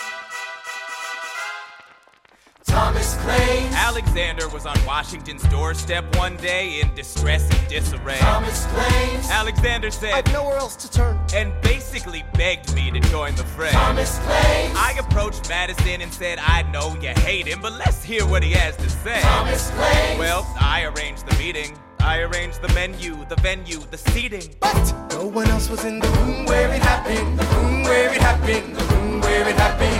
Thomas 2.69 3.15
claims 3.17 3.73
Alexander 3.73 4.47
was 4.49 4.67
on 4.67 4.77
Washington's 4.85 5.41
doorstep 5.49 6.15
one 6.17 6.37
day 6.37 6.81
in 6.81 6.93
distress 6.93 7.41
and 7.49 7.67
disarray. 7.67 8.17
Thomas 8.19 8.65
claims 8.67 9.27
Alexander 9.29 9.89
said, 9.89 10.13
I've 10.13 10.31
nowhere 10.31 10.57
else 10.57 10.75
to 10.75 10.91
turn. 10.91 11.19
and 11.33 11.51
basically 11.61 12.23
begged 12.35 12.73
me 12.75 12.91
to 12.91 12.99
join 13.09 13.33
the 13.35 13.43
fray. 13.43 13.71
Thomas 13.71 14.19
claims 14.19 14.75
I 14.77 14.95
approached 14.99 15.49
Madison 15.49 16.01
and 16.01 16.13
said, 16.13 16.37
I 16.39 16.61
know 16.71 16.95
you 17.01 17.09
hate 17.09 17.47
him, 17.47 17.59
but 17.59 17.73
let's 17.73 18.03
hear 18.03 18.25
what 18.27 18.43
he 18.43 18.51
has 18.51 18.77
to 18.77 18.89
say. 18.89 19.19
Thomas 19.21 19.71
claims 19.71 20.19
Well, 20.19 20.47
I 20.59 20.83
arranged 20.85 21.25
the 21.27 21.35
meeting. 21.37 21.75
I 21.99 22.19
arranged 22.19 22.61
the 22.61 22.69
menu, 22.69 23.25
the 23.25 23.35
venue, 23.37 23.79
the 23.91 23.97
seating. 23.97 24.55
But 24.61 24.93
no 25.11 25.25
one 25.25 25.47
else 25.47 25.69
was 25.69 25.85
in 25.85 25.99
the 25.99 26.07
room 26.07 26.45
where 26.45 26.71
it 26.73 26.81
happened, 26.81 27.37
the 27.37 27.45
room 27.55 27.83
where 27.83 28.13
it 28.13 28.21
happened, 28.21 28.75
the 28.75 28.95
room 28.95 29.21
where 29.21 29.47
it 29.49 29.55
happened 29.55 29.98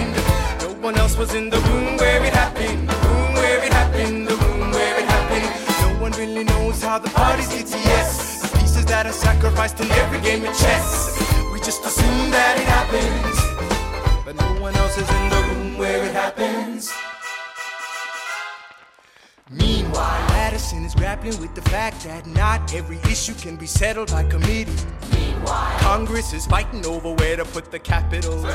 one 0.82 0.96
else 0.98 1.18
was 1.18 1.34
in 1.34 1.50
the 1.50 1.58
room 1.58 1.98
where 1.98 2.24
it 2.24 2.34
happened, 2.34 2.88
the 2.88 2.96
room 3.08 3.34
where 3.34 3.64
it 3.64 3.74
happened, 3.74 4.28
the 4.28 4.36
room 4.36 4.72
where 4.72 5.00
it 5.00 5.06
happened. 5.06 5.96
No 5.96 6.02
one 6.02 6.12
really 6.14 6.44
knows 6.44 6.82
how 6.82 6.98
the 6.98 7.10
party's 7.10 7.52
ETS. 7.54 8.42
The 8.42 8.58
pieces 8.60 8.86
that 8.86 9.06
are 9.06 9.12
sacrificed 9.12 9.80
in 9.82 9.92
every 9.92 10.22
game 10.22 10.46
of 10.46 10.58
chess. 10.58 11.20
We 11.52 11.60
just 11.60 11.84
assume 11.84 12.32
that 12.32 12.58
it 12.58 12.68
happens, 12.78 14.26
but 14.26 14.36
no 14.36 14.62
one 14.62 14.76
else 14.76 14.98
is 14.98 15.10
in 15.10 15.30
the 15.30 15.42
room 15.50 15.78
where 15.78 16.06
it 16.06 16.14
happens. 16.14 16.94
Meanwhile, 19.52 20.30
Madison 20.30 20.86
is 20.86 20.96
grappling 20.96 21.40
with 21.42 21.56
the 21.56 21.62
fact 21.64 22.04
that 22.06 22.26
not 22.28 22.74
every 22.74 23.00
issue 23.12 23.34
can 23.34 23.58
be 23.58 23.66
settled 23.66 24.12
by 24.12 24.24
committee. 24.24 24.72
Meanwhile, 25.12 25.80
Congress 25.80 26.32
is 26.34 26.46
fighting 26.46 26.86
over 26.86 27.14
where 27.14 27.36
to 27.36 27.46
put 27.46 27.72
the 27.72 27.80
capital. 27.80 28.46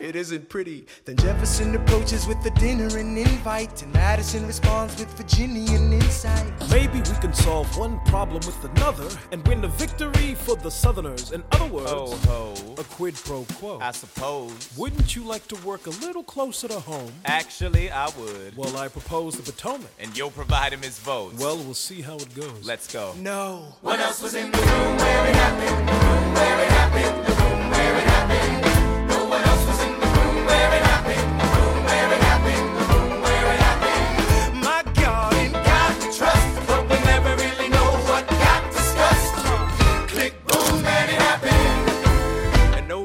It 0.00 0.16
isn't 0.16 0.48
pretty. 0.48 0.86
Then 1.04 1.16
Jefferson 1.16 1.74
approaches 1.74 2.26
with 2.26 2.44
a 2.44 2.50
dinner 2.58 2.96
and 2.98 3.16
invite, 3.16 3.82
and 3.82 3.92
Madison 3.92 4.46
responds 4.46 4.98
with 4.98 5.08
Virginian 5.16 5.92
insight. 5.92 6.52
Maybe 6.70 6.98
we 6.98 7.16
can 7.20 7.32
solve 7.32 7.76
one 7.78 8.00
problem 8.06 8.42
with 8.46 8.62
another 8.64 9.08
and 9.32 9.46
win 9.46 9.64
a 9.64 9.68
victory 9.68 10.34
for 10.34 10.56
the 10.56 10.70
Southerners. 10.70 11.32
In 11.32 11.42
other 11.52 11.66
words, 11.66 11.90
Ho, 11.90 12.06
ho. 12.26 12.54
a 12.78 12.84
quid 12.84 13.14
pro 13.14 13.44
quo. 13.54 13.78
I 13.80 13.92
suppose. 13.92 14.52
Wouldn't 14.76 15.14
you 15.16 15.24
like 15.24 15.46
to 15.48 15.56
work 15.66 15.86
a 15.86 15.90
little 16.04 16.22
closer 16.22 16.68
to 16.68 16.80
home? 16.80 17.12
Actually, 17.24 17.90
I 17.90 18.06
would. 18.18 18.56
Well, 18.56 18.76
I 18.76 18.88
propose 18.88 19.36
the 19.36 19.42
Potomac. 19.42 19.90
And 19.98 20.16
you'll 20.16 20.30
provide 20.30 20.72
him 20.72 20.82
his 20.82 20.98
votes. 20.98 21.38
Well, 21.40 21.56
we'll 21.56 21.74
see 21.74 22.02
how 22.02 22.16
it 22.16 22.34
goes. 22.34 22.64
Let's 22.64 22.92
go. 22.92 23.14
No. 23.20 23.74
What 23.82 24.00
else 24.00 24.22
was 24.22 24.34
in 24.34 24.50
the 24.50 24.58
room 24.58 24.96
where 24.98 25.26
it 25.28 25.34
happened? 25.36 25.88
The 25.88 25.92
room 25.92 26.34
where 26.34 26.60
it 26.60 26.68
happened. 26.70 27.23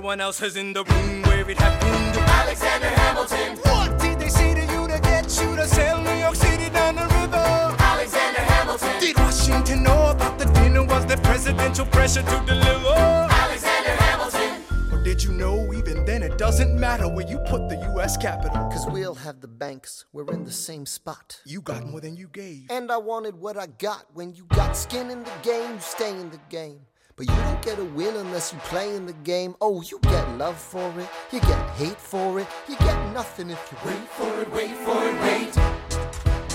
One 0.09 0.21
else 0.21 0.41
is 0.41 0.55
in 0.55 0.73
the 0.73 0.83
room 0.85 1.21
where 1.21 1.47
it 1.47 1.59
happened. 1.59 2.17
Alexander 2.41 2.87
Hamilton. 2.87 3.57
What 3.57 3.99
did 3.99 4.17
they 4.19 4.27
say 4.27 4.55
to 4.55 4.61
you 4.61 4.87
to 4.87 4.99
get 5.03 5.25
you 5.39 5.55
to 5.55 5.67
sail 5.67 6.01
New 6.01 6.17
York 6.25 6.33
City 6.33 6.67
down 6.71 6.95
the 6.95 7.07
river? 7.19 7.45
Alexander 7.77 8.41
Hamilton. 8.41 8.99
Did 8.99 9.15
Washington 9.17 9.83
know 9.83 10.09
about 10.09 10.39
the 10.39 10.45
dinner? 10.45 10.83
Was 10.83 11.05
there 11.05 11.17
presidential 11.17 11.85
pressure 11.85 12.23
to 12.23 12.37
deliver? 12.47 12.95
Alexander 13.43 13.95
Hamilton. 14.05 14.63
Or 14.91 15.03
did 15.03 15.21
you 15.23 15.31
know 15.31 15.71
even 15.75 16.03
then 16.05 16.23
it 16.23 16.39
doesn't 16.39 16.73
matter 16.73 17.07
where 17.07 17.27
you 17.29 17.37
put 17.47 17.69
the 17.69 17.77
U.S. 17.93 18.17
Capitol? 18.17 18.67
Cause 18.71 18.87
we'll 18.89 19.13
have 19.13 19.41
the 19.41 19.47
banks, 19.47 20.05
we're 20.11 20.31
in 20.33 20.43
the 20.43 20.57
same 20.67 20.87
spot. 20.87 21.39
You 21.45 21.61
got 21.61 21.85
more 21.85 22.01
than 22.01 22.15
you 22.17 22.29
gave. 22.29 22.71
And 22.71 22.91
I 22.91 22.97
wanted 22.97 23.35
what 23.35 23.57
I 23.57 23.67
got. 23.67 24.07
When 24.15 24.33
you 24.33 24.45
got 24.45 24.75
skin 24.75 25.11
in 25.11 25.23
the 25.23 25.37
game, 25.43 25.75
you 25.75 25.79
stay 25.81 26.19
in 26.19 26.31
the 26.31 26.41
game. 26.49 26.79
But 27.19 27.27
you 27.27 27.35
don't 27.35 27.61
get 27.61 27.77
a 27.77 27.83
win 27.83 28.15
unless 28.15 28.53
you 28.53 28.59
play 28.59 28.95
in 28.95 29.05
the 29.05 29.11
game. 29.11 29.53
Oh, 29.59 29.81
you 29.81 29.99
get 30.03 30.25
love 30.37 30.55
for 30.55 30.87
it, 30.97 31.09
you 31.33 31.41
get 31.41 31.69
hate 31.71 31.99
for 31.99 32.39
it, 32.39 32.47
you 32.69 32.77
get 32.77 32.95
nothing 33.13 33.49
if 33.49 33.59
you 33.69 33.77
wait 33.85 34.07
for 34.07 34.41
it, 34.41 34.49
wait 34.53 34.71
for 34.71 35.03
it, 35.03 35.19
wait. 35.19 35.53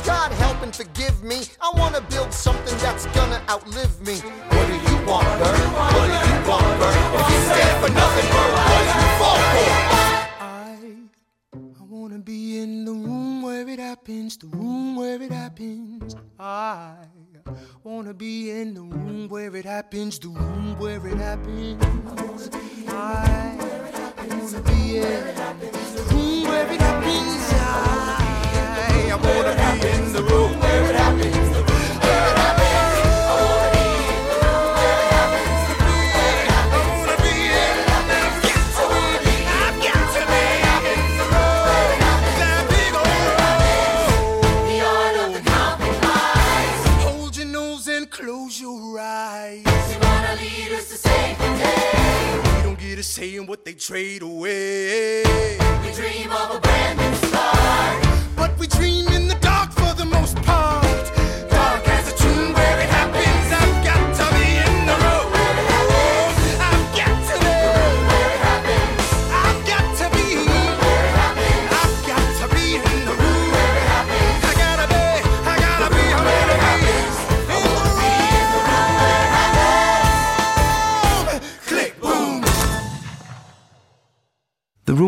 God 0.07 0.33
help 0.33 0.63
and 0.63 0.75
forgive 0.75 1.23
me. 1.23 1.43
I 1.61 1.71
wanna 1.75 2.01
build 2.01 2.33
something 2.33 2.79
that's 2.79 3.05
gonna 3.09 3.43
outlive 3.51 4.01
me. 4.07 4.15
What 4.15 4.67
do 4.67 4.77
you 4.89 4.97
want, 5.07 5.29
Bert? 5.39 5.61
What 5.77 6.07
do 6.09 6.17
you 6.33 6.49
want, 6.49 6.81
Bert? 6.81 6.97
If 7.21 7.29
you 7.29 7.41
stand 7.53 7.85
for 7.85 7.93
nothing, 7.93 8.29
Bert, 8.33 8.53
what 8.57 8.81
do 8.81 8.95
you 9.05 9.11
fall 9.21 9.41
for? 9.53 9.71
I, 10.41 10.79
I 11.79 11.85
wanna 11.91 12.21
be 12.21 12.57
in 12.61 12.87
the 12.87 12.93
room 12.93 13.43
where 13.43 13.69
it 13.69 13.79
happens, 13.79 14.39
the 14.39 14.47
room 14.47 14.97
where 14.97 15.21
it 15.21 15.31
happens. 15.31 16.17
I 16.39 17.05
wanna 17.83 18.15
be 18.15 18.51
in 18.51 18.75
the 18.75 18.83
room 18.83 19.29
where 19.29 19.55
it 19.57 19.65
happens, 19.65 20.19
the 20.19 20.29
room 20.29 20.79
where 20.79 21.07
it 21.07 21.19
happens. 21.19 21.83
I 22.89 23.57
wanna 24.29 24.61
be 24.63 24.99
in 24.99 25.25
the 25.95 26.03
room 26.11 26.43
where 26.45 26.73
it 26.73 26.81
happens. 26.81 27.53
I, 27.53 29.17
wanna 29.23 29.81
be 29.81 29.89
in 29.89 30.13
the 30.13 30.23
room 30.23 30.59
where 30.61 30.91
it 30.91 30.97
happens. 30.97 31.54
We 53.05 53.11
don't 53.11 53.17
get 53.17 53.21
a 53.21 53.29
say 53.29 53.37
in 53.37 53.47
what 53.47 53.65
they 53.65 53.75
trade 53.75 54.23
away. 54.23 55.23
We 55.83 55.93
dream 55.93 56.33
of 56.33 56.57
a 56.57 56.61
brand 56.61 56.99
new 56.99 57.15
start. 57.29 58.37
But 58.37 58.59
we 58.59 58.67
dream 58.67 59.09
in 59.09 59.29
the 59.29 59.34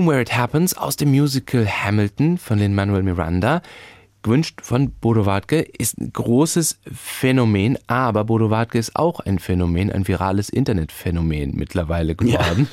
Where 0.06 0.20
It 0.20 0.36
Happens 0.36 0.76
aus 0.76 0.96
dem 0.96 1.10
Musical 1.10 1.66
Hamilton 1.66 2.38
von 2.38 2.58
Lin-Manuel 2.58 3.02
Miranda, 3.02 3.62
gewünscht 4.22 4.60
von 4.62 4.90
Bodo 4.90 5.26
Wartke, 5.26 5.60
ist 5.60 5.98
ein 5.98 6.12
großes 6.12 6.80
Phänomen, 6.92 7.78
aber 7.86 8.24
Bodo 8.24 8.50
Wartke 8.50 8.78
ist 8.78 8.94
auch 8.94 9.20
ein 9.20 9.38
Phänomen, 9.38 9.90
ein 9.90 10.06
virales 10.06 10.48
Internetphänomen 10.48 11.56
mittlerweile 11.56 12.14
geworden. 12.14 12.68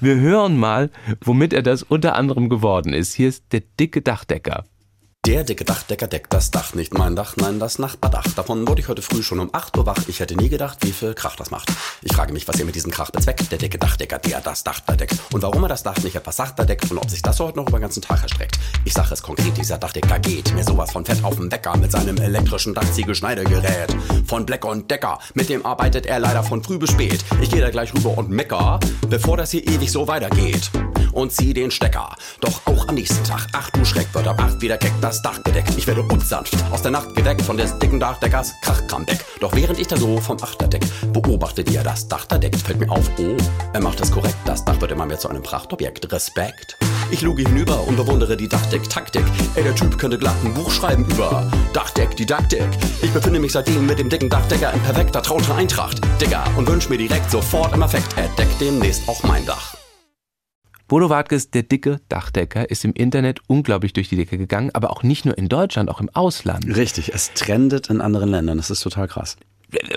Wir 0.00 0.16
hören 0.16 0.58
mal, 0.58 0.90
womit 1.20 1.52
er 1.52 1.62
das 1.62 1.82
unter 1.82 2.14
anderem 2.14 2.48
geworden 2.48 2.92
ist. 2.92 3.14
Hier 3.14 3.28
ist 3.28 3.52
der 3.52 3.62
dicke 3.78 4.02
Dachdecker. 4.02 4.64
Der 5.26 5.44
dicke 5.44 5.66
Dachdecker 5.66 6.06
deckt 6.06 6.32
das 6.32 6.50
Dach, 6.50 6.72
nicht 6.72 6.94
mein 6.94 7.14
Dach, 7.14 7.36
nein, 7.36 7.60
das 7.60 7.78
Nachbardach. 7.78 8.26
Davon 8.36 8.66
wurde 8.66 8.80
ich 8.80 8.88
heute 8.88 9.02
früh 9.02 9.22
schon 9.22 9.38
um 9.38 9.50
8 9.52 9.76
Uhr 9.76 9.84
wach. 9.84 9.98
Ich 10.08 10.18
hätte 10.18 10.34
nie 10.34 10.48
gedacht, 10.48 10.78
wie 10.80 10.92
viel 10.92 11.12
Krach 11.12 11.36
das 11.36 11.50
macht. 11.50 11.70
Ich 12.00 12.14
frage 12.14 12.32
mich, 12.32 12.48
was 12.48 12.58
ihr 12.58 12.64
mit 12.64 12.74
diesem 12.74 12.90
Krach 12.90 13.10
bezweckt. 13.10 13.52
Der 13.52 13.58
dicke 13.58 13.78
Dachdecker, 13.78 14.18
der 14.18 14.40
das 14.40 14.64
Dach 14.64 14.80
da 14.80 14.96
deckt. 14.96 15.18
Und 15.34 15.42
warum 15.42 15.62
er 15.64 15.68
das 15.68 15.82
Dach 15.82 15.98
nicht 15.98 16.16
etwas 16.16 16.36
sachter 16.36 16.64
deckt 16.64 16.90
und 16.90 16.96
ob 16.96 17.10
sich 17.10 17.20
das 17.20 17.38
heute 17.38 17.58
noch 17.58 17.68
über 17.68 17.76
den 17.76 17.82
ganzen 17.82 18.00
Tag 18.00 18.22
erstreckt. 18.22 18.58
Ich 18.86 18.94
sage 18.94 19.12
es 19.12 19.22
konkret, 19.22 19.54
dieser 19.58 19.76
Dachdecker 19.76 20.18
geht 20.20 20.54
mir 20.54 20.64
sowas 20.64 20.90
von 20.90 21.04
fett 21.04 21.22
auf 21.22 21.36
den 21.36 21.52
Wecker 21.52 21.76
mit 21.76 21.92
seinem 21.92 22.16
elektrischen 22.16 22.72
Dachziegelschneidegerät. 22.72 23.94
Von 24.26 24.46
Bleck 24.46 24.64
und 24.64 24.90
Decker, 24.90 25.18
mit 25.34 25.50
dem 25.50 25.66
arbeitet 25.66 26.06
er 26.06 26.18
leider 26.18 26.42
von 26.42 26.64
früh 26.64 26.78
bis 26.78 26.92
spät. 26.92 27.22
Ich 27.42 27.50
gehe 27.50 27.60
da 27.60 27.68
gleich 27.68 27.92
rüber 27.92 28.16
und 28.16 28.30
mecker, 28.30 28.80
bevor 29.06 29.36
das 29.36 29.50
hier 29.50 29.68
ewig 29.68 29.92
so 29.92 30.08
weitergeht. 30.08 30.70
Und 31.12 31.32
zieh 31.32 31.54
den 31.54 31.70
Stecker. 31.70 32.14
Doch 32.40 32.60
auch 32.66 32.88
am 32.88 32.94
nächsten 32.94 33.22
Tag, 33.24 33.46
ach 33.52 33.70
du 33.70 33.84
Schreck, 33.84 34.12
wird 34.14 34.26
ab 34.26 34.40
8 34.40 34.60
wieder 34.60 34.78
keck 34.78 34.92
das 35.00 35.22
Dach 35.22 35.42
gedeckt. 35.42 35.72
Ich 35.76 35.86
werde 35.86 36.02
unsanft 36.02 36.54
aus 36.70 36.82
der 36.82 36.90
Nacht 36.90 37.14
geweckt 37.14 37.42
von 37.42 37.56
des 37.56 37.78
dicken 37.78 38.00
Dachdeckers 38.00 38.52
Krachkramdeck. 38.62 39.24
Doch 39.40 39.54
während 39.54 39.78
ich 39.78 39.86
da 39.86 39.96
so 39.96 40.20
vom 40.20 40.36
Achterdeck 40.42 40.84
beobachte, 41.12 41.66
wie 41.66 41.76
er 41.76 41.84
das 41.84 42.08
Dach 42.08 42.26
da 42.26 42.38
deckt, 42.38 42.56
fällt 42.56 42.80
mir 42.80 42.90
auf, 42.90 43.10
oh, 43.18 43.36
er 43.72 43.80
macht 43.80 44.00
es 44.00 44.10
korrekt. 44.10 44.36
Das 44.44 44.64
Dach 44.64 44.80
wird 44.80 44.92
immer 44.92 45.06
mehr 45.06 45.18
zu 45.18 45.28
einem 45.28 45.42
Prachtobjekt. 45.42 46.12
Respekt. 46.12 46.76
Ich 47.10 47.22
luge 47.22 47.42
hinüber 47.42 47.86
und 47.86 47.96
bewundere 47.96 48.36
die 48.36 48.48
Dachdeck-Taktik. 48.48 49.24
Ey, 49.56 49.64
der 49.64 49.74
Typ 49.74 49.98
könnte 49.98 50.18
glatt 50.18 50.36
ein 50.44 50.54
Buch 50.54 50.70
schreiben 50.70 51.04
über 51.06 51.50
Dachdeck, 51.72 52.16
Didaktik. 52.16 52.68
Ich 53.02 53.10
befinde 53.10 53.40
mich 53.40 53.52
seitdem 53.52 53.86
mit 53.86 53.98
dem 53.98 54.08
dicken 54.08 54.28
Dachdecker 54.28 54.72
in 54.72 54.80
perfekter 54.80 55.22
trauter 55.22 55.56
Eintracht. 55.56 56.00
Digga, 56.20 56.44
und 56.56 56.68
wünsch 56.68 56.88
mir 56.88 56.98
direkt 56.98 57.30
sofort 57.30 57.74
im 57.74 57.82
Effekt, 57.82 58.16
er 58.16 58.28
deckt 58.36 58.60
demnächst 58.60 59.08
auch 59.08 59.22
mein 59.24 59.44
Dach. 59.44 59.79
Bodo 60.90 61.08
Wartkes, 61.08 61.52
der 61.52 61.62
dicke 61.62 62.00
Dachdecker, 62.08 62.68
ist 62.68 62.84
im 62.84 62.92
Internet 62.94 63.38
unglaublich 63.46 63.92
durch 63.92 64.08
die 64.08 64.16
Decke 64.16 64.36
gegangen, 64.36 64.70
aber 64.72 64.90
auch 64.90 65.04
nicht 65.04 65.24
nur 65.24 65.38
in 65.38 65.48
Deutschland, 65.48 65.88
auch 65.88 66.00
im 66.00 66.10
Ausland. 66.14 66.66
Richtig, 66.66 67.14
es 67.14 67.32
trendet 67.32 67.90
in 67.90 68.00
anderen 68.00 68.28
Ländern. 68.28 68.56
Das 68.56 68.70
ist 68.70 68.80
total 68.80 69.06
krass. 69.06 69.36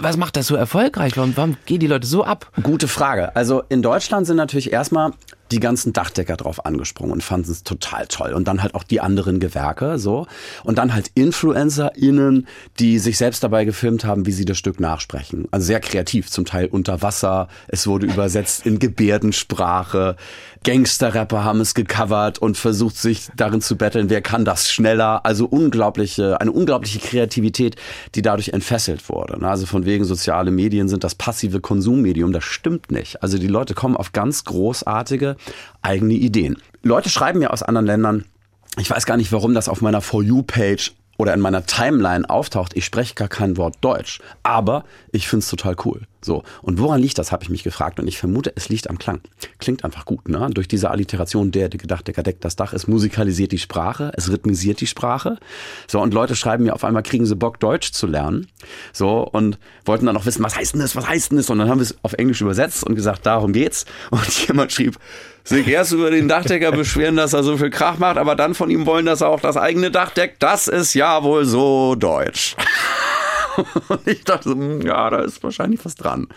Was 0.01 0.17
macht 0.17 0.35
das 0.35 0.45
so 0.45 0.55
erfolgreich? 0.55 1.17
Warum, 1.17 1.35
warum 1.35 1.57
gehen 1.65 1.79
die 1.79 1.87
Leute 1.87 2.05
so 2.05 2.23
ab? 2.23 2.51
Gute 2.61 2.87
Frage. 2.87 3.35
Also 3.35 3.63
in 3.69 3.81
Deutschland 3.81 4.27
sind 4.27 4.37
natürlich 4.37 4.71
erstmal 4.71 5.13
die 5.53 5.59
ganzen 5.59 5.93
Dachdecker 5.93 6.35
drauf 6.35 6.65
angesprungen 6.65 7.13
und 7.13 7.23
fanden 7.23 7.51
es 7.51 7.63
total 7.63 8.07
toll. 8.07 8.33
Und 8.33 8.47
dann 8.47 8.63
halt 8.63 8.73
auch 8.75 8.83
die 8.83 8.99
anderen 8.99 9.39
Gewerke, 9.39 9.99
so. 9.99 10.25
Und 10.63 10.79
dann 10.79 10.93
halt 10.93 11.11
InfluencerInnen, 11.13 12.47
die 12.79 12.99
sich 12.99 13.17
selbst 13.17 13.43
dabei 13.43 13.63
gefilmt 13.63 14.03
haben, 14.03 14.25
wie 14.25 14.31
sie 14.31 14.45
das 14.45 14.57
Stück 14.57 14.79
nachsprechen. 14.79 15.47
Also 15.51 15.67
sehr 15.67 15.79
kreativ, 15.79 16.29
zum 16.29 16.45
Teil 16.45 16.65
unter 16.65 17.01
Wasser. 17.01 17.47
Es 17.67 17.85
wurde 17.85 18.07
übersetzt 18.07 18.65
in 18.65 18.79
Gebärdensprache. 18.79 20.15
Gangster-Rapper 20.63 21.43
haben 21.43 21.59
es 21.59 21.73
gecovert 21.73 22.39
und 22.39 22.57
versucht 22.57 22.95
sich 22.95 23.27
darin 23.35 23.61
zu 23.61 23.75
betteln, 23.75 24.09
wer 24.09 24.21
kann 24.21 24.45
das 24.45 24.71
schneller. 24.71 25.25
Also 25.25 25.45
unglaubliche, 25.45 26.39
eine 26.39 26.51
unglaubliche 26.51 26.99
Kreativität, 26.99 27.75
die 28.15 28.21
dadurch 28.21 28.49
entfesselt 28.49 29.09
wurde. 29.09 29.39
Ne? 29.39 29.47
Also 29.47 29.65
von 29.65 29.85
wegen 29.85 30.05
soziale 30.05 30.51
Medien 30.51 30.87
sind 30.87 31.03
das 31.03 31.15
passive 31.15 31.59
Konsummedium. 31.59 32.31
Das 32.31 32.45
stimmt 32.45 32.91
nicht. 32.91 33.21
Also 33.21 33.37
die 33.37 33.47
Leute 33.47 33.73
kommen 33.73 33.97
auf 33.97 34.13
ganz 34.13 34.45
großartige 34.45 35.35
eigene 35.81 36.13
Ideen. 36.13 36.57
Leute 36.81 37.09
schreiben 37.09 37.39
mir 37.39 37.51
aus 37.51 37.63
anderen 37.63 37.85
Ländern, 37.85 38.25
ich 38.77 38.89
weiß 38.89 39.05
gar 39.05 39.17
nicht, 39.17 39.31
warum 39.31 39.53
das 39.53 39.69
auf 39.69 39.81
meiner 39.81 40.01
For 40.01 40.23
You-Page 40.23 40.93
oder 41.17 41.33
in 41.33 41.39
meiner 41.39 41.65
Timeline 41.65 42.29
auftaucht, 42.29 42.75
ich 42.75 42.85
spreche 42.85 43.13
gar 43.13 43.27
kein 43.27 43.57
Wort 43.57 43.77
Deutsch, 43.81 44.19
aber 44.41 44.83
ich 45.11 45.27
finde 45.27 45.43
es 45.43 45.49
total 45.49 45.75
cool. 45.85 46.01
So. 46.21 46.43
Und 46.61 46.79
woran 46.79 47.01
liegt 47.01 47.17
das, 47.17 47.31
habe 47.31 47.43
ich 47.43 47.49
mich 47.49 47.63
gefragt. 47.63 47.99
Und 47.99 48.07
ich 48.07 48.17
vermute, 48.17 48.53
es 48.55 48.69
liegt 48.69 48.89
am 48.89 48.97
Klang. 48.97 49.21
Klingt 49.59 49.83
einfach 49.83 50.05
gut, 50.05 50.29
ne? 50.29 50.49
Durch 50.53 50.67
diese 50.67 50.89
Alliteration, 50.89 51.51
der, 51.51 51.69
der 51.69 51.79
gedacht, 51.79 52.07
der 52.07 52.23
deckt 52.23 52.43
das 52.45 52.55
Dach, 52.55 52.73
es 52.73 52.87
musikalisiert 52.87 53.51
die 53.51 53.59
Sprache, 53.59 54.11
es 54.15 54.29
rhythmisiert 54.29 54.81
die 54.81 54.87
Sprache. 54.87 55.37
So, 55.87 56.01
und 56.01 56.13
Leute 56.13 56.35
schreiben 56.35 56.63
mir 56.63 56.73
auf 56.73 56.83
einmal, 56.83 57.03
kriegen 57.03 57.25
sie 57.25 57.35
Bock, 57.35 57.59
Deutsch 57.59 57.91
zu 57.91 58.07
lernen. 58.07 58.47
So, 58.93 59.19
und 59.19 59.59
wollten 59.85 60.05
dann 60.05 60.17
auch 60.17 60.25
wissen, 60.25 60.43
was 60.43 60.55
heißt 60.55 60.73
denn 60.73 60.81
das, 60.81 60.95
was 60.95 61.07
heißt 61.07 61.31
denn 61.31 61.37
das? 61.37 61.49
Und 61.49 61.59
dann 61.59 61.69
haben 61.69 61.79
wir 61.79 61.83
es 61.83 61.95
auf 62.03 62.13
Englisch 62.13 62.41
übersetzt 62.41 62.83
und 62.83 62.95
gesagt, 62.95 63.25
darum 63.25 63.53
geht's. 63.53 63.85
Und 64.09 64.47
jemand 64.47 64.71
schrieb, 64.71 64.97
sich 65.43 65.67
erst 65.67 65.91
über 65.91 66.09
den 66.09 66.27
Dachdecker 66.27 66.71
beschweren, 66.71 67.17
dass 67.17 67.33
er 67.33 67.43
so 67.43 67.57
viel 67.57 67.69
Krach 67.69 67.97
macht, 67.97 68.17
aber 68.17 68.35
dann 68.35 68.53
von 68.53 68.69
ihm 68.69 68.85
wollen, 68.85 69.05
dass 69.05 69.21
er 69.21 69.29
auch 69.29 69.41
das 69.41 69.57
eigene 69.57 69.91
Dach 69.91 70.11
deckt. 70.11 70.41
Das 70.41 70.67
ist 70.67 70.93
ja 70.93 71.23
wohl 71.23 71.45
so 71.45 71.95
deutsch. 71.95 72.55
Und 73.87 74.07
ich 74.07 74.23
dachte, 74.23 74.51
hm, 74.51 74.81
ja, 74.81 75.09
da 75.09 75.19
ist 75.19 75.43
wahrscheinlich 75.43 75.83
was 75.85 75.95
dran. 75.95 76.27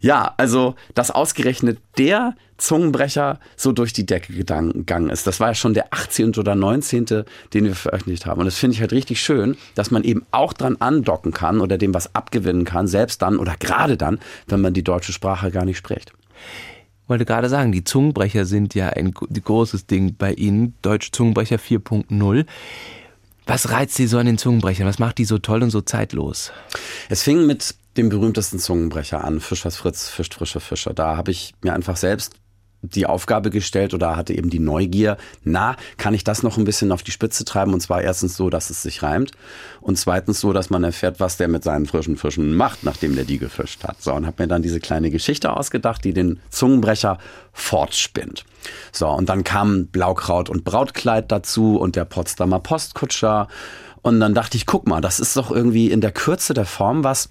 Ja, 0.00 0.34
also, 0.36 0.74
dass 0.94 1.10
ausgerechnet 1.10 1.78
der 1.98 2.34
Zungenbrecher 2.58 3.40
so 3.56 3.72
durch 3.72 3.92
die 3.92 4.06
Decke 4.06 4.34
gegangen 4.34 5.10
ist. 5.10 5.26
Das 5.26 5.40
war 5.40 5.48
ja 5.48 5.54
schon 5.54 5.74
der 5.74 5.92
18. 5.92 6.36
oder 6.36 6.54
19., 6.54 7.24
den 7.54 7.64
wir 7.64 7.74
veröffentlicht 7.74 8.26
haben. 8.26 8.40
Und 8.40 8.44
das 8.44 8.58
finde 8.58 8.74
ich 8.74 8.80
halt 8.82 8.92
richtig 8.92 9.20
schön, 9.22 9.56
dass 9.74 9.90
man 9.90 10.04
eben 10.04 10.26
auch 10.30 10.52
dran 10.52 10.76
andocken 10.78 11.32
kann 11.32 11.60
oder 11.60 11.78
dem 11.78 11.94
was 11.94 12.14
abgewinnen 12.14 12.66
kann, 12.66 12.86
selbst 12.86 13.22
dann 13.22 13.38
oder 13.38 13.56
gerade 13.58 13.96
dann, 13.96 14.20
wenn 14.46 14.60
man 14.60 14.74
die 14.74 14.84
deutsche 14.84 15.12
Sprache 15.12 15.50
gar 15.50 15.64
nicht 15.64 15.78
spricht 15.78 16.12
wollte 17.10 17.26
gerade 17.26 17.48
sagen, 17.48 17.72
die 17.72 17.84
Zungenbrecher 17.84 18.46
sind 18.46 18.74
ja 18.74 18.88
ein 18.88 19.12
großes 19.12 19.86
Ding 19.86 20.14
bei 20.16 20.32
Ihnen. 20.32 20.74
Deutsch 20.80 21.10
Zungenbrecher 21.12 21.56
4.0. 21.56 22.46
Was 23.46 23.70
reizt 23.70 23.96
Sie 23.96 24.06
so 24.06 24.18
an 24.18 24.26
den 24.26 24.38
Zungenbrechern? 24.38 24.86
Was 24.86 24.98
macht 24.98 25.18
die 25.18 25.24
so 25.24 25.38
toll 25.38 25.62
und 25.62 25.70
so 25.70 25.80
zeitlos? 25.80 26.52
Es 27.08 27.22
fing 27.22 27.46
mit 27.46 27.74
dem 27.96 28.08
berühmtesten 28.08 28.58
Zungenbrecher 28.58 29.24
an, 29.24 29.40
Fischers 29.40 29.76
Fritz, 29.76 30.08
fischt 30.08 30.34
frische 30.34 30.60
Fische. 30.60 30.94
Da 30.94 31.16
habe 31.16 31.32
ich 31.32 31.54
mir 31.62 31.74
einfach 31.74 31.96
selbst 31.96 32.34
die 32.82 33.06
Aufgabe 33.06 33.50
gestellt 33.50 33.94
oder 33.94 34.16
hatte 34.16 34.34
eben 34.34 34.50
die 34.50 34.58
Neugier, 34.58 35.16
na, 35.44 35.76
kann 35.98 36.14
ich 36.14 36.24
das 36.24 36.42
noch 36.42 36.56
ein 36.56 36.64
bisschen 36.64 36.92
auf 36.92 37.02
die 37.02 37.10
Spitze 37.10 37.44
treiben? 37.44 37.74
Und 37.74 37.80
zwar 37.80 38.02
erstens 38.02 38.36
so, 38.36 38.50
dass 38.50 38.70
es 38.70 38.82
sich 38.82 39.02
reimt 39.02 39.32
und 39.80 39.96
zweitens 39.98 40.40
so, 40.40 40.52
dass 40.52 40.70
man 40.70 40.84
erfährt, 40.84 41.20
was 41.20 41.36
der 41.36 41.48
mit 41.48 41.62
seinen 41.62 41.86
frischen 41.86 42.16
Fischen 42.16 42.54
macht, 42.54 42.84
nachdem 42.84 43.14
der 43.14 43.24
die 43.24 43.38
gefischt 43.38 43.84
hat. 43.84 44.02
So, 44.02 44.12
und 44.14 44.26
habe 44.26 44.42
mir 44.42 44.48
dann 44.48 44.62
diese 44.62 44.80
kleine 44.80 45.10
Geschichte 45.10 45.54
ausgedacht, 45.54 46.04
die 46.04 46.14
den 46.14 46.40
Zungenbrecher 46.50 47.18
fortspinnt. 47.52 48.44
So, 48.92 49.08
und 49.08 49.28
dann 49.28 49.44
kamen 49.44 49.88
Blaukraut 49.88 50.48
und 50.48 50.64
Brautkleid 50.64 51.30
dazu 51.30 51.78
und 51.78 51.96
der 51.96 52.04
Potsdamer 52.04 52.60
Postkutscher. 52.60 53.48
Und 54.02 54.20
dann 54.20 54.34
dachte 54.34 54.56
ich, 54.56 54.64
guck 54.64 54.86
mal, 54.86 55.02
das 55.02 55.20
ist 55.20 55.36
doch 55.36 55.50
irgendwie 55.50 55.90
in 55.90 56.00
der 56.00 56.12
Kürze 56.12 56.54
der 56.54 56.64
Form 56.64 57.04
was, 57.04 57.28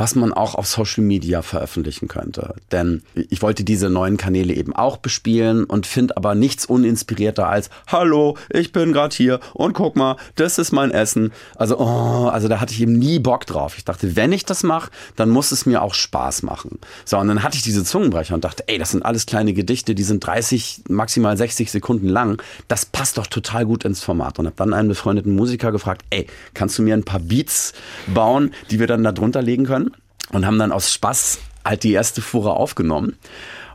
was 0.00 0.14
man 0.14 0.32
auch 0.32 0.54
auf 0.54 0.66
Social 0.66 1.04
Media 1.04 1.42
veröffentlichen 1.42 2.08
könnte. 2.08 2.54
Denn 2.72 3.02
ich 3.14 3.42
wollte 3.42 3.64
diese 3.64 3.90
neuen 3.90 4.16
Kanäle 4.16 4.54
eben 4.54 4.74
auch 4.74 4.96
bespielen 4.96 5.64
und 5.64 5.86
finde 5.86 6.16
aber 6.16 6.34
nichts 6.34 6.64
uninspirierter 6.64 7.46
als 7.46 7.68
Hallo, 7.86 8.38
ich 8.48 8.72
bin 8.72 8.94
gerade 8.94 9.14
hier 9.14 9.40
und 9.52 9.74
guck 9.74 9.96
mal, 9.96 10.16
das 10.36 10.58
ist 10.58 10.72
mein 10.72 10.90
Essen. 10.90 11.32
Also, 11.54 11.78
oh, 11.78 12.28
also 12.28 12.48
da 12.48 12.60
hatte 12.60 12.72
ich 12.72 12.80
eben 12.80 12.94
nie 12.94 13.18
Bock 13.18 13.44
drauf. 13.44 13.76
Ich 13.76 13.84
dachte, 13.84 14.16
wenn 14.16 14.32
ich 14.32 14.46
das 14.46 14.62
mache, 14.62 14.90
dann 15.16 15.28
muss 15.28 15.52
es 15.52 15.66
mir 15.66 15.82
auch 15.82 15.92
Spaß 15.92 16.44
machen. 16.44 16.78
So, 17.04 17.18
und 17.18 17.28
dann 17.28 17.42
hatte 17.42 17.58
ich 17.58 17.62
diese 17.62 17.84
Zungenbrecher 17.84 18.34
und 18.34 18.42
dachte, 18.42 18.64
ey, 18.68 18.78
das 18.78 18.92
sind 18.92 19.04
alles 19.04 19.26
kleine 19.26 19.52
Gedichte, 19.52 19.94
die 19.94 20.02
sind 20.02 20.26
30, 20.26 20.84
maximal 20.88 21.36
60 21.36 21.70
Sekunden 21.70 22.08
lang. 22.08 22.42
Das 22.68 22.86
passt 22.86 23.18
doch 23.18 23.26
total 23.26 23.66
gut 23.66 23.84
ins 23.84 24.02
Format. 24.02 24.38
Und 24.38 24.46
habe 24.46 24.56
dann 24.56 24.72
einen 24.72 24.88
befreundeten 24.88 25.36
Musiker 25.36 25.72
gefragt, 25.72 26.06
ey, 26.08 26.26
kannst 26.54 26.78
du 26.78 26.82
mir 26.82 26.94
ein 26.94 27.04
paar 27.04 27.20
Beats 27.20 27.74
bauen, 28.06 28.54
die 28.70 28.78
wir 28.78 28.86
dann 28.86 29.04
da 29.04 29.12
drunter 29.12 29.42
legen 29.42 29.66
können? 29.66 29.89
Und 30.32 30.46
haben 30.46 30.58
dann 30.58 30.72
aus 30.72 30.92
Spaß 30.92 31.38
halt 31.64 31.82
die 31.82 31.92
erste 31.92 32.22
Fuhre 32.22 32.54
aufgenommen. 32.54 33.16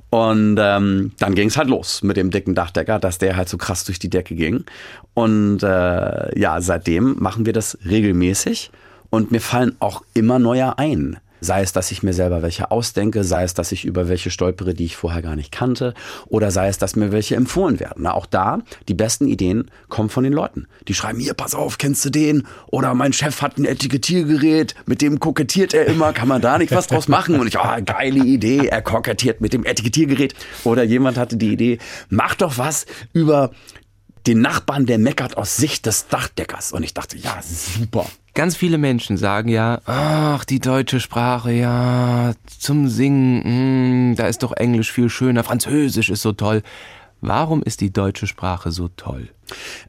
Und 0.10 0.58
ähm, 0.60 1.12
dann 1.20 1.36
ging 1.36 1.50
es 1.50 1.58
halt 1.58 1.68
los 1.68 2.02
mit 2.02 2.16
dem 2.16 2.32
dicken 2.32 2.56
Dachdecker, 2.56 3.00
dass 3.00 3.18
der 3.18 3.36
halt 3.36 3.50
so 3.50 3.58
krass 3.58 3.84
durch 3.84 4.00
die 4.00 4.10
Decke 4.10 4.36
ging. 4.36 4.64
Und 5.14 5.62
äh, 5.64 6.40
ja, 6.40 6.62
seitdem 6.62 7.16
machen 7.20 7.46
wir 7.46 7.54
das 7.54 7.78
regelmäßig 7.86 8.72
und 9.10 9.32
mir 9.32 9.42
fallen 9.42 9.76
auch 9.80 10.04
immer 10.14 10.40
neue 10.40 10.78
ein. 10.78 11.18
Sei 11.42 11.62
es, 11.62 11.74
dass 11.74 11.92
ich 11.92 12.04
mir 12.04 12.14
selber 12.14 12.42
welche 12.42 12.72
ausdenke, 12.72 13.24
sei 13.24 13.44
es, 13.44 13.54
dass 13.54 13.72
ich 13.72 13.86
über 13.86 14.08
welche 14.08 14.32
stolpere, 14.32 14.74
die 14.74 14.86
ich 14.86 14.96
vorher 14.96 15.22
gar 15.22 15.36
nicht 15.36 15.52
kannte, 15.52 15.94
oder 16.28 16.52
sei 16.52 16.68
es, 16.68 16.78
dass 16.78 16.96
mir 16.96 17.12
welche 17.12 17.36
empfohlen 17.36 17.80
werden. 17.80 18.04
Na, 18.04 18.14
auch 18.14 18.26
da, 18.26 18.60
die 18.88 18.94
besten 18.94 19.28
Ideen 19.28 19.70
kommen 19.90 20.10
von 20.10 20.24
den 20.24 20.34
Leuten. 20.34 20.68
Die 20.88 20.94
schreiben, 20.94 21.20
hier, 21.20 21.34
pass 21.34 21.54
auf, 21.56 21.78
kennst 21.78 22.06
du 22.06 22.10
den? 22.10 22.48
Oder 22.68 22.94
mein 22.94 23.14
Chef 23.14 23.42
hat 23.42 23.58
ein 23.58 23.66
Etikettiergerät, 23.66 24.76
mit 24.86 25.02
dem 25.02 25.20
kokettiert 25.20 25.74
er 25.74 25.86
immer, 25.86 26.14
kann 26.14 26.28
man 26.28 26.42
da 26.42 26.58
nicht 26.58 26.72
was 26.72 26.88
draus 26.88 27.08
machen? 27.08 27.40
Und 27.40 27.48
ich, 27.48 27.60
ah, 27.60 27.78
oh, 27.80 27.84
geile 27.84 28.24
Idee, 28.24 28.68
er 28.68 28.82
kokettiert 28.82 29.42
mit 29.42 29.54
dem 29.54 29.66
Etikettiergerät. 29.66 30.36
Oder 30.64 30.84
jemand 30.84 31.18
hatte 31.18 31.38
die 31.38 31.52
Idee, 31.52 31.80
mach 32.10 32.36
doch 32.36 32.58
was 32.58 32.86
über 33.14 33.52
den 34.28 34.42
Nachbarn, 34.42 34.86
der 34.86 34.98
meckert 34.98 35.38
aus 35.38 35.58
Sicht 35.58 35.86
des 35.86 36.08
Dachdeckers. 36.08 36.72
Und 36.72 36.84
ich 36.84 36.94
dachte, 36.94 37.18
ja, 37.18 37.40
super. 37.42 38.08
Ganz 38.36 38.58
viele 38.58 38.78
Menschen 38.78 39.16
sagen 39.16 39.48
ja, 39.48 39.80
ach, 39.86 40.44
die 40.44 40.60
deutsche 40.60 41.00
Sprache, 41.00 41.54
ja, 41.54 42.34
zum 42.60 42.90
Singen, 42.90 43.38
mh, 43.38 43.44
hm, 43.46 44.16
da 44.18 44.28
ist 44.28 44.44
doch 44.44 44.52
Englisch 44.52 44.92
viel 44.92 45.10
schöner, 45.10 45.46
Französisch 45.46 46.10
ist 46.10 46.22
so 46.22 46.34
toll. 46.34 46.62
Warum 47.22 47.64
ist 47.64 47.80
die 47.80 47.94
deutsche 47.94 48.28
Sprache 48.28 48.72
so 48.72 48.90
toll? 48.90 49.30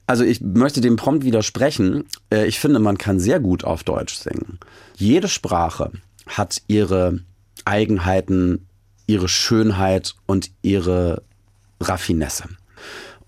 Also 0.06 0.23
ich 0.23 0.40
möchte 0.40 0.81
dem 0.81 0.94
prompt 0.94 1.24
widersprechen. 1.24 2.05
Äh, 2.31 2.47
ich 2.47 2.60
finde, 2.60 2.78
man 2.78 2.98
kann 2.98 3.18
sehr 3.18 3.40
gut 3.40 3.64
auf 3.64 3.82
Deutsch 3.82 4.14
singen. 4.14 4.60
Jede 4.94 5.27
Sprache 5.27 5.90
hat 6.27 6.62
ihre 6.68 7.18
Eigenheiten, 7.64 8.68
ihre 9.09 9.28
Schönheit 9.28 10.14
und 10.27 10.52
ihre 10.62 11.24
Raffinesse. 11.81 12.44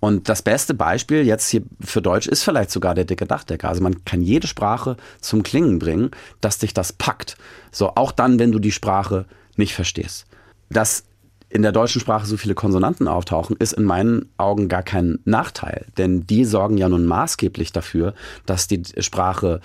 Und 0.00 0.28
das 0.28 0.42
beste 0.42 0.74
Beispiel 0.74 1.26
jetzt 1.26 1.48
hier 1.48 1.62
für 1.80 2.00
Deutsch 2.00 2.28
ist 2.28 2.44
vielleicht 2.44 2.70
sogar 2.70 2.94
der 2.94 3.04
dicke 3.04 3.26
Dachdecker. 3.26 3.68
Also 3.68 3.82
man 3.82 4.04
kann 4.04 4.22
jede 4.22 4.46
Sprache 4.46 4.96
zum 5.20 5.42
Klingen 5.42 5.78
bringen, 5.78 6.10
dass 6.40 6.58
dich 6.58 6.72
das 6.72 6.92
packt. 6.92 7.36
So 7.72 7.92
auch 7.96 8.12
dann, 8.12 8.38
wenn 8.38 8.52
du 8.52 8.58
die 8.58 8.72
Sprache 8.72 9.26
nicht 9.56 9.74
verstehst. 9.74 10.26
Dass 10.70 11.04
in 11.50 11.62
der 11.62 11.72
deutschen 11.72 12.00
Sprache 12.00 12.26
so 12.26 12.36
viele 12.36 12.54
Konsonanten 12.54 13.08
auftauchen, 13.08 13.56
ist 13.58 13.72
in 13.72 13.84
meinen 13.84 14.28
Augen 14.36 14.68
gar 14.68 14.82
kein 14.82 15.18
Nachteil. 15.24 15.86
Denn 15.96 16.26
die 16.26 16.44
sorgen 16.44 16.76
ja 16.76 16.88
nun 16.88 17.06
maßgeblich 17.06 17.72
dafür, 17.72 18.14
dass 18.46 18.68
die 18.68 18.82
Sprache 18.98 19.60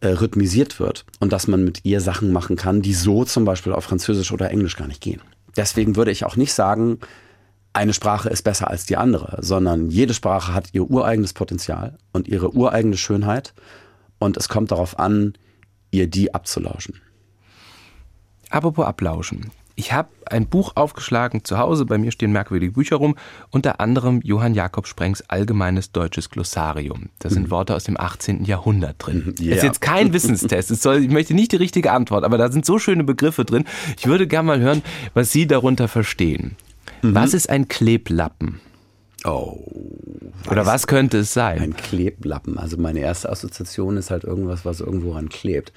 äh, 0.00 0.08
rhythmisiert 0.08 0.80
wird 0.80 1.04
und 1.20 1.32
dass 1.32 1.46
man 1.46 1.64
mit 1.64 1.84
ihr 1.84 2.00
Sachen 2.00 2.32
machen 2.32 2.56
kann, 2.56 2.82
die 2.82 2.94
so 2.94 3.24
zum 3.24 3.44
Beispiel 3.44 3.72
auf 3.72 3.84
Französisch 3.84 4.32
oder 4.32 4.50
Englisch 4.50 4.76
gar 4.76 4.88
nicht 4.88 5.00
gehen. 5.00 5.22
Deswegen 5.56 5.96
würde 5.96 6.10
ich 6.10 6.24
auch 6.24 6.36
nicht 6.36 6.52
sagen, 6.52 6.98
eine 7.78 7.94
Sprache 7.94 8.28
ist 8.28 8.42
besser 8.42 8.68
als 8.68 8.86
die 8.86 8.96
andere, 8.96 9.38
sondern 9.40 9.88
jede 9.88 10.12
Sprache 10.12 10.52
hat 10.52 10.70
ihr 10.72 10.90
ureigenes 10.90 11.32
Potenzial 11.32 11.96
und 12.12 12.26
ihre 12.26 12.52
ureigene 12.52 12.96
Schönheit 12.96 13.54
und 14.18 14.36
es 14.36 14.48
kommt 14.48 14.72
darauf 14.72 14.98
an, 14.98 15.34
ihr 15.92 16.08
die 16.08 16.34
abzulauschen. 16.34 17.00
Apropos 18.50 18.84
ablauschen. 18.84 19.52
Ich 19.76 19.92
habe 19.92 20.08
ein 20.26 20.48
Buch 20.48 20.72
aufgeschlagen 20.74 21.44
zu 21.44 21.56
Hause, 21.56 21.86
bei 21.86 21.98
mir 21.98 22.10
stehen 22.10 22.32
merkwürdige 22.32 22.72
Bücher 22.72 22.96
rum, 22.96 23.14
unter 23.50 23.80
anderem 23.80 24.20
Johann 24.24 24.54
Jakob 24.54 24.88
Sprengs 24.88 25.22
Allgemeines 25.28 25.92
Deutsches 25.92 26.30
Glossarium. 26.30 27.10
Da 27.20 27.30
sind 27.30 27.44
mhm. 27.44 27.50
Worte 27.52 27.76
aus 27.76 27.84
dem 27.84 27.96
18. 27.96 28.44
Jahrhundert 28.44 28.96
drin. 28.98 29.34
Yeah. 29.38 29.52
Mhm, 29.52 29.52
ist 29.52 29.62
jetzt 29.62 29.80
kein 29.80 30.12
Wissenstest, 30.12 30.72
es 30.72 30.82
soll, 30.82 31.04
ich 31.04 31.10
möchte 31.10 31.32
nicht 31.32 31.52
die 31.52 31.56
richtige 31.56 31.92
Antwort, 31.92 32.24
aber 32.24 32.38
da 32.38 32.50
sind 32.50 32.66
so 32.66 32.80
schöne 32.80 33.04
Begriffe 33.04 33.44
drin. 33.44 33.66
Ich 33.96 34.08
würde 34.08 34.26
gerne 34.26 34.48
mal 34.48 34.58
hören, 34.58 34.82
was 35.14 35.30
Sie 35.30 35.46
darunter 35.46 35.86
verstehen. 35.86 36.56
Mhm. 37.02 37.14
Was 37.14 37.34
ist 37.34 37.48
ein 37.50 37.68
Kleblappen? 37.68 38.60
Oh. 39.24 39.58
Oder 40.50 40.64
was 40.66 40.86
könnte 40.86 41.18
es 41.18 41.32
sein? 41.32 41.60
Ein 41.60 41.76
Kleblappen. 41.76 42.58
Also 42.58 42.76
meine 42.76 43.00
erste 43.00 43.30
Assoziation 43.30 43.96
ist 43.96 44.10
halt 44.10 44.24
irgendwas, 44.24 44.64
was 44.64 44.80
irgendwo 44.80 45.12
ran 45.12 45.28
klebt. 45.28 45.72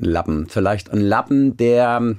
Ein 0.00 0.04
Lappen. 0.04 0.46
Vielleicht 0.48 0.90
ein 0.90 1.00
Lappen, 1.00 1.56
der 1.56 2.16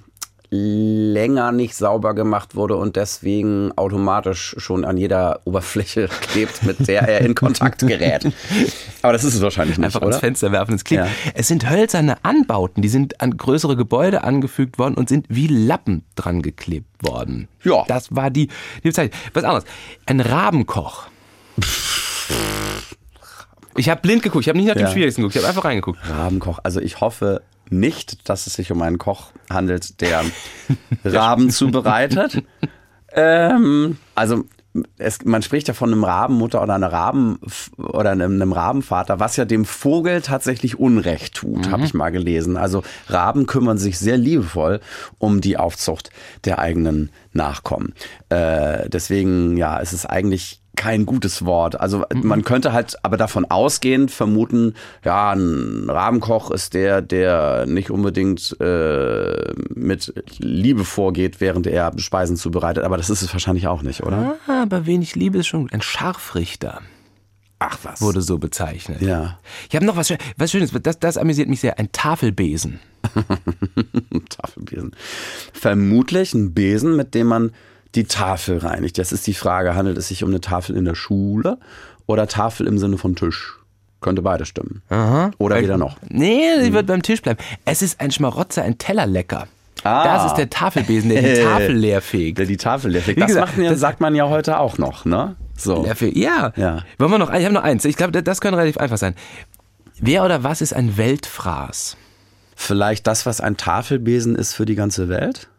länger 0.51 1.51
nicht 1.51 1.75
sauber 1.75 2.15
gemacht 2.15 2.55
wurde 2.55 2.75
und 2.75 2.95
deswegen 2.95 3.71
automatisch 3.77 4.55
schon 4.57 4.83
an 4.83 4.97
jeder 4.97 5.41
Oberfläche 5.45 6.07
klebt, 6.21 6.63
mit 6.63 6.87
der 6.87 7.03
er 7.07 7.21
in 7.21 7.35
Kontakt 7.35 7.81
gerät. 7.85 8.25
Aber 9.03 9.13
das 9.13 9.23
ist 9.23 9.35
es 9.35 9.41
wahrscheinlich 9.41 9.77
nicht, 9.77 9.85
Einfach 9.85 10.01
oder? 10.01 10.09
ans 10.09 10.19
Fenster 10.19 10.51
werfen, 10.51 10.73
es 10.73 10.83
klebt. 10.83 11.05
Ja. 11.05 11.11
Es 11.35 11.47
sind 11.47 11.69
hölzerne 11.69 12.17
Anbauten, 12.23 12.81
die 12.81 12.89
sind 12.89 13.21
an 13.21 13.37
größere 13.37 13.75
Gebäude 13.75 14.23
angefügt 14.23 14.79
worden 14.79 14.95
und 14.95 15.07
sind 15.07 15.27
wie 15.29 15.47
Lappen 15.47 16.03
dran 16.15 16.41
geklebt 16.41 16.87
worden. 17.01 17.47
Ja. 17.63 17.83
Das 17.87 18.15
war 18.15 18.31
die, 18.31 18.47
die 18.83 18.87
Bezeichnung. 18.89 19.19
Was 19.33 19.43
anderes. 19.43 19.65
Ein 20.07 20.19
Rabenkoch. 20.19 21.07
Ich 23.75 23.87
habe 23.87 24.01
blind 24.01 24.23
geguckt, 24.23 24.43
ich 24.43 24.49
habe 24.49 24.57
nicht 24.57 24.67
nach 24.67 24.73
dem 24.75 24.87
Ja. 24.87 24.91
Schwierigsten 24.91 25.21
geguckt, 25.21 25.35
ich 25.35 25.41
habe 25.41 25.49
einfach 25.49 25.65
reingeguckt. 25.65 25.99
Rabenkoch. 26.09 26.59
Also 26.63 26.81
ich 26.81 26.99
hoffe 27.01 27.41
nicht, 27.71 28.29
dass 28.29 28.47
es 28.47 28.53
sich 28.53 28.71
um 28.71 28.81
einen 28.81 28.97
Koch 28.97 29.31
handelt, 29.49 30.01
der 30.01 30.23
Raben 31.03 31.49
zubereitet. 31.49 32.43
Ähm, 33.13 33.97
also 34.15 34.45
es, 34.97 35.25
man 35.25 35.41
spricht 35.41 35.67
ja 35.67 35.73
von 35.73 35.91
einem 35.91 36.03
Rabenmutter 36.03 36.61
oder 36.61 36.75
einer 36.75 36.91
Raben 36.91 37.39
oder 37.77 38.11
einem, 38.11 38.33
einem 38.33 38.53
Rabenvater, 38.53 39.19
was 39.19 39.35
ja 39.35 39.45
dem 39.45 39.65
Vogel 39.65 40.21
tatsächlich 40.21 40.77
Unrecht 40.77 41.35
tut, 41.35 41.71
habe 41.71 41.83
ich 41.85 41.93
mal 41.93 42.11
gelesen. 42.11 42.55
Also 42.55 42.83
Raben 43.07 43.47
kümmern 43.47 43.77
sich 43.77 43.97
sehr 43.97 44.17
liebevoll 44.17 44.79
um 45.17 45.41
die 45.41 45.57
Aufzucht 45.57 46.11
der 46.45 46.59
eigenen 46.59 47.09
Nachkommen. 47.33 47.93
Äh, 48.29 48.89
deswegen 48.89 49.57
ja, 49.57 49.79
es 49.79 49.93
ist 49.93 50.05
eigentlich 50.05 50.58
kein 50.79 51.05
gutes 51.05 51.43
Wort. 51.43 51.77
Also 51.77 52.05
man 52.15 52.45
könnte 52.45 52.71
halt 52.71 52.95
aber 53.03 53.17
davon 53.17 53.43
ausgehend 53.43 54.11
vermuten, 54.11 54.75
ja, 55.03 55.31
ein 55.31 55.89
Rabenkoch 55.89 56.51
ist 56.51 56.73
der, 56.73 57.01
der 57.01 57.65
nicht 57.65 57.91
unbedingt 57.91 58.55
äh, 58.61 59.53
mit 59.75 60.13
Liebe 60.37 60.85
vorgeht, 60.85 61.41
während 61.41 61.67
er 61.67 61.91
Speisen 61.97 62.37
zubereitet. 62.37 62.85
Aber 62.85 62.95
das 62.95 63.09
ist 63.09 63.21
es 63.21 63.33
wahrscheinlich 63.33 63.67
auch 63.67 63.81
nicht, 63.81 64.03
oder? 64.03 64.37
Ah, 64.47 64.61
aber 64.61 64.85
wenig 64.85 65.15
Liebe 65.15 65.39
ist 65.39 65.47
schon 65.47 65.63
gut. 65.63 65.73
Ein 65.73 65.81
Scharfrichter. 65.81 66.79
Ach 67.59 67.77
was. 67.83 67.99
Wurde 67.99 68.21
so 68.21 68.37
bezeichnet. 68.37 69.01
Ja. 69.01 69.37
Ich 69.67 69.75
habe 69.75 69.85
noch 69.85 69.97
was, 69.97 70.13
was 70.37 70.49
Schönes, 70.49 70.71
das, 70.81 70.97
das 70.97 71.17
amüsiert 71.17 71.49
mich 71.49 71.59
sehr. 71.59 71.77
Ein 71.77 71.91
Tafelbesen. 71.91 72.79
Tafelbesen. 74.29 74.95
Vermutlich 75.51 76.33
ein 76.33 76.53
Besen, 76.53 76.95
mit 76.95 77.13
dem 77.15 77.27
man 77.27 77.51
die 77.95 78.03
Tafel 78.05 78.59
reinigt. 78.59 78.97
Das 78.97 79.11
ist 79.11 79.25
die 79.27 79.33
Frage, 79.33 79.75
handelt 79.75 79.97
es 79.97 80.07
sich 80.09 80.23
um 80.23 80.29
eine 80.29 80.41
Tafel 80.41 80.75
in 80.77 80.85
der 80.85 80.95
Schule 80.95 81.57
oder 82.05 82.27
Tafel 82.27 82.67
im 82.67 82.77
Sinne 82.77 82.97
von 82.97 83.15
Tisch? 83.15 83.55
Könnte 84.01 84.21
beide 84.21 84.45
stimmen. 84.45 84.81
Oder 85.39 85.61
wieder 85.61 85.77
noch. 85.77 85.97
Nee, 86.07 86.61
sie 86.61 86.71
wird 86.71 86.87
beim 86.87 87.01
Tisch 87.01 87.21
bleiben. 87.21 87.39
Es 87.65 87.81
ist 87.81 87.99
ein 87.99 88.11
Schmarotzer, 88.11 88.63
ein 88.63 88.77
Tellerlecker. 88.77 89.47
Ah. 89.83 90.03
Das 90.03 90.25
ist 90.27 90.35
der 90.35 90.49
Tafelbesen, 90.49 91.09
der 91.09 91.21
die 91.21 91.41
Tafel 91.43 91.73
leer 91.75 92.01
fegt. 92.01 92.37
Der 92.37 92.45
die 92.45 92.55
Tafel 92.57 92.91
leer 92.91 93.01
fegt. 93.01 93.17
Wie 93.17 93.21
Das, 93.21 93.27
gesagt, 93.27 93.47
macht 93.47 93.57
man 93.57 93.65
ja, 93.65 93.71
das- 93.71 93.79
sagt 93.79 93.99
man 94.01 94.15
ja 94.15 94.29
heute 94.29 94.59
auch 94.59 94.77
noch, 94.77 95.03
ne? 95.05 95.35
So. 95.57 95.85
Ja. 96.13 96.53
Ja. 96.55 96.83
Wollen 96.97 97.11
wir 97.11 97.17
noch, 97.17 97.33
ich 97.33 97.43
habe 97.43 97.53
noch 97.53 97.63
eins. 97.63 97.83
Ich 97.83 97.97
glaube, 97.97 98.23
das 98.23 98.39
könnte 98.39 98.57
relativ 98.57 98.77
einfach 98.77 98.97
sein. 98.97 99.15
Wer 99.99 100.23
oder 100.23 100.43
was 100.43 100.61
ist 100.61 100.73
ein 100.73 100.95
Weltfraß? 100.95 101.97
Vielleicht 102.55 103.05
das, 103.07 103.25
was 103.25 103.41
ein 103.41 103.57
Tafelbesen 103.57 104.35
ist 104.35 104.53
für 104.53 104.65
die 104.65 104.75
ganze 104.75 105.09
Welt? 105.09 105.49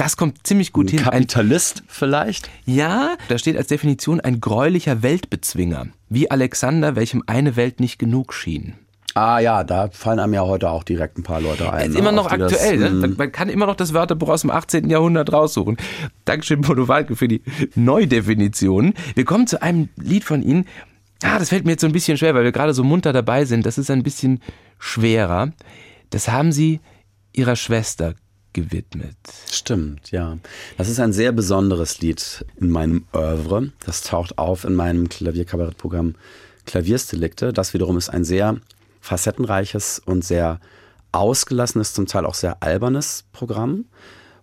Das 0.00 0.16
kommt 0.16 0.46
ziemlich 0.46 0.72
gut 0.72 0.86
Ein 0.86 0.90
hin. 0.90 0.98
Ein, 1.00 1.04
Kapitalist 1.10 1.82
vielleicht? 1.86 2.48
ja, 2.64 3.18
da 3.28 3.36
steht 3.36 3.58
als 3.58 3.66
Definition 3.66 4.18
ein 4.18 4.40
gräulicher 4.40 5.02
Weltbezwinger. 5.02 5.88
Wie 6.08 6.30
Alexander, 6.30 6.96
welchem 6.96 7.22
eine 7.26 7.54
Welt 7.54 7.80
nicht 7.80 7.98
genug 7.98 8.32
schien. 8.32 8.76
Ah 9.12 9.40
ja, 9.40 9.62
da 9.62 9.90
fallen 9.92 10.18
einem 10.18 10.32
ja 10.32 10.46
heute 10.46 10.70
auch 10.70 10.84
direkt 10.84 11.18
ein 11.18 11.22
paar 11.22 11.42
Leute 11.42 11.70
ein. 11.70 11.88
ist 11.88 11.92
ne, 11.92 11.98
immer 11.98 12.12
noch 12.12 12.30
die 12.32 12.38
das, 12.38 12.54
aktuell. 12.54 12.78
ne? 12.78 12.90
man, 12.92 13.16
man 13.18 13.30
kann 13.30 13.50
immer 13.50 13.66
noch 13.66 13.74
das 13.76 13.92
Wörterbuch 13.92 14.30
aus 14.30 14.40
dem 14.40 14.50
18. 14.50 14.88
Jahrhundert 14.88 15.34
raussuchen. 15.34 15.76
Dankeschön, 16.24 16.62
Bodo 16.62 16.88
Walke, 16.88 17.14
für 17.14 17.28
die 17.28 17.42
Neudefinition. 17.74 18.94
Wir 19.14 19.26
kommen 19.26 19.46
zu 19.46 19.60
einem 19.60 19.90
Lied 19.96 20.24
von 20.24 20.42
Ihnen. 20.42 20.64
Ah, 21.22 21.38
das 21.38 21.50
fällt 21.50 21.66
mir 21.66 21.72
jetzt 21.72 21.82
so 21.82 21.86
ein 21.86 21.92
bisschen 21.92 22.16
schwer, 22.16 22.34
weil 22.34 22.44
wir 22.44 22.52
gerade 22.52 22.72
so 22.72 22.84
munter 22.84 23.12
dabei 23.12 23.44
sind. 23.44 23.66
Das 23.66 23.76
ist 23.76 23.90
ein 23.90 24.02
bisschen 24.02 24.40
schwerer. 24.78 25.52
Das 26.08 26.28
haben 26.28 26.52
Sie 26.52 26.80
Ihrer 27.34 27.56
Schwester 27.56 28.14
gewidmet. 28.52 29.16
Stimmt, 29.50 30.10
ja. 30.10 30.38
Das 30.76 30.88
ist 30.88 31.00
ein 31.00 31.12
sehr 31.12 31.32
besonderes 31.32 32.00
Lied 32.00 32.44
in 32.56 32.70
meinem 32.70 33.06
Oeuvre. 33.12 33.72
Das 33.84 34.02
taucht 34.02 34.38
auf 34.38 34.64
in 34.64 34.74
meinem 34.74 35.08
Klavierkabarettprogramm 35.08 36.14
Klavierstilikte. 36.66 37.52
Das 37.52 37.74
wiederum 37.74 37.96
ist 37.96 38.10
ein 38.10 38.24
sehr 38.24 38.56
facettenreiches 39.00 40.00
und 40.04 40.24
sehr 40.24 40.60
ausgelassenes, 41.12 41.94
zum 41.94 42.06
Teil 42.06 42.26
auch 42.26 42.34
sehr 42.34 42.62
albernes 42.62 43.24
Programm. 43.32 43.86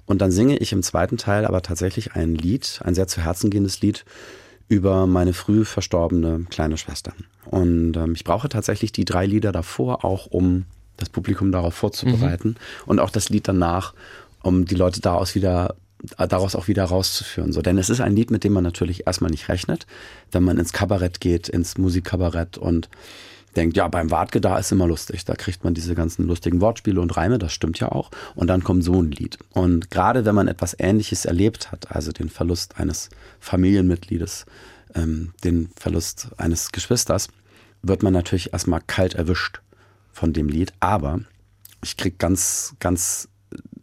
Und 0.05 0.21
dann 0.21 0.31
singe 0.31 0.57
ich 0.57 0.71
im 0.71 0.84
zweiten 0.84 1.17
Teil 1.17 1.45
aber 1.45 1.61
tatsächlich 1.61 2.13
ein 2.13 2.35
Lied, 2.35 2.79
ein 2.84 2.95
sehr 2.95 3.07
zu 3.07 3.21
Herzen 3.21 3.49
gehendes 3.49 3.81
Lied 3.81 4.05
über 4.69 5.07
meine 5.07 5.34
früh 5.34 5.65
verstorbene 5.65 6.45
kleine 6.49 6.77
Schwester. 6.77 7.13
Und 7.45 7.95
ähm, 7.95 8.13
ich 8.13 8.23
brauche 8.23 8.49
tatsächlich 8.49 8.91
die 8.91 9.05
drei 9.05 9.25
Lieder 9.25 9.51
davor 9.51 10.03
auch, 10.03 10.25
um 10.25 10.65
das 10.98 11.10
Publikum 11.10 11.52
darauf 11.52 11.74
vorzubereiten 11.74 12.56
und 12.86 12.99
auch 12.99 13.10
das 13.10 13.30
Lied 13.30 13.48
danach, 13.48 13.94
um 14.44 14.65
die 14.65 14.76
Leute 14.76 15.02
daraus 15.02 15.36
wieder 15.36 15.76
daraus 16.18 16.56
auch 16.56 16.68
wieder 16.68 16.86
rauszuführen. 16.86 17.52
So, 17.52 17.61
denn 17.61 17.78
es 17.78 17.90
ist 17.90 18.02
ein 18.02 18.15
Lied, 18.15 18.32
mit 18.32 18.44
dem 18.44 18.53
man 18.53 18.64
natürlich 18.64 19.07
erstmal 19.07 19.32
nicht 19.32 19.49
rechnet, 19.49 19.88
wenn 20.32 20.44
man 20.44 20.57
ins 20.57 20.74
Kabarett 20.74 21.19
geht, 21.19 21.49
ins 21.49 21.78
Musikkabarett 21.78 22.57
und 22.57 22.90
denkt, 23.56 23.76
ja, 23.76 23.88
beim 23.88 24.11
Wartke, 24.11 24.40
da 24.40 24.57
ist 24.60 24.72
immer 24.72 24.88
lustig. 24.88 25.26
Da 25.26 25.34
kriegt 25.34 25.64
man 25.64 25.74
diese 25.74 25.95
ganzen 25.95 26.28
lustigen 26.28 26.61
Wortspiele 26.61 27.02
und 27.02 27.18
Reime, 27.18 27.40
das 27.40 27.52
stimmt 27.53 27.80
ja 27.80 27.91
auch. 27.91 28.11
Und 28.36 28.48
dann 28.48 28.64
kommt 28.64 28.84
so 28.84 29.02
ein 29.02 29.11
Lied. 29.11 29.40
Und 29.52 29.90
gerade 29.90 30.26
wenn 30.26 30.36
man 30.36 30.48
etwas 30.48 30.76
Ähnliches 30.80 31.26
erlebt 31.26 31.72
hat, 31.72 31.91
also 31.91 32.11
den 32.11 32.30
Verlust 32.30 32.80
eines 32.80 33.10
Familienmitgliedes, 33.40 34.45
ähm, 34.94 35.34
den 35.44 35.69
Verlust 35.76 36.30
eines 36.38 36.72
Geschwisters, 36.72 37.30
wird 37.82 38.03
man 38.03 38.14
natürlich 38.14 38.53
erstmal 38.53 38.82
kalt 38.86 39.15
erwischt 39.15 39.61
von 40.18 40.34
dem 40.34 40.49
Lied. 40.49 40.73
Aber 40.80 41.22
ich 41.84 41.95
krieg 41.95 42.18
ganz, 42.18 42.76
ganz 42.80 43.30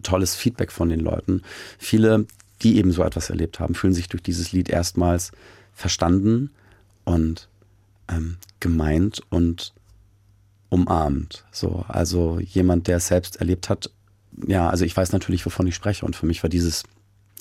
tolles 0.03 0.35
Feedback 0.35 0.73
von 0.73 0.89
den 0.89 1.01
Leuten. 1.01 1.43
Viele, 1.79 2.27
die 2.63 2.77
eben 2.77 2.93
so 2.93 3.03
etwas 3.03 3.31
erlebt 3.31 3.61
haben, 3.61 3.75
fühlen 3.75 3.95
sich 3.95 4.09
durch 4.09 4.23
dieses 4.23 4.53
Lied 4.53 4.69
erstmals 4.69 5.33
verstanden 5.73 6.51
und 7.05 7.49
ähm, 8.09 8.37
gemeint 8.61 9.23
und 9.31 9.73
umarmt. 10.69 11.45
So, 11.53 11.85
also 11.89 12.41
jemand, 12.41 12.89
der 12.89 12.99
es 12.99 13.07
selbst 13.07 13.37
erlebt 13.37 13.69
hat, 13.69 13.91
ja, 14.47 14.69
also 14.69 14.85
ich 14.85 14.97
weiß 14.97 15.13
natürlich, 15.13 15.47
wovon 15.47 15.67
ich 15.67 15.75
spreche. 15.75 16.05
Und 16.05 16.17
für 16.17 16.27
mich 16.27 16.43
war 16.43 16.51
dieses, 16.51 16.83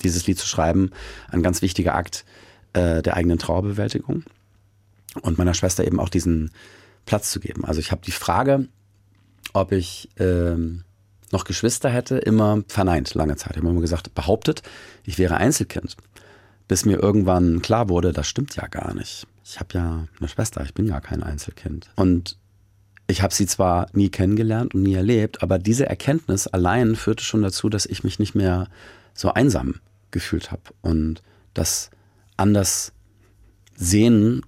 dieses 0.02 0.26
Lied 0.26 0.38
zu 0.38 0.46
schreiben 0.46 0.90
ein 1.30 1.42
ganz 1.42 1.60
wichtiger 1.60 1.94
Akt 1.94 2.24
äh, 2.72 3.02
der 3.02 3.16
eigenen 3.16 3.38
Trauerbewältigung 3.38 4.22
und 5.22 5.38
meiner 5.38 5.54
Schwester 5.54 5.84
eben 5.84 6.00
auch 6.00 6.08
diesen 6.08 6.50
Platz 7.06 7.30
zu 7.30 7.40
geben. 7.40 7.64
Also 7.64 7.80
ich 7.80 7.90
habe 7.90 8.02
die 8.04 8.12
Frage, 8.12 8.68
ob 9.54 9.72
ich 9.72 10.10
ähm, 10.18 10.84
noch 11.32 11.44
Geschwister 11.44 11.88
hätte, 11.88 12.18
immer 12.18 12.62
verneint, 12.68 13.14
lange 13.14 13.36
Zeit. 13.36 13.52
Ich 13.52 13.56
habe 13.58 13.70
immer 13.70 13.80
gesagt, 13.80 14.14
behauptet, 14.14 14.62
ich 15.04 15.18
wäre 15.18 15.38
Einzelkind. 15.38 15.96
Bis 16.68 16.84
mir 16.84 17.02
irgendwann 17.02 17.62
klar 17.62 17.88
wurde, 17.88 18.12
das 18.12 18.26
stimmt 18.26 18.56
ja 18.56 18.66
gar 18.66 18.94
nicht. 18.94 19.26
Ich 19.44 19.60
habe 19.60 19.68
ja 19.74 20.08
eine 20.18 20.28
Schwester, 20.28 20.62
ich 20.62 20.74
bin 20.74 20.86
ja 20.86 21.00
kein 21.00 21.22
Einzelkind. 21.22 21.90
Und 21.96 22.38
ich 23.06 23.22
habe 23.22 23.34
sie 23.34 23.46
zwar 23.46 23.88
nie 23.92 24.08
kennengelernt 24.08 24.74
und 24.74 24.82
nie 24.82 24.94
erlebt, 24.94 25.42
aber 25.42 25.58
diese 25.58 25.86
Erkenntnis 25.86 26.46
allein 26.46 26.96
führte 26.96 27.22
schon 27.22 27.42
dazu, 27.42 27.68
dass 27.68 27.86
ich 27.86 28.02
mich 28.02 28.18
nicht 28.18 28.34
mehr 28.34 28.68
so 29.12 29.32
einsam 29.32 29.76
gefühlt 30.10 30.50
habe 30.50 30.62
und 30.80 31.22
das 31.52 31.90
anders 32.36 32.92
sehen 33.76 34.42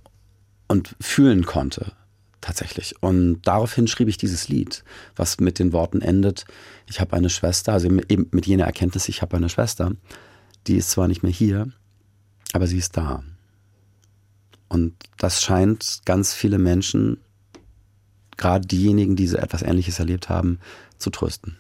und 0.68 0.96
fühlen 1.00 1.44
konnte 1.44 1.92
tatsächlich. 2.40 2.94
Und 3.02 3.42
daraufhin 3.42 3.86
schrieb 3.86 4.08
ich 4.08 4.18
dieses 4.18 4.48
Lied, 4.48 4.84
was 5.16 5.40
mit 5.40 5.58
den 5.58 5.72
Worten 5.72 6.00
endet, 6.00 6.44
ich 6.86 7.00
habe 7.00 7.16
eine 7.16 7.30
Schwester, 7.30 7.72
also 7.72 7.88
eben 7.88 8.28
mit 8.30 8.46
jener 8.46 8.64
Erkenntnis, 8.64 9.08
ich 9.08 9.22
habe 9.22 9.36
eine 9.36 9.48
Schwester, 9.48 9.92
die 10.66 10.76
ist 10.76 10.90
zwar 10.90 11.08
nicht 11.08 11.22
mehr 11.22 11.32
hier, 11.32 11.72
aber 12.52 12.66
sie 12.66 12.78
ist 12.78 12.96
da. 12.96 13.22
Und 14.68 14.94
das 15.18 15.42
scheint 15.42 16.00
ganz 16.04 16.34
viele 16.34 16.58
Menschen, 16.58 17.18
gerade 18.36 18.66
diejenigen, 18.66 19.16
die 19.16 19.26
so 19.26 19.36
etwas 19.36 19.62
Ähnliches 19.62 19.98
erlebt 19.98 20.28
haben, 20.28 20.58
zu 20.98 21.10
trösten. 21.10 21.56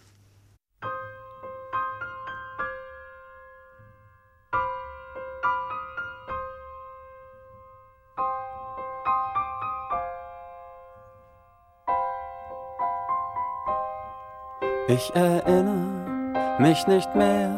Ich 14.96 15.14
erinnere 15.14 16.56
mich 16.58 16.86
nicht 16.86 17.14
mehr. 17.14 17.50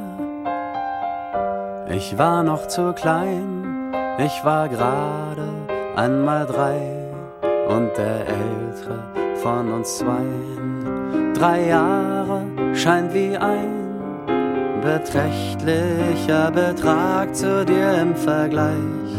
Ich 1.89 2.19
war 2.19 2.43
noch 2.43 2.67
zu 2.67 2.93
klein, 2.95 3.93
ich 4.19 4.45
war 4.45 4.69
gerade 4.69 5.49
einmal 5.95 6.47
drei 6.47 6.81
und 7.69 7.97
der 7.97 8.27
ältere 8.27 8.99
von 9.37 9.73
uns 9.73 9.99
zweien. 9.99 11.33
Drei 11.35 11.69
Jahre 11.69 12.43
scheint 12.75 13.15
wie 13.15 13.37
ein 13.37 13.87
beträchtlicher 14.83 16.51
Betrag 16.51 17.37
zu 17.37 17.65
dir 17.65 18.03
im 18.03 18.17
Vergleich, 18.17 19.13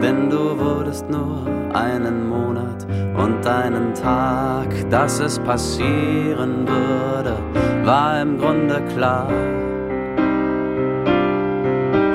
denn 0.00 0.30
du 0.30 0.58
wurdest 0.58 1.10
nur 1.10 1.46
einen 1.74 2.30
Monat 2.30 2.86
und 3.18 3.46
einen 3.46 3.92
Tag, 3.94 4.68
dass 4.90 5.18
es 5.18 5.38
passieren 5.40 6.66
würde, 6.66 7.36
war 7.84 8.22
im 8.22 8.38
Grunde 8.38 8.80
klar. 8.94 9.28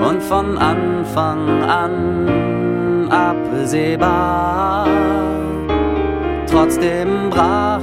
Und 0.08 0.22
von 0.24 0.58
Anfang 0.58 1.64
an 1.64 3.10
absehbar, 3.10 4.88
trotzdem 6.50 7.30
brach 7.30 7.82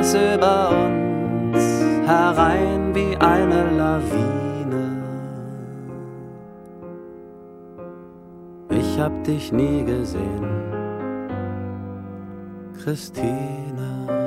es 0.00 0.14
über 0.14 0.70
uns 0.70 1.84
herein 2.06 2.94
wie 2.94 3.16
eine 3.16 3.64
Lawine. 3.76 5.02
Ich 8.70 8.98
hab 9.00 9.24
dich 9.24 9.52
nie 9.52 9.84
gesehen, 9.84 10.77
Christine. 12.78 14.17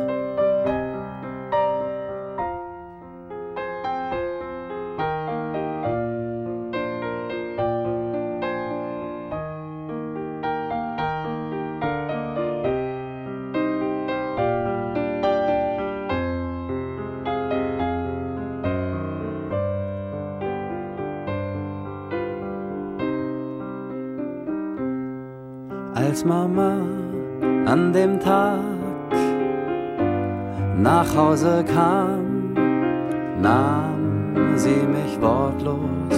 Nach 31.02 31.16
Hause 31.16 31.66
kam, 31.74 32.54
nahm 33.42 34.56
sie 34.56 34.82
mich 34.98 35.20
wortlos 35.20 36.18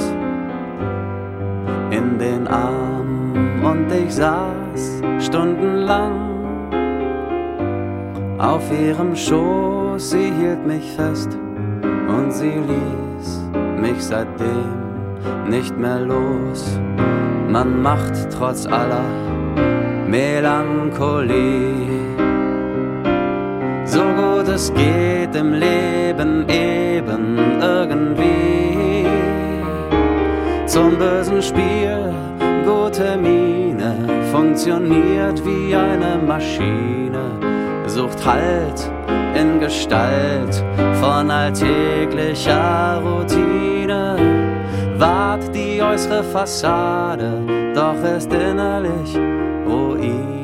in 1.89 2.19
den 2.19 2.47
Arm 2.47 3.33
und 3.63 3.89
ich 3.91 4.13
saß 4.13 5.01
stundenlang 5.19 6.15
auf 8.37 8.63
ihrem 8.77 9.15
Schoß. 9.15 10.11
Sie 10.11 10.31
hielt 10.39 10.67
mich 10.67 10.91
fest 10.97 11.37
und 12.09 12.31
sie 12.33 12.57
ließ 12.71 13.27
mich 13.79 14.03
seitdem 14.03 14.69
nicht 15.49 15.77
mehr 15.77 15.99
los. 15.99 16.77
Man 17.47 17.81
macht 17.81 18.15
trotz 18.37 18.65
aller 18.65 19.05
Melancholie. 20.09 21.92
Es 24.53 24.71
geht 24.71 25.35
im 25.35 25.53
Leben 25.53 26.47
eben 26.47 27.59
irgendwie. 27.59 29.07
Zum 30.67 30.95
bösen 30.95 31.41
Spiel, 31.41 32.13
gute 32.63 33.17
Miene, 33.17 33.95
funktioniert 34.31 35.43
wie 35.43 35.75
eine 35.75 36.19
Maschine, 36.23 37.31
sucht 37.87 38.23
Halt 38.23 38.91
in 39.33 39.59
Gestalt 39.59 40.63
von 41.01 41.31
alltäglicher 41.31 43.01
Routine. 43.03 44.17
Wahrt 44.99 45.43
die 45.55 45.81
äußere 45.81 46.23
Fassade, 46.23 47.41
doch 47.73 47.97
ist 48.15 48.31
innerlich 48.31 49.17
Ruine. 49.65 50.42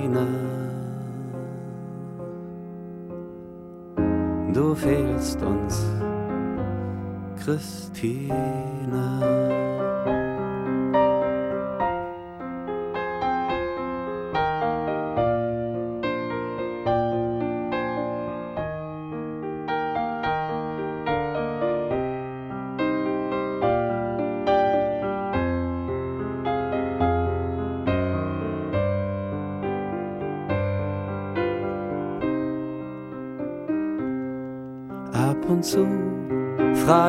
Fehlst 4.82 5.42
uns, 5.42 5.86
Christine. 7.44 9.39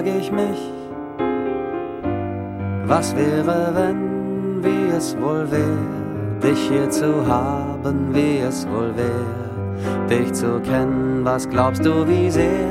Frage 0.00 0.16
ich 0.18 0.32
mich, 0.32 0.58
was 2.86 3.14
wäre, 3.14 3.70
wenn, 3.74 4.64
wie 4.64 4.96
es 4.96 5.14
wohl 5.20 5.46
wäre, 5.50 5.76
dich 6.42 6.58
hier 6.70 6.88
zu 6.88 7.26
haben, 7.26 8.14
wie 8.14 8.38
es 8.38 8.66
wohl 8.66 8.94
wäre, 8.96 10.08
dich 10.08 10.32
zu 10.32 10.58
kennen, 10.60 11.20
was 11.22 11.46
glaubst 11.46 11.84
du, 11.84 12.08
wie 12.08 12.30
sehr 12.30 12.70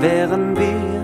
wären 0.00 0.56
wir 0.56 0.96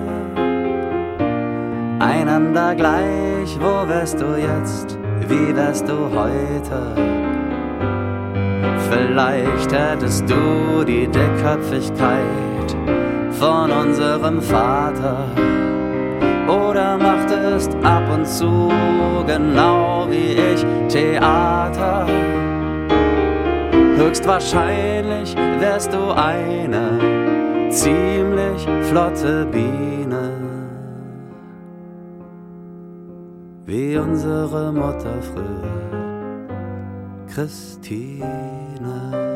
einander 2.00 2.74
gleich, 2.74 3.58
wo 3.60 3.86
wärst 3.86 4.22
du 4.22 4.34
jetzt, 4.36 4.98
wie 5.28 5.54
wärst 5.54 5.86
du 5.86 6.08
heute? 6.18 6.94
Vielleicht 8.90 9.72
hättest 9.72 10.24
du 10.30 10.82
die 10.84 11.06
Dickköpfigkeit 11.06 12.51
von 13.42 13.72
unserem 13.72 14.40
Vater. 14.40 15.26
Oder 16.46 16.96
machtest 16.96 17.74
ab 17.82 18.04
und 18.14 18.24
zu 18.24 18.70
genau 19.26 20.06
wie 20.08 20.34
ich 20.52 20.64
Theater. 20.88 22.06
Höchstwahrscheinlich 23.96 25.34
wärst 25.58 25.92
du 25.92 26.14
eine 26.14 27.68
ziemlich 27.70 28.64
flotte 28.82 29.44
Biene. 29.46 30.30
Wie 33.66 33.96
unsere 33.96 34.72
Mutter 34.72 35.20
früher, 35.20 35.98
Christine. 37.26 39.31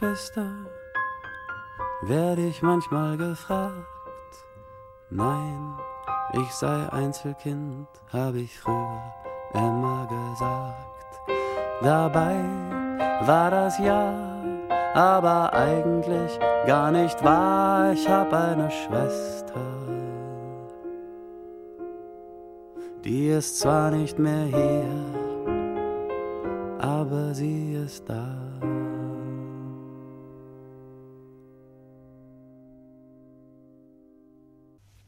Sie 0.00 0.06
Geschwister? 0.06 0.50
Werde 2.02 2.46
ich 2.46 2.62
manchmal 2.62 3.16
gefragt. 3.16 3.74
Nein, 5.10 5.78
ich 6.32 6.50
sei 6.52 6.88
Einzelkind, 6.90 7.88
habe 8.12 8.38
ich 8.40 8.58
früher 8.58 9.02
immer 9.52 10.06
gesagt. 10.08 11.20
Dabei 11.82 12.36
war 13.26 13.50
das 13.50 13.78
ja, 13.78 14.14
aber 14.94 15.52
eigentlich 15.52 16.38
gar 16.66 16.90
nicht 16.90 17.22
wahr. 17.22 17.92
Ich 17.92 18.08
hab 18.08 18.32
eine 18.32 18.70
Schwester, 18.70 19.60
die 23.04 23.28
ist 23.28 23.60
zwar 23.60 23.90
nicht 23.90 24.18
mehr 24.18 24.44
hier, 24.46 24.84
aber 26.78 27.34
sie 27.34 27.74
ist 27.74 28.08
da. 28.08 28.39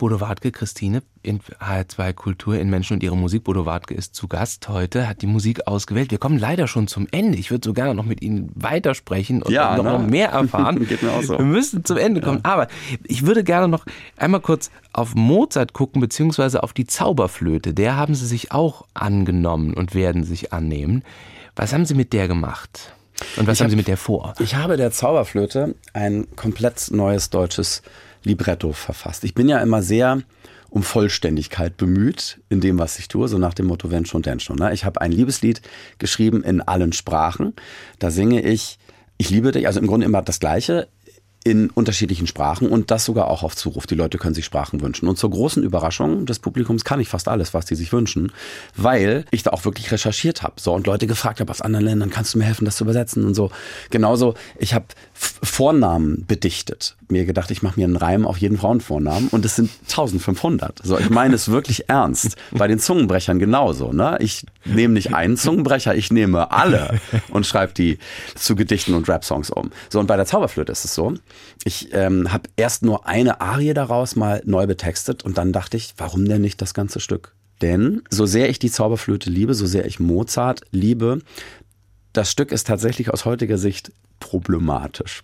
Bodo 0.02 0.20
Wartke, 0.20 0.50
Christine, 0.50 1.04
in 1.22 1.38
HR2 1.60 2.12
Kultur 2.12 2.58
in 2.58 2.68
Menschen 2.68 2.94
und 2.94 3.04
ihre 3.04 3.16
Musik. 3.16 3.44
Bodo 3.44 3.66
Wartke 3.66 3.94
ist 3.94 4.16
zu 4.16 4.26
Gast 4.26 4.68
heute, 4.68 5.06
hat 5.06 5.22
die 5.22 5.28
Musik 5.28 5.68
ausgewählt. 5.68 6.10
Wir 6.10 6.18
kommen 6.18 6.40
leider 6.40 6.66
schon 6.66 6.88
zum 6.88 7.06
Ende. 7.12 7.38
Ich 7.38 7.52
würde 7.52 7.64
so 7.68 7.72
gerne 7.72 7.94
noch 7.94 8.04
mit 8.04 8.20
Ihnen 8.20 8.50
weitersprechen 8.56 9.44
und 9.44 9.52
Ja, 9.52 9.76
noch, 9.76 9.84
ne? 9.84 9.92
noch 9.92 10.04
mehr 10.04 10.30
erfahren. 10.30 10.84
Geht 10.88 11.04
mir 11.04 11.12
auch 11.12 11.22
so. 11.22 11.38
Wir 11.38 11.44
müssen 11.44 11.84
zum 11.84 11.98
Ende 11.98 12.20
kommen. 12.20 12.40
Aber 12.42 12.66
ich 13.04 13.24
würde 13.26 13.44
gerne 13.44 13.68
noch 13.68 13.86
einmal 14.16 14.40
kurz 14.40 14.72
auf 14.92 15.14
Mozart 15.14 15.72
gucken, 15.72 16.00
beziehungsweise 16.00 16.64
auf 16.64 16.72
die 16.72 16.84
Zauberflöte. 16.88 17.72
Der 17.72 17.96
haben 17.96 18.16
Sie 18.16 18.26
sich 18.26 18.50
auch 18.50 18.84
angenommen 18.94 19.72
und 19.72 19.94
werden 19.94 20.24
sich 20.24 20.52
annehmen. 20.52 21.04
Was 21.54 21.72
haben 21.72 21.86
Sie 21.86 21.94
mit 21.94 22.12
der 22.12 22.26
gemacht? 22.26 22.92
Und 23.36 23.46
was 23.46 23.58
Ich 23.58 23.60
haben 23.60 23.66
hab- 23.66 23.70
Sie 23.70 23.76
mit 23.76 23.86
der 23.86 23.96
vor? 23.96 24.34
Ich 24.40 24.56
habe 24.56 24.76
der 24.76 24.90
Zauberflöte 24.90 25.76
ein 25.92 26.26
komplett 26.34 26.90
neues 26.90 27.30
deutsches 27.30 27.82
Libretto 28.24 28.73
verfasst. 28.73 29.24
Ich 29.24 29.35
bin 29.35 29.49
ja 29.49 29.59
immer 29.59 29.82
sehr 29.82 30.23
um 30.70 30.82
Vollständigkeit 30.82 31.77
bemüht 31.77 32.40
in 32.49 32.62
dem, 32.62 32.78
was 32.78 32.99
ich 32.99 33.07
tue, 33.09 33.28
so 33.28 33.36
nach 33.36 33.53
dem 33.53 33.66
Motto 33.66 33.90
wenn 33.90 34.07
schon, 34.07 34.23
denn 34.23 34.40
schon. 34.40 34.57
Ne? 34.57 34.73
Ich 34.73 34.86
habe 34.86 35.03
ein 35.03 35.12
Liebeslied 35.12 35.61
geschrieben 35.99 36.43
in 36.43 36.62
allen 36.62 36.94
Sprachen. 36.94 37.53
Da 37.99 38.11
singe 38.11 38.40
ich, 38.40 38.78
ich 39.19 39.28
liebe 39.28 39.53
dich, 39.53 39.66
also 39.66 39.81
im 39.81 39.86
Grunde 39.86 40.07
immer 40.07 40.23
das 40.23 40.40
Gleiche 40.40 40.89
in 41.44 41.70
unterschiedlichen 41.70 42.27
Sprachen 42.27 42.69
und 42.69 42.90
das 42.90 43.05
sogar 43.05 43.28
auch 43.28 43.43
auf 43.43 43.57
Zuruf. 43.57 43.86
Die 43.86 43.97
Leute 43.97 44.19
können 44.19 44.35
sich 44.35 44.44
Sprachen 44.44 44.81
wünschen. 44.81 45.09
Und 45.09 45.19
zur 45.19 45.31
großen 45.31 45.62
Überraschung 45.62 46.24
des 46.24 46.39
Publikums 46.39 46.85
kann 46.85 47.01
ich 47.01 47.09
fast 47.09 47.28
alles, 47.28 47.53
was 47.53 47.66
die 47.66 47.74
sich 47.74 47.93
wünschen, 47.93 48.32
weil 48.77 49.24
ich 49.31 49.43
da 49.43 49.51
auch 49.51 49.65
wirklich 49.65 49.90
recherchiert 49.90 50.43
habe. 50.43 50.55
So 50.61 50.73
und 50.73 50.86
Leute 50.86 51.07
gefragt 51.07 51.40
habe 51.40 51.51
aus 51.51 51.61
anderen 51.61 51.85
Ländern, 51.85 52.11
kannst 52.11 52.35
du 52.35 52.39
mir 52.39 52.44
helfen, 52.44 52.65
das 52.65 52.77
zu 52.77 52.85
übersetzen 52.85 53.24
und 53.24 53.35
so. 53.35 53.51
Genauso, 53.90 54.35
ich 54.59 54.73
habe 54.73 54.86
Vornamen 55.43 56.24
bedichtet. 56.27 56.97
Mir 57.09 57.24
gedacht, 57.24 57.51
ich 57.51 57.62
mache 57.62 57.78
mir 57.78 57.86
einen 57.86 57.97
Reim 57.97 58.27
auf 58.27 58.39
jeden 58.39 58.57
Frauenvornamen 58.57 59.28
und 59.28 59.44
es 59.44 59.57
sind 59.57 59.70
1500. 59.82 60.81
So, 60.82 60.99
ich 60.99 61.11
meine 61.11 61.35
es 61.35 61.51
wirklich 61.51 61.89
ernst. 61.89 62.36
Bei 62.53 62.69
den 62.69 62.78
Zungenbrechern 62.78 63.39
genauso. 63.39 63.93
Ne? 63.93 64.16
Ich 64.20 64.47
nehme 64.65 64.94
nicht 64.94 65.15
einen 65.15 65.36
Zungenbrecher, 65.36 65.94
ich 65.94 66.11
nehme 66.11 66.51
alle 66.53 67.01
und 67.31 67.47
schreibe 67.47 67.74
die 67.74 67.99
zu 68.35 68.57
Gedichten 68.57 68.94
und 68.94 69.09
Rap-Songs 69.09 69.51
um. 69.51 69.70
So, 69.90 70.01
und 70.01 70.07
bei 70.07 70.16
der 70.16 70.27
Zauberflöte 70.27 70.73
ist 70.73 70.85
es 70.85 70.94
so, 70.94 71.15
ich 71.65 71.93
ähm, 71.93 72.32
habe 72.32 72.49
erst 72.57 72.82
nur 72.82 73.07
eine 73.07 73.40
Arie 73.40 73.74
daraus 73.74 74.16
mal 74.16 74.43
neu 74.44 74.66
betextet 74.66 75.24
und 75.24 75.39
dann 75.39 75.53
dachte 75.53 75.77
ich, 75.77 75.94
warum 75.99 76.24
denn 76.24 76.40
nicht 76.40 76.62
das 76.62 76.74
ganze 76.74 77.01
Stück? 77.01 77.35
Denn 77.62 78.03
so 78.11 78.27
sehr 78.27 78.51
ich 78.51 78.59
die 78.59 78.70
Zauberflöte 78.70 79.31
liebe, 79.31 79.55
so 79.55 79.66
sehr 79.66 79.86
ich 79.86 80.01
Mozart 80.01 80.62
liebe, 80.73 81.20
das 82.12 82.30
Stück 82.30 82.52
ist 82.52 82.66
tatsächlich 82.66 83.10
aus 83.10 83.24
heutiger 83.24 83.59
Sicht 83.59 83.93
problematisch. 84.20 85.22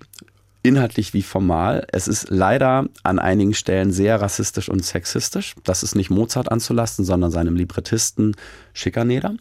Inhaltlich 0.62 1.15
wie 1.15 1.23
formal. 1.23 1.86
Es 1.93 2.09
ist 2.09 2.31
leider 2.31 2.86
an 3.05 3.19
einigen 3.19 3.55
Stellen 3.55 3.93
sehr 3.93 4.20
rassistisch 4.20 4.69
und 4.69 4.85
sexistisch. 4.85 5.55
Das 5.65 5.82
ist 5.82 5.94
nicht 5.94 6.10
Mozart 6.10 6.51
anzulasten, 6.51 7.05
sondern 7.05 7.31
seinem 7.31 7.55
Librettisten 7.55 8.35
Schikaneder, 8.78 9.34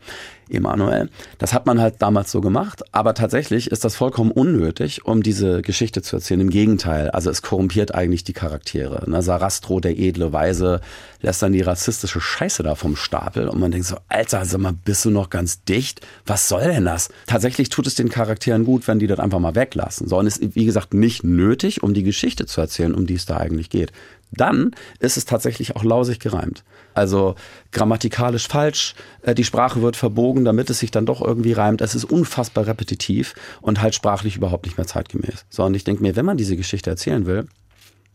Emanuel. 0.49 1.09
Das 1.37 1.53
hat 1.53 1.65
man 1.65 1.79
halt 1.79 1.95
damals 1.99 2.31
so 2.31 2.41
gemacht, 2.41 2.83
aber 2.91 3.13
tatsächlich 3.13 3.69
ist 3.69 3.85
das 3.85 3.95
vollkommen 3.95 4.31
unnötig, 4.31 5.05
um 5.05 5.21
diese 5.21 5.61
Geschichte 5.61 6.01
zu 6.01 6.15
erzählen. 6.15 6.41
Im 6.41 6.49
Gegenteil, 6.49 7.09
also 7.11 7.29
es 7.29 7.41
korrumpiert 7.41 7.93
eigentlich 7.93 8.23
die 8.23 8.33
Charaktere. 8.33 9.09
Ne? 9.09 9.21
Sarastro, 9.21 9.79
der 9.79 9.97
edle 9.99 10.33
Weise, 10.33 10.81
lässt 11.21 11.41
dann 11.41 11.53
die 11.53 11.61
rassistische 11.61 12.21
Scheiße 12.21 12.63
da 12.63 12.75
vom 12.75 12.95
Stapel 12.95 13.47
und 13.47 13.59
man 13.59 13.71
denkt 13.71 13.87
so, 13.87 13.97
Alter, 14.07 14.45
sag 14.45 14.59
mal, 14.59 14.73
bist 14.73 15.05
du 15.05 15.11
noch 15.11 15.29
ganz 15.29 15.63
dicht? 15.63 16.01
Was 16.25 16.47
soll 16.47 16.63
denn 16.63 16.85
das? 16.85 17.09
Tatsächlich 17.25 17.69
tut 17.69 17.87
es 17.87 17.95
den 17.95 18.09
Charakteren 18.09 18.65
gut, 18.65 18.87
wenn 18.87 18.99
die 18.99 19.07
das 19.07 19.19
einfach 19.19 19.39
mal 19.39 19.55
weglassen. 19.55 20.07
So, 20.07 20.17
und 20.17 20.27
ist, 20.27 20.55
wie 20.55 20.65
gesagt, 20.65 20.93
nicht 20.93 21.23
nötig, 21.23 21.83
um 21.83 21.93
die 21.93 22.03
Geschichte 22.03 22.45
zu 22.45 22.61
erzählen, 22.61 22.95
um 22.95 23.05
die 23.05 23.15
es 23.15 23.25
da 23.25 23.37
eigentlich 23.37 23.69
geht. 23.69 23.91
Dann 24.31 24.71
ist 24.99 25.17
es 25.17 25.25
tatsächlich 25.25 25.75
auch 25.75 25.83
lausig 25.83 26.19
gereimt. 26.19 26.63
Also 26.97 27.35
grammatikalisch 27.71 28.47
falsch, 28.47 28.95
äh, 29.21 29.35
die 29.35 29.43
Sprache 29.43 29.83
wird 29.83 29.95
verbogen, 29.95 30.45
damit 30.45 30.69
es 30.71 30.79
sich 30.79 30.89
dann 30.89 31.05
doch 31.05 31.21
irgendwie 31.21 31.53
reimt. 31.53 31.81
Es 31.81 31.93
ist 31.93 32.05
unfassbar 32.05 32.65
repetitiv 32.65 33.35
und 33.61 33.81
halt 33.81 33.93
sprachlich 33.93 34.35
überhaupt 34.35 34.65
nicht 34.65 34.77
mehr 34.77 34.87
zeitgemäß. 34.87 35.45
So, 35.49 35.63
und 35.63 35.75
ich 35.75 35.83
denke 35.83 36.01
mir, 36.01 36.15
wenn 36.15 36.25
man 36.25 36.37
diese 36.37 36.57
Geschichte 36.57 36.89
erzählen 36.89 37.27
will, 37.27 37.47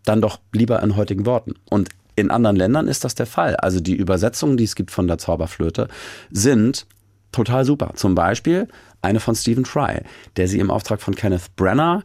dann 0.04 0.20
doch 0.20 0.40
lieber 0.52 0.82
in 0.82 0.96
heutigen 0.96 1.26
Worten. 1.26 1.54
Und 1.70 1.90
in 2.16 2.32
anderen 2.32 2.56
Ländern 2.56 2.88
ist 2.88 3.04
das 3.04 3.14
der 3.14 3.26
Fall. 3.26 3.54
Also 3.54 3.78
die 3.78 3.94
Übersetzungen, 3.94 4.56
die 4.56 4.64
es 4.64 4.74
gibt 4.74 4.90
von 4.90 5.06
der 5.06 5.18
Zauberflöte, 5.18 5.86
sind 6.32 6.86
total 7.30 7.64
super. 7.64 7.92
Zum 7.94 8.16
Beispiel 8.16 8.66
eine 9.00 9.20
von 9.20 9.36
Stephen 9.36 9.64
Fry, 9.64 10.00
der 10.36 10.48
sie 10.48 10.58
im 10.58 10.72
Auftrag 10.72 11.00
von 11.00 11.14
Kenneth 11.14 11.54
Brenner 11.54 12.02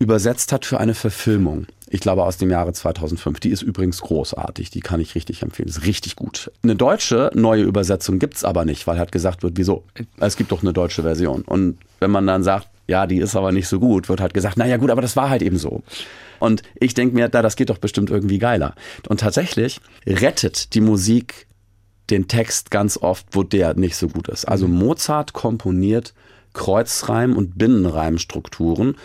übersetzt 0.00 0.50
hat 0.50 0.64
für 0.64 0.80
eine 0.80 0.94
Verfilmung. 0.94 1.66
Ich 1.88 2.00
glaube 2.00 2.24
aus 2.24 2.38
dem 2.38 2.50
Jahre 2.50 2.72
2005. 2.72 3.38
Die 3.38 3.50
ist 3.50 3.62
übrigens 3.62 4.00
großartig. 4.00 4.70
Die 4.70 4.80
kann 4.80 4.98
ich 4.98 5.14
richtig 5.14 5.42
empfehlen. 5.42 5.68
Ist 5.68 5.84
richtig 5.84 6.16
gut. 6.16 6.50
Eine 6.62 6.74
deutsche 6.74 7.30
neue 7.34 7.62
Übersetzung 7.62 8.18
gibt's 8.18 8.42
aber 8.42 8.64
nicht, 8.64 8.86
weil 8.86 8.98
halt 8.98 9.12
gesagt 9.12 9.42
wird, 9.42 9.56
wieso? 9.56 9.84
Es 10.18 10.36
gibt 10.36 10.52
doch 10.52 10.62
eine 10.62 10.72
deutsche 10.72 11.02
Version. 11.02 11.42
Und 11.42 11.78
wenn 12.00 12.10
man 12.10 12.26
dann 12.26 12.42
sagt, 12.42 12.68
ja, 12.86 13.06
die 13.06 13.18
ist 13.18 13.36
aber 13.36 13.52
nicht 13.52 13.68
so 13.68 13.78
gut, 13.78 14.08
wird 14.08 14.20
halt 14.20 14.34
gesagt, 14.34 14.56
naja 14.56 14.78
gut, 14.78 14.90
aber 14.90 15.02
das 15.02 15.16
war 15.16 15.28
halt 15.28 15.42
eben 15.42 15.58
so. 15.58 15.82
Und 16.38 16.62
ich 16.74 16.94
denke 16.94 17.14
mir, 17.14 17.28
da, 17.28 17.42
das 17.42 17.54
geht 17.54 17.68
doch 17.68 17.78
bestimmt 17.78 18.08
irgendwie 18.08 18.38
geiler. 18.38 18.74
Und 19.08 19.20
tatsächlich 19.20 19.80
rettet 20.06 20.74
die 20.74 20.80
Musik 20.80 21.46
den 22.08 22.26
Text 22.26 22.70
ganz 22.70 22.96
oft, 22.96 23.26
wo 23.32 23.42
der 23.42 23.74
nicht 23.74 23.96
so 23.96 24.08
gut 24.08 24.28
ist. 24.28 24.46
Also 24.46 24.66
Mozart 24.66 25.34
komponiert 25.34 26.14
Kreuzreim- 26.54 27.36
und 27.36 27.58
Binnenreimstrukturen, 27.58 28.96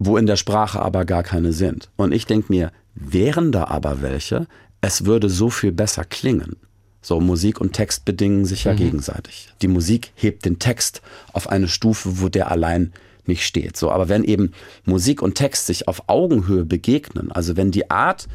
wo 0.00 0.16
in 0.16 0.26
der 0.26 0.36
Sprache 0.36 0.80
aber 0.80 1.04
gar 1.04 1.22
keine 1.22 1.52
sind. 1.52 1.90
Und 1.96 2.12
ich 2.12 2.26
denke 2.26 2.46
mir, 2.50 2.72
wären 2.94 3.52
da 3.52 3.64
aber 3.68 4.02
welche, 4.02 4.48
es 4.80 5.04
würde 5.04 5.28
so 5.28 5.50
viel 5.50 5.70
besser 5.72 6.04
klingen. 6.04 6.56
So, 7.02 7.20
Musik 7.20 7.60
und 7.60 7.72
Text 7.74 8.04
bedingen 8.04 8.44
sich 8.46 8.64
ja 8.64 8.72
Mhm. 8.72 8.78
gegenseitig. 8.78 9.52
Die 9.62 9.68
Musik 9.68 10.12
hebt 10.16 10.44
den 10.44 10.58
Text 10.58 11.02
auf 11.32 11.48
eine 11.48 11.68
Stufe, 11.68 12.20
wo 12.20 12.28
der 12.28 12.50
allein 12.50 12.92
nicht 13.26 13.44
steht. 13.44 13.76
So, 13.76 13.90
aber 13.90 14.08
wenn 14.08 14.24
eben 14.24 14.52
Musik 14.84 15.22
und 15.22 15.34
Text 15.34 15.66
sich 15.66 15.86
auf 15.86 16.08
Augenhöhe 16.08 16.64
begegnen, 16.64 17.30
also 17.30 17.56
wenn 17.56 17.70
die 17.70 17.90
Art, 17.90 18.26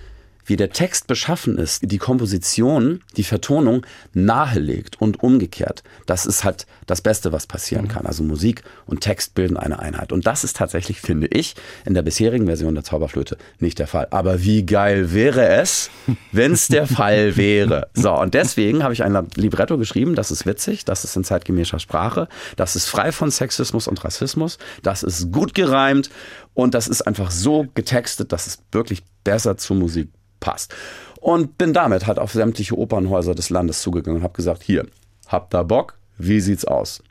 wie 0.46 0.56
der 0.56 0.70
Text 0.70 1.08
beschaffen 1.08 1.58
ist, 1.58 1.92
die 1.92 1.98
Komposition, 1.98 3.02
die 3.18 3.24
Vertonung 3.24 3.86
nahelegt 4.14 5.02
und 5.02 5.22
umgekehrt, 5.22 5.84
das 6.06 6.26
ist 6.26 6.44
halt 6.44 6.66
das 6.86 7.02
Beste, 7.02 7.32
was 7.32 7.48
passieren 7.48 7.88
kann. 7.88 8.06
Also 8.06 8.24
Musik 8.24 8.64
und 8.86 9.02
Text 9.02 9.34
bilden 9.34 9.58
eine 9.58 9.80
Einheit. 9.80 10.12
Und 10.12 10.28
das 10.28 10.44
ist 10.44 10.56
tatsächlich, 10.56 11.02
finde 11.02 11.28
ich, 11.28 11.56
in 11.86 11.94
der 11.94 12.04
bisherigen 12.04 12.46
Version 12.46 12.76
der 12.76 12.84
Zauberflöte 12.84 13.38
nicht 13.60 13.80
der 13.80 13.88
Fall. 13.88 14.08
Aber 14.12 14.44
wie 14.44 14.66
geil 14.66 15.14
wäre 15.14 15.48
es, 15.48 15.90
wenn 16.32 16.54
es 16.54 16.68
der 16.68 16.88
Fall 16.88 17.36
wäre. 17.38 17.90
So, 17.94 18.14
und 18.14 18.34
deswegen 18.34 18.84
habe 18.84 18.94
ich 18.94 19.04
ein 19.04 19.28
Libretto 19.36 19.78
geschrieben, 19.78 20.16
das 20.16 20.32
ist 20.32 20.46
witzig, 20.46 20.86
das 20.86 21.04
ist 21.04 21.16
in 21.16 21.24
zeitgemäßer 21.24 21.80
Sprache, 21.80 22.28
das 22.56 22.76
ist 22.76 22.88
frei 22.88 23.12
von 23.12 23.32
Sexismus 23.32 23.88
und 23.88 24.04
Rassismus, 24.04 24.58
das 24.84 25.04
ist 25.04 25.32
gut 25.32 25.56
gereimt 25.56 26.10
und 26.54 26.74
das 26.74 26.88
ist 26.88 27.02
einfach 27.02 27.32
so 27.32 27.68
getextet, 27.74 28.32
dass 28.32 28.48
es 28.48 28.60
wirklich 28.72 29.04
besser 29.24 29.58
zur 29.58 29.76
Musik 29.76 30.10
passt. 30.40 30.74
Und 31.20 31.57
bin 31.57 31.74
damit 31.74 32.07
halt 32.07 32.20
auf 32.20 32.32
sämtliche 32.32 32.78
Opernhäuser 32.78 33.34
des 33.34 33.49
Landes 33.49 33.82
zugegangen 33.82 34.20
und 34.20 34.24
habe 34.24 34.36
gesagt, 34.36 34.64
hier, 34.64 34.86
habt 35.28 35.56
ihr 35.56 35.64
Bock? 35.64 35.98
Wie 36.18 36.40
sieht's 36.40 36.66
aus? 36.66 37.02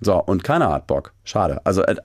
So, 0.00 0.16
und 0.16 0.44
keiner 0.44 0.70
hat 0.70 0.86
Bock. 0.86 1.12
Schade. 1.24 1.60
Also, 1.64 1.82
äh, 1.82 1.96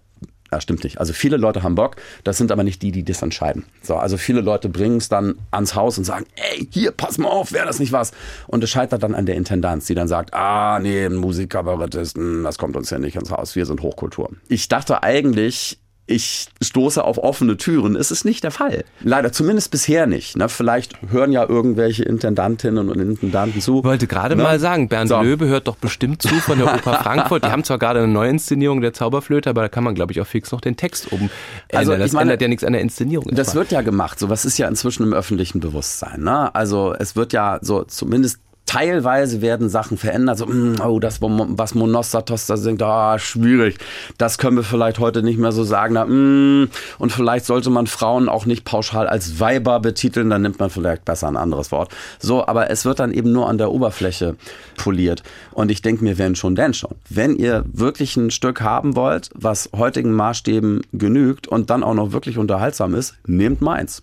ja, 0.52 0.62
stimmt 0.62 0.84
nicht. 0.84 1.00
Also 1.00 1.12
viele 1.14 1.38
Leute 1.38 1.64
haben 1.64 1.76
Bock, 1.76 1.96
das 2.24 2.38
sind 2.38 2.52
aber 2.52 2.64
nicht 2.64 2.82
die, 2.82 2.92
die 2.92 3.04
das 3.04 3.22
entscheiden. 3.22 3.66
So, 3.82 3.96
also 3.96 4.16
viele 4.18 4.42
Leute 4.42 4.70
bringen 4.70 4.98
es 4.98 5.10
dann 5.10 5.36
ans 5.52 5.76
Haus 5.76 5.98
und 5.98 6.04
sagen, 6.04 6.26
ey, 6.36 6.68
hier, 6.72 6.92
pass 6.92 7.18
mal 7.18 7.30
auf, 7.30 7.52
wäre 7.52 7.66
das 7.66 7.80
nicht 7.80 7.92
was? 7.92 8.12
Und 8.48 8.64
es 8.64 8.70
scheitert 8.70 9.04
dann 9.04 9.16
an 9.16 9.26
der 9.26 9.36
Intendanz, 9.36 9.86
die 9.86 9.96
dann 9.96 10.08
sagt, 10.08 10.34
ah, 10.34 10.80
nee, 10.80 11.06
ein 11.06 11.16
Musikkabarettist, 11.16 12.16
hm, 12.16 12.44
das 12.44 12.58
kommt 12.58 12.76
uns 12.76 12.90
ja 12.90 13.00
nicht 13.00 13.16
ins 13.16 13.32
Haus, 13.32 13.56
wir 13.56 13.66
sind 13.66 13.82
Hochkultur. 13.82 14.30
Ich 14.48 14.68
dachte 14.68 15.04
eigentlich, 15.04 15.80
ich 16.08 16.48
stoße 16.62 17.04
auf 17.04 17.18
offene 17.18 17.58
Türen. 17.58 17.96
Es 17.96 18.12
ist 18.12 18.26
nicht 18.26 18.44
der 18.44 18.52
Fall. 18.52 18.84
Leider, 19.02 19.32
zumindest 19.32 19.72
bisher 19.72 20.06
nicht. 20.06 20.38
Ne? 20.38 20.50
Vielleicht 20.50 20.94
hören 21.10 21.32
ja 21.32 21.48
irgendwelche 21.48 22.04
Intendantinnen 22.04 22.90
und 22.90 23.00
Intendanten 23.00 23.60
zu. 23.60 23.80
Ich 23.80 23.84
wollte 23.84 24.06
gerade 24.06 24.36
Ne? 24.36 24.44
mal 24.44 24.60
sagen, 24.60 24.88
Bernd 24.88 25.10
So. 25.10 25.20
Löbe 25.22 25.48
hört 25.48 25.68
doch 25.68 25.78
bestimmt 25.78 26.22
zu 26.22 26.28
von 26.36 26.60
der 26.60 26.68
Oper 26.76 26.94
Frankfurt. 27.02 27.44
Die 27.44 27.50
haben 27.50 27.64
zwar 27.64 27.80
gerade 27.80 28.00
eine 28.04 28.08
Neuinszenierung 28.12 28.82
der 28.82 28.94
Zauberflöte, 28.94 29.50
aber 29.50 29.62
da 29.64 29.70
kann 29.70 29.84
man, 29.84 29.96
glaube 29.96 30.12
ich, 30.12 30.22
auch 30.22 30.28
fix 30.28 30.52
noch 30.52 30.62
den 30.62 30.78
Text 30.78 31.12
oben 31.12 31.30
ändern. 31.70 31.80
Also, 31.80 31.96
das 31.98 32.12
meine, 32.12 32.24
ändert 32.24 32.42
ja 32.42 32.48
nichts 32.50 32.64
an 32.64 32.74
der 32.74 32.82
Inszenierung. 32.82 33.34
Das 33.34 33.56
wird 33.56 33.72
ja 33.72 33.82
gemacht. 33.82 34.20
So 34.20 34.30
was 34.30 34.46
ist 34.46 34.58
ja 34.60 34.68
inzwischen 34.68 35.04
im 35.04 35.14
öffentlichen 35.14 35.60
Bewusstsein. 35.60 36.22
Ne? 36.22 36.54
Also 36.54 36.94
es 36.98 37.16
wird 37.16 37.34
ja 37.34 37.58
so 37.62 37.84
zumindest 37.84 38.40
teilweise 38.66 39.42
werden 39.42 39.70
Sachen 39.70 39.98
verändert. 39.98 40.38
So, 40.38 40.46
mm, 40.46 40.76
oh, 40.84 41.00
das, 41.00 41.20
was 41.22 41.76
Monostatos 41.76 42.48
da 42.48 42.58
singt, 42.58 42.82
ah, 42.82 43.20
schwierig. 43.20 43.78
Das 44.18 44.38
können 44.38 44.58
wir 44.58 44.64
vielleicht 44.64 45.00
heute 45.00 45.24
nicht 45.24 45.38
mehr 45.38 45.52
so 45.52 45.64
sagen. 45.64 45.94
Na, 45.94 46.06
mm, 46.06 46.70
und 47.00 47.12
vielleicht 47.12 47.46
sollte 47.46 47.70
man 47.70 47.88
Frauen 47.88 48.30
auch 48.30 48.46
nicht 48.46 48.66
pauschal 48.66 49.08
als 49.08 49.40
Weiber 49.40 49.80
betiteln. 49.80 50.30
Dann 50.30 50.42
nimmt 50.42 50.60
man 50.60 50.70
vielleicht 50.70 51.06
besser 51.06 51.28
ein 51.28 51.38
anderes 51.38 51.72
Wort. 51.72 51.94
So, 52.20 52.46
aber 52.46 52.70
es 52.70 52.86
wird 52.86 53.00
dann 53.00 53.12
eben 53.12 53.32
nur 53.32 53.50
an 53.50 53.58
der 53.58 53.72
Oberfläche 53.72 54.36
poliert. 54.78 55.24
Und 55.52 55.72
ich 55.72 55.82
denke 55.82 56.04
mir, 56.04 56.18
wenn 56.18 56.36
schon, 56.36 56.56
denn 56.56 56.74
schon. 56.74 56.96
Wenn 57.10 57.36
ihr 57.36 57.64
wirklich 57.72 58.18
ein 58.18 58.32
Stück 58.32 58.62
haben 58.62 58.96
wollt, 58.96 59.30
was 59.34 59.70
heutigen 59.76 60.12
Maßstäben 60.12 60.82
genügt 60.94 61.48
und 61.48 61.70
dann 61.70 61.84
auch 61.84 61.94
noch 61.94 62.12
wirklich 62.12 62.38
unterhaltsam 62.38 62.96
ist, 62.96 63.16
nehmt 63.26 63.62
meins. 63.62 64.02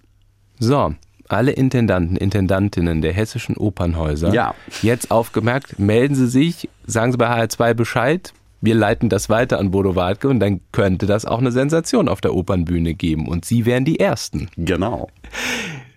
So, 0.58 0.94
alle 1.32 1.52
Intendanten, 1.52 2.16
Intendantinnen 2.16 3.02
der 3.02 3.12
hessischen 3.12 3.56
Opernhäuser 3.56 4.32
Ja. 4.32 4.54
jetzt 4.82 5.10
aufgemerkt, 5.10 5.78
melden 5.78 6.14
Sie 6.14 6.28
sich, 6.28 6.68
sagen 6.86 7.12
Sie 7.12 7.18
bei 7.18 7.28
HR2 7.28 7.74
Bescheid. 7.74 8.32
Wir 8.60 8.74
leiten 8.76 9.08
das 9.08 9.28
weiter 9.28 9.58
an 9.58 9.72
Bodo 9.72 9.96
Wartke 9.96 10.28
und 10.28 10.38
dann 10.38 10.60
könnte 10.70 11.06
das 11.06 11.24
auch 11.24 11.38
eine 11.38 11.50
Sensation 11.50 12.08
auf 12.08 12.20
der 12.20 12.34
Opernbühne 12.34 12.94
geben. 12.94 13.26
Und 13.26 13.44
Sie 13.44 13.66
wären 13.66 13.84
die 13.84 13.98
Ersten. 13.98 14.48
Genau. 14.56 15.08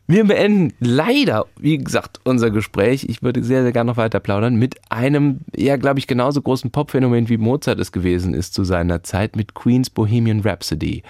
Wir 0.07 0.23
beenden 0.25 0.73
leider, 0.79 1.45
wie 1.59 1.77
gesagt, 1.79 2.19
unser 2.25 2.51
Gespräch. 2.51 3.05
Ich 3.09 3.23
würde 3.23 3.43
sehr, 3.43 3.63
sehr 3.63 3.71
gerne 3.71 3.91
noch 3.91 3.97
weiter 3.97 4.19
plaudern 4.19 4.55
mit 4.55 4.75
einem, 4.89 5.39
ja, 5.55 5.77
glaube 5.77 5.97
ich, 5.99 6.05
genauso 6.05 6.41
großen 6.41 6.69
Popphänomen 6.71 7.27
wie 7.27 7.37
Mozart 7.37 7.79
es 7.79 7.91
gewesen 7.91 8.35
ist 8.35 8.53
zu 8.53 8.63
seiner 8.63 9.01
Zeit 9.03 9.35
mit 9.35 9.55
Queens 9.55 9.89
Bohemian 9.89 10.41
Rhapsody, 10.41 11.01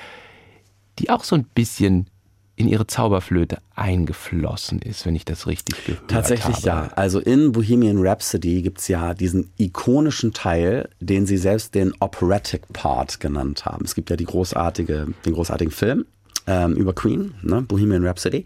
die 0.99 1.09
auch 1.09 1.25
so 1.25 1.35
ein 1.35 1.43
bisschen 1.55 2.07
in 2.55 2.67
ihre 2.67 2.87
Zauberflöte 2.87 3.57
eingeflossen 3.75 4.79
ist, 4.81 5.05
wenn 5.05 5.15
ich 5.15 5.25
das 5.25 5.45
richtig 5.47 5.85
gehört 5.85 6.09
Tatsächlich 6.09 6.57
habe. 6.67 6.87
ja. 6.87 6.89
Also 6.95 7.19
in 7.19 7.51
Bohemian 7.51 7.97
Rhapsody 7.99 8.61
gibt's 8.61 8.87
ja 8.87 9.13
diesen 9.13 9.51
ikonischen 9.57 10.33
Teil, 10.33 10.89
den 10.99 11.25
sie 11.25 11.37
selbst 11.37 11.75
den 11.75 11.93
Operatic 11.99 12.61
Part 12.71 13.19
genannt 13.19 13.65
haben. 13.65 13.83
Es 13.83 13.93
gibt 13.95 14.09
ja 14.09 14.15
die 14.15 14.25
großartige, 14.25 15.07
den 15.25 15.33
großartigen 15.33 15.71
Film 15.71 16.05
ähm, 16.47 16.73
über 16.75 16.93
Queen, 16.93 17.33
ne? 17.41 17.61
Bohemian 17.61 18.05
Rhapsody. 18.05 18.45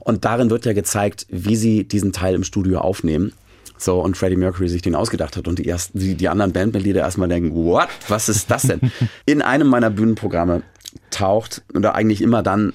Und 0.00 0.24
darin 0.24 0.48
wird 0.48 0.64
ja 0.64 0.72
gezeigt, 0.72 1.26
wie 1.28 1.56
sie 1.56 1.84
diesen 1.84 2.12
Teil 2.12 2.34
im 2.34 2.44
Studio 2.44 2.80
aufnehmen. 2.80 3.32
So, 3.76 4.00
und 4.00 4.16
Freddie 4.16 4.36
Mercury 4.36 4.68
sich 4.68 4.82
den 4.82 4.94
ausgedacht 4.94 5.36
hat 5.36 5.48
und 5.48 5.58
die 5.58 5.68
ersten, 5.68 5.98
die, 5.98 6.14
die 6.14 6.28
anderen 6.28 6.52
Bandmitglieder 6.52 7.00
erstmal 7.00 7.28
denken, 7.28 7.52
what? 7.52 7.88
Was 8.08 8.28
ist 8.28 8.50
das 8.50 8.62
denn? 8.62 8.80
In 9.26 9.42
einem 9.42 9.66
meiner 9.66 9.90
Bühnenprogramme 9.90 10.62
taucht, 11.10 11.62
oder 11.74 11.94
eigentlich 11.94 12.22
immer 12.22 12.42
dann, 12.42 12.72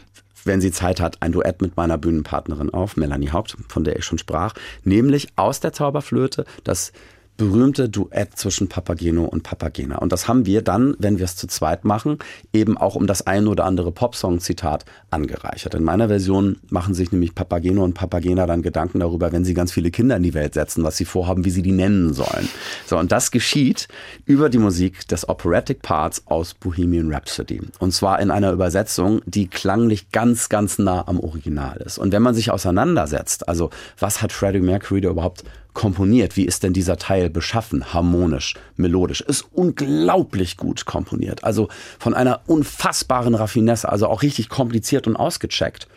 wenn 0.47 0.61
sie 0.61 0.71
Zeit 0.71 0.99
hat, 0.99 1.21
ein 1.21 1.31
Duett 1.31 1.61
mit 1.61 1.77
meiner 1.77 1.97
Bühnenpartnerin 1.97 2.71
auf, 2.71 2.97
Melanie 2.97 3.29
Haupt, 3.31 3.57
von 3.67 3.83
der 3.83 3.97
ich 3.97 4.05
schon 4.05 4.17
sprach, 4.17 4.53
nämlich 4.83 5.27
aus 5.35 5.59
der 5.59 5.73
Zauberflöte 5.73 6.45
das 6.63 6.91
berühmte 7.37 7.87
Duett 7.87 8.35
zwischen 8.35 8.67
Papageno 8.67 9.23
und 9.25 9.43
Papagena. 9.43 9.99
Und 9.99 10.11
das 10.11 10.27
haben 10.27 10.45
wir 10.45 10.63
dann, 10.63 10.95
wenn 10.99 11.19
wir 11.19 11.25
es 11.25 11.35
zu 11.35 11.47
zweit 11.47 11.85
machen, 11.85 12.17
eben 12.51 12.77
auch 12.77 12.95
um 12.95 13.07
das 13.07 13.25
ein 13.25 13.47
oder 13.47 13.65
andere 13.65 13.91
Popsong-Zitat 13.91 14.85
angereichert. 15.11 15.75
In 15.75 15.83
meiner 15.83 16.07
Version 16.07 16.57
machen 16.69 16.95
sich 16.95 17.11
nämlich 17.11 17.35
Papageno 17.35 17.83
und 17.83 17.93
Papagena 17.93 18.47
dann 18.47 18.63
Gedanken 18.63 18.99
darüber, 18.99 19.31
wenn 19.31 19.45
sie 19.45 19.53
ganz 19.53 19.71
viele 19.71 19.91
Kinder 19.91 20.17
in 20.17 20.23
die 20.23 20.33
Welt 20.33 20.55
setzen, 20.55 20.83
was 20.83 20.97
sie 20.97 21.05
vorhaben, 21.05 21.45
wie 21.45 21.51
sie 21.51 21.61
die 21.61 21.71
nennen 21.71 22.13
sollen. 22.13 22.49
So, 22.87 22.97
und 22.97 23.11
das 23.11 23.31
geschieht 23.31 23.87
über 24.25 24.49
die 24.49 24.57
Musik 24.57 25.07
des 25.07 25.29
Operatic 25.29 25.81
Parts 25.83 26.23
aus 26.25 26.55
Bohemian 26.55 27.13
Rhapsody. 27.13 27.61
Und 27.79 27.93
zwar 27.93 28.19
in 28.19 28.31
einer 28.31 28.51
Übersetzung, 28.51 29.21
die 29.25 29.47
klanglich 29.47 30.11
ganz, 30.11 30.49
ganz 30.49 30.79
nah 30.79 31.07
am 31.07 31.19
Original 31.19 31.77
ist. 31.77 31.99
Und 31.99 32.11
wenn 32.11 32.23
man 32.23 32.33
sich 32.33 32.51
auseinandersetzt, 32.51 33.47
also 33.47 33.69
was 33.99 34.21
hat 34.21 34.31
Freddie 34.31 34.59
Mercury 34.59 35.01
da 35.01 35.09
überhaupt 35.09 35.43
komponiert? 35.77 36.35
Wie 36.35 36.45
ist 36.45 36.63
denn 36.63 36.73
dieser 36.73 36.97
Teil 36.97 37.29
beschaffen? 37.29 37.93
Harmonisch, 37.93 38.55
melodisch. 38.77 39.21
Ist 39.21 39.45
unglaublich 39.53 40.57
gut 40.57 40.85
komponiert. 40.85 41.43
Also 41.43 41.69
von 41.99 42.15
einer 42.15 42.41
unfassbaren 42.47 43.35
Raffinesse, 43.35 43.87
also 43.87 44.07
auch 44.07 44.23
richtig 44.23 44.49
kompliziert 44.49 45.05
und 45.05 45.15
ausgecheckt. 45.15 45.87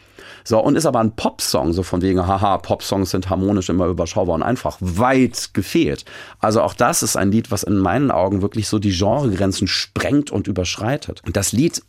So, 0.44 0.60
und 0.60 0.76
ist 0.76 0.84
aber 0.84 1.00
ein 1.00 1.16
Popsong, 1.16 1.72
so 1.72 1.82
von 1.82 2.02
wegen, 2.02 2.26
haha, 2.26 2.58
Popsongs 2.58 3.10
sind 3.10 3.30
harmonisch 3.30 3.70
immer 3.70 3.86
überschaubar 3.86 4.34
und 4.34 4.42
einfach 4.42 4.76
weit 4.80 5.54
gefehlt. 5.54 6.04
Also 6.40 6.60
auch 6.60 6.74
das 6.74 7.02
ist 7.02 7.16
ein 7.16 7.32
Lied, 7.32 7.50
was 7.50 7.62
in 7.62 7.78
meinen 7.78 8.10
Augen 8.10 8.42
wirklich 8.42 8.68
so 8.68 8.78
die 8.78 8.96
Genregrenzen 8.96 9.66
sprengt 9.66 10.30
und 10.30 10.46
überschreitet. 10.46 11.22
Und 11.24 11.38
das 11.38 11.52
Lied 11.52 11.82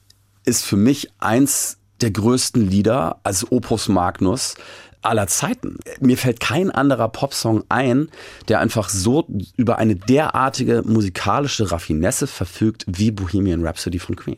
ist 0.45 0.63
für 0.63 0.77
mich 0.77 1.09
eins 1.19 1.77
der 1.99 2.11
größten 2.11 2.65
Lieder 2.69 3.19
als 3.23 3.51
Opus 3.51 3.89
Magnus 3.89 4.55
aller 5.01 5.27
Zeiten. 5.27 5.77
Mir 5.99 6.17
fällt 6.17 6.39
kein 6.39 6.71
anderer 6.71 7.09
Popsong 7.09 7.63
ein, 7.69 8.09
der 8.47 8.59
einfach 8.59 8.89
so 8.89 9.27
über 9.57 9.77
eine 9.77 9.95
derartige 9.95 10.83
musikalische 10.85 11.71
Raffinesse 11.71 12.27
verfügt 12.27 12.85
wie 12.87 13.11
Bohemian 13.11 13.65
Rhapsody 13.65 13.99
von 13.99 14.15
Queen. 14.15 14.37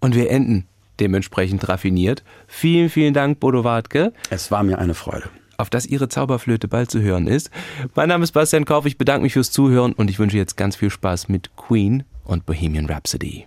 Und 0.00 0.14
wir 0.14 0.30
enden 0.30 0.66
dementsprechend 1.00 1.68
raffiniert. 1.68 2.22
Vielen, 2.46 2.90
vielen 2.90 3.14
Dank, 3.14 3.40
Bodo 3.40 3.64
Wartke. 3.64 4.12
Es 4.30 4.50
war 4.50 4.62
mir 4.62 4.78
eine 4.78 4.94
Freude. 4.94 5.28
Auf 5.58 5.70
dass 5.70 5.86
Ihre 5.86 6.08
Zauberflöte 6.08 6.68
bald 6.68 6.90
zu 6.90 7.00
hören 7.00 7.26
ist. 7.26 7.50
Mein 7.94 8.08
Name 8.08 8.24
ist 8.24 8.32
Bastian 8.32 8.66
Kauf, 8.66 8.84
ich 8.84 8.98
bedanke 8.98 9.22
mich 9.22 9.32
fürs 9.32 9.50
Zuhören 9.50 9.92
und 9.92 10.10
ich 10.10 10.18
wünsche 10.18 10.36
jetzt 10.36 10.56
ganz 10.56 10.76
viel 10.76 10.90
Spaß 10.90 11.28
mit 11.28 11.56
Queen 11.56 12.04
und 12.24 12.44
Bohemian 12.44 12.86
Rhapsody. 12.86 13.46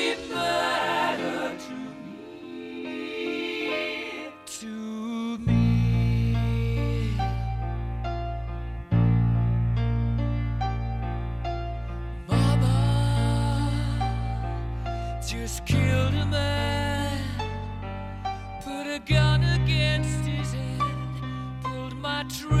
true. 22.29 22.49
dream. 22.49 22.60